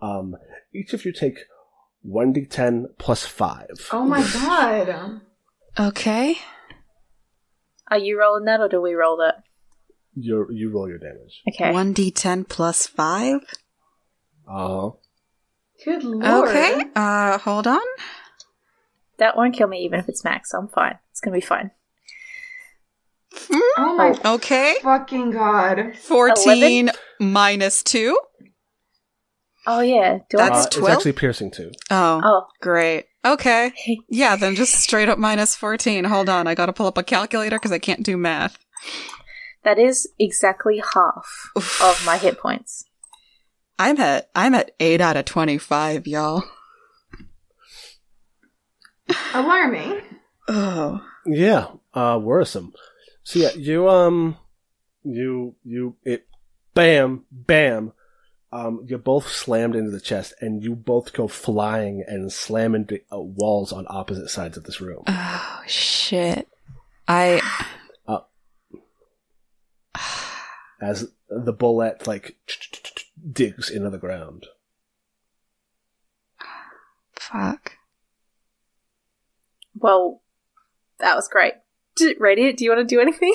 Um, 0.02 0.36
each 0.74 0.94
of 0.94 1.06
you 1.06 1.12
take 1.12 1.46
one 2.02 2.34
d10 2.34 2.86
plus 3.00 3.26
five. 3.26 3.90
oh 3.92 4.06
my 4.06 4.22
god. 4.34 5.22
Okay. 5.80 6.38
Are 7.90 7.98
you 7.98 8.20
rolling 8.20 8.46
that 8.46 8.60
or 8.60 8.68
do 8.70 8.82
we 8.82 8.94
roll 8.94 9.18
that? 9.18 9.44
You 10.16 10.48
you 10.52 10.70
roll 10.72 10.88
your 10.88 10.98
damage. 10.98 11.42
Okay. 11.48 11.72
One 11.74 11.94
D10 11.94 12.48
plus 12.48 12.88
five. 12.88 13.42
Uh, 14.50 14.92
Good 15.84 16.04
lord. 16.04 16.50
Okay. 16.50 16.84
Uh, 16.96 17.38
hold 17.40 17.68
on. 17.68 17.82
That 19.18 19.36
won't 19.36 19.56
kill 19.56 19.68
me 19.68 19.80
even 19.80 20.00
if 20.00 20.08
it's 20.10 20.24
max. 20.24 20.54
I'm 20.54 20.68
fine. 20.70 20.98
It's 21.12 21.20
gonna 21.22 21.36
be 21.38 21.42
fine. 21.42 21.72
Oh 23.78 23.96
my 23.98 24.16
Okay. 24.36 24.76
fucking 24.82 25.32
god. 25.32 25.96
14 25.98 26.90
minus 27.20 27.84
2. 27.84 28.18
Oh 29.68 29.82
yeah. 29.82 30.20
Do 30.30 30.38
That's 30.38 30.58
uh, 30.78 30.80
I? 30.80 30.80
it's 30.80 30.90
actually 30.90 31.14
piercing 31.14 31.52
two. 31.52 31.72
Oh, 31.90 32.22
Oh. 32.24 32.48
great. 32.62 33.06
Okay. 33.26 33.72
Yeah, 34.10 34.36
then 34.36 34.56
just 34.56 34.76
straight 34.76 35.10
up 35.10 35.18
minus 35.18 35.56
14. 35.56 36.06
Hold 36.06 36.30
on. 36.30 36.48
I 36.48 36.56
gotta 36.56 36.74
pull 36.74 36.88
up 36.88 36.98
a 36.98 37.04
calculator 37.04 37.58
because 37.58 37.72
I 37.72 37.80
can't 37.80 38.04
do 38.04 38.18
math. 38.18 38.58
That 39.64 39.80
is 39.80 40.08
exactly 40.20 40.82
half 40.94 41.52
Oof. 41.58 41.82
of 41.82 42.06
my 42.06 42.18
hit 42.18 42.40
points. 42.40 42.86
I'm 43.78 44.00
at 44.00 44.30
I'm 44.36 44.54
at 44.54 44.72
8 44.80 45.02
out 45.02 45.18
of 45.18 45.26
25, 45.26 46.08
y'all. 46.08 46.44
Alarming. 49.34 50.02
Oh. 50.48 51.02
Yeah, 51.26 51.68
uh, 51.94 52.20
worrisome. 52.22 52.74
So 53.24 53.40
yeah, 53.40 53.52
you 53.56 53.90
um, 53.90 54.38
you 55.04 55.56
you 55.64 55.96
it, 56.04 56.28
bam, 56.76 57.26
bam. 57.32 57.94
Um, 58.56 58.86
you're 58.88 59.00
both 59.00 59.28
slammed 59.28 59.76
into 59.76 59.92
the 59.92 60.00
chest, 60.00 60.34
and 60.40 60.64
you 60.64 60.76
both 60.76 61.12
go 61.12 61.28
flying 61.28 62.06
and 62.08 62.32
slam 62.32 62.74
into 62.74 63.02
uh, 63.12 63.20
walls 63.20 63.74
on 63.74 63.86
opposite 63.90 64.30
sides 64.30 64.56
of 64.56 64.64
this 64.64 64.80
room. 64.80 65.04
Oh 65.08 65.62
shit. 65.68 66.48
I 67.06 67.42
as 70.82 71.10
the 71.30 71.54
bulette 71.54 72.08
like 72.08 72.38
digs 73.32 73.70
into 73.70 73.90
the 73.90 73.98
ground. 73.98 74.46
fuck. 77.14 77.74
Well, 79.76 80.22
that 81.00 81.16
was 81.16 81.28
great. 81.28 81.54
D- 81.98 82.16
Radiant, 82.20 82.58
do 82.58 82.64
you 82.64 82.72
want 82.72 82.88
to 82.88 82.96
do 82.96 83.02
anything? 83.02 83.34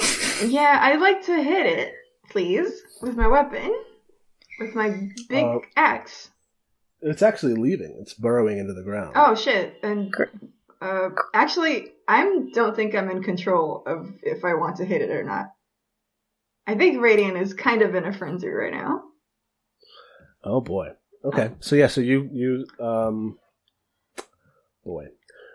Yeah, 0.50 0.78
I'd 0.80 1.00
like 1.00 1.26
to 1.26 1.42
hit 1.42 1.66
it, 1.66 1.92
please, 2.30 2.80
with 3.02 3.14
my 3.16 3.26
weapon. 3.26 3.74
With 4.60 4.74
my 4.74 5.08
big 5.28 5.44
Uh, 5.44 5.58
axe. 5.76 6.30
It's 7.02 7.22
actually 7.22 7.54
leaving. 7.54 7.96
It's 8.00 8.14
burrowing 8.14 8.58
into 8.58 8.74
the 8.74 8.82
ground. 8.82 9.14
Oh 9.16 9.34
shit. 9.34 9.74
And 9.82 10.14
uh 10.82 11.08
actually 11.34 11.92
I 12.06 12.48
don't 12.52 12.76
think 12.76 12.94
I'm 12.94 13.10
in 13.10 13.22
control 13.22 13.82
of 13.86 14.10
if 14.22 14.44
I 14.44 14.54
want 14.54 14.76
to 14.76 14.84
hit 14.84 15.00
it 15.02 15.10
or 15.10 15.24
not. 15.24 15.46
I 16.66 16.74
think 16.74 17.00
Radiant 17.00 17.38
is 17.38 17.54
kind 17.54 17.82
of 17.82 17.94
in 17.94 18.04
a 18.04 18.12
frenzy 18.12 18.48
right 18.48 18.72
now. 18.72 19.02
Oh 20.44 20.60
boy. 20.60 20.90
Okay. 21.24 21.52
So 21.60 21.74
yeah. 21.74 21.86
So 21.88 22.00
you 22.02 22.28
you 22.32 22.66
um, 22.84 23.38
boy. 24.84 25.06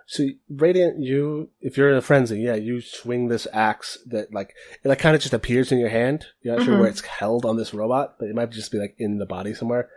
So 0.08 0.28
Radiant, 0.50 1.00
you 1.00 1.50
if 1.62 1.78
you're 1.78 1.90
in 1.90 1.98
a 1.98 2.02
frenzy, 2.02 2.40
yeah, 2.40 2.54
you 2.56 2.80
swing 2.82 3.28
this 3.28 3.48
axe 3.52 3.98
that 4.06 4.32
like 4.34 4.54
it 4.84 4.88
like 4.88 5.00
kind 5.00 5.16
of 5.16 5.22
just 5.22 5.34
appears 5.34 5.72
in 5.72 5.80
your 5.80 5.90
hand. 5.90 6.28
You're 6.42 6.58
not 6.58 6.66
sure 6.66 6.76
Mhm. 6.76 6.80
where 6.82 6.90
it's 6.90 7.02
held 7.02 7.44
on 7.46 7.58
this 7.58 7.74
robot, 7.74 8.16
but 8.20 8.28
it 8.30 8.36
might 8.36 8.52
just 8.52 8.72
be 8.72 8.78
like 8.78 8.96
in 9.00 9.18
the 9.18 9.26
body 9.26 9.54
somewhere. 9.56 9.90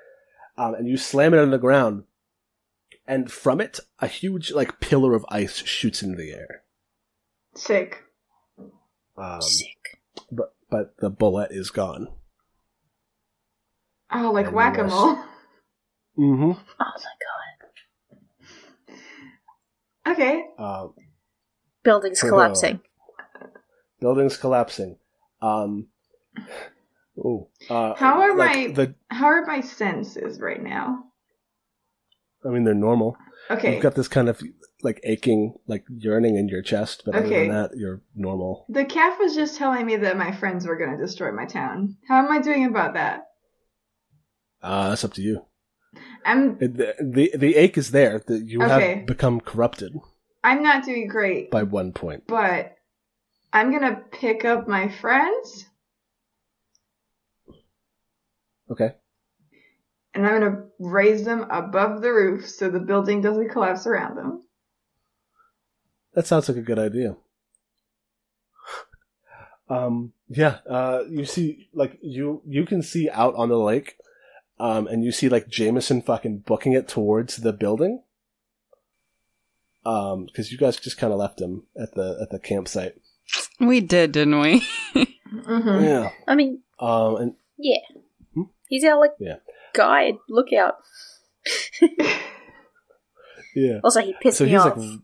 Um, 0.56 0.74
and 0.74 0.88
you 0.88 0.96
slam 0.96 1.34
it 1.34 1.40
on 1.40 1.50
the 1.50 1.58
ground, 1.58 2.04
and 3.06 3.30
from 3.30 3.60
it, 3.60 3.80
a 4.00 4.06
huge 4.06 4.50
like 4.50 4.80
pillar 4.80 5.14
of 5.14 5.26
ice 5.28 5.56
shoots 5.56 6.02
into 6.02 6.16
the 6.16 6.32
air. 6.32 6.62
Sick. 7.54 8.02
Um, 9.16 9.42
Sick. 9.42 10.00
but 10.32 10.54
but 10.70 10.96
the 10.98 11.10
bulette 11.10 11.52
is 11.52 11.70
gone. 11.70 12.08
Oh, 14.10 14.30
like 14.32 14.46
And 14.46 14.54
whack 14.54 14.78
a 14.78 14.84
mole. 14.84 15.18
Mm-hmm. 16.18 16.50
Oh 16.50 16.54
my 16.78 16.94
god. 16.96 17.47
Okay. 20.12 20.44
Um, 20.58 20.94
Building's 21.82 22.20
Cool. 22.20 22.30
collapsing. 22.30 22.80
buildings 24.00 24.36
collapsing. 24.36 24.96
Um, 25.42 25.88
ooh, 27.18 27.48
uh, 27.70 27.94
How 27.94 28.20
are 28.22 28.36
like 28.36 28.56
my- 28.68 28.72
the? 28.74 28.94
How 29.10 29.26
are 29.26 29.44
my 29.46 29.60
senses 29.60 30.40
right 30.40 30.62
now? 30.62 31.04
I 32.44 32.48
mean, 32.50 32.64
they're 32.64 32.74
normal. 32.74 33.16
Okay. 33.50 33.74
You've 33.74 33.82
got 33.82 33.94
this 33.94 34.08
kind 34.08 34.28
of 34.28 34.40
like 34.82 35.00
aching, 35.04 35.54
like 35.66 35.84
yearning 35.88 36.36
in 36.36 36.48
your 36.48 36.62
chest, 36.62 37.02
but 37.04 37.14
other 37.16 37.26
Okay. 37.26 37.48
than 37.48 37.54
that, 37.54 37.70
you're 37.76 38.00
normal. 38.14 38.66
The 38.68 38.84
calf 38.84 39.18
was 39.18 39.34
just 39.34 39.56
telling 39.56 39.84
me 39.86 39.96
that 39.96 40.16
my 40.16 40.30
friends 40.32 40.66
were 40.66 40.76
going 40.76 40.96
to 40.96 40.96
destroy 41.04 41.32
my 41.32 41.46
town. 41.46 41.96
How 42.06 42.18
am 42.24 42.30
I 42.30 42.38
doing 42.40 42.64
about 42.66 42.94
that? 42.94 43.24
Uh, 44.62 44.90
that's 44.90 45.04
up 45.04 45.14
to 45.14 45.22
you. 45.22 45.44
I'm 46.24 46.58
The, 46.58 46.94
the 47.00 47.32
the 47.36 47.56
ache 47.56 47.78
is 47.78 47.90
there. 47.90 48.20
That 48.26 48.44
you 48.46 48.62
Okay. 48.62 48.68
have 48.98 49.06
become 49.06 49.40
corrupted 49.40 49.94
I'm 50.44 50.62
not 50.62 50.84
doing 50.84 51.08
great, 51.08 51.50
by 51.50 51.62
one 51.64 51.92
point. 51.92 52.24
but 52.26 52.76
I'm 53.52 53.70
going 53.70 53.82
to 53.82 54.02
pick 54.12 54.44
up 54.44 54.68
my 54.68 54.88
friends 54.88 55.64
Okay. 58.70 58.94
and 60.14 60.26
I'm 60.26 60.40
going 60.40 60.52
to 60.52 60.62
raise 60.78 61.24
them 61.24 61.46
above 61.50 62.02
the 62.02 62.12
roof 62.12 62.48
so 62.48 62.68
the 62.68 62.80
building 62.80 63.20
doesn't 63.22 63.48
collapse 63.50 63.86
around 63.86 64.16
them. 64.16 64.42
That 66.14 66.26
sounds 66.26 66.48
like 66.48 66.58
a 66.58 66.62
good 66.62 66.78
idea. 66.78 67.16
Um, 69.70 70.14
yeah, 70.30 70.60
uh, 70.66 71.02
you 71.10 71.26
see, 71.26 71.68
like, 71.74 71.98
you, 72.00 72.40
you 72.46 72.64
can 72.64 72.82
see 72.82 73.10
out 73.10 73.34
on 73.34 73.50
the 73.50 73.58
lake, 73.58 73.96
um, 74.60 74.86
and 74.86 75.04
you 75.04 75.12
see, 75.12 75.28
like, 75.28 75.48
Jameson 75.48 76.02
fucking 76.02 76.38
booking 76.46 76.72
it 76.72 76.88
towards 76.88 77.36
the 77.36 77.52
building. 77.52 78.02
Um, 79.86 80.26
cause 80.36 80.50
you 80.50 80.58
guys 80.58 80.76
just 80.76 80.98
kind 80.98 81.12
of 81.12 81.18
left 81.18 81.40
him 81.40 81.62
at 81.80 81.94
the, 81.94 82.18
at 82.20 82.30
the 82.30 82.38
campsite. 82.38 82.94
We 83.60 83.80
did, 83.80 84.12
didn't 84.12 84.40
we? 84.40 84.66
Mm-hmm. 84.94 85.84
Yeah. 85.84 86.10
I 86.26 86.34
mean, 86.34 86.62
Um, 86.78 87.16
and 87.16 87.34
yeah. 87.58 87.78
Hmm? 88.34 88.42
He's 88.68 88.84
our 88.84 88.98
like 89.00 89.12
Yeah. 89.18 89.36
guide. 89.74 90.14
Look 90.28 90.52
out. 90.52 90.74
yeah. 93.54 93.80
Also, 93.82 94.00
he 94.02 94.14
pissed 94.20 94.38
so 94.38 94.44
me 94.44 94.50
he's 94.50 94.60
off. 94.60 94.76
like 94.76 95.00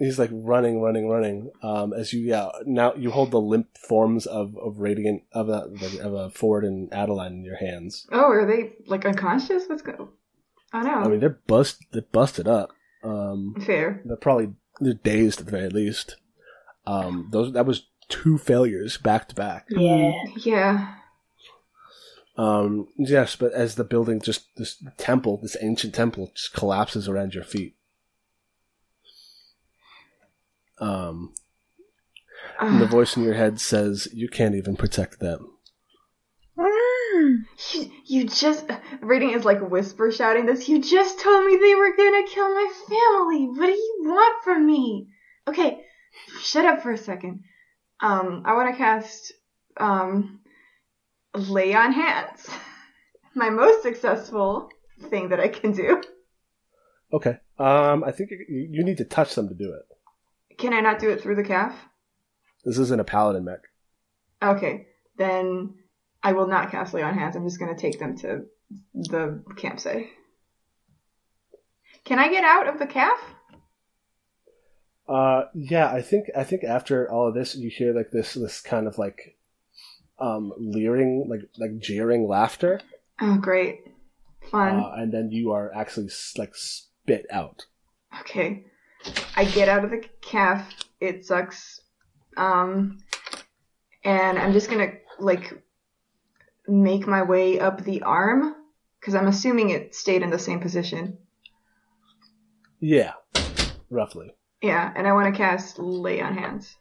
he's 0.00 0.18
like 0.18 0.30
running 0.32 0.80
running 0.80 1.08
running 1.08 1.50
um 1.62 1.92
as 1.92 2.12
you 2.12 2.20
yeah 2.20 2.48
now 2.66 2.92
you 2.94 3.10
hold 3.12 3.30
the 3.30 3.40
limp 3.40 3.68
forms 3.78 4.26
of 4.26 4.56
of 4.58 4.78
radiant 4.78 5.22
of 5.32 5.48
a 5.48 5.70
of 6.02 6.12
a 6.14 6.30
ford 6.30 6.64
and 6.64 6.92
adeline 6.92 7.32
in 7.34 7.44
your 7.44 7.56
hands 7.58 8.06
Oh, 8.10 8.22
are 8.30 8.44
they 8.46 8.72
like 8.86 9.04
unconscious? 9.06 9.64
What's 9.68 9.82
go? 9.82 10.08
I 10.72 10.82
know. 10.82 10.90
i 11.04 11.08
mean 11.08 11.20
they're 11.20 11.38
bust 11.46 11.84
they're 11.92 12.02
busted 12.12 12.48
up 12.48 12.70
um 13.04 13.54
Fair. 13.64 14.00
they're 14.04 14.16
probably 14.16 14.54
they're 14.80 14.94
dazed 14.94 15.40
at 15.40 15.46
the 15.46 15.52
very 15.52 15.68
least 15.68 16.16
um 16.86 17.28
those 17.30 17.52
that 17.52 17.66
was 17.66 17.86
two 18.08 18.38
failures 18.38 18.96
back 18.96 19.28
to 19.28 19.34
back 19.34 19.66
yeah. 19.70 20.12
Yeah. 20.36 20.94
um 22.36 22.88
yes 22.96 23.36
but 23.36 23.52
as 23.52 23.74
the 23.74 23.84
building 23.84 24.20
just 24.20 24.46
this 24.56 24.82
temple 24.96 25.38
this 25.42 25.56
ancient 25.60 25.94
temple 25.94 26.30
just 26.34 26.52
collapses 26.54 27.08
around 27.08 27.34
your 27.34 27.44
feet 27.44 27.74
um 30.80 31.34
And 32.58 32.80
the 32.80 32.86
voice 32.86 33.16
in 33.16 33.22
your 33.22 33.34
head 33.34 33.60
says, 33.60 34.08
You 34.12 34.28
can't 34.28 34.54
even 34.54 34.76
protect 34.76 35.20
them. 35.20 35.52
Mm. 36.58 37.44
You, 37.74 37.90
you 38.06 38.26
just 38.26 38.66
reading 39.00 39.30
is 39.30 39.44
like 39.44 39.60
whisper 39.60 40.10
shouting 40.10 40.46
this. 40.46 40.68
You 40.68 40.80
just 40.80 41.20
told 41.20 41.46
me 41.46 41.56
they 41.56 41.74
were 41.74 41.96
gonna 41.96 42.26
kill 42.26 42.54
my 42.54 42.72
family. 42.88 43.46
What 43.46 43.66
do 43.66 43.72
you 43.72 44.00
want 44.04 44.44
from 44.44 44.66
me? 44.66 45.08
Okay, 45.46 45.80
shut 46.40 46.64
up 46.64 46.82
for 46.82 46.92
a 46.92 46.98
second. 46.98 47.44
Um, 48.00 48.42
I 48.46 48.54
want 48.54 48.72
to 48.72 48.78
cast 48.78 49.32
um, 49.76 50.40
lay 51.34 51.74
on 51.74 51.92
hands. 51.92 52.48
My 53.34 53.50
most 53.50 53.82
successful 53.82 54.70
thing 55.08 55.28
that 55.28 55.40
I 55.40 55.48
can 55.48 55.72
do. 55.72 56.02
Okay. 57.12 57.38
Um, 57.58 58.04
I 58.04 58.12
think 58.12 58.30
you, 58.30 58.68
you 58.70 58.84
need 58.84 58.98
to 58.98 59.04
touch 59.04 59.34
them 59.34 59.48
to 59.48 59.54
do 59.54 59.72
it. 59.72 59.82
Can 60.60 60.72
I 60.72 60.80
not 60.80 60.98
do 60.98 61.10
it 61.10 61.20
through 61.22 61.36
the 61.36 61.42
calf? 61.44 61.74
This 62.64 62.78
isn't 62.78 63.00
a 63.00 63.04
paladin 63.04 63.44
mech. 63.44 63.60
Okay, 64.42 64.86
then 65.16 65.74
I 66.22 66.32
will 66.32 66.46
not 66.46 66.70
cast 66.70 66.92
lay 66.94 67.02
on 67.02 67.14
hands. 67.18 67.34
I'm 67.36 67.44
just 67.46 67.58
gonna 67.58 67.76
take 67.76 67.98
them 67.98 68.16
to 68.18 68.44
the 68.94 69.42
campsite. 69.56 70.06
Can 72.04 72.18
I 72.18 72.28
get 72.28 72.44
out 72.44 72.68
of 72.68 72.78
the 72.78 72.86
calf? 72.86 73.18
Uh, 75.08 75.44
yeah, 75.54 75.90
I 75.90 76.02
think 76.02 76.26
I 76.36 76.44
think 76.44 76.62
after 76.64 77.10
all 77.10 77.28
of 77.28 77.34
this, 77.34 77.56
you 77.56 77.68
hear 77.70 77.92
like 77.94 78.10
this 78.12 78.34
this 78.34 78.60
kind 78.60 78.86
of 78.86 78.96
like 78.98 79.36
um 80.18 80.52
leering, 80.58 81.26
like 81.28 81.40
like 81.58 81.78
jeering 81.80 82.28
laughter, 82.28 82.80
Oh, 83.20 83.38
great. 83.38 83.80
Fun. 84.50 84.80
uh, 84.80 84.92
and 84.96 85.12
then 85.12 85.30
you 85.30 85.52
are 85.52 85.70
actually 85.74 86.10
like 86.36 86.54
spit 86.54 87.26
out. 87.30 87.66
okay. 88.20 88.66
I 89.36 89.44
get 89.44 89.68
out 89.68 89.84
of 89.84 89.90
the 89.90 90.04
calf. 90.20 90.68
It 91.00 91.24
sucks. 91.24 91.80
Um, 92.36 92.98
and 94.04 94.38
I'm 94.38 94.52
just 94.52 94.70
gonna, 94.70 94.92
like, 95.18 95.62
make 96.68 97.06
my 97.06 97.22
way 97.22 97.58
up 97.60 97.82
the 97.84 98.02
arm. 98.02 98.54
Because 99.00 99.14
I'm 99.14 99.28
assuming 99.28 99.70
it 99.70 99.94
stayed 99.94 100.20
in 100.22 100.28
the 100.28 100.38
same 100.38 100.60
position. 100.60 101.16
Yeah, 102.80 103.12
roughly. 103.88 104.34
Yeah, 104.60 104.92
and 104.94 105.08
I 105.08 105.12
want 105.14 105.32
to 105.34 105.38
cast 105.38 105.78
Lay 105.78 106.20
on 106.20 106.36
Hands. 106.36 106.76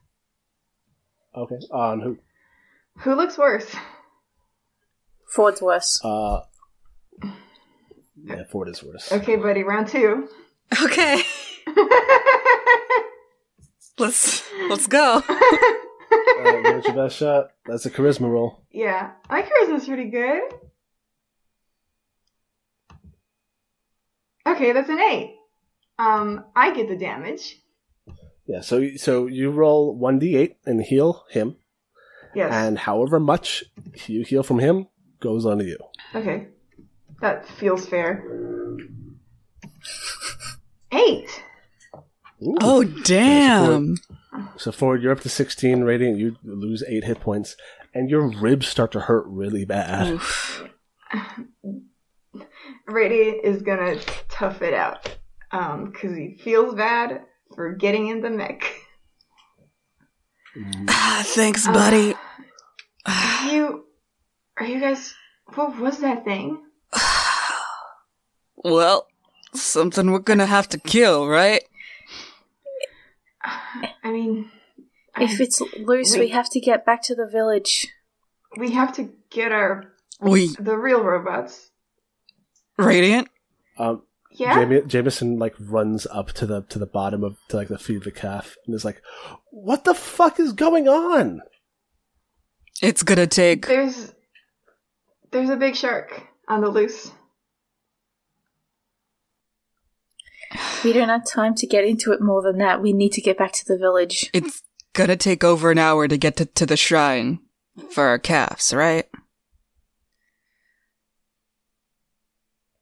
Okay. 1.33 1.59
On 1.71 2.01
who? 2.01 2.17
Who 3.03 3.15
looks 3.15 3.37
worse? 3.37 3.73
Ford's 5.33 5.61
worse. 5.61 6.01
Uh, 6.03 6.41
yeah, 8.21 8.43
Ford 8.51 8.67
is 8.67 8.83
worse. 8.83 9.11
Okay, 9.11 9.37
buddy, 9.37 9.63
round 9.63 9.87
two. 9.87 10.27
Okay, 10.83 11.21
let's 13.99 14.43
let's 14.69 14.87
go. 14.87 15.21
Uh, 15.27 16.61
give 16.63 16.77
it 16.77 16.85
your 16.85 16.95
best 16.95 17.17
shot. 17.17 17.51
That's 17.65 17.85
a 17.85 17.91
charisma 17.91 18.29
roll. 18.29 18.63
yeah, 18.71 19.11
my 19.29 19.41
charisma's 19.41 19.85
pretty 19.85 20.09
good. 20.09 20.41
Okay, 24.47 24.71
that's 24.71 24.89
an 24.89 24.99
eight. 24.99 25.35
Um, 25.99 26.45
I 26.55 26.73
get 26.73 26.87
the 26.87 26.97
damage. 26.97 27.57
Yeah. 28.47 28.61
So 28.61 28.95
so 28.97 29.27
you 29.27 29.51
roll 29.51 29.95
one 29.95 30.19
d8 30.19 30.55
and 30.65 30.81
heal 30.81 31.25
him. 31.29 31.57
Yes. 32.35 32.53
and 32.53 32.77
however 32.77 33.19
much 33.19 33.63
you 34.05 34.23
heal 34.23 34.43
from 34.43 34.59
him 34.59 34.87
goes 35.19 35.47
on 35.47 35.57
to 35.57 35.65
you. 35.65 35.77
Okay. 36.13 36.47
That 37.21 37.47
feels 37.47 37.87
fair. 37.87 38.23
Eight. 40.91 41.43
Ooh. 42.41 42.57
Oh 42.61 42.83
damn! 42.83 43.97
So 44.57 44.71
forward, 44.71 45.01
you're 45.01 45.11
up 45.11 45.19
to 45.21 45.29
16 45.29 45.81
radiant. 45.81 46.17
You 46.17 46.37
lose 46.43 46.83
eight 46.87 47.03
hit 47.03 47.19
points, 47.19 47.55
and 47.93 48.09
your 48.09 48.29
ribs 48.29 48.67
start 48.67 48.91
to 48.93 49.01
hurt 49.01 49.25
really 49.27 49.65
bad. 49.65 50.07
Oof. 50.13 50.63
Radiant 52.87 53.43
is 53.43 53.61
gonna 53.61 53.99
tough 54.29 54.61
it 54.61 54.73
out. 54.73 55.17
Um, 55.51 55.91
cause 55.91 56.15
he 56.15 56.37
feels 56.41 56.75
bad 56.75 57.21
for 57.55 57.73
getting 57.73 58.07
in 58.07 58.21
the 58.21 58.29
mech. 58.29 58.63
Ah, 60.87 61.23
thanks, 61.25 61.67
buddy. 61.67 62.15
Are 63.05 63.51
you, 63.51 63.85
are 64.57 64.65
you 64.65 64.79
guys, 64.79 65.13
what 65.55 65.77
was 65.79 65.99
that 65.99 66.23
thing? 66.25 66.61
well, 68.55 69.07
something 69.53 70.11
we're 70.11 70.19
gonna 70.19 70.45
have 70.45 70.69
to 70.69 70.77
kill, 70.77 71.27
right? 71.27 71.63
I 74.03 74.11
mean, 74.11 74.51
If 75.17 75.39
I- 75.39 75.43
it's 75.43 75.61
loose, 75.79 76.13
we 76.13 76.21
Wait. 76.21 76.31
have 76.31 76.49
to 76.51 76.59
get 76.59 76.85
back 76.85 77.01
to 77.03 77.15
the 77.15 77.27
village. 77.27 77.87
we 78.57 78.71
have 78.71 78.93
to 78.95 79.09
get 79.29 79.51
our, 79.51 79.91
We 80.21 80.55
the 80.59 80.77
real 80.77 81.03
robots. 81.03 81.69
radiant. 82.77 83.27
Um, 83.77 84.03
Yeah. 84.31 84.55
Jamie, 84.55 84.81
Jameson 84.81 85.39
like 85.39 85.55
runs 85.59 86.05
up 86.07 86.31
to 86.33 86.45
the 86.45 86.61
to 86.69 86.79
the 86.79 86.85
bottom 86.85 87.23
of 87.23 87.37
to 87.49 87.57
like 87.57 87.67
the 87.69 87.77
feet 87.79 87.97
of 87.97 88.03
the 88.03 88.11
calf 88.11 88.55
and 88.65 88.75
is 88.75 88.85
like, 88.85 89.01
"What 89.51 89.83
the 89.85 89.93
fuck 89.95 90.39
is 90.39 90.53
going 90.53 90.87
on?" 90.87 91.41
It's 92.81 93.03
gonna 93.03 93.27
take. 93.27 93.67
There's 93.67 94.13
there's 95.31 95.49
a 95.49 95.57
big 95.57 95.75
shark 95.75 96.23
on 96.47 96.61
the 96.61 96.69
loose. 96.69 97.11
We 100.83 100.93
don't 100.93 101.09
have 101.09 101.25
time 101.25 101.53
to 101.55 101.67
get 101.67 101.83
into 101.85 102.11
it 102.11 102.21
more 102.21 102.41
than 102.41 102.57
that. 102.57 102.81
We 102.81 102.93
need 102.93 103.11
to 103.13 103.21
get 103.21 103.37
back 103.37 103.51
to 103.53 103.65
the 103.67 103.77
village. 103.77 104.29
It's 104.33 104.63
gonna 104.93 105.15
take 105.17 105.43
over 105.43 105.71
an 105.71 105.77
hour 105.77 106.07
to 106.07 106.17
get 106.17 106.37
to, 106.37 106.45
to 106.45 106.65
the 106.65 106.77
shrine 106.77 107.39
for 107.91 108.05
our 108.05 108.17
calves, 108.17 108.73
right? 108.73 109.07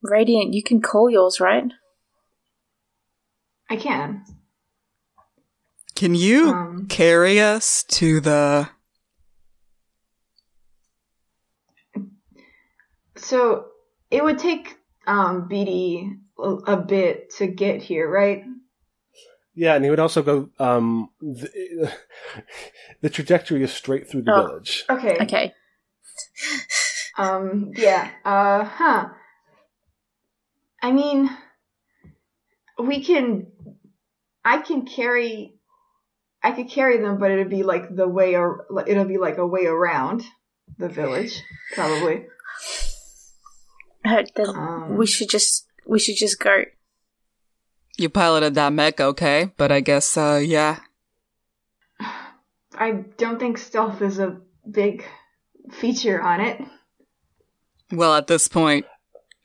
Radiant, 0.01 0.53
you 0.53 0.63
can 0.63 0.81
call 0.81 1.09
yours, 1.09 1.39
right? 1.39 1.65
I 3.69 3.75
can. 3.75 4.23
Can 5.95 6.15
you 6.15 6.49
Um. 6.49 6.85
carry 6.87 7.39
us 7.41 7.83
to 7.89 8.21
the? 8.21 8.69
So 13.15 13.65
it 14.11 14.23
would 14.23 14.37
take 14.39 14.77
um 15.05 15.49
BD 15.49 16.17
a, 16.39 16.73
a 16.73 16.77
bit 16.77 17.31
to 17.37 17.47
get 17.47 17.81
here, 17.81 18.09
right? 18.09 18.43
Yeah, 19.55 19.73
and 19.75 19.83
he 19.83 19.89
would 19.89 19.99
also 19.99 20.21
go. 20.21 20.49
Um, 20.59 21.09
the, 21.19 21.91
the 23.01 23.09
trajectory 23.09 23.63
is 23.63 23.73
straight 23.73 24.09
through 24.09 24.23
the 24.23 24.33
Oh. 24.33 24.47
village. 24.47 24.85
Okay. 24.89 25.17
Okay. 25.21 25.53
Um. 27.19 27.71
Yeah. 27.75 28.11
Uh. 28.23 28.63
Huh. 28.63 29.09
I 30.83 30.91
mean, 30.91 31.29
we 32.77 33.03
can. 33.03 33.47
I 34.45 34.59
can 34.59 34.85
carry. 34.85 35.55
I 36.43 36.51
could 36.51 36.69
carry 36.69 36.97
them, 36.99 37.17
but 37.17 37.31
it'd 37.31 37.49
be 37.49 37.63
like 37.63 37.95
the 37.95 38.07
way, 38.07 38.35
or 38.35 38.67
it'll 38.87 39.05
be 39.05 39.17
like 39.17 39.37
a 39.39 39.47
way 39.47 39.65
around 39.65 40.23
the 40.77 40.89
village, 40.89 41.41
probably. 41.73 42.27
Uh, 44.05 44.23
then 44.35 44.49
Um, 44.49 44.95
we 44.97 45.07
should 45.07 45.29
just 45.29 45.66
we 45.87 45.99
should 45.99 46.15
just 46.15 46.39
go. 46.39 46.63
You 47.97 48.09
piloted 48.09 48.53
that 48.55 48.73
mech, 48.73 48.99
okay? 48.99 49.51
But 49.57 49.71
I 49.71 49.79
guess, 49.79 50.15
uh, 50.17 50.41
yeah. 50.43 50.79
I 52.79 52.91
don't 53.17 53.39
think 53.39 53.57
stealth 53.57 54.01
is 54.01 54.19
a 54.19 54.37
big 54.69 55.03
feature 55.71 56.21
on 56.21 56.41
it. 56.41 56.61
Well, 57.91 58.13
at 58.15 58.27
this 58.27 58.47
point, 58.47 58.85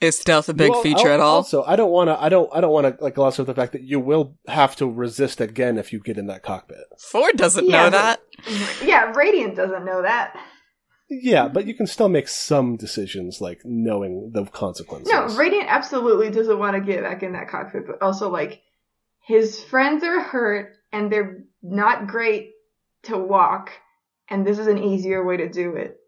is 0.00 0.18
stealth 0.18 0.48
a 0.48 0.54
big 0.54 0.70
Well, 0.72 0.82
feature 0.82 1.08
al- 1.08 1.14
at 1.14 1.20
all? 1.20 1.36
Also, 1.36 1.62
I 1.62 1.76
don't 1.76 1.90
want 1.92 2.08
to. 2.08 2.20
I 2.20 2.28
don't. 2.28 2.50
I 2.52 2.60
don't 2.60 2.72
want 2.72 2.98
to 2.98 3.02
like 3.02 3.14
gloss 3.14 3.38
over 3.38 3.50
the 3.50 3.54
fact 3.58 3.72
that 3.72 3.82
you 3.82 4.00
will 4.00 4.36
have 4.48 4.74
to 4.76 4.86
resist 4.90 5.40
again 5.40 5.78
if 5.78 5.92
you 5.92 6.00
get 6.00 6.18
in 6.18 6.26
that 6.26 6.42
cockpit. 6.42 6.78
Ford 6.98 7.36
doesn't 7.36 7.66
Yeah, 7.70 7.84
know 7.84 7.90
but- 7.92 8.20
that. 8.46 8.82
Yeah, 8.84 9.12
Radiant 9.14 9.54
doesn't 9.56 9.84
know 9.84 10.02
that. 10.02 10.36
Yeah, 11.20 11.48
but 11.48 11.66
you 11.66 11.74
can 11.74 11.86
still 11.86 12.08
make 12.08 12.26
some 12.26 12.76
decisions, 12.76 13.38
like 13.38 13.60
knowing 13.66 14.30
the 14.32 14.46
consequences. 14.46 15.12
No, 15.12 15.26
Radiant 15.36 15.66
absolutely 15.68 16.30
doesn't 16.30 16.58
want 16.58 16.74
to 16.74 16.80
get 16.80 17.02
back 17.02 17.22
in 17.22 17.34
that 17.34 17.48
cockpit, 17.48 17.86
but 17.86 18.00
also 18.00 18.30
like 18.30 18.62
his 19.20 19.62
friends 19.62 20.02
are 20.04 20.22
hurt 20.22 20.72
and 20.90 21.12
they're 21.12 21.44
not 21.62 22.06
great 22.06 22.52
to 23.04 23.18
walk, 23.18 23.70
and 24.30 24.46
this 24.46 24.58
is 24.58 24.68
an 24.68 24.78
easier 24.78 25.22
way 25.22 25.36
to 25.36 25.50
do 25.50 25.76
it. 25.76 25.98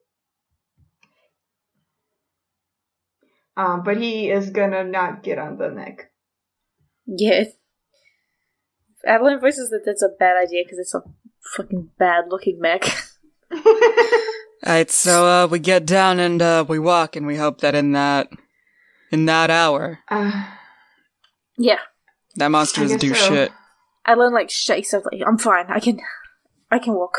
Um, 3.58 3.82
but 3.84 3.98
he 3.98 4.30
is 4.30 4.48
gonna 4.50 4.84
not 4.84 5.22
get 5.22 5.38
on 5.38 5.58
the 5.58 5.68
neck. 5.68 6.10
Yes. 7.06 7.48
Adeline 9.06 9.38
voices 9.38 9.68
that 9.68 9.82
that's 9.84 10.02
a 10.02 10.08
bad 10.18 10.38
idea 10.42 10.62
because 10.64 10.78
it's 10.78 10.94
a 10.94 11.02
fucking 11.56 11.90
bad 11.98 12.24
looking 12.30 12.58
mech. 12.58 12.84
Alright, 14.66 14.90
so, 14.90 15.26
uh, 15.26 15.46
we 15.46 15.58
get 15.58 15.84
down 15.86 16.18
and, 16.18 16.40
uh, 16.40 16.64
we 16.66 16.78
walk 16.78 17.16
and 17.16 17.26
we 17.26 17.36
hope 17.36 17.60
that 17.60 17.74
in 17.74 17.92
that, 17.92 18.28
in 19.10 19.26
that 19.26 19.50
hour, 19.50 19.98
Uh, 20.08 20.44
yeah. 21.58 21.78
that 22.36 22.48
monster 22.48 22.80
I 22.80 22.84
doesn't 22.84 23.00
guess 23.00 23.10
do 23.10 23.14
so. 23.14 23.28
shit. 23.34 23.52
Adeline 24.06 24.32
like 24.32 24.50
shakes 24.50 24.92
up 24.94 25.04
like 25.10 25.22
I'm 25.26 25.38
fine. 25.38 25.66
I 25.68 25.80
can 25.80 25.98
I 26.70 26.78
can 26.78 26.94
walk. 26.94 27.16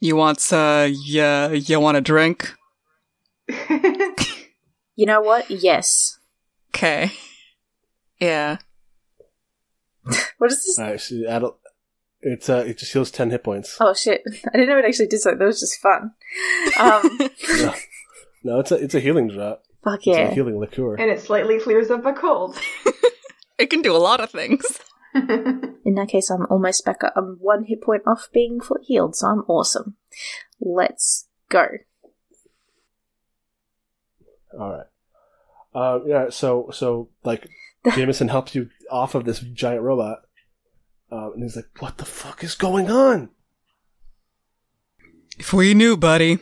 You 0.00 0.16
want, 0.16 0.40
uh, 0.52 0.88
yeah, 0.90 1.50
you 1.50 1.80
want 1.80 1.96
a 1.96 2.00
drink? 2.00 2.54
You 4.94 5.06
know 5.06 5.22
what? 5.22 5.50
Yes. 5.50 6.18
Okay. 6.74 7.10
Yeah. 8.20 8.58
What 10.38 10.50
is 10.52 10.64
this? 10.64 10.78
All 10.78 10.84
right, 10.90 11.00
so 11.00 11.14
adult, 11.28 11.58
it's 12.22 12.48
uh, 12.48 12.64
it 12.66 12.78
just 12.78 12.92
heals 12.92 13.10
ten 13.10 13.30
hit 13.30 13.44
points. 13.44 13.76
Oh 13.80 13.94
shit! 13.94 14.22
I 14.48 14.56
didn't 14.56 14.68
know 14.68 14.78
it 14.78 14.84
actually 14.84 15.08
did 15.08 15.20
so. 15.20 15.34
That 15.34 15.44
was 15.44 15.60
just 15.60 15.80
fun. 15.80 16.12
Um, 16.78 17.18
no, 17.58 17.74
no, 18.44 18.60
it's 18.60 18.72
a 18.72 18.76
it's 18.76 18.94
a 18.94 19.00
healing 19.00 19.28
drop. 19.28 19.64
fuck 19.84 20.06
yeah! 20.06 20.18
It's 20.18 20.32
a 20.32 20.34
healing 20.34 20.58
liqueur. 20.58 20.94
and 20.96 21.10
it 21.10 21.20
slightly 21.20 21.58
clears 21.58 21.90
up 21.90 22.04
a 22.06 22.12
cold. 22.12 22.56
It 23.58 23.70
can 23.70 23.82
do 23.82 23.94
a 23.94 23.98
lot 23.98 24.18
of 24.18 24.30
things. 24.30 24.80
In 25.14 25.94
that 25.94 26.08
case, 26.08 26.30
I'm 26.30 26.46
almost 26.50 26.84
back. 26.84 27.04
Up. 27.04 27.12
I'm 27.14 27.36
one 27.38 27.64
hit 27.64 27.80
point 27.80 28.02
off 28.06 28.28
being 28.32 28.60
fully 28.60 28.82
healed, 28.82 29.14
so 29.14 29.28
I'm 29.28 29.44
awesome. 29.46 29.94
Let's 30.58 31.28
go. 31.48 31.66
All 34.58 34.70
right. 34.72 34.86
Uh, 35.74 36.00
yeah. 36.06 36.30
So 36.30 36.70
so 36.72 37.10
like 37.22 37.46
Jameson 37.94 38.28
helps 38.28 38.54
you 38.56 38.70
off 38.90 39.14
of 39.14 39.26
this 39.26 39.38
giant 39.38 39.82
robot, 39.82 40.22
uh, 41.12 41.30
and 41.32 41.42
he's 41.42 41.56
like, 41.56 41.68
"What 41.80 41.98
the 41.98 42.04
fuck 42.04 42.42
is 42.42 42.54
going 42.54 42.90
on?" 42.90 43.28
If 45.38 45.52
we 45.52 45.74
knew, 45.74 45.96
buddy. 45.96 46.38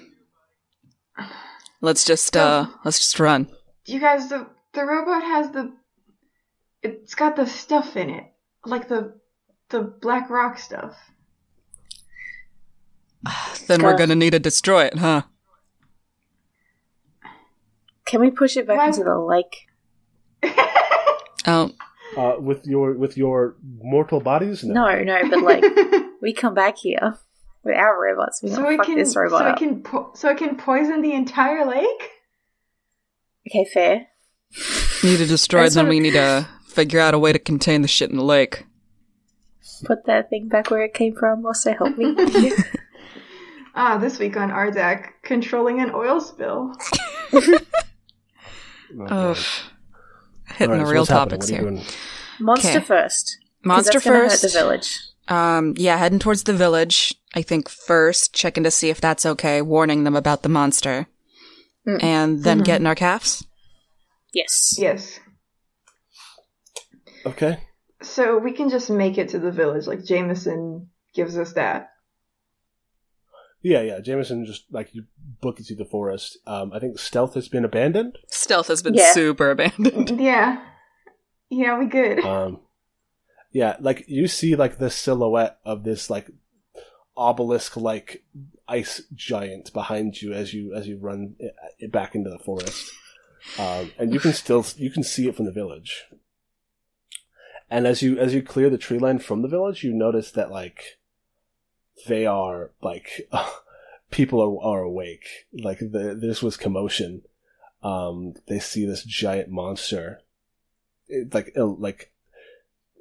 Let's 1.83 2.05
just, 2.05 2.37
uh, 2.37 2.67
let's 2.85 2.99
just 2.99 3.19
run. 3.19 3.49
you 3.87 4.01
guys, 4.01 4.29
the 4.29 4.47
the 4.75 4.85
robot 4.85 5.23
has 5.23 5.51
the, 5.51 5.73
it's 6.83 7.15
got 7.15 7.37
the 7.37 7.47
stuff 7.47 7.97
in 7.97 8.11
it, 8.11 8.25
like 8.65 8.89
the 8.89 9.15
the 9.71 9.81
black 9.83 10.29
rock 10.31 10.59
stuff. 10.59 10.95
Then 13.67 13.83
we're 13.83 13.97
gonna 13.97 14.15
need 14.15 14.31
to 14.33 14.39
destroy 14.39 14.85
it, 14.85 14.99
huh? 14.99 15.23
Can 18.05 18.21
we 18.21 18.31
push 18.31 18.57
it 18.57 18.67
back 18.67 18.79
Why- 18.79 18.89
into 18.89 19.05
the 19.05 19.19
lake? 19.19 19.69
Oh, 21.47 21.71
Uh, 22.17 22.35
with 22.41 22.67
your 22.67 22.95
with 22.95 23.17
your 23.17 23.57
mortal 23.83 24.21
bodies? 24.21 24.65
No, 24.65 25.01
no, 25.03 25.21
but 25.31 25.43
like 25.43 25.65
we 26.23 26.33
come 26.35 26.55
back 26.55 26.77
here 26.79 27.17
with 27.63 27.77
our 27.77 28.01
robots. 28.03 28.43
We 28.43 28.51
so 28.51 28.57
gonna 28.63 28.77
fuck 28.79 28.87
can 28.87 28.97
this 28.97 29.13
so 29.13 29.21
robot 29.21 29.43
it 29.43 29.49
up. 29.53 29.59
can 29.59 29.83
po- 29.83 30.11
so 30.15 30.31
it 30.31 30.39
can 30.39 30.57
poison 30.57 31.03
the 31.03 31.13
entire 31.13 31.65
lake. 31.65 32.11
Okay, 33.49 33.65
fair. 33.73 34.07
need 35.05 35.19
to 35.19 35.27
destroy 35.27 35.61
I 35.61 35.63
it, 35.63 35.67
just 35.67 35.77
then 35.77 35.89
we 35.89 36.01
need 36.01 36.15
to 36.15 36.49
figure 36.67 37.01
out 37.01 37.15
a 37.15 37.19
way 37.19 37.33
to 37.33 37.39
contain 37.39 37.83
the 37.83 37.89
shit 37.89 38.11
in 38.11 38.17
the 38.17 38.25
lake. 38.25 38.67
Put 39.85 40.05
that 40.07 40.29
thing 40.31 40.49
back 40.49 40.71
where 40.71 40.83
it 40.83 40.95
came 40.95 41.15
from. 41.15 41.47
Also, 41.47 41.73
help 41.75 41.97
me. 41.97 42.15
Ah, 43.73 43.99
this 43.99 44.19
week 44.19 44.37
on 44.37 44.51
Ardak, 44.51 45.11
controlling 45.23 45.81
an 45.81 45.93
oil 45.95 46.21
spill. 46.21 46.75
Ugh. 49.09 49.37
God. 50.51 50.57
Hitting 50.59 50.73
All 50.73 50.79
right, 50.79 50.83
the 50.83 50.87
so 50.87 50.93
real 50.93 51.01
what's 51.03 51.09
topics 51.11 51.51
What 51.51 51.61
are 51.61 51.63
you 51.65 51.77
here. 51.77 51.85
Monster 52.41 52.69
Okay. 52.69 52.81
first. 52.81 53.37
'cause 53.63 53.67
Monster 53.67 53.93
that's 53.93 54.05
gonna 54.05 54.19
hurt 54.19 54.31
first. 54.31 54.43
The 54.43 54.49
village. 54.49 54.99
Um, 55.29 55.75
yeah, 55.77 55.97
heading 55.97 56.19
towards 56.19 56.43
the 56.45 56.53
village. 56.55 57.15
I 57.35 57.43
think 57.43 57.69
first, 57.69 58.35
checking 58.35 58.65
to 58.65 58.71
see 58.71 58.89
if 58.91 59.01
that's 59.01 59.25
okay, 59.25 59.63
warning 59.63 60.05
them 60.05 60.17
about 60.17 60.43
the 60.43 60.49
monster. 60.49 61.07
Mm. 61.87 62.03
And 62.03 62.43
then 62.45 62.61
Mhm. 62.61 62.65
getting 62.65 62.87
our 62.87 62.95
calves. 62.95 63.45
Yes. 64.35 64.75
Yes. 64.79 65.21
Okay. 67.27 67.59
So 68.03 68.39
we 68.39 68.53
can 68.53 68.71
just 68.71 68.91
make 68.91 69.19
it 69.19 69.29
to 69.31 69.39
the 69.39 69.53
village, 69.53 69.87
like 69.87 70.05
Jameson 70.05 70.89
gives 71.15 71.37
us 71.37 71.53
that. 71.53 71.91
Yeah, 73.63 73.83
yeah. 73.83 74.01
Jameson 74.01 74.47
just 74.47 74.65
like 74.71 74.95
you 74.95 75.05
book 75.43 75.61
it 75.61 75.67
to 75.67 75.75
the 75.75 75.85
forest. 75.85 76.39
Um, 76.47 76.73
I 76.73 76.79
think 76.79 76.99
stealth 76.99 77.35
has 77.35 77.49
been 77.49 77.65
abandoned. 77.65 78.17
Stealth 78.29 78.69
has 78.69 78.83
been 78.83 78.95
Yeah. 78.95 79.13
super 79.13 79.51
abandoned. 79.51 80.11
Yeah. 80.21 80.65
Yeah, 81.51 81.79
we 81.79 81.87
good. 81.87 82.21
Um, 82.25 82.61
yeah, 83.53 83.77
like 83.81 84.05
you 84.07 84.29
see 84.29 84.55
like 84.57 84.79
the 84.79 84.89
silhouette 84.91 85.59
of 85.65 85.83
this 85.85 86.09
like 86.09 86.31
obelisk 87.17 87.77
like 87.77 88.23
ice 88.69 89.03
giant 89.15 89.73
behind 89.73 90.23
you 90.23 90.33
as 90.33 90.55
you 90.55 90.73
as 90.75 90.87
you 90.87 90.97
run 90.97 91.35
i- 91.43 91.85
i- 91.85 91.89
back 91.89 92.15
into 92.15 92.31
the 92.31 92.39
forest, 92.39 92.91
um, 93.59 93.91
and 93.99 94.15
you 94.15 94.21
can 94.21 94.33
still 94.33 94.65
you 94.77 94.91
can 94.91 95.03
see 95.03 95.27
it 95.29 95.35
from 95.35 95.45
the 95.47 95.51
village. 95.53 96.05
And 97.69 97.87
as 97.87 98.01
you 98.01 98.17
as 98.19 98.33
you 98.33 98.43
clear 98.43 98.71
the 98.71 98.79
tree 98.79 98.99
line 98.99 99.19
from 99.19 99.43
the 99.43 99.49
village, 99.49 99.83
you 99.83 99.93
notice 99.93 100.31
that 100.31 100.51
like 100.53 100.99
they 102.07 102.27
are 102.27 102.71
like 102.83 103.29
people 104.11 104.41
are 104.41 104.65
are 104.65 104.83
awake. 104.83 105.47
Like 105.53 105.79
the, 105.79 106.17
this 106.21 106.43
was 106.43 106.57
commotion. 106.57 107.23
Um, 107.83 108.35
they 108.47 108.59
see 108.59 108.85
this 108.85 109.03
giant 109.05 109.49
monster 109.49 110.21
it, 111.11 111.35
like 111.35 111.53
il- 111.57 111.77
like 111.77 112.13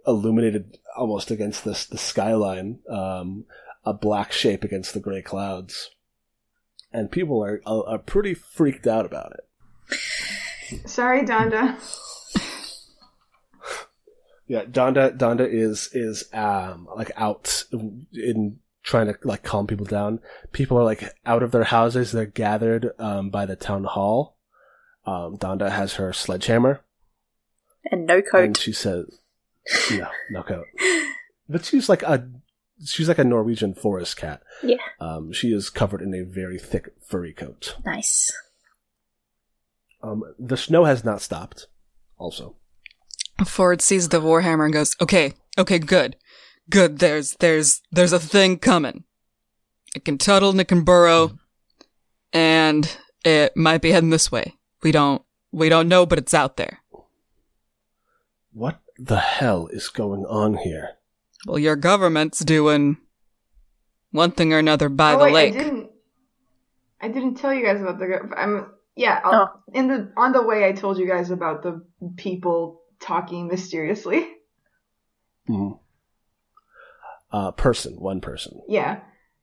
illuminated 0.05 0.77
almost 0.97 1.31
against 1.31 1.63
this 1.63 1.85
the 1.85 1.97
skyline, 1.97 2.79
um, 2.89 3.45
a 3.85 3.93
black 3.93 4.31
shape 4.31 4.63
against 4.63 4.93
the 4.93 4.99
gray 4.99 5.21
clouds, 5.21 5.91
and 6.91 7.11
people 7.11 7.43
are 7.43 7.61
are, 7.65 7.87
are 7.87 7.99
pretty 7.99 8.33
freaked 8.33 8.87
out 8.87 9.05
about 9.05 9.33
it. 9.33 10.89
Sorry, 10.89 11.23
Donda. 11.23 11.77
Yeah, 14.47 14.65
Donda 14.65 15.15
Donda 15.15 15.47
is 15.47 15.89
is 15.93 16.25
um 16.33 16.87
like 16.95 17.11
out 17.15 17.65
in 18.13 18.59
trying 18.89 19.07
to 19.07 19.15
like 19.23 19.43
calm 19.43 19.67
people 19.67 19.85
down. 19.85 20.19
People 20.51 20.77
are 20.77 20.83
like 20.83 21.03
out 21.25 21.43
of 21.43 21.51
their 21.51 21.63
houses. 21.65 22.11
They're 22.11 22.25
gathered 22.25 22.91
um 22.99 23.29
by 23.29 23.45
the 23.45 23.55
town 23.55 23.83
hall. 23.85 24.37
Um, 25.05 25.37
Donda 25.37 25.69
has 25.71 25.93
her 25.95 26.11
sledgehammer, 26.13 26.81
And 27.91 28.05
no 28.05 28.21
coat. 28.21 28.43
and 28.43 28.55
coat. 28.55 28.61
she 28.61 28.73
says, 28.73 29.05
"No, 29.91 30.07
no 30.31 30.43
coat." 30.43 30.65
But 31.51 31.65
she's 31.65 31.89
like 31.89 32.03
a 32.03 32.29
she's 32.85 33.07
like 33.07 33.17
a 33.17 33.23
Norwegian 33.23 33.73
forest 33.73 34.17
cat. 34.17 34.43
Yeah. 34.61 34.77
Um, 34.99 35.31
she 35.33 35.51
is 35.51 35.69
covered 35.71 36.01
in 36.01 36.13
a 36.13 36.21
very 36.23 36.59
thick 36.59 36.89
furry 37.07 37.33
coat. 37.33 37.75
Nice. 37.83 38.31
Um, 40.03 40.23
the 40.37 40.57
snow 40.57 40.85
has 40.85 41.03
not 41.03 41.21
stopped. 41.21 41.65
Also, 42.17 42.55
Ford 43.45 43.81
sees 43.81 44.09
the 44.09 44.21
warhammer 44.21 44.65
and 44.65 44.73
goes, 44.73 44.95
"Okay, 45.01 45.33
okay, 45.57 45.79
good, 45.79 46.15
good. 46.69 46.99
There's, 46.99 47.35
there's, 47.39 47.81
there's 47.91 48.13
a 48.13 48.19
thing 48.19 48.57
coming. 48.59 49.03
It 49.95 50.05
can 50.05 50.17
tuttle 50.17 50.51
and 50.51 50.61
it 50.61 50.67
can 50.67 50.83
burrow, 50.83 51.37
and 52.31 52.97
it 53.25 53.57
might 53.57 53.81
be 53.81 53.91
heading 53.91 54.11
this 54.11 54.31
way. 54.31 54.55
We 54.83 54.91
don't, 54.91 55.23
we 55.51 55.67
don't 55.69 55.87
know, 55.87 56.05
but 56.05 56.19
it's 56.19 56.33
out 56.33 56.57
there. 56.57 56.79
what 58.53 58.79
the 58.97 59.17
hell 59.17 59.67
is 59.67 59.87
going 59.89 60.25
on 60.25 60.57
here? 60.57 60.91
Well, 61.47 61.57
your 61.59 61.75
government's 61.75 62.39
doing 62.39 62.97
one 64.11 64.31
thing 64.31 64.53
or 64.53 64.59
another 64.59 64.89
by 64.89 65.13
oh, 65.13 65.17
the 65.19 65.23
wait, 65.25 65.33
lake. 65.33 65.53
I 65.55 65.57
didn't. 65.63 65.89
I 67.01 67.07
didn't 67.07 67.35
tell 67.35 67.53
you 67.53 67.65
guys 67.65 67.81
about 67.81 67.97
the. 67.97 68.29
I'm 68.35 68.71
yeah. 68.95 69.21
I'll, 69.23 69.33
Oh. 69.53 69.59
In 69.73 69.87
the 69.87 70.11
on 70.17 70.33
the 70.33 70.43
way, 70.43 70.65
I 70.67 70.73
told 70.73 70.97
you 70.97 71.07
guys 71.07 71.31
about 71.31 71.63
the 71.63 71.81
people 72.17 72.81
talking 72.99 73.47
mysteriously. 73.47 74.27
Mhm. 75.47 75.79
Uh, 77.31 77.51
person, 77.51 77.93
one 77.93 78.21
person. 78.21 78.59
Yeah, 78.67 79.01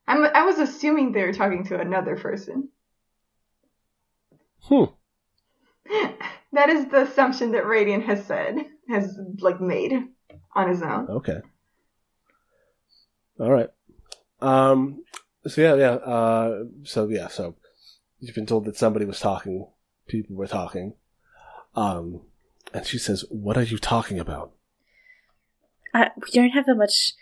I'm. 0.09 0.25
I 0.25 0.45
was 0.45 0.59
assuming 0.59 1.13
they 1.13 1.23
were 1.23 1.33
talking 1.33 1.65
to 1.67 1.81
another 1.81 2.17
person. 2.17 2.69
Hmm. 4.63 4.85
that 6.53 6.69
is 6.69 6.87
the 6.87 7.03
assumption 7.03 7.53
that 7.53 7.67
Radiant 7.67 8.05
has 8.05 8.25
said 8.25 8.57
has 8.89 9.17
like 9.39 9.61
made 9.61 9.93
on 10.55 10.69
his 10.69 10.83
own. 10.83 11.09
Okay. 11.09 11.39
All 13.39 13.51
right. 13.51 13.69
Um. 14.41 15.05
So 15.47 15.61
yeah, 15.61 15.75
yeah. 15.75 15.95
Uh. 15.95 16.65
So 16.83 17.09
yeah. 17.09 17.29
So 17.29 17.55
you've 18.19 18.35
been 18.35 18.47
told 18.47 18.65
that 18.65 18.77
somebody 18.77 19.05
was 19.05 19.21
talking. 19.21 19.69
People 20.09 20.37
were 20.37 20.49
talking. 20.49 20.95
Um. 21.75 22.23
And 22.75 22.85
she 22.85 22.99
says, 22.99 23.25
"What 23.31 23.57
are 23.57 23.63
you 23.63 23.79
talking 23.79 24.19
about?" 24.19 24.53
Uh, 25.95 26.07
we 26.17 26.31
don't 26.33 26.51
have 26.51 26.67
that 26.67 26.75
much 26.75 27.13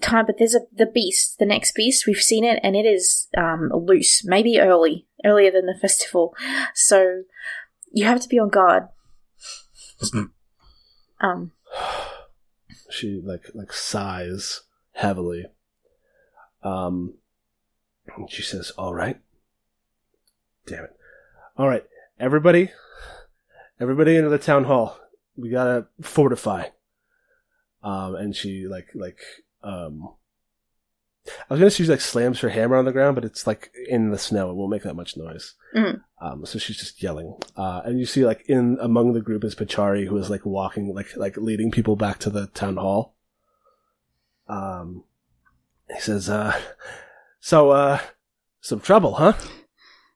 time, 0.00 0.26
but 0.26 0.36
there's 0.38 0.54
a 0.54 0.60
the 0.72 0.86
beast, 0.86 1.38
the 1.38 1.46
next 1.46 1.74
beast. 1.74 2.06
We've 2.06 2.16
seen 2.16 2.44
it, 2.44 2.60
and 2.62 2.76
it 2.76 2.86
is 2.86 3.28
um, 3.36 3.70
loose. 3.72 4.24
Maybe 4.24 4.60
early, 4.60 5.06
earlier 5.24 5.50
than 5.50 5.66
the 5.66 5.78
festival. 5.80 6.34
So 6.74 7.22
you 7.92 8.04
have 8.04 8.20
to 8.20 8.28
be 8.28 8.38
on 8.38 8.50
guard. 8.50 8.84
um, 11.20 11.52
She 12.90 13.20
like 13.22 13.50
like 13.54 13.72
sighs 13.72 14.62
heavily. 14.92 15.46
Um. 16.62 17.14
And 18.16 18.30
she 18.30 18.42
says, 18.42 18.70
"All 18.72 18.94
right." 18.94 19.20
Damn 20.66 20.84
it. 20.84 20.96
All 21.56 21.68
right, 21.68 21.84
everybody. 22.20 22.70
Everybody 23.80 24.16
into 24.16 24.28
the 24.28 24.38
town 24.38 24.64
hall. 24.64 24.98
We 25.36 25.50
gotta 25.50 25.86
fortify. 26.00 26.64
Um, 27.82 28.16
and 28.16 28.34
she 28.34 28.66
like 28.66 28.88
like 28.94 29.20
um. 29.62 30.14
I 31.50 31.52
was 31.52 31.60
gonna 31.60 31.70
say 31.70 31.84
she 31.84 31.90
like 31.90 32.00
slams 32.00 32.40
her 32.40 32.48
hammer 32.48 32.76
on 32.76 32.86
the 32.86 32.92
ground, 32.92 33.14
but 33.14 33.24
it's 33.24 33.46
like 33.46 33.70
in 33.86 34.10
the 34.10 34.16
snow. 34.16 34.48
It 34.50 34.56
won't 34.56 34.70
make 34.70 34.84
that 34.84 34.96
much 34.96 35.14
noise. 35.14 35.54
Mhm. 35.74 36.00
Um, 36.22 36.46
so 36.46 36.58
she's 36.58 36.78
just 36.78 37.02
yelling. 37.02 37.34
Uh, 37.54 37.82
and 37.84 37.98
you 38.00 38.06
see 38.06 38.24
like 38.24 38.46
in 38.48 38.78
among 38.80 39.12
the 39.12 39.20
group 39.20 39.44
is 39.44 39.54
Pachari, 39.54 40.06
who 40.06 40.16
is 40.16 40.30
like 40.30 40.46
walking, 40.46 40.94
like 40.94 41.14
like 41.16 41.36
leading 41.36 41.70
people 41.70 41.96
back 41.96 42.18
to 42.20 42.30
the 42.30 42.46
town 42.48 42.76
hall. 42.76 43.14
Um, 44.48 45.04
he 45.94 46.00
says, 46.00 46.30
uh, 46.30 46.58
"So, 47.40 47.70
uh, 47.72 48.00
some 48.62 48.80
trouble, 48.80 49.14
huh?" 49.14 49.34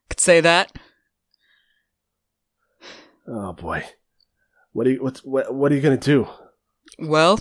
Could 0.08 0.20
say 0.20 0.40
that. 0.40 0.72
Oh 3.28 3.52
boy, 3.52 3.84
what 4.72 4.86
are 4.86 4.90
you 4.90 5.02
what's, 5.02 5.22
what 5.24 5.54
what 5.54 5.70
are 5.70 5.74
you 5.74 5.80
gonna 5.82 5.96
do? 5.98 6.26
Well, 6.98 7.38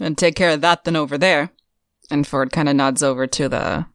and 0.00 0.16
take 0.16 0.34
care 0.34 0.50
of 0.50 0.60
that 0.62 0.84
then 0.84 0.96
over 0.96 1.18
there. 1.18 1.50
And 2.10 2.26
Ford 2.26 2.52
kind 2.52 2.68
of 2.68 2.76
nods 2.76 3.02
over 3.02 3.26
to 3.26 3.48
the 3.48 3.86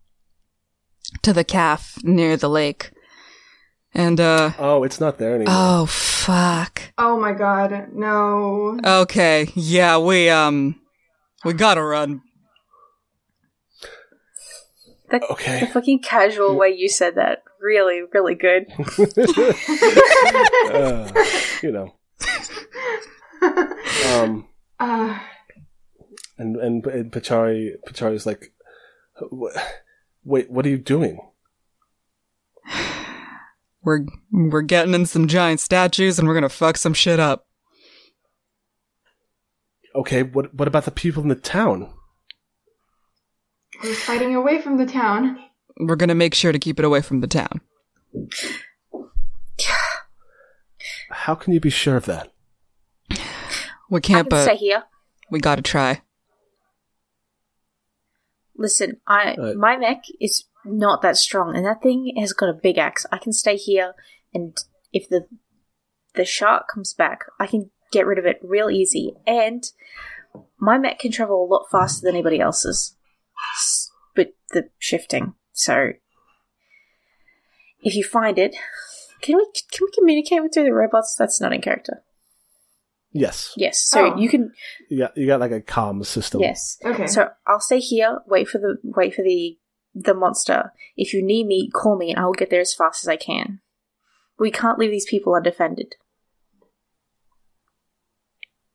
to 1.21 1.33
the 1.33 1.43
calf 1.43 1.97
near 2.03 2.35
the 2.37 2.49
lake. 2.49 2.91
And 3.93 4.19
uh 4.19 4.51
Oh, 4.59 4.83
it's 4.83 4.99
not 4.99 5.17
there 5.17 5.35
anymore. 5.35 5.53
oh 5.55 5.85
fuck. 5.87 6.81
Oh 6.97 7.19
my 7.19 7.33
god, 7.33 7.89
no. 7.93 8.79
Okay, 8.83 9.49
yeah, 9.55 9.97
we 9.97 10.29
um 10.29 10.79
we 11.45 11.53
gotta 11.53 11.81
run. 11.83 12.21
the, 15.09 15.25
okay. 15.31 15.61
the 15.61 15.67
fucking 15.67 15.99
casual 15.99 16.55
way 16.57 16.69
you 16.69 16.89
said 16.89 17.15
that, 17.15 17.43
really, 17.61 18.01
really 18.13 18.35
good. 18.35 18.65
Uh, 20.67 21.09
you 21.63 21.71
know. 21.71 21.93
Um, 24.07 24.47
uh, 24.79 25.17
and 26.37 26.55
and, 26.57 26.85
and 26.85 27.11
Pachari 27.11 27.73
Pachari's 27.87 28.25
like, 28.25 28.53
wait, 30.23 30.49
what 30.49 30.65
are 30.65 30.69
you 30.69 30.77
doing? 30.77 31.19
We're 33.83 34.05
we're 34.31 34.63
getting 34.63 34.93
in 34.93 35.05
some 35.05 35.29
giant 35.29 35.61
statues 35.61 36.19
and 36.19 36.27
we're 36.27 36.33
gonna 36.33 36.49
fuck 36.49 36.75
some 36.75 36.93
shit 36.93 37.21
up. 37.21 37.47
Okay, 39.95 40.23
what 40.23 40.53
what 40.53 40.67
about 40.67 40.83
the 40.83 40.91
people 40.91 41.23
in 41.23 41.29
the 41.29 41.35
town? 41.35 41.93
we're 43.83 43.93
fighting 43.93 44.35
away 44.35 44.61
from 44.61 44.77
the 44.77 44.85
town. 44.85 45.37
We're 45.79 45.95
gonna 45.95 46.15
make 46.15 46.33
sure 46.33 46.51
to 46.51 46.59
keep 46.59 46.79
it 46.79 46.85
away 46.85 47.01
from 47.01 47.21
the 47.21 47.27
town. 47.27 47.61
How 51.09 51.35
can 51.35 51.53
you 51.53 51.59
be 51.59 51.69
sure 51.69 51.95
of 51.97 52.05
that? 52.05 52.33
We 53.89 54.01
can't, 54.01 54.29
can 54.29 54.43
stay 54.43 54.53
but 54.53 54.57
here. 54.57 54.83
we 55.31 55.39
gotta 55.39 55.61
try. 55.61 56.01
Listen, 58.57 58.99
I 59.07 59.35
my 59.55 59.77
mech 59.77 60.03
is 60.19 60.45
not 60.65 61.01
that 61.01 61.17
strong, 61.17 61.55
and 61.55 61.65
that 61.65 61.81
thing 61.81 62.13
has 62.19 62.33
got 62.33 62.49
a 62.49 62.53
big 62.53 62.77
axe. 62.77 63.05
I 63.11 63.17
can 63.17 63.33
stay 63.33 63.55
here, 63.55 63.93
and 64.33 64.57
if 64.91 65.07
the 65.09 65.27
the 66.15 66.25
shark 66.25 66.65
comes 66.73 66.93
back, 66.93 67.25
I 67.39 67.47
can 67.47 67.69
get 67.91 68.05
rid 68.05 68.19
of 68.19 68.25
it 68.25 68.39
real 68.41 68.69
easy. 68.69 69.13
And 69.25 69.63
my 70.59 70.77
mech 70.77 70.99
can 70.99 71.11
travel 71.11 71.43
a 71.43 71.51
lot 71.51 71.67
faster 71.71 72.05
than 72.05 72.15
anybody 72.15 72.39
else's, 72.39 72.95
with 74.15 74.29
the 74.51 74.69
shifting. 74.79 75.35
So, 75.53 75.93
if 77.81 77.95
you 77.95 78.03
find 78.03 78.37
it, 78.37 78.55
can 79.21 79.37
we 79.37 79.45
can 79.71 79.85
we 79.85 79.91
communicate 79.97 80.41
with 80.41 80.53
through 80.53 80.65
the 80.65 80.73
robots? 80.73 81.15
That's 81.17 81.39
not 81.39 81.53
in 81.53 81.61
character. 81.61 82.03
Yes, 83.19 83.53
Yes, 83.57 83.79
so 83.89 84.13
Oh. 84.13 84.17
you 84.17 84.29
can. 84.29 84.51
you 84.89 84.99
got 84.99 85.17
you 85.17 85.25
got 85.27 85.39
like 85.39 85.51
a 85.51 85.61
comm 85.61 86.05
system. 86.05 86.41
Yes, 86.41 86.77
Okay. 86.85 87.07
so 87.07 87.29
I'll 87.47 87.59
stay 87.59 87.79
here, 87.79 88.19
wait 88.27 88.47
for 88.47 88.57
the 88.59 88.77
wait 88.83 89.13
for 89.15 89.23
the 89.23 89.57
the 89.95 90.13
monster. 90.13 90.71
If 90.95 91.13
you 91.13 91.23
need 91.25 91.47
me, 91.47 91.69
call 91.71 91.97
me 91.97 92.11
and 92.11 92.19
I'll 92.19 92.31
get 92.33 92.49
there 92.51 92.61
as 92.61 92.73
fast 92.75 93.03
as 93.03 93.07
I 93.07 93.15
can. 93.17 93.59
We 94.37 94.51
can't 94.51 94.77
leave 94.77 94.91
these 94.91 95.09
people 95.09 95.33
undefended. 95.33 95.95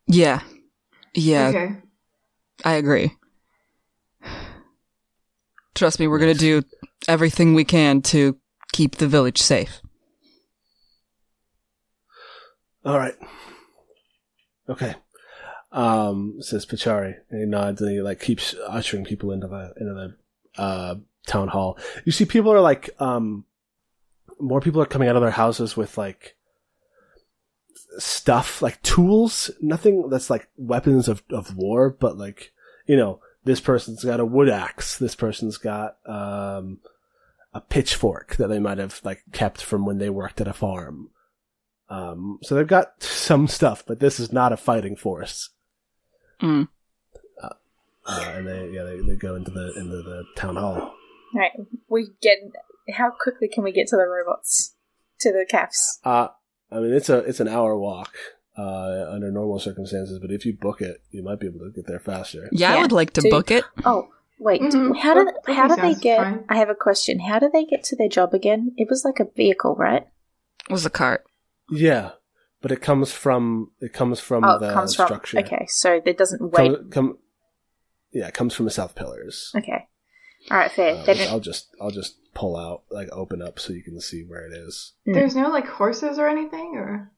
Yeah. 0.06 0.40
Yeah, 1.14 1.48
Okay. 1.48 1.76
I 2.64 2.72
agree. 2.74 3.12
Trust 5.74 6.00
me, 6.00 6.08
we're 6.08 6.18
gonna 6.18 6.34
do 6.34 6.62
everything 7.06 7.54
we 7.54 7.64
can 7.64 8.02
to 8.02 8.36
keep 8.72 8.96
the 8.96 9.06
village 9.06 9.40
safe. 9.40 9.80
All 12.84 12.98
right. 12.98 13.14
Okay. 14.68 14.94
Um, 15.72 16.36
says 16.40 16.66
Pachari, 16.66 17.16
and 17.30 17.40
he 17.40 17.46
nods 17.46 17.80
and 17.80 17.90
he 17.90 18.02
like 18.02 18.20
keeps 18.20 18.54
ushering 18.68 19.04
people 19.04 19.32
into 19.32 19.46
the 19.46 19.72
into 19.80 19.94
the 19.94 20.62
uh, 20.62 20.94
town 21.26 21.48
hall. 21.48 21.78
You 22.04 22.12
see, 22.12 22.24
people 22.24 22.52
are 22.52 22.60
like, 22.60 22.90
um, 23.00 23.44
more 24.38 24.60
people 24.60 24.82
are 24.82 24.86
coming 24.86 25.08
out 25.08 25.16
of 25.16 25.22
their 25.22 25.30
houses 25.30 25.76
with 25.76 25.96
like 25.96 26.36
stuff 27.98 28.62
like 28.62 28.82
tools, 28.82 29.50
nothing 29.60 30.08
that's 30.08 30.30
like 30.30 30.48
weapons 30.56 31.08
of, 31.08 31.22
of 31.30 31.56
war, 31.56 31.90
but 31.90 32.16
like, 32.16 32.52
you 32.86 32.96
know, 32.96 33.20
this 33.44 33.60
person's 33.60 34.04
got 34.04 34.20
a 34.20 34.24
wood 34.24 34.48
axe, 34.48 34.96
this 34.98 35.14
person's 35.14 35.58
got, 35.58 35.96
um, 36.06 36.78
a 37.54 37.60
pitchfork 37.60 38.36
that 38.36 38.48
they 38.48 38.58
might 38.58 38.78
have 38.78 39.00
like 39.04 39.22
kept 39.32 39.62
from 39.62 39.84
when 39.84 39.98
they 39.98 40.08
worked 40.08 40.40
at 40.40 40.48
a 40.48 40.54
farm. 40.54 41.10
Um, 41.92 42.38
so 42.42 42.54
they've 42.54 42.66
got 42.66 43.02
some 43.02 43.46
stuff, 43.48 43.84
but 43.86 44.00
this 44.00 44.18
is 44.18 44.32
not 44.32 44.52
a 44.52 44.56
fighting 44.56 44.96
force. 44.96 45.50
Mm. 46.40 46.68
Uh, 47.42 47.50
and 48.34 48.48
they, 48.48 48.70
yeah, 48.72 48.82
they, 48.84 49.00
they 49.00 49.16
go 49.16 49.34
into 49.36 49.50
the, 49.50 49.72
into 49.76 49.96
the 50.02 50.24
town 50.36 50.56
hall. 50.56 50.94
Right. 51.34 51.52
We 51.88 52.08
get. 52.20 52.38
How 52.96 53.10
quickly 53.10 53.48
can 53.48 53.62
we 53.62 53.72
get 53.72 53.86
to 53.88 53.96
the 53.96 54.06
robots? 54.06 54.74
To 55.20 55.30
the 55.32 55.46
calves? 55.48 56.00
Uh, 56.04 56.28
I 56.70 56.80
mean, 56.80 56.92
it's 56.92 57.08
a, 57.08 57.18
it's 57.18 57.38
an 57.38 57.46
hour 57.46 57.78
walk, 57.78 58.12
uh, 58.58 59.06
under 59.08 59.30
normal 59.30 59.60
circumstances, 59.60 60.18
but 60.20 60.32
if 60.32 60.44
you 60.44 60.52
book 60.54 60.80
it, 60.80 61.00
you 61.10 61.22
might 61.22 61.38
be 61.38 61.46
able 61.46 61.60
to 61.60 61.70
get 61.70 61.86
there 61.86 62.00
faster. 62.00 62.48
Yeah, 62.50 62.74
I 62.74 62.80
would 62.82 62.90
like 62.90 63.12
to 63.12 63.22
two. 63.22 63.30
book 63.30 63.50
it. 63.52 63.64
Oh, 63.84 64.08
wait. 64.40 64.60
Mhm. 64.62 64.98
How 64.98 65.14
do 65.14 65.24
That- 65.46 65.54
how 65.54 65.68
do 65.68 65.76
they 65.80 65.94
get? 65.94 66.18
fine. 66.18 66.44
I 66.48 66.56
have 66.56 66.70
a 66.70 66.74
question. 66.74 67.20
How 67.20 67.38
do 67.38 67.48
they 67.52 67.64
get 67.64 67.84
to 67.84 67.96
their 67.96 68.08
job 68.08 68.34
again? 68.34 68.72
It 68.76 68.88
was 68.90 69.04
like 69.04 69.20
a 69.20 69.28
vehicle, 69.36 69.76
right? 69.76 70.02
It 70.68 70.72
was 70.72 70.84
a 70.84 70.90
cart. 70.90 71.24
Yeah, 71.72 72.10
but 72.60 72.72
it 72.72 72.80
comes 72.82 73.12
from 73.12 73.70
it 73.80 73.92
comes 73.92 74.20
from 74.20 74.44
oh, 74.44 74.58
the 74.58 74.70
it 74.70 74.74
comes 74.74 74.94
from. 74.94 75.06
structure. 75.06 75.38
Okay, 75.40 75.66
so 75.68 76.00
it 76.04 76.16
doesn't 76.18 76.40
wait. 76.40 76.72
Come, 76.74 76.90
come, 76.90 77.18
yeah, 78.12 78.28
it 78.28 78.34
comes 78.34 78.54
from 78.54 78.64
the 78.66 78.70
south 78.70 78.94
pillars. 78.94 79.50
Okay. 79.56 79.88
All 80.50 80.56
right, 80.58 80.70
fair. 80.70 80.90
Uh, 80.94 81.04
they 81.04 81.12
which 81.12 81.18
didn't. 81.18 81.32
I'll 81.32 81.40
just 81.40 81.68
I'll 81.80 81.90
just 81.90 82.16
pull 82.34 82.56
out 82.56 82.82
like 82.90 83.08
open 83.12 83.42
up 83.42 83.58
so 83.58 83.72
you 83.72 83.82
can 83.82 84.00
see 84.00 84.22
where 84.22 84.46
it 84.46 84.52
is. 84.56 84.92
Mm. 85.06 85.14
There's 85.14 85.36
no 85.36 85.48
like 85.48 85.66
horses 85.66 86.18
or 86.18 86.28
anything, 86.28 86.74
or 86.76 87.12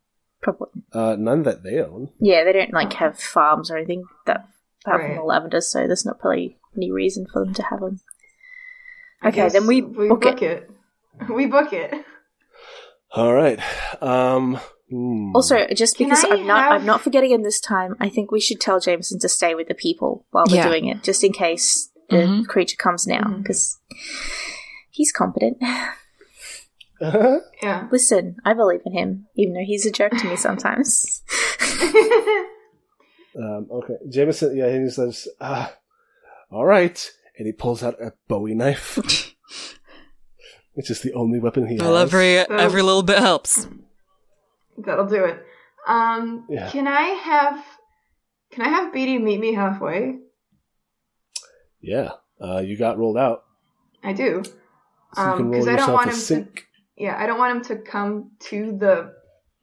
Probably. 0.44 0.68
Uh, 0.92 1.16
none 1.18 1.42
that 1.44 1.62
they 1.62 1.78
own. 1.80 2.10
Yeah, 2.20 2.44
they 2.44 2.52
don't 2.52 2.72
like 2.72 2.92
have 2.94 3.18
farms 3.18 3.70
or 3.70 3.78
anything 3.78 4.04
that 4.26 4.46
apart 4.84 5.00
from 5.00 5.10
Right. 5.12 5.16
the 5.16 5.22
lavenders, 5.24 5.70
so 5.70 5.86
there's 5.86 6.04
not 6.04 6.18
probably 6.18 6.58
any 6.76 6.92
reason 6.92 7.26
for 7.32 7.42
them 7.44 7.54
to 7.54 7.62
have 7.62 7.80
them. 7.80 8.00
Okay, 9.24 9.48
then 9.48 9.66
we 9.66 9.80
we 9.80 10.08
book 10.08 10.20
book, 10.20 10.42
it. 10.42 10.68
it. 11.20 11.30
We 11.32 11.46
book 11.46 11.72
it. 11.72 12.04
All 13.14 13.32
right. 13.32 13.60
Um. 14.02 14.58
hmm. 14.90 15.30
Also, 15.34 15.66
just 15.74 15.96
Can 15.96 16.06
because 16.08 16.24
I 16.24 16.30
I'm 16.30 16.46
not 16.46 16.62
have- 16.64 16.72
I'm 16.80 16.86
not 16.86 17.00
forgetting 17.00 17.30
him 17.30 17.42
this 17.42 17.60
time, 17.60 17.96
I 18.00 18.08
think 18.08 18.30
we 18.30 18.40
should 18.40 18.60
tell 18.60 18.80
Jameson 18.80 19.18
to 19.20 19.28
stay 19.28 19.54
with 19.54 19.68
the 19.68 19.74
people 19.74 20.26
while 20.30 20.44
we're 20.50 20.56
Yeah. 20.56 20.68
doing 20.68 20.86
it, 20.86 21.02
just 21.02 21.22
in 21.24 21.32
case 21.32 21.90
the 22.10 22.16
Mhm. 22.16 22.46
creature 22.48 22.76
comes 22.76 23.06
now, 23.06 23.20
Mhm. 23.22 23.42
because 23.42 23.78
he's 24.90 25.12
competent. 25.12 25.58
Yeah. 27.00 27.88
Listen, 27.92 28.36
I 28.44 28.54
believe 28.54 28.80
in 28.86 28.92
him, 28.92 29.26
even 29.36 29.54
though 29.54 29.64
he's 29.64 29.84
a 29.86 29.90
jerk 29.90 30.12
to 30.12 30.26
me 30.28 30.36
sometimes. 30.36 31.22
um. 33.36 33.66
Okay. 33.70 33.94
Jameson. 34.08 34.56
Yeah. 34.56 34.70
He 34.78 34.88
says, 34.90 35.28
"Ah, 35.40 35.74
all 36.50 36.64
right," 36.64 37.10
and 37.36 37.46
he 37.46 37.52
pulls 37.52 37.82
out 37.82 38.00
a 38.00 38.12
Bowie 38.28 38.54
knife, 38.54 38.98
which 40.74 40.86
just 40.86 41.02
the 41.02 41.12
only 41.14 41.38
weapon 41.40 41.66
he 41.66 41.74
has. 41.74 41.82
Well, 41.82 41.96
every 41.96 42.38
every 42.38 42.82
little 42.82 43.02
bit 43.02 43.18
helps. 43.18 43.66
That'll 44.78 45.06
do 45.06 45.24
it. 45.24 45.42
Um, 45.86 46.46
Yeah. 46.48 46.70
can 46.70 46.86
I 46.88 47.02
have 47.02 47.64
can 48.52 48.64
I 48.64 48.68
have 48.68 48.92
BD 48.94 49.20
meet 49.20 49.40
me 49.40 49.54
halfway? 49.54 50.18
Yeah. 51.80 52.10
Uh, 52.40 52.60
you 52.64 52.76
got 52.76 52.98
rolled 52.98 53.18
out. 53.18 53.44
I 54.02 54.12
do. 54.12 54.42
So 54.44 55.22
you 55.22 55.22
Um, 55.22 55.50
roll 55.50 55.62
I 55.62 55.64
don't 55.64 55.72
yourself 55.78 55.90
want 55.92 56.06
a 56.06 56.10
him 56.10 56.14
to- 56.16 56.20
sync. 56.20 56.66
Yeah, 56.96 57.16
I 57.18 57.26
don't 57.26 57.38
want 57.38 57.56
him 57.56 57.76
to 57.76 57.82
come 57.82 58.30
to 58.50 58.76
the 58.78 59.12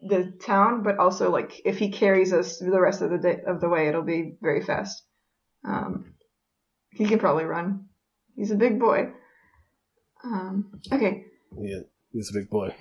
the 0.03 0.33
town, 0.43 0.81
but 0.81 0.97
also 0.97 1.29
like 1.29 1.61
if 1.63 1.77
he 1.77 1.91
carries 1.91 2.33
us 2.33 2.57
through 2.57 2.71
the 2.71 2.81
rest 2.81 3.01
of 3.01 3.11
the 3.11 3.19
day 3.19 3.39
of 3.45 3.61
the 3.61 3.69
way, 3.69 3.87
it'll 3.87 4.01
be 4.01 4.35
very 4.41 4.61
fast. 4.61 5.03
Um, 5.63 6.15
he 6.91 7.05
can 7.05 7.19
probably 7.19 7.45
run. 7.45 7.85
He's 8.35 8.49
a 8.51 8.55
big 8.55 8.79
boy. 8.79 9.11
Um, 10.23 10.71
okay, 10.91 11.25
Yeah. 11.57 11.79
He's 12.11 12.29
a 12.29 12.39
big 12.39 12.49
boy. 12.49 12.75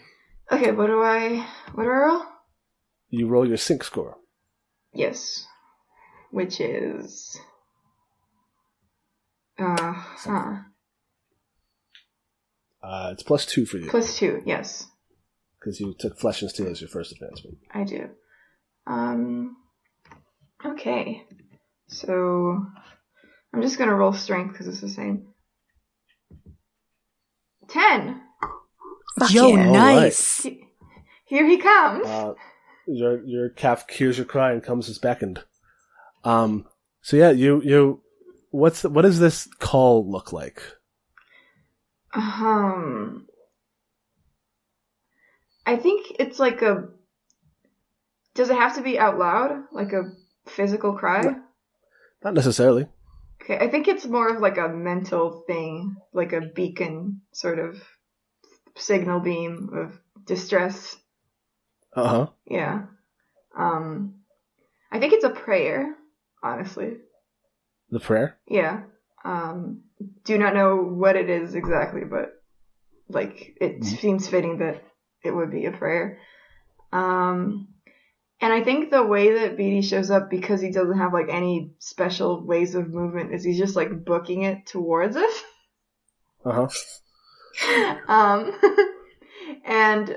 okay. 0.51 0.73
What 0.73 0.87
do 0.89 1.03
I? 1.03 1.47
What 1.75 1.85
do 1.85 1.89
I 1.91 1.95
roll? 1.95 2.23
You 3.11 3.29
roll 3.29 3.47
your 3.47 3.57
sync 3.57 3.85
score. 3.85 4.17
Yes, 4.93 5.47
which 6.31 6.61
is 6.61 7.39
uh 9.59 9.93
huh. 9.93 10.57
Uh, 12.83 13.11
it's 13.13 13.23
plus 13.23 13.47
two 13.47 13.67
for 13.67 13.77
you 13.79 13.89
plus 13.91 14.17
two. 14.19 14.43
Yes, 14.45 14.87
because 15.59 15.79
you 15.81 15.95
took 15.99 16.19
flesh 16.19 16.43
and 16.43 16.51
steel 16.51 16.69
as 16.69 16.81
your 16.81 16.89
first 16.89 17.13
advancement. 17.13 17.59
I 17.73 17.85
do. 17.85 18.09
Um. 18.87 19.57
Okay, 20.65 21.23
so 21.89 22.67
I'm 23.55 23.63
just 23.63 23.79
gonna 23.79 23.95
roll 23.95 24.13
strength 24.13 24.53
because 24.53 24.67
it's 24.67 24.81
the 24.81 24.89
same. 24.89 25.29
Ten. 27.71 28.21
Fuck 29.19 29.33
Yo, 29.33 29.49
yeah. 29.49 29.71
nice. 29.71 30.43
He- 30.43 30.67
Here 31.27 31.47
he 31.47 31.59
comes. 31.59 32.07
Uh, 32.07 32.35
your 32.87 33.23
your 33.25 33.49
calf 33.51 33.89
hears 33.89 34.17
your 34.19 34.27
cry 34.27 34.53
and 34.53 34.63
comes 34.63 34.89
as 34.89 34.99
beckoned. 34.99 35.43
Um. 36.25 36.67
So 37.03 37.17
yeah, 37.17 37.31
you 37.31 37.63
you. 37.63 38.03
What's 38.51 38.83
the, 38.83 38.89
what 38.89 39.03
does 39.03 39.21
this 39.21 39.47
call 39.61 40.11
look 40.11 40.33
like? 40.33 40.61
Um, 42.13 43.27
I 45.65 45.77
think 45.77 46.13
it's 46.19 46.39
like 46.41 46.63
a. 46.63 46.89
Does 48.35 48.51
it 48.51 48.57
have 48.57 48.75
to 48.77 48.83
be 48.83 48.99
out 48.99 49.19
loud, 49.19 49.65
like 49.73 49.93
a 49.93 50.11
physical 50.49 50.95
cry? 50.95 51.23
Not 52.25 52.35
necessarily. 52.35 52.89
Okay, 53.51 53.65
I 53.65 53.69
think 53.69 53.89
it's 53.89 54.07
more 54.07 54.29
of 54.29 54.41
like 54.41 54.59
a 54.59 54.69
mental 54.69 55.43
thing, 55.47 55.97
like 56.13 56.33
a 56.33 56.41
beacon 56.41 57.23
sort 57.33 57.59
of 57.59 57.83
signal 58.77 59.21
beam 59.21 59.71
of 59.73 59.99
distress. 60.25 60.97
Uh 61.95 62.09
huh. 62.09 62.27
Yeah. 62.47 62.83
Um, 63.57 64.21
I 64.93 65.01
think 65.01 65.15
it's 65.15 65.25
a 65.25 65.31
prayer, 65.31 65.97
honestly. 66.43 66.99
The 67.91 67.99
prayer. 67.99 68.37
Yeah. 68.47 68.85
Um, 69.25 69.83
do 70.25 70.39
not 70.39 70.55
know 70.55 70.77
what 70.77 71.17
it 71.17 71.29
is 71.29 71.55
exactly, 71.57 72.03
but 72.05 72.31
like 73.09 73.57
it 73.61 73.81
Mhm. 73.81 73.85
seems 73.85 74.29
fitting 74.29 74.59
that 74.59 74.85
it 75.25 75.33
would 75.33 75.51
be 75.51 75.67
a 75.67 75.73
prayer. 75.73 76.19
Um, 76.93 77.67
and 78.41 78.53
I 78.53 78.65
think 78.65 78.91
the 78.91 79.05
way 79.05 79.35
that 79.35 79.59
BD 79.59 79.85
shows 79.85 80.11
up 80.11 80.31
because 80.31 80.61
he 80.61 80.71
doesn't 80.71 80.99
have 80.99 81.13
like 81.13 81.29
any 81.29 81.73
special 81.79 82.45
ways 82.45 82.75
of 82.75 82.89
movement 82.89 83.35
is 83.35 83.45
he's 83.45 83.59
just 83.59 83.77
like 83.77 84.05
booking 84.05 84.43
it 84.43 84.67
towards 84.67 85.17
us. 85.17 85.43
Uh 86.45 86.67
huh. 86.67 87.97
um, 88.09 88.59
and 89.65 90.17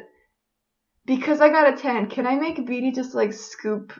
because 1.06 1.42
I 1.42 1.50
got 1.50 1.74
a 1.74 1.78
10, 1.78 2.10
can 2.10 2.26
I 2.26 2.36
make 2.36 2.58
BD 2.58 2.96
just 2.96 3.14
like 3.14 3.34
scoop, 3.34 3.92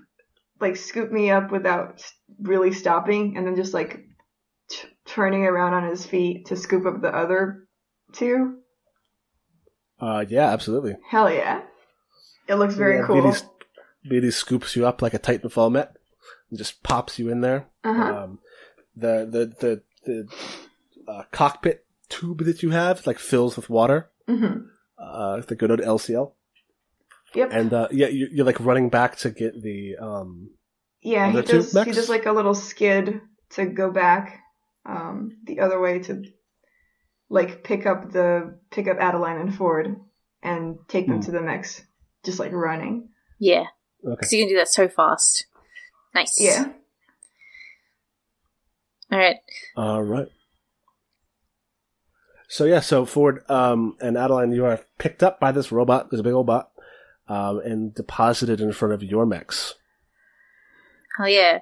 like 0.62 0.78
scoop 0.78 1.12
me 1.12 1.30
up 1.30 1.52
without 1.52 2.02
really 2.42 2.72
stopping 2.72 3.36
and 3.36 3.46
then 3.46 3.58
just 3.58 3.74
like 3.74 4.06
t- 4.70 4.88
turning 5.06 5.44
around 5.44 5.74
on 5.74 5.90
his 5.90 6.06
feet 6.06 6.46
to 6.46 6.56
scoop 6.56 6.86
up 6.86 7.02
the 7.02 7.14
other 7.14 7.68
two? 8.14 8.60
Uh, 10.00 10.24
yeah, 10.30 10.50
absolutely. 10.50 10.96
Hell 11.10 11.30
yeah. 11.30 11.62
It 12.48 12.56
looks 12.56 12.76
very 12.76 12.98
yeah, 12.98 13.08
cool. 13.08 13.36
BD 14.10 14.32
scoops 14.34 14.76
you 14.76 14.86
up 14.86 15.02
like 15.02 15.14
a 15.14 15.20
Titanfall 15.20 15.72
met 15.72 15.96
and 16.50 16.58
just 16.58 16.84
pops 16.84 17.20
you 17.20 17.30
in 17.30 17.42
there. 17.42 17.68
Uh-huh. 17.84 18.24
Um, 18.24 18.40
the 18.96 19.28
the 19.30 19.54
the 19.60 19.82
the 20.06 20.28
uh, 21.12 21.24
cockpit 21.32 21.86
tube 22.10 22.44
that 22.46 22.62
you 22.64 22.70
have 22.72 23.06
like 23.08 23.20
fills 23.20 23.56
with 23.56 23.70
water. 23.70 24.10
hmm 24.28 24.68
Uh, 24.98 25.42
the 25.42 25.56
good 25.56 25.72
old 25.72 25.80
LCL. 25.82 26.34
Yep. 27.36 27.50
And 27.52 27.74
uh, 27.74 27.88
yeah, 27.92 28.08
you, 28.08 28.28
you're 28.32 28.46
like 28.46 28.60
running 28.60 28.90
back 28.90 29.18
to 29.18 29.32
get 29.32 29.62
the 29.62 29.96
um. 30.00 30.52
yeah, 31.02 31.32
he 31.32 31.38
other 31.38 31.48
two 31.48 31.58
does, 31.58 31.74
he 31.86 31.92
does 31.92 32.10
like 32.10 32.26
a 32.28 32.32
little 32.32 32.54
skid 32.54 33.22
to 33.52 33.66
go 33.66 33.90
back 33.92 34.40
um, 34.86 35.38
the 35.46 35.60
other 35.60 35.80
way 35.80 36.00
to 36.00 36.24
like 37.30 37.64
pick 37.64 37.86
up 37.86 38.12
the 38.12 38.60
pick 38.70 38.88
up 38.88 38.98
Adeline 39.00 39.38
and 39.40 39.56
Ford 39.56 39.96
and 40.44 40.78
take 40.88 41.08
them 41.08 41.18
Hmm. 41.18 41.22
to 41.24 41.32
the 41.32 41.42
mechs, 41.42 41.82
just 42.24 42.38
like 42.40 42.52
running. 42.52 43.10
Yeah, 43.40 43.66
Okay. 44.04 44.12
because 44.12 44.34
you 44.34 44.44
can 44.44 44.50
do 44.50 44.58
that 44.58 44.68
so 44.68 44.88
fast. 44.88 45.46
Nice. 46.14 46.40
Yeah. 46.40 46.70
All 49.12 49.18
right. 49.18 49.38
All 49.76 50.04
right. 50.04 50.28
So 52.48 52.66
yeah, 52.66 52.82
so 52.82 53.06
Ford 53.06 53.50
um, 53.50 53.96
and 54.00 54.18
Adeline, 54.18 54.52
you 54.52 54.66
are 54.66 54.82
picked 55.00 55.24
up 55.24 55.40
by 55.40 55.52
this 55.52 55.72
robot, 55.72 56.12
this 56.12 56.22
big 56.22 56.34
old 56.34 56.46
bot, 56.46 56.70
um, 57.28 57.60
and 57.60 57.96
deposited 57.96 58.62
in 58.62 58.72
front 58.74 58.94
of 58.94 59.02
your 59.02 59.26
mechs. 59.26 59.76
Oh 61.20 61.26
yeah. 61.26 61.60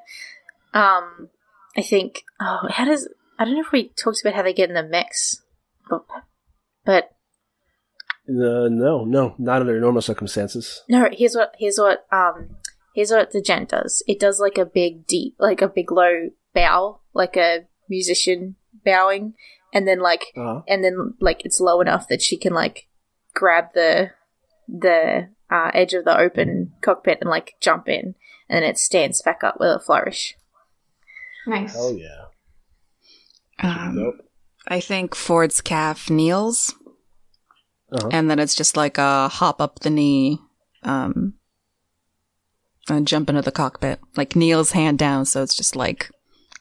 Um, 0.73 1.29
I 1.77 1.81
think. 1.81 2.23
Oh, 2.39 2.67
how 2.69 2.85
does? 2.85 3.07
I 3.39 3.45
don't 3.45 3.55
know 3.55 3.61
if 3.61 3.71
we 3.71 3.89
talked 3.89 4.21
about 4.21 4.33
how 4.33 4.43
they 4.43 4.53
get 4.53 4.69
in 4.69 4.75
the 4.75 4.83
mix, 4.83 5.41
but 5.89 6.03
but 6.85 7.11
Uh, 8.31 8.69
no, 8.69 9.03
no, 9.03 9.35
not 9.37 9.61
under 9.61 9.79
normal 9.79 10.01
circumstances. 10.01 10.83
No, 10.87 11.07
here's 11.11 11.35
what 11.35 11.53
here's 11.59 11.77
what 11.77 12.05
um 12.11 12.55
here's 12.95 13.11
what 13.11 13.31
the 13.31 13.41
gent 13.41 13.69
does. 13.69 14.03
It 14.07 14.19
does 14.19 14.39
like 14.39 14.57
a 14.57 14.65
big 14.65 15.05
deep 15.07 15.35
like 15.39 15.61
a 15.61 15.67
big 15.67 15.91
low 15.91 16.29
bow, 16.53 17.01
like 17.13 17.35
a 17.35 17.67
musician 17.89 18.55
bowing, 18.85 19.33
and 19.73 19.87
then 19.87 19.99
like 19.99 20.25
Uh-huh. 20.37 20.61
and 20.67 20.83
then 20.83 21.13
like 21.19 21.43
it's 21.45 21.59
low 21.59 21.81
enough 21.81 22.07
that 22.07 22.21
she 22.21 22.37
can 22.37 22.53
like 22.53 22.87
grab 23.33 23.65
the 23.73 24.11
the 24.67 25.29
uh, 25.51 25.71
edge 25.73 25.93
of 25.93 26.05
the 26.05 26.17
open 26.17 26.71
cockpit 26.81 27.17
and 27.21 27.29
like 27.29 27.55
jump 27.59 27.89
in, 27.89 28.15
and 28.47 28.63
then 28.63 28.63
it 28.63 28.77
stands 28.77 29.21
back 29.21 29.43
up 29.43 29.57
with 29.59 29.69
a 29.69 29.79
flourish. 29.79 30.35
Nice. 31.47 31.75
Oh 31.77 31.93
yeah. 31.95 32.25
Um, 33.63 33.95
Nope. 33.95 34.15
I 34.67 34.79
think 34.79 35.15
Ford's 35.15 35.59
calf 35.59 36.09
kneels, 36.09 36.73
Uh-huh. 37.91 38.09
and 38.11 38.29
then 38.29 38.39
it's 38.39 38.55
just 38.55 38.77
like 38.77 38.97
a 38.97 39.27
hop 39.27 39.61
up 39.61 39.79
the 39.79 39.89
knee, 39.89 40.39
um, 40.83 41.33
and 42.89 43.07
jump 43.07 43.29
into 43.29 43.41
the 43.41 43.51
cockpit. 43.51 43.99
Like 44.15 44.35
kneels 44.35 44.71
hand 44.71 44.97
down, 44.97 45.25
so 45.25 45.43
it's 45.43 45.55
just 45.55 45.75
like 45.75 46.09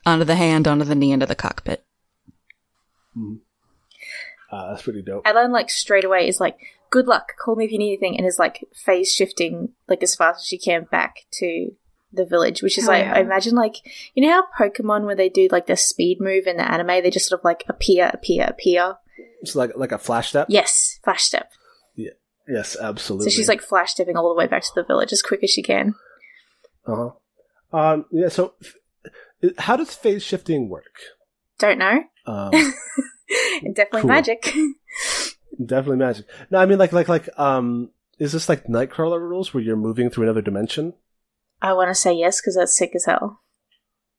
onto 0.04 0.24
the 0.24 0.34
hand, 0.34 0.66
onto 0.66 0.84
the 0.84 0.94
knee, 0.94 1.12
into 1.12 1.26
the 1.26 1.34
cockpit. 1.34 1.84
Uh, 4.50 4.70
that's 4.70 4.82
pretty 4.82 5.02
dope. 5.02 5.22
Adeline 5.26 5.52
like 5.52 5.70
straight 5.70 6.04
away 6.04 6.26
is 6.26 6.40
like, 6.40 6.58
"Good 6.90 7.06
luck, 7.06 7.32
call 7.42 7.56
me 7.56 7.64
if 7.64 7.72
you 7.72 7.78
need 7.78 7.90
anything," 7.90 8.16
and 8.16 8.26
is 8.26 8.38
like 8.38 8.64
phase 8.74 9.12
shifting 9.12 9.70
like 9.88 10.02
as 10.02 10.16
fast 10.16 10.40
as 10.40 10.46
she 10.46 10.58
can 10.58 10.84
back 10.90 11.26
to 11.32 11.70
the 12.12 12.24
village, 12.24 12.62
which 12.62 12.76
is 12.76 12.84
Hell 12.84 12.94
like 12.94 13.04
yeah. 13.04 13.14
I 13.14 13.20
imagine 13.20 13.54
like 13.54 13.76
you 14.14 14.26
know 14.26 14.42
how 14.58 14.66
Pokemon 14.68 15.04
where 15.04 15.14
they 15.14 15.28
do 15.28 15.48
like 15.50 15.66
the 15.66 15.76
speed 15.76 16.20
move 16.20 16.46
in 16.46 16.56
the 16.56 16.68
anime, 16.68 17.02
they 17.02 17.10
just 17.10 17.28
sort 17.28 17.40
of 17.40 17.44
like 17.44 17.64
appear, 17.68 18.10
appear, 18.12 18.46
appear. 18.48 18.96
It's 19.42 19.54
like 19.54 19.72
like 19.76 19.92
a 19.92 19.98
flash 19.98 20.30
step. 20.30 20.46
Yes, 20.48 20.98
flash 21.04 21.22
step. 21.22 21.50
Yeah. 21.96 22.10
Yes, 22.48 22.76
absolutely. 22.80 23.30
So 23.30 23.36
she's 23.36 23.48
like 23.48 23.62
flash 23.62 23.92
stepping 23.92 24.16
all 24.16 24.28
the 24.28 24.34
way 24.38 24.46
back 24.46 24.62
to 24.62 24.70
the 24.74 24.82
village 24.84 25.12
as 25.12 25.22
quick 25.22 25.42
as 25.44 25.50
she 25.50 25.62
can. 25.62 25.94
uh 26.86 26.96
huh. 26.96 27.10
Um, 27.76 28.04
yeah. 28.10 28.28
So, 28.28 28.54
f- 28.62 29.52
how 29.58 29.76
does 29.76 29.94
phase 29.94 30.22
shifting 30.24 30.68
work? 30.68 30.96
Don't 31.58 31.78
know. 31.78 32.02
Um, 32.26 32.50
Definitely 33.72 34.00
Cool. 34.02 34.08
magic. 34.08 34.52
definitely 35.64 35.96
magic. 35.98 36.26
No, 36.50 36.58
I 36.58 36.66
mean 36.66 36.78
like 36.78 36.92
like 36.92 37.08
like 37.08 37.28
um, 37.38 37.90
is 38.18 38.32
this 38.32 38.48
like 38.48 38.64
Nightcrawler 38.66 39.20
rules 39.20 39.54
where 39.54 39.62
you're 39.62 39.76
moving 39.76 40.10
through 40.10 40.24
another 40.24 40.42
dimension? 40.42 40.94
I 41.62 41.72
want 41.74 41.90
to 41.90 41.94
say 41.94 42.12
yes 42.14 42.40
because 42.40 42.56
that's 42.56 42.76
sick 42.76 42.92
as 42.96 43.04
hell. 43.04 43.40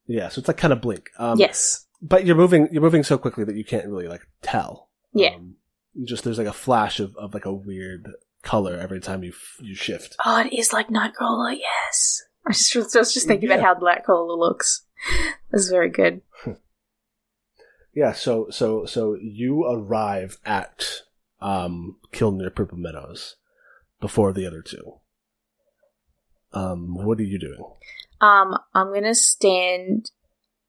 Yeah. 0.08 0.30
So 0.30 0.40
it's 0.40 0.48
like 0.48 0.58
kind 0.58 0.72
of 0.74 0.82
blink. 0.82 1.10
Um, 1.18 1.38
yes. 1.40 1.86
But 2.02 2.26
you're 2.26 2.36
moving 2.36 2.70
you're 2.72 2.82
moving 2.82 3.04
so 3.04 3.18
quickly 3.18 3.44
that 3.44 3.56
you 3.56 3.66
can't 3.66 3.88
really 3.88 4.08
like 4.08 4.22
tell. 4.42 4.90
Yeah. 5.14 5.36
Um, 5.36 5.56
just 6.06 6.24
there's 6.24 6.38
like 6.38 6.48
a 6.48 6.54
flash 6.54 7.00
of, 7.00 7.16
of 7.18 7.34
like 7.34 7.46
a 7.46 7.54
weird 7.54 8.08
color 8.44 8.78
every 8.78 9.00
time 9.02 9.24
you 9.24 9.32
f- 9.32 9.58
you 9.60 9.76
shift. 9.76 10.16
Oh, 10.26 10.40
it 10.42 10.54
is 10.54 10.72
like 10.74 10.88
Nightcrawler. 10.88 11.58
Yes. 11.58 12.24
I 12.48 12.54
just 12.54 12.96
I 12.96 13.00
was 13.00 13.14
just 13.14 13.28
thinking 13.28 13.50
Yeah. 13.50 13.56
about 13.56 13.80
how 13.82 13.86
Nightcrawler 13.86 14.38
looks. 14.38 14.86
This 15.52 15.64
is 15.64 15.70
very 15.70 15.90
good. 15.90 16.22
Yeah, 17.94 18.14
so 18.14 18.48
so 18.52 18.86
so 18.86 19.18
you 19.22 19.66
arrive 19.66 20.38
at 20.46 21.02
um 21.42 21.98
Kilner 22.14 22.56
Purple 22.56 22.78
Meadows 22.78 23.36
before 24.00 24.32
the 24.32 24.48
other 24.48 24.62
two. 24.62 25.00
Um, 26.54 26.96
what 26.96 27.20
are 27.20 27.24
you 27.24 27.38
doing? 27.38 27.62
Um, 28.22 28.58
I'm 28.74 28.94
gonna 28.94 29.14
stand 29.14 30.12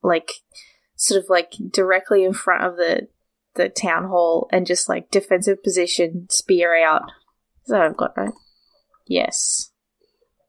like 0.03 0.33
sort 0.97 1.23
of 1.23 1.31
like 1.31 1.53
directly 1.71 2.25
in 2.25 2.33
front 2.33 2.65
of 2.65 2.77
the 2.77 3.07
the 3.55 3.69
town 3.69 4.05
hall 4.05 4.49
and 4.53 4.67
just 4.67 4.89
like 4.89 5.11
defensive 5.11 5.63
position, 5.63 6.27
spear 6.31 6.75
out. 6.83 7.03
Is 7.65 7.69
that 7.71 7.79
what 7.79 7.87
I've 7.87 7.97
got 7.97 8.17
right? 8.17 8.33
Yes. 9.07 9.71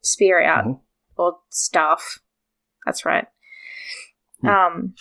Spear 0.02 0.42
out 0.42 0.66
Mhm. 0.66 0.80
or 1.18 1.38
staff. 1.50 2.20
That's 2.86 3.06
right. 3.06 3.26
Hmm. 4.42 4.48
Um 4.48 4.94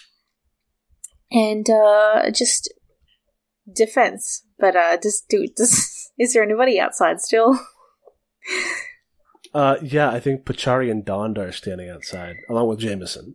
and 1.31 1.69
uh 1.71 2.31
just 2.31 2.73
defense. 3.73 4.45
But 4.59 4.77
uh 4.77 4.97
just 5.03 5.29
do 5.29 5.47
does 5.57 6.11
is 6.19 6.33
there 6.35 6.43
anybody 6.43 6.79
outside 6.81 7.21
still? 7.21 7.59
Uh, 9.55 9.77
yeah, 9.83 10.09
I 10.11 10.19
think 10.19 10.47
Pachari 10.47 10.91
and 10.91 11.05
Donda 11.05 11.49
are 11.49 11.53
standing 11.53 11.91
outside 11.91 12.37
along 12.49 12.69
with 12.69 12.79
Jameson. 12.79 13.35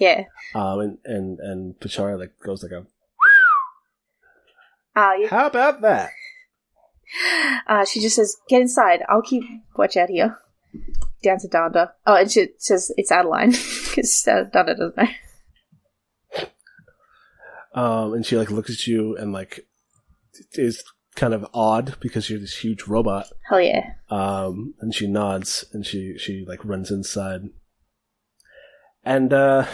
yeah. 0.00 0.24
Um, 0.54 0.80
and 0.80 0.98
and 1.04 1.38
and 1.38 1.74
Pachari 1.78 2.18
like 2.18 2.32
goes 2.44 2.62
like 2.64 2.72
a 2.72 2.86
Uh, 4.98 5.12
yeah. 5.20 5.28
how 5.28 5.46
about 5.46 5.80
that? 5.82 6.10
Uh, 7.66 7.86
she 7.86 8.00
just 8.02 8.16
says, 8.16 8.36
"Get 8.50 8.60
inside. 8.60 9.02
I'll 9.08 9.22
keep 9.22 9.42
watch 9.78 9.96
out 9.96 10.10
here." 10.10 10.36
Down 11.22 11.38
to 11.38 11.48
Donda. 11.48 11.92
Oh, 12.06 12.14
and 12.16 12.30
she 12.30 12.48
says 12.58 12.92
it's 12.98 13.10
Adeline 13.10 13.50
because 13.52 14.26
uh, 14.28 14.44
Donda 14.54 14.76
doesn't 14.76 14.96
know. 14.98 15.08
Um, 17.74 18.12
and 18.12 18.26
she 18.26 18.36
like 18.36 18.50
looks 18.50 18.70
at 18.70 18.86
you 18.86 19.16
and 19.16 19.32
like 19.32 19.66
is 20.52 20.84
kind 21.16 21.32
of 21.32 21.46
odd 21.54 21.94
because 22.00 22.28
you're 22.28 22.40
this 22.40 22.58
huge 22.58 22.82
robot. 22.84 23.32
Hell 23.48 23.60
yeah! 23.62 23.92
Um, 24.10 24.74
and 24.80 24.94
she 24.94 25.06
nods 25.06 25.64
and 25.72 25.86
she, 25.86 26.18
she 26.18 26.44
like 26.46 26.62
runs 26.64 26.90
inside. 26.90 27.42
And, 29.02 29.32
uh, 29.32 29.64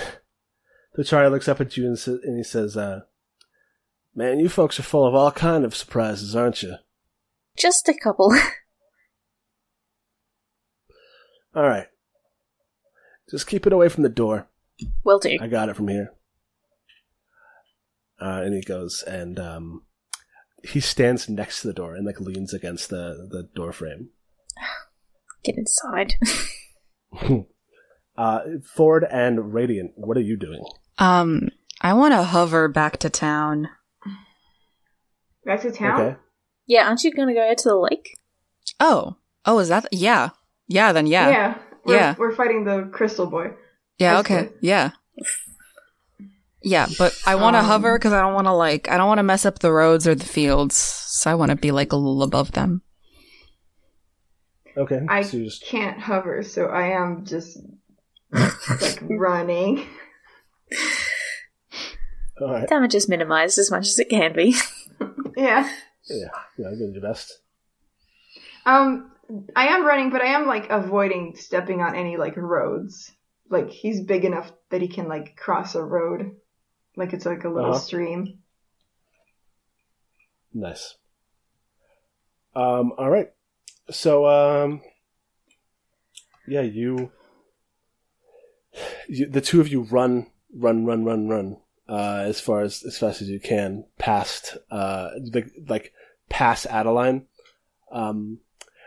Pachari 0.96 1.30
looks 1.30 1.48
up 1.48 1.60
at 1.60 1.76
you 1.76 1.86
and, 1.86 1.98
sa- 1.98 2.12
and 2.22 2.36
he 2.36 2.44
says, 2.44 2.76
uh, 2.76 3.01
man, 4.15 4.41
you 4.41 4.49
folks 4.49 4.78
are 4.78 4.85
full 4.85 5.07
of 5.07 5.15
all 5.15 5.31
kind 5.32 5.65
of 5.65 5.74
surprises, 5.74 6.36
aren't 6.36 6.62
you? 6.62 6.77
Just 7.57 7.89
a 7.89 7.95
couple. 7.95 8.35
Alright. 11.57 11.86
Just 13.31 13.47
keep 13.47 13.66
it 13.66 13.73
away 13.73 13.89
from 13.89 14.03
the 14.03 14.09
door. 14.09 14.49
Will 15.05 15.19
do. 15.19 15.39
I 15.41 15.47
got 15.47 15.69
it 15.69 15.77
from 15.77 15.89
here. 15.89 16.12
Uh, 18.20 18.43
and 18.45 18.55
he 18.55 18.61
goes 18.62 19.03
and, 19.07 19.39
um, 19.39 19.82
he 20.62 20.81
stands 20.81 21.28
next 21.28 21.61
to 21.61 21.69
the 21.69 21.74
door 21.74 21.95
and 21.95 22.07
like 22.07 22.20
leans 22.20 22.55
against 22.55 22.91
the, 22.91 23.28
the 23.31 23.49
door 23.55 23.73
frame. 23.73 24.11
Get 25.45 25.57
inside. 25.57 26.15
Uh, 28.16 28.41
Ford 28.62 29.05
and 29.11 29.53
Radiant, 29.53 29.93
what 29.97 30.16
are 30.16 30.23
you 30.23 30.36
doing? 30.36 30.65
Um, 30.99 31.49
I 31.81 31.95
want 31.95 32.12
to 32.12 32.23
hover 32.23 32.69
back 32.69 32.99
to 32.99 33.11
town. 33.11 33.69
Back 35.45 35.62
to 35.62 35.71
town? 35.71 36.01
Okay. 36.01 36.16
yeah, 36.66 36.87
aren't 36.87 37.05
you 37.05 37.12
gonna 37.12 37.35
go 37.35 37.55
to 37.55 37.69
the 37.69 37.77
lake? 37.77 38.16
Oh, 38.81 39.16
oh, 39.45 39.59
is 39.59 39.69
that? 39.69 39.87
Yeah, 39.93 40.31
yeah. 40.69 40.93
Then 40.93 41.07
yeah, 41.07 41.29
yeah. 41.29 41.33
Yeah. 41.37 41.59
We're, 41.85 41.95
Yeah. 41.95 42.15
We're 42.19 42.35
fighting 42.35 42.65
the 42.65 42.89
crystal 42.93 43.27
boy. 43.27 43.53
That's 43.99 44.21
okay, 44.21 44.45
good. 44.45 44.55
yeah, 44.62 44.91
yeah. 46.62 46.87
But 46.99 47.16
I 47.27 47.35
want 47.37 47.55
to 47.55 47.61
Um, 47.61 47.66
hover 47.66 47.97
because 47.99 48.12
I 48.12 48.21
don't 48.21 48.35
want 48.35 48.47
to 48.47 48.53
like 48.53 48.89
I 48.89 48.97
don't 48.97 49.07
want 49.07 49.19
to 49.19 49.23
mess 49.23 49.45
up 49.47 49.59
the 49.61 49.71
roads 49.71 50.09
or 50.09 50.15
the 50.15 50.25
fields. 50.25 50.77
So 50.77 51.31
I 51.31 51.35
want 51.35 51.51
to 51.51 51.57
be 51.57 51.71
like 51.71 51.93
a 51.93 51.97
little 51.97 52.23
above 52.23 52.53
them. 52.53 52.83
Okay. 54.77 55.01
I 55.09 55.23
so 55.23 55.39
just, 55.39 55.65
can't 55.65 56.01
hover, 56.01 56.43
so 56.43 56.66
I 56.66 56.89
am 56.89 57.25
just 57.25 57.59
like 58.33 58.99
running. 59.03 59.87
all 62.41 62.51
right. 62.53 62.69
Damage 62.69 62.95
is 62.97 63.09
minimized 63.09 63.59
as 63.59 63.71
much 63.71 63.87
as 63.87 63.99
it 64.01 64.09
can 64.09 64.33
be. 64.33 64.57
Yeah. 65.36 65.70
Yeah, 66.09 66.16
yeah, 66.16 66.70
you're 66.70 66.77
doing 66.77 66.93
your 66.94 67.02
best. 67.02 67.39
Um, 68.66 69.12
I 69.56 69.69
am 69.69 69.86
running, 69.86 70.11
but 70.11 70.20
I 70.23 70.27
am 70.35 70.47
like 70.47 70.69
avoiding 70.70 71.36
stepping 71.36 71.81
on 71.81 71.94
any 71.94 72.16
like 72.16 72.36
roads. 72.36 73.11
Like 73.48 73.70
he's 73.70 74.02
big 74.02 74.24
enough 74.24 74.52
that 74.70 74.81
he 74.82 74.89
can 74.89 75.09
like 75.09 75.36
cross 75.36 75.74
a 75.74 75.82
road, 75.82 76.36
like 76.97 77.12
it's 77.12 77.27
like 77.27 77.44
a 77.44 77.48
little 77.48 77.73
Uh-huh. 77.73 77.78
stream. 77.78 78.39
Nice. 80.55 80.97
Um, 82.55 82.93
all 82.98 83.11
right. 83.11 83.32
So, 83.90 84.27
um, 84.27 84.82
yeah, 86.47 86.62
you, 86.62 87.11
you, 89.09 89.27
the 89.27 89.40
two 89.40 89.61
of 89.61 89.69
you 89.69 89.82
run, 89.82 90.27
run, 90.55 90.85
run, 90.85 91.05
run, 91.05 91.28
run, 91.28 91.56
uh, 91.89 92.23
as 92.27 92.40
far 92.40 92.62
as, 92.62 92.82
as 92.85 92.98
fast 92.98 93.23
as 93.23 93.28
you 93.28 93.40
can 93.40 93.85
past, 93.98 94.56
uh, 94.70 95.11
like, 95.32 95.51
like 95.69 95.93
past 96.28 96.66
Adeline. 96.66 97.27
Um, 97.93 98.39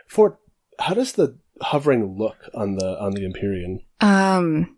Ford, 0.06 0.36
how 0.78 0.94
does 0.94 1.12
the 1.12 1.38
hovering 1.60 2.16
look 2.18 2.36
on 2.54 2.76
the, 2.76 3.00
on 3.00 3.12
the 3.12 3.24
Empyrean? 3.24 3.80
Um, 4.00 4.76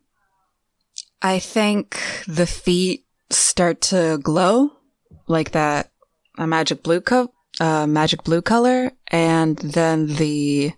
I 1.22 1.38
think 1.38 1.98
the 2.26 2.46
feet 2.46 3.06
start 3.30 3.80
to 3.82 4.18
glow 4.22 4.70
like 5.26 5.52
that, 5.52 5.90
a 6.38 6.46
magic 6.46 6.82
blue 6.82 7.00
co- 7.00 7.32
uh, 7.60 7.86
magic 7.86 8.24
blue 8.24 8.42
color, 8.42 8.92
and 9.08 9.56
then 9.58 10.06
the 10.06 10.72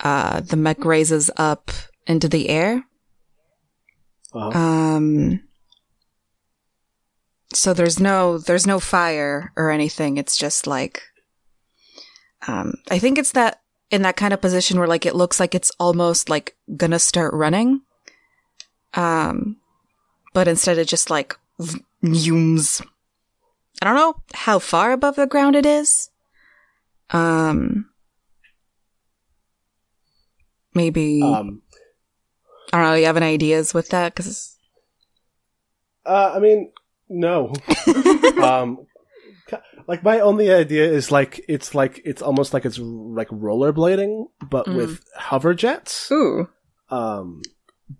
uh, 0.00 0.40
the 0.40 0.56
mech 0.56 0.84
raises 0.84 1.30
up 1.36 1.70
into 2.06 2.28
the 2.28 2.48
air. 2.48 2.82
Uh, 4.34 4.48
Um, 4.48 5.40
so 7.54 7.72
there's 7.74 7.98
no 8.00 8.38
there's 8.38 8.66
no 8.66 8.80
fire 8.80 9.52
or 9.56 9.70
anything. 9.70 10.16
It's 10.16 10.36
just 10.36 10.66
like 10.66 11.02
Um, 12.46 12.74
I 12.90 12.98
think 12.98 13.18
it's 13.18 13.32
that 13.32 13.60
in 13.90 14.02
that 14.02 14.16
kind 14.16 14.32
of 14.34 14.40
position 14.40 14.78
where 14.78 14.88
like 14.88 15.06
it 15.06 15.14
looks 15.14 15.38
like 15.38 15.54
it's 15.54 15.70
almost 15.78 16.28
like 16.28 16.56
gonna 16.76 16.98
start 16.98 17.32
running. 17.34 17.82
Um, 18.94 19.56
but 20.34 20.48
instead 20.48 20.78
it 20.78 20.88
just 20.88 21.10
like 21.10 21.36
zooms. 22.02 22.84
I 23.80 23.84
don't 23.86 23.94
know 23.96 24.14
how 24.34 24.58
far 24.58 24.92
above 24.92 25.16
the 25.16 25.26
ground 25.26 25.56
it 25.56 25.66
is. 25.66 26.10
Um, 27.10 27.90
maybe 30.74 31.20
Um, 31.22 31.62
I 32.72 32.78
don't 32.78 32.82
know. 32.86 32.94
You 32.94 33.06
have 33.06 33.16
any 33.16 33.26
ideas 33.26 33.74
with 33.74 33.88
that? 33.90 34.14
Because 34.14 34.56
uh, 36.06 36.32
I 36.34 36.38
mean, 36.38 36.72
no. 37.12 37.52
um, 38.42 38.86
like 39.86 40.02
my 40.02 40.20
only 40.20 40.50
idea 40.50 40.84
is 40.90 41.10
like 41.10 41.44
it's 41.48 41.74
like 41.74 42.00
it's 42.04 42.22
almost 42.22 42.54
like 42.54 42.64
it's 42.64 42.78
like 42.78 43.28
rollerblading, 43.28 44.26
but 44.48 44.66
Mm. 44.66 44.76
with 44.76 45.04
hover 45.16 45.54
jets. 45.54 46.10
ooh, 46.10 46.48
Um, 46.90 47.42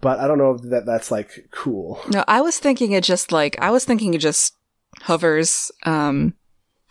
but 0.00 0.18
I 0.20 0.26
don't 0.26 0.38
know 0.38 0.52
if 0.54 0.62
that 0.70 0.86
that's 0.86 1.10
like 1.10 1.48
cool. 1.50 2.00
no, 2.08 2.24
I 2.28 2.40
was 2.40 2.58
thinking 2.58 2.92
it 2.92 3.04
just 3.04 3.32
like 3.32 3.56
I 3.60 3.70
was 3.70 3.84
thinking 3.84 4.14
it 4.14 4.18
just 4.20 4.54
hovers. 5.02 5.70
Um, 5.84 6.34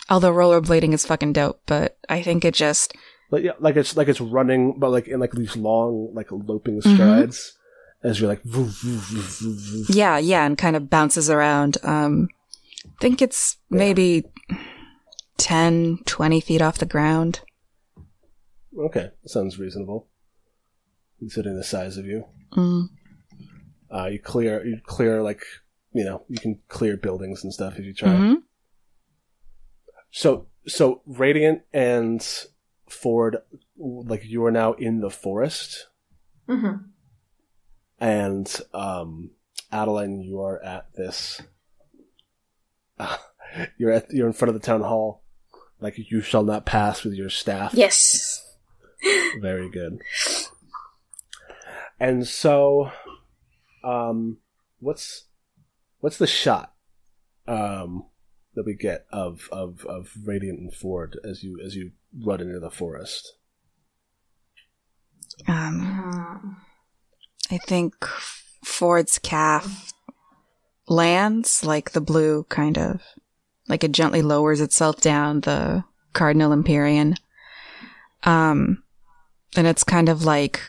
although 0.10 0.32
rollerblading 0.34 0.94
is 0.94 1.06
fucking 1.06 1.34
dope, 1.34 1.62
but 1.66 1.98
I 2.10 2.22
think 2.22 2.44
it 2.46 2.54
just 2.54 2.94
Like 3.32 3.44
yeah, 3.44 3.54
like 3.60 3.78
it's 3.78 3.96
like 3.96 4.10
it's 4.10 4.22
running, 4.22 4.78
but 4.80 4.92
like 4.92 5.08
in 5.08 5.20
like 5.20 5.32
these 5.32 5.56
long 5.56 6.12
like 6.14 6.28
loping 6.32 6.82
Mhm. 6.82 6.94
strides 6.94 7.58
as 8.04 8.20
you're 8.20 8.30
like. 8.30 8.44
Voo, 8.44 8.66
voo, 8.66 8.98
voo, 8.98 9.22
voo, 9.22 9.56
voo. 9.86 9.86
yeah, 9.94 10.18
yeah, 10.18 10.46
and 10.46 10.58
kind 10.58 10.76
of 10.76 10.90
bounces 10.90 11.30
around. 11.30 11.78
Um, 11.84 12.30
I 12.86 12.90
think 13.02 13.22
it's 13.22 13.58
maybe 13.70 14.26
10, 15.38 16.00
20 16.06 16.42
feet 16.42 16.62
off 16.62 16.78
the 16.78 16.86
ground. 16.86 17.42
Okay, 18.78 19.12
sounds 19.26 19.60
reasonable. 19.60 20.08
Considering 21.20 21.58
the 21.58 21.64
size 21.64 21.98
of 21.98 22.06
you, 22.06 22.26
Mm. 22.54 22.90
uh, 23.92 24.06
you 24.08 24.20
clear 24.20 24.66
you 24.66 24.80
clear 24.86 25.22
like 25.22 25.44
you 25.94 26.04
know 26.04 26.24
you 26.28 26.40
can 26.40 26.60
clear 26.68 26.98
buildings 26.98 27.44
and 27.44 27.54
stuff 27.54 27.78
if 27.78 27.86
you 27.86 27.94
try. 27.94 28.16
hmm 28.18 28.34
So 30.12 30.48
so 30.68 31.02
Radiant 31.06 31.62
and 31.74 32.22
Ford, 32.90 33.38
like 33.78 34.26
you 34.26 34.44
are 34.46 34.52
now 34.52 34.74
in 34.74 35.02
the 35.02 35.10
forest, 35.12 35.88
hmm 36.48 36.74
and 38.02 38.54
um, 38.74 39.30
Adeline, 39.72 40.22
you 40.22 40.42
are 40.42 40.62
at 40.62 40.94
this. 40.96 41.42
Uh, 43.00 43.16
you're 43.78 43.92
at 43.92 44.12
you're 44.12 44.28
in 44.28 44.34
front 44.34 44.54
of 44.54 44.60
the 44.60 44.66
town 44.66 44.82
hall, 44.82 45.24
like 45.80 45.98
you 45.98 46.22
shall 46.22 46.44
not 46.44 46.66
pass 46.66 47.04
with 47.04 47.14
your 47.14 47.30
staff. 47.30 47.74
Yes. 47.74 48.46
Very 49.40 49.70
good. 49.70 50.02
And 52.00 52.28
so, 52.28 52.92
um, 53.84 54.38
what's 54.80 55.26
what's 56.00 56.18
the 56.18 56.28
shot 56.28 56.74
um, 57.48 58.06
that 58.56 58.66
we 58.66 58.74
get 58.74 59.06
of, 59.12 59.48
of 59.52 59.86
of 59.86 60.12
Radiant 60.24 60.60
and 60.60 60.74
Ford 60.74 61.20
as 61.24 61.44
you 61.44 61.60
as 61.64 61.76
you 61.76 61.92
run 62.20 62.42
into 62.42 62.60
the 62.60 62.72
forest? 62.72 63.36
Um, 65.48 66.58
I 67.52 67.58
think 67.58 67.94
Ford's 68.64 69.20
calf 69.20 69.94
lands 70.88 71.64
like 71.66 71.92
the 71.92 72.02
blue 72.02 72.46
kind 72.50 72.78
of 72.78 73.02
like 73.68 73.84
it 73.84 73.92
gently 73.92 74.22
lowers 74.22 74.62
itself 74.62 75.02
down 75.02 75.42
the 75.42 75.84
cardinal 76.14 76.54
empyrean. 76.54 77.16
Um, 78.24 78.84
and 79.56 79.68
it's 79.68 79.84
kind 79.84 80.10
of 80.10 80.24
like 80.24 80.62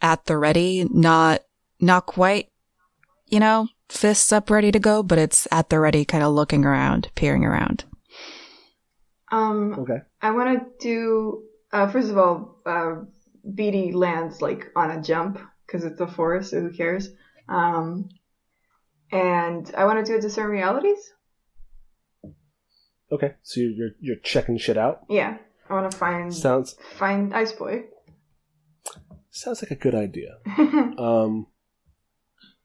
at 0.00 0.24
the 0.26 0.36
ready, 0.36 0.86
not, 0.90 1.42
not 1.80 2.06
quite, 2.06 2.48
you 3.26 3.40
know, 3.40 3.68
fists 3.88 4.32
up 4.32 4.50
ready 4.50 4.72
to 4.72 4.78
go, 4.78 5.02
but 5.02 5.18
it's 5.18 5.46
at 5.52 5.70
the 5.70 5.78
ready, 5.78 6.04
kind 6.04 6.24
of 6.24 6.32
looking 6.32 6.64
around, 6.64 7.10
peering 7.14 7.44
around. 7.44 7.84
Um, 9.30 9.74
Okay. 9.78 9.98
I 10.20 10.30
want 10.32 10.58
to 10.58 10.66
do. 10.78 11.42
Uh, 11.72 11.88
first 11.88 12.10
of 12.10 12.18
all, 12.18 12.60
uh, 12.66 12.96
BD 13.48 13.94
lands 13.94 14.42
like 14.42 14.70
on 14.76 14.90
a 14.90 15.02
jump 15.02 15.40
because 15.72 15.84
it's 15.86 16.00
a 16.00 16.06
forest, 16.06 16.50
so 16.50 16.60
who 16.60 16.70
cares? 16.70 17.08
Um, 17.48 18.10
and 19.10 19.72
I 19.76 19.86
want 19.86 20.04
to 20.04 20.12
do 20.12 20.18
a 20.18 20.20
discern 20.20 20.50
realities. 20.50 21.12
Okay. 23.10 23.34
So 23.42 23.60
you're 23.60 23.70
you're, 23.70 23.90
you're 24.00 24.16
checking 24.16 24.58
shit 24.58 24.76
out. 24.76 25.00
Yeah, 25.08 25.38
I 25.68 25.74
want 25.74 25.90
to 25.90 25.96
find 25.96 26.32
Sounds 26.34 26.76
find 26.96 27.34
Ice 27.34 27.52
Boy. 27.52 27.84
sounds 29.30 29.62
like 29.62 29.70
a 29.70 29.76
good 29.76 29.94
idea. 29.94 30.36
Um, 30.98 31.46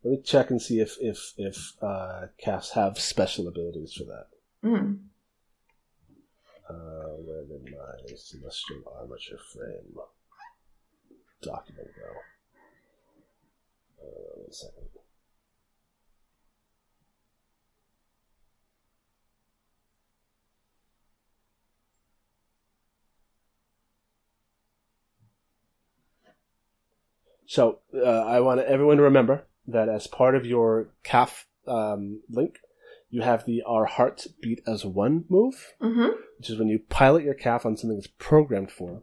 let 0.04 0.12
me 0.12 0.22
check 0.24 0.50
and 0.52 0.62
see 0.62 0.80
if 0.80 0.98
if 1.00 1.34
if 1.38 1.74
uh, 1.82 2.28
calves 2.38 2.72
have 2.72 3.00
special 3.00 3.48
abilities 3.48 3.94
for 3.94 4.04
that. 4.04 4.28
mm. 4.64 5.00
Uh, 6.70 7.16
where 7.26 7.46
did 7.46 7.64
my 7.72 8.16
celestial 8.16 8.84
armature 9.00 9.38
frame 9.54 9.96
document 11.42 11.88
go? 11.96 12.37
Uh, 14.00 14.06
one 14.06 14.52
second. 14.52 14.88
So 27.46 27.80
uh, 27.96 28.02
I 28.04 28.42
want 28.42 28.60
everyone 28.60 28.98
to 28.98 29.04
remember 29.04 29.46
that 29.68 29.88
as 29.90 30.06
part 30.06 30.36
of 30.36 30.46
your 30.46 30.90
calf 31.04 31.48
um, 31.66 32.22
link, 32.30 32.60
you 33.10 33.22
have 33.22 33.46
the 33.46 33.64
"Our 33.64 33.86
Hearts 33.86 34.28
Beat 34.28 34.62
as 34.68 34.86
One" 34.86 35.26
move 35.30 35.74
hmm 35.82 36.08
which 36.38 36.50
is 36.52 36.60
when 36.60 36.68
you 36.68 36.78
pilot 36.78 37.24
your 37.24 37.34
calf 37.34 37.66
on 37.66 37.76
something 37.76 37.98
that's 37.98 38.14
programmed 38.20 38.72
for. 38.72 39.02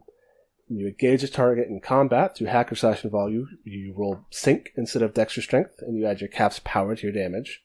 When 0.67 0.79
you 0.79 0.87
engage 0.87 1.23
a 1.23 1.27
target 1.27 1.67
in 1.67 1.79
combat 1.79 2.35
through 2.35 2.47
hack 2.47 2.69
and 2.69 2.77
slash 2.77 3.03
involve 3.03 3.31
you, 3.31 3.47
you 3.63 3.93
roll 3.95 4.25
sync 4.31 4.71
instead 4.75 5.03
of 5.03 5.13
dexter 5.13 5.41
strength, 5.41 5.75
and 5.79 5.95
you 5.95 6.07
add 6.07 6.21
your 6.21 6.27
calf's 6.29 6.59
power 6.63 6.95
to 6.95 7.03
your 7.03 7.11
damage. 7.11 7.63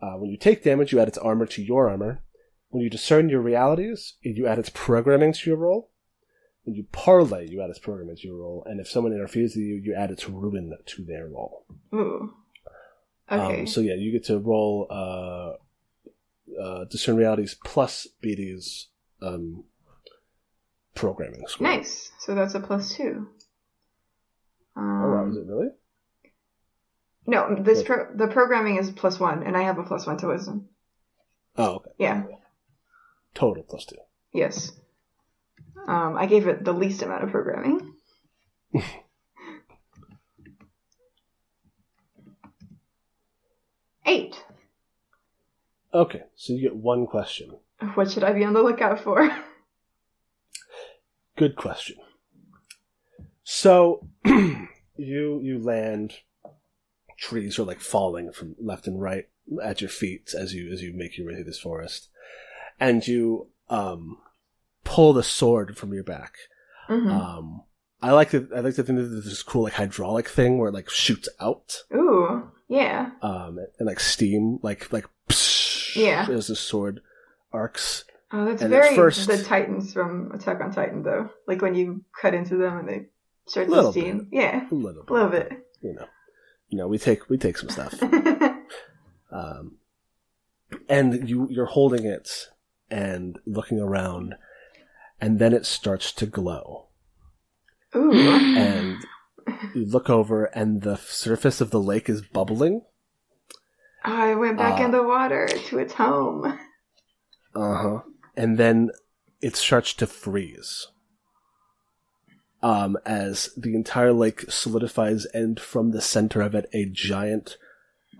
Uh, 0.00 0.12
when 0.12 0.30
you 0.30 0.36
take 0.36 0.62
damage, 0.62 0.92
you 0.92 1.00
add 1.00 1.08
its 1.08 1.18
armor 1.18 1.46
to 1.46 1.62
your 1.62 1.88
armor. 1.88 2.22
When 2.68 2.82
you 2.82 2.90
discern 2.90 3.30
your 3.30 3.40
realities, 3.40 4.14
you 4.20 4.46
add 4.46 4.58
its 4.58 4.70
programming 4.72 5.32
to 5.32 5.50
your 5.50 5.58
roll. 5.58 5.90
When 6.64 6.74
you 6.74 6.84
parlay, 6.92 7.48
you 7.48 7.62
add 7.62 7.70
its 7.70 7.78
programming 7.78 8.16
to 8.16 8.28
your 8.28 8.36
roll. 8.36 8.62
And 8.66 8.78
if 8.78 8.88
someone 8.88 9.14
interferes 9.14 9.56
with 9.56 9.64
you, 9.64 9.76
you 9.76 9.94
add 9.94 10.10
its 10.10 10.28
ruin 10.28 10.76
to 10.84 11.04
their 11.04 11.26
roll. 11.28 11.64
Ooh. 11.94 12.34
Okay. 13.30 13.60
Um, 13.60 13.66
so 13.66 13.80
yeah, 13.80 13.94
you 13.94 14.12
get 14.12 14.24
to 14.24 14.38
roll 14.38 14.86
uh, 14.90 15.52
uh, 16.60 16.84
discern 16.84 17.16
realities 17.16 17.56
plus 17.64 18.06
BD's 18.22 18.88
um, 19.22 19.64
programming 20.98 21.46
score. 21.46 21.66
nice. 21.66 22.10
So 22.18 22.34
that's 22.34 22.54
a 22.54 22.60
plus 22.60 22.94
two. 22.94 23.28
Um, 24.76 25.02
Oh 25.04 25.10
wow, 25.10 25.28
is 25.28 25.36
it 25.36 25.46
really? 25.46 25.68
No, 27.26 27.56
this 27.60 27.82
pro- 27.82 28.14
the 28.14 28.26
programming 28.28 28.76
is 28.78 28.90
plus 28.90 29.20
one, 29.20 29.42
and 29.42 29.56
I 29.56 29.62
have 29.62 29.78
a 29.78 29.82
plus 29.82 30.06
one 30.06 30.16
to 30.18 30.28
wisdom. 30.28 30.68
Oh, 31.56 31.76
okay. 31.76 31.90
Yeah. 31.98 32.24
Total 33.34 33.62
plus 33.62 33.84
two. 33.84 33.96
Yes. 34.32 34.72
Um, 35.86 36.16
I 36.16 36.26
gave 36.26 36.46
it 36.48 36.64
the 36.64 36.72
least 36.72 37.02
amount 37.02 37.24
of 37.24 37.30
programming. 37.30 37.94
Eight. 44.06 44.42
Okay, 45.92 46.22
so 46.34 46.52
you 46.52 46.60
get 46.62 46.76
one 46.76 47.06
question. 47.06 47.58
What 47.94 48.10
should 48.10 48.24
I 48.24 48.32
be 48.32 48.44
on 48.44 48.52
the 48.54 48.62
lookout 48.62 49.00
for? 49.00 49.30
Good 51.38 51.56
question. 51.56 51.96
So 53.44 54.06
you 54.24 54.68
you 54.96 55.58
land. 55.62 56.14
Trees 57.16 57.58
are 57.58 57.64
like 57.64 57.80
falling 57.80 58.30
from 58.30 58.54
left 58.60 58.86
and 58.86 59.00
right 59.02 59.26
at 59.62 59.80
your 59.80 59.90
feet 59.90 60.32
as 60.38 60.54
you 60.54 60.70
as 60.72 60.82
you 60.82 60.92
make 60.94 61.18
your 61.18 61.26
way 61.26 61.34
through 61.34 61.44
this 61.44 61.58
forest, 61.58 62.08
and 62.78 63.06
you 63.08 63.48
um 63.68 64.18
pull 64.84 65.12
the 65.12 65.24
sword 65.24 65.76
from 65.76 65.92
your 65.92 66.04
back. 66.04 66.34
Mhm. 66.88 67.10
Um, 67.10 67.62
I 68.00 68.12
like 68.12 68.30
to 68.30 68.48
I 68.54 68.60
like 68.60 68.76
to 68.76 68.84
think 68.84 68.98
that 68.98 69.04
there's 69.06 69.24
this 69.24 69.42
cool 69.42 69.62
like 69.64 69.72
hydraulic 69.72 70.28
thing 70.28 70.58
where 70.58 70.68
it 70.68 70.74
like 70.74 70.88
shoots 70.90 71.28
out, 71.40 71.82
Ooh, 71.92 72.50
yeah. 72.68 73.10
um, 73.20 73.58
and 73.80 73.86
like 73.86 73.98
steam 73.98 74.60
like 74.62 74.92
like 74.92 75.06
Yeah. 75.96 76.28
as 76.30 76.46
the 76.46 76.54
sword 76.56 77.00
arcs. 77.52 78.04
Oh, 78.30 78.44
that's 78.44 78.60
And 78.62 78.70
very 78.70 78.94
first- 78.94 79.26
the 79.26 79.42
Titans 79.42 79.92
from 79.92 80.30
Attack 80.32 80.60
on 80.60 80.70
Titan, 80.72 81.02
though. 81.02 81.30
Like 81.46 81.62
when 81.62 81.74
you 81.74 82.04
cut 82.20 82.34
into 82.34 82.56
them 82.56 82.78
and 82.78 82.88
they 82.88 83.06
start 83.46 83.68
to 83.70 83.90
steam. 83.90 84.28
Yeah, 84.30 84.66
A 84.70 84.74
little 84.74 85.00
a 85.02 85.04
bit, 85.04 85.10
little 85.12 85.28
bit. 85.30 85.66
you 85.82 85.94
know. 85.94 86.06
You 86.68 86.76
know, 86.78 86.88
we 86.88 86.98
take 86.98 87.30
we 87.30 87.38
take 87.38 87.56
some 87.56 87.70
stuff. 87.70 87.94
um, 89.32 89.76
and 90.88 91.28
you 91.28 91.48
you're 91.50 91.66
holding 91.66 92.04
it 92.04 92.48
and 92.90 93.38
looking 93.46 93.80
around 93.80 94.34
and 95.20 95.38
then 95.38 95.52
it 95.54 95.64
starts 95.66 96.12
to 96.12 96.26
glow. 96.26 96.88
Ooh. 97.96 98.12
And 98.12 98.98
you 99.74 99.86
look 99.86 100.10
over, 100.10 100.44
and 100.44 100.82
the 100.82 100.96
surface 100.96 101.62
of 101.62 101.70
the 101.70 101.80
lake 101.80 102.08
is 102.10 102.20
bubbling. 102.20 102.82
Oh, 104.04 104.12
I 104.14 104.34
went 104.34 104.58
back 104.58 104.78
Uh, 104.78 104.84
in 104.84 104.90
the 104.90 105.02
water 105.02 105.48
to 105.48 105.78
its 105.78 105.94
home. 105.94 106.44
Uh 107.54 107.76
huh. 107.82 107.98
And 108.38 108.56
then 108.56 108.92
it 109.40 109.56
starts 109.56 109.92
to 109.94 110.06
freeze. 110.06 110.86
Um, 112.62 112.96
as 113.04 113.50
the 113.56 113.74
entire 113.74 114.12
lake 114.12 114.42
solidifies, 114.48 115.24
and 115.26 115.58
from 115.58 115.90
the 115.90 116.00
center 116.00 116.40
of 116.40 116.54
it, 116.54 116.70
a 116.72 116.86
giant, 116.86 117.56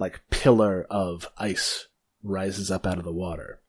like, 0.01 0.21
pillar 0.29 0.89
of 0.91 1.29
ice 1.39 1.87
rises 2.25 2.69
up 2.69 2.85
out 2.85 2.99
of 2.99 3.05
the 3.05 3.13
water. 3.13 3.61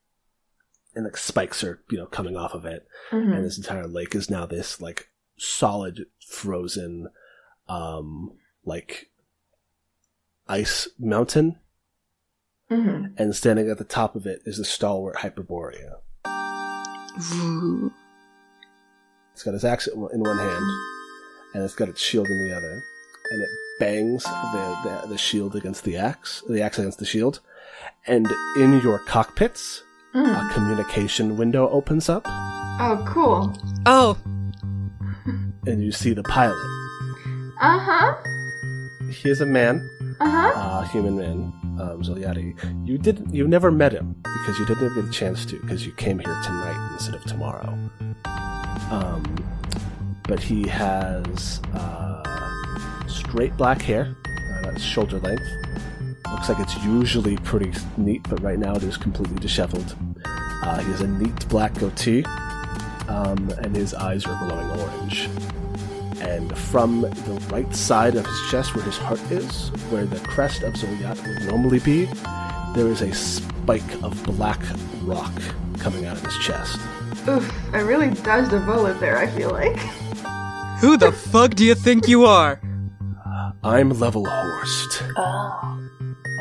And 0.96 1.06
like 1.06 1.18
spikes 1.18 1.64
are, 1.64 1.84
you 1.92 2.00
know, 2.00 2.08
coming 2.08 2.36
off 2.36 2.56
of 2.56 2.66
it. 2.66 2.88
Mhm. 3.12 3.36
And 3.36 3.46
this 3.46 3.58
entire 3.58 3.88
lake 3.88 4.16
is 4.16 4.32
now 4.32 4.48
this, 4.48 4.82
like, 4.82 5.12
solid, 5.38 6.08
frozen, 6.28 7.10
um, 7.68 8.40
like, 8.66 9.12
ice 10.48 10.88
mountain. 10.98 11.60
Mhm. 12.72 13.14
And 13.18 13.36
standing 13.36 13.70
at 13.70 13.78
the 13.78 13.84
top 13.84 14.16
of 14.16 14.26
it 14.26 14.42
is 14.46 14.58
a 14.58 14.66
stalwart 14.66 15.18
Hyperborea. 15.18 16.02
Ooh. 17.34 17.92
It's 19.34 19.44
got 19.44 19.54
its 19.54 19.64
axe 19.64 19.88
in 19.88 20.00
one 20.00 20.14
in 20.14 20.20
one 20.22 20.38
hand, 20.38 20.66
and 21.54 21.64
it's 21.64 21.76
got 21.76 21.90
its 21.90 22.02
shield 22.02 22.28
in 22.28 22.48
the 22.48 22.56
other, 22.56 22.82
and 23.32 23.42
it 23.42 23.50
bangs 23.80 24.24
the, 24.24 24.78
the, 24.84 25.08
the 25.10 25.18
shield 25.18 25.56
against 25.56 25.84
the 25.86 25.96
axe, 25.98 26.44
the 26.50 26.62
axe 26.62 26.78
against 26.80 27.00
the 27.00 27.06
shield, 27.06 27.40
and 28.08 28.28
in 28.58 28.80
your 28.82 29.00
cockpits, 29.00 29.84
Mm. 30.16 30.26
a 30.50 30.54
communication 30.56 31.38
window 31.38 31.70
opens 31.70 32.10
up, 32.10 32.24
Oh, 32.28 33.04
cool. 33.08 33.56
Oh, 33.86 34.18
and 35.68 35.84
you 35.84 35.92
see 35.92 36.14
the 36.14 36.24
pilot. 36.24 36.58
Uh 37.62 37.78
huh. 37.78 38.16
He 39.12 39.30
is 39.30 39.40
a 39.42 39.46
man, 39.46 39.88
Uh 40.20 40.28
huh. 40.52 40.80
a 40.84 40.88
human 40.88 41.16
man, 41.16 41.54
um. 41.80 42.56
You 42.86 42.98
didn't, 42.98 43.34
you 43.34 43.48
never 43.48 43.72
met 43.72 43.92
him 43.92 44.16
because 44.24 44.60
you 44.60 44.66
didn't 44.66 44.96
get 44.96 45.06
a 45.06 45.12
chance 45.12 45.46
to 45.48 45.60
because 45.60 45.86
you 45.86 45.92
came 45.94 46.20
here 46.20 46.40
tonight 46.44 46.90
instead 46.94 47.16
of 47.16 47.24
tomorrow. 47.26 47.78
Um, 48.92 49.24
but 50.24 50.40
he 50.40 50.68
has 50.68 51.62
uh, 51.74 53.08
straight 53.08 53.56
black 53.58 53.82
hair, 53.82 54.16
uh, 54.64 54.78
shoulder 54.78 55.20
length. 55.20 55.44
Looks 56.32 56.50
like 56.50 56.60
it's 56.60 56.78
usually 56.84 57.38
pretty 57.38 57.74
neat, 57.98 58.22
but 58.30 58.42
right 58.42 58.60
now 58.60 58.76
it 58.76 58.84
is 58.84 58.98
completely 58.98 59.38
disheveled. 59.40 59.96
Uh, 60.26 60.80
he 60.80 60.92
has 60.92 61.02
a 61.02 61.08
neat 61.08 61.48
black 61.50 61.74
goatee, 61.76 62.24
um, 63.08 63.50
and 63.60 63.76
his 63.76 63.94
eyes 63.94 64.26
are 64.26 64.48
glowing 64.48 64.70
orange. 64.80 65.28
And 66.22 66.58
from 66.58 67.02
the 67.02 67.48
right 67.52 67.74
side 67.74 68.16
of 68.16 68.26
his 68.26 68.42
chest, 68.52 68.76
where 68.76 68.84
his 68.84 68.98
heart 68.98 69.22
is, 69.32 69.70
where 69.90 70.06
the 70.06 70.20
crest 70.28 70.64
of 70.64 70.74
Zolyat 70.74 71.26
would 71.26 71.48
normally 71.50 71.80
be, 71.80 72.06
there 72.76 72.88
is 72.88 73.02
a 73.02 73.14
spike 73.14 74.04
of 74.04 74.22
black 74.24 74.62
rock 75.04 75.32
coming 75.80 76.06
out 76.06 76.18
of 76.18 76.26
his 76.26 76.38
chest. 76.40 76.80
Oof. 77.28 77.52
I 77.74 77.80
really 77.80 78.10
dodged 78.10 78.54
a 78.54 78.60
bullet 78.60 79.00
there, 79.00 79.18
I 79.18 79.28
feel 79.28 79.52
like. 79.52 79.78
who 80.80 80.98
the 80.98 81.12
fuck 81.12 81.56
do 81.56 81.66
you 81.66 81.76
think 81.76 82.08
you 82.08 82.26
are? 82.26 82.62
I'm 83.64 83.90
Level 83.92 84.26
Horst. 84.26 85.04
Oh. 85.18 85.90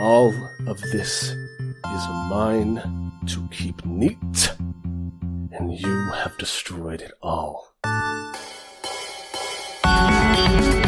All 0.01 0.33
of 0.67 0.81
this 0.93 1.31
is 1.31 2.09
mine 2.29 3.13
to 3.27 3.49
keep 3.51 3.85
neat, 3.85 4.53
and 4.59 5.73
you 5.73 6.11
have 6.13 6.37
destroyed 6.39 7.03
it 7.03 7.13
all. 7.21 7.75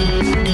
Thank 0.01 0.47
you. 0.47 0.50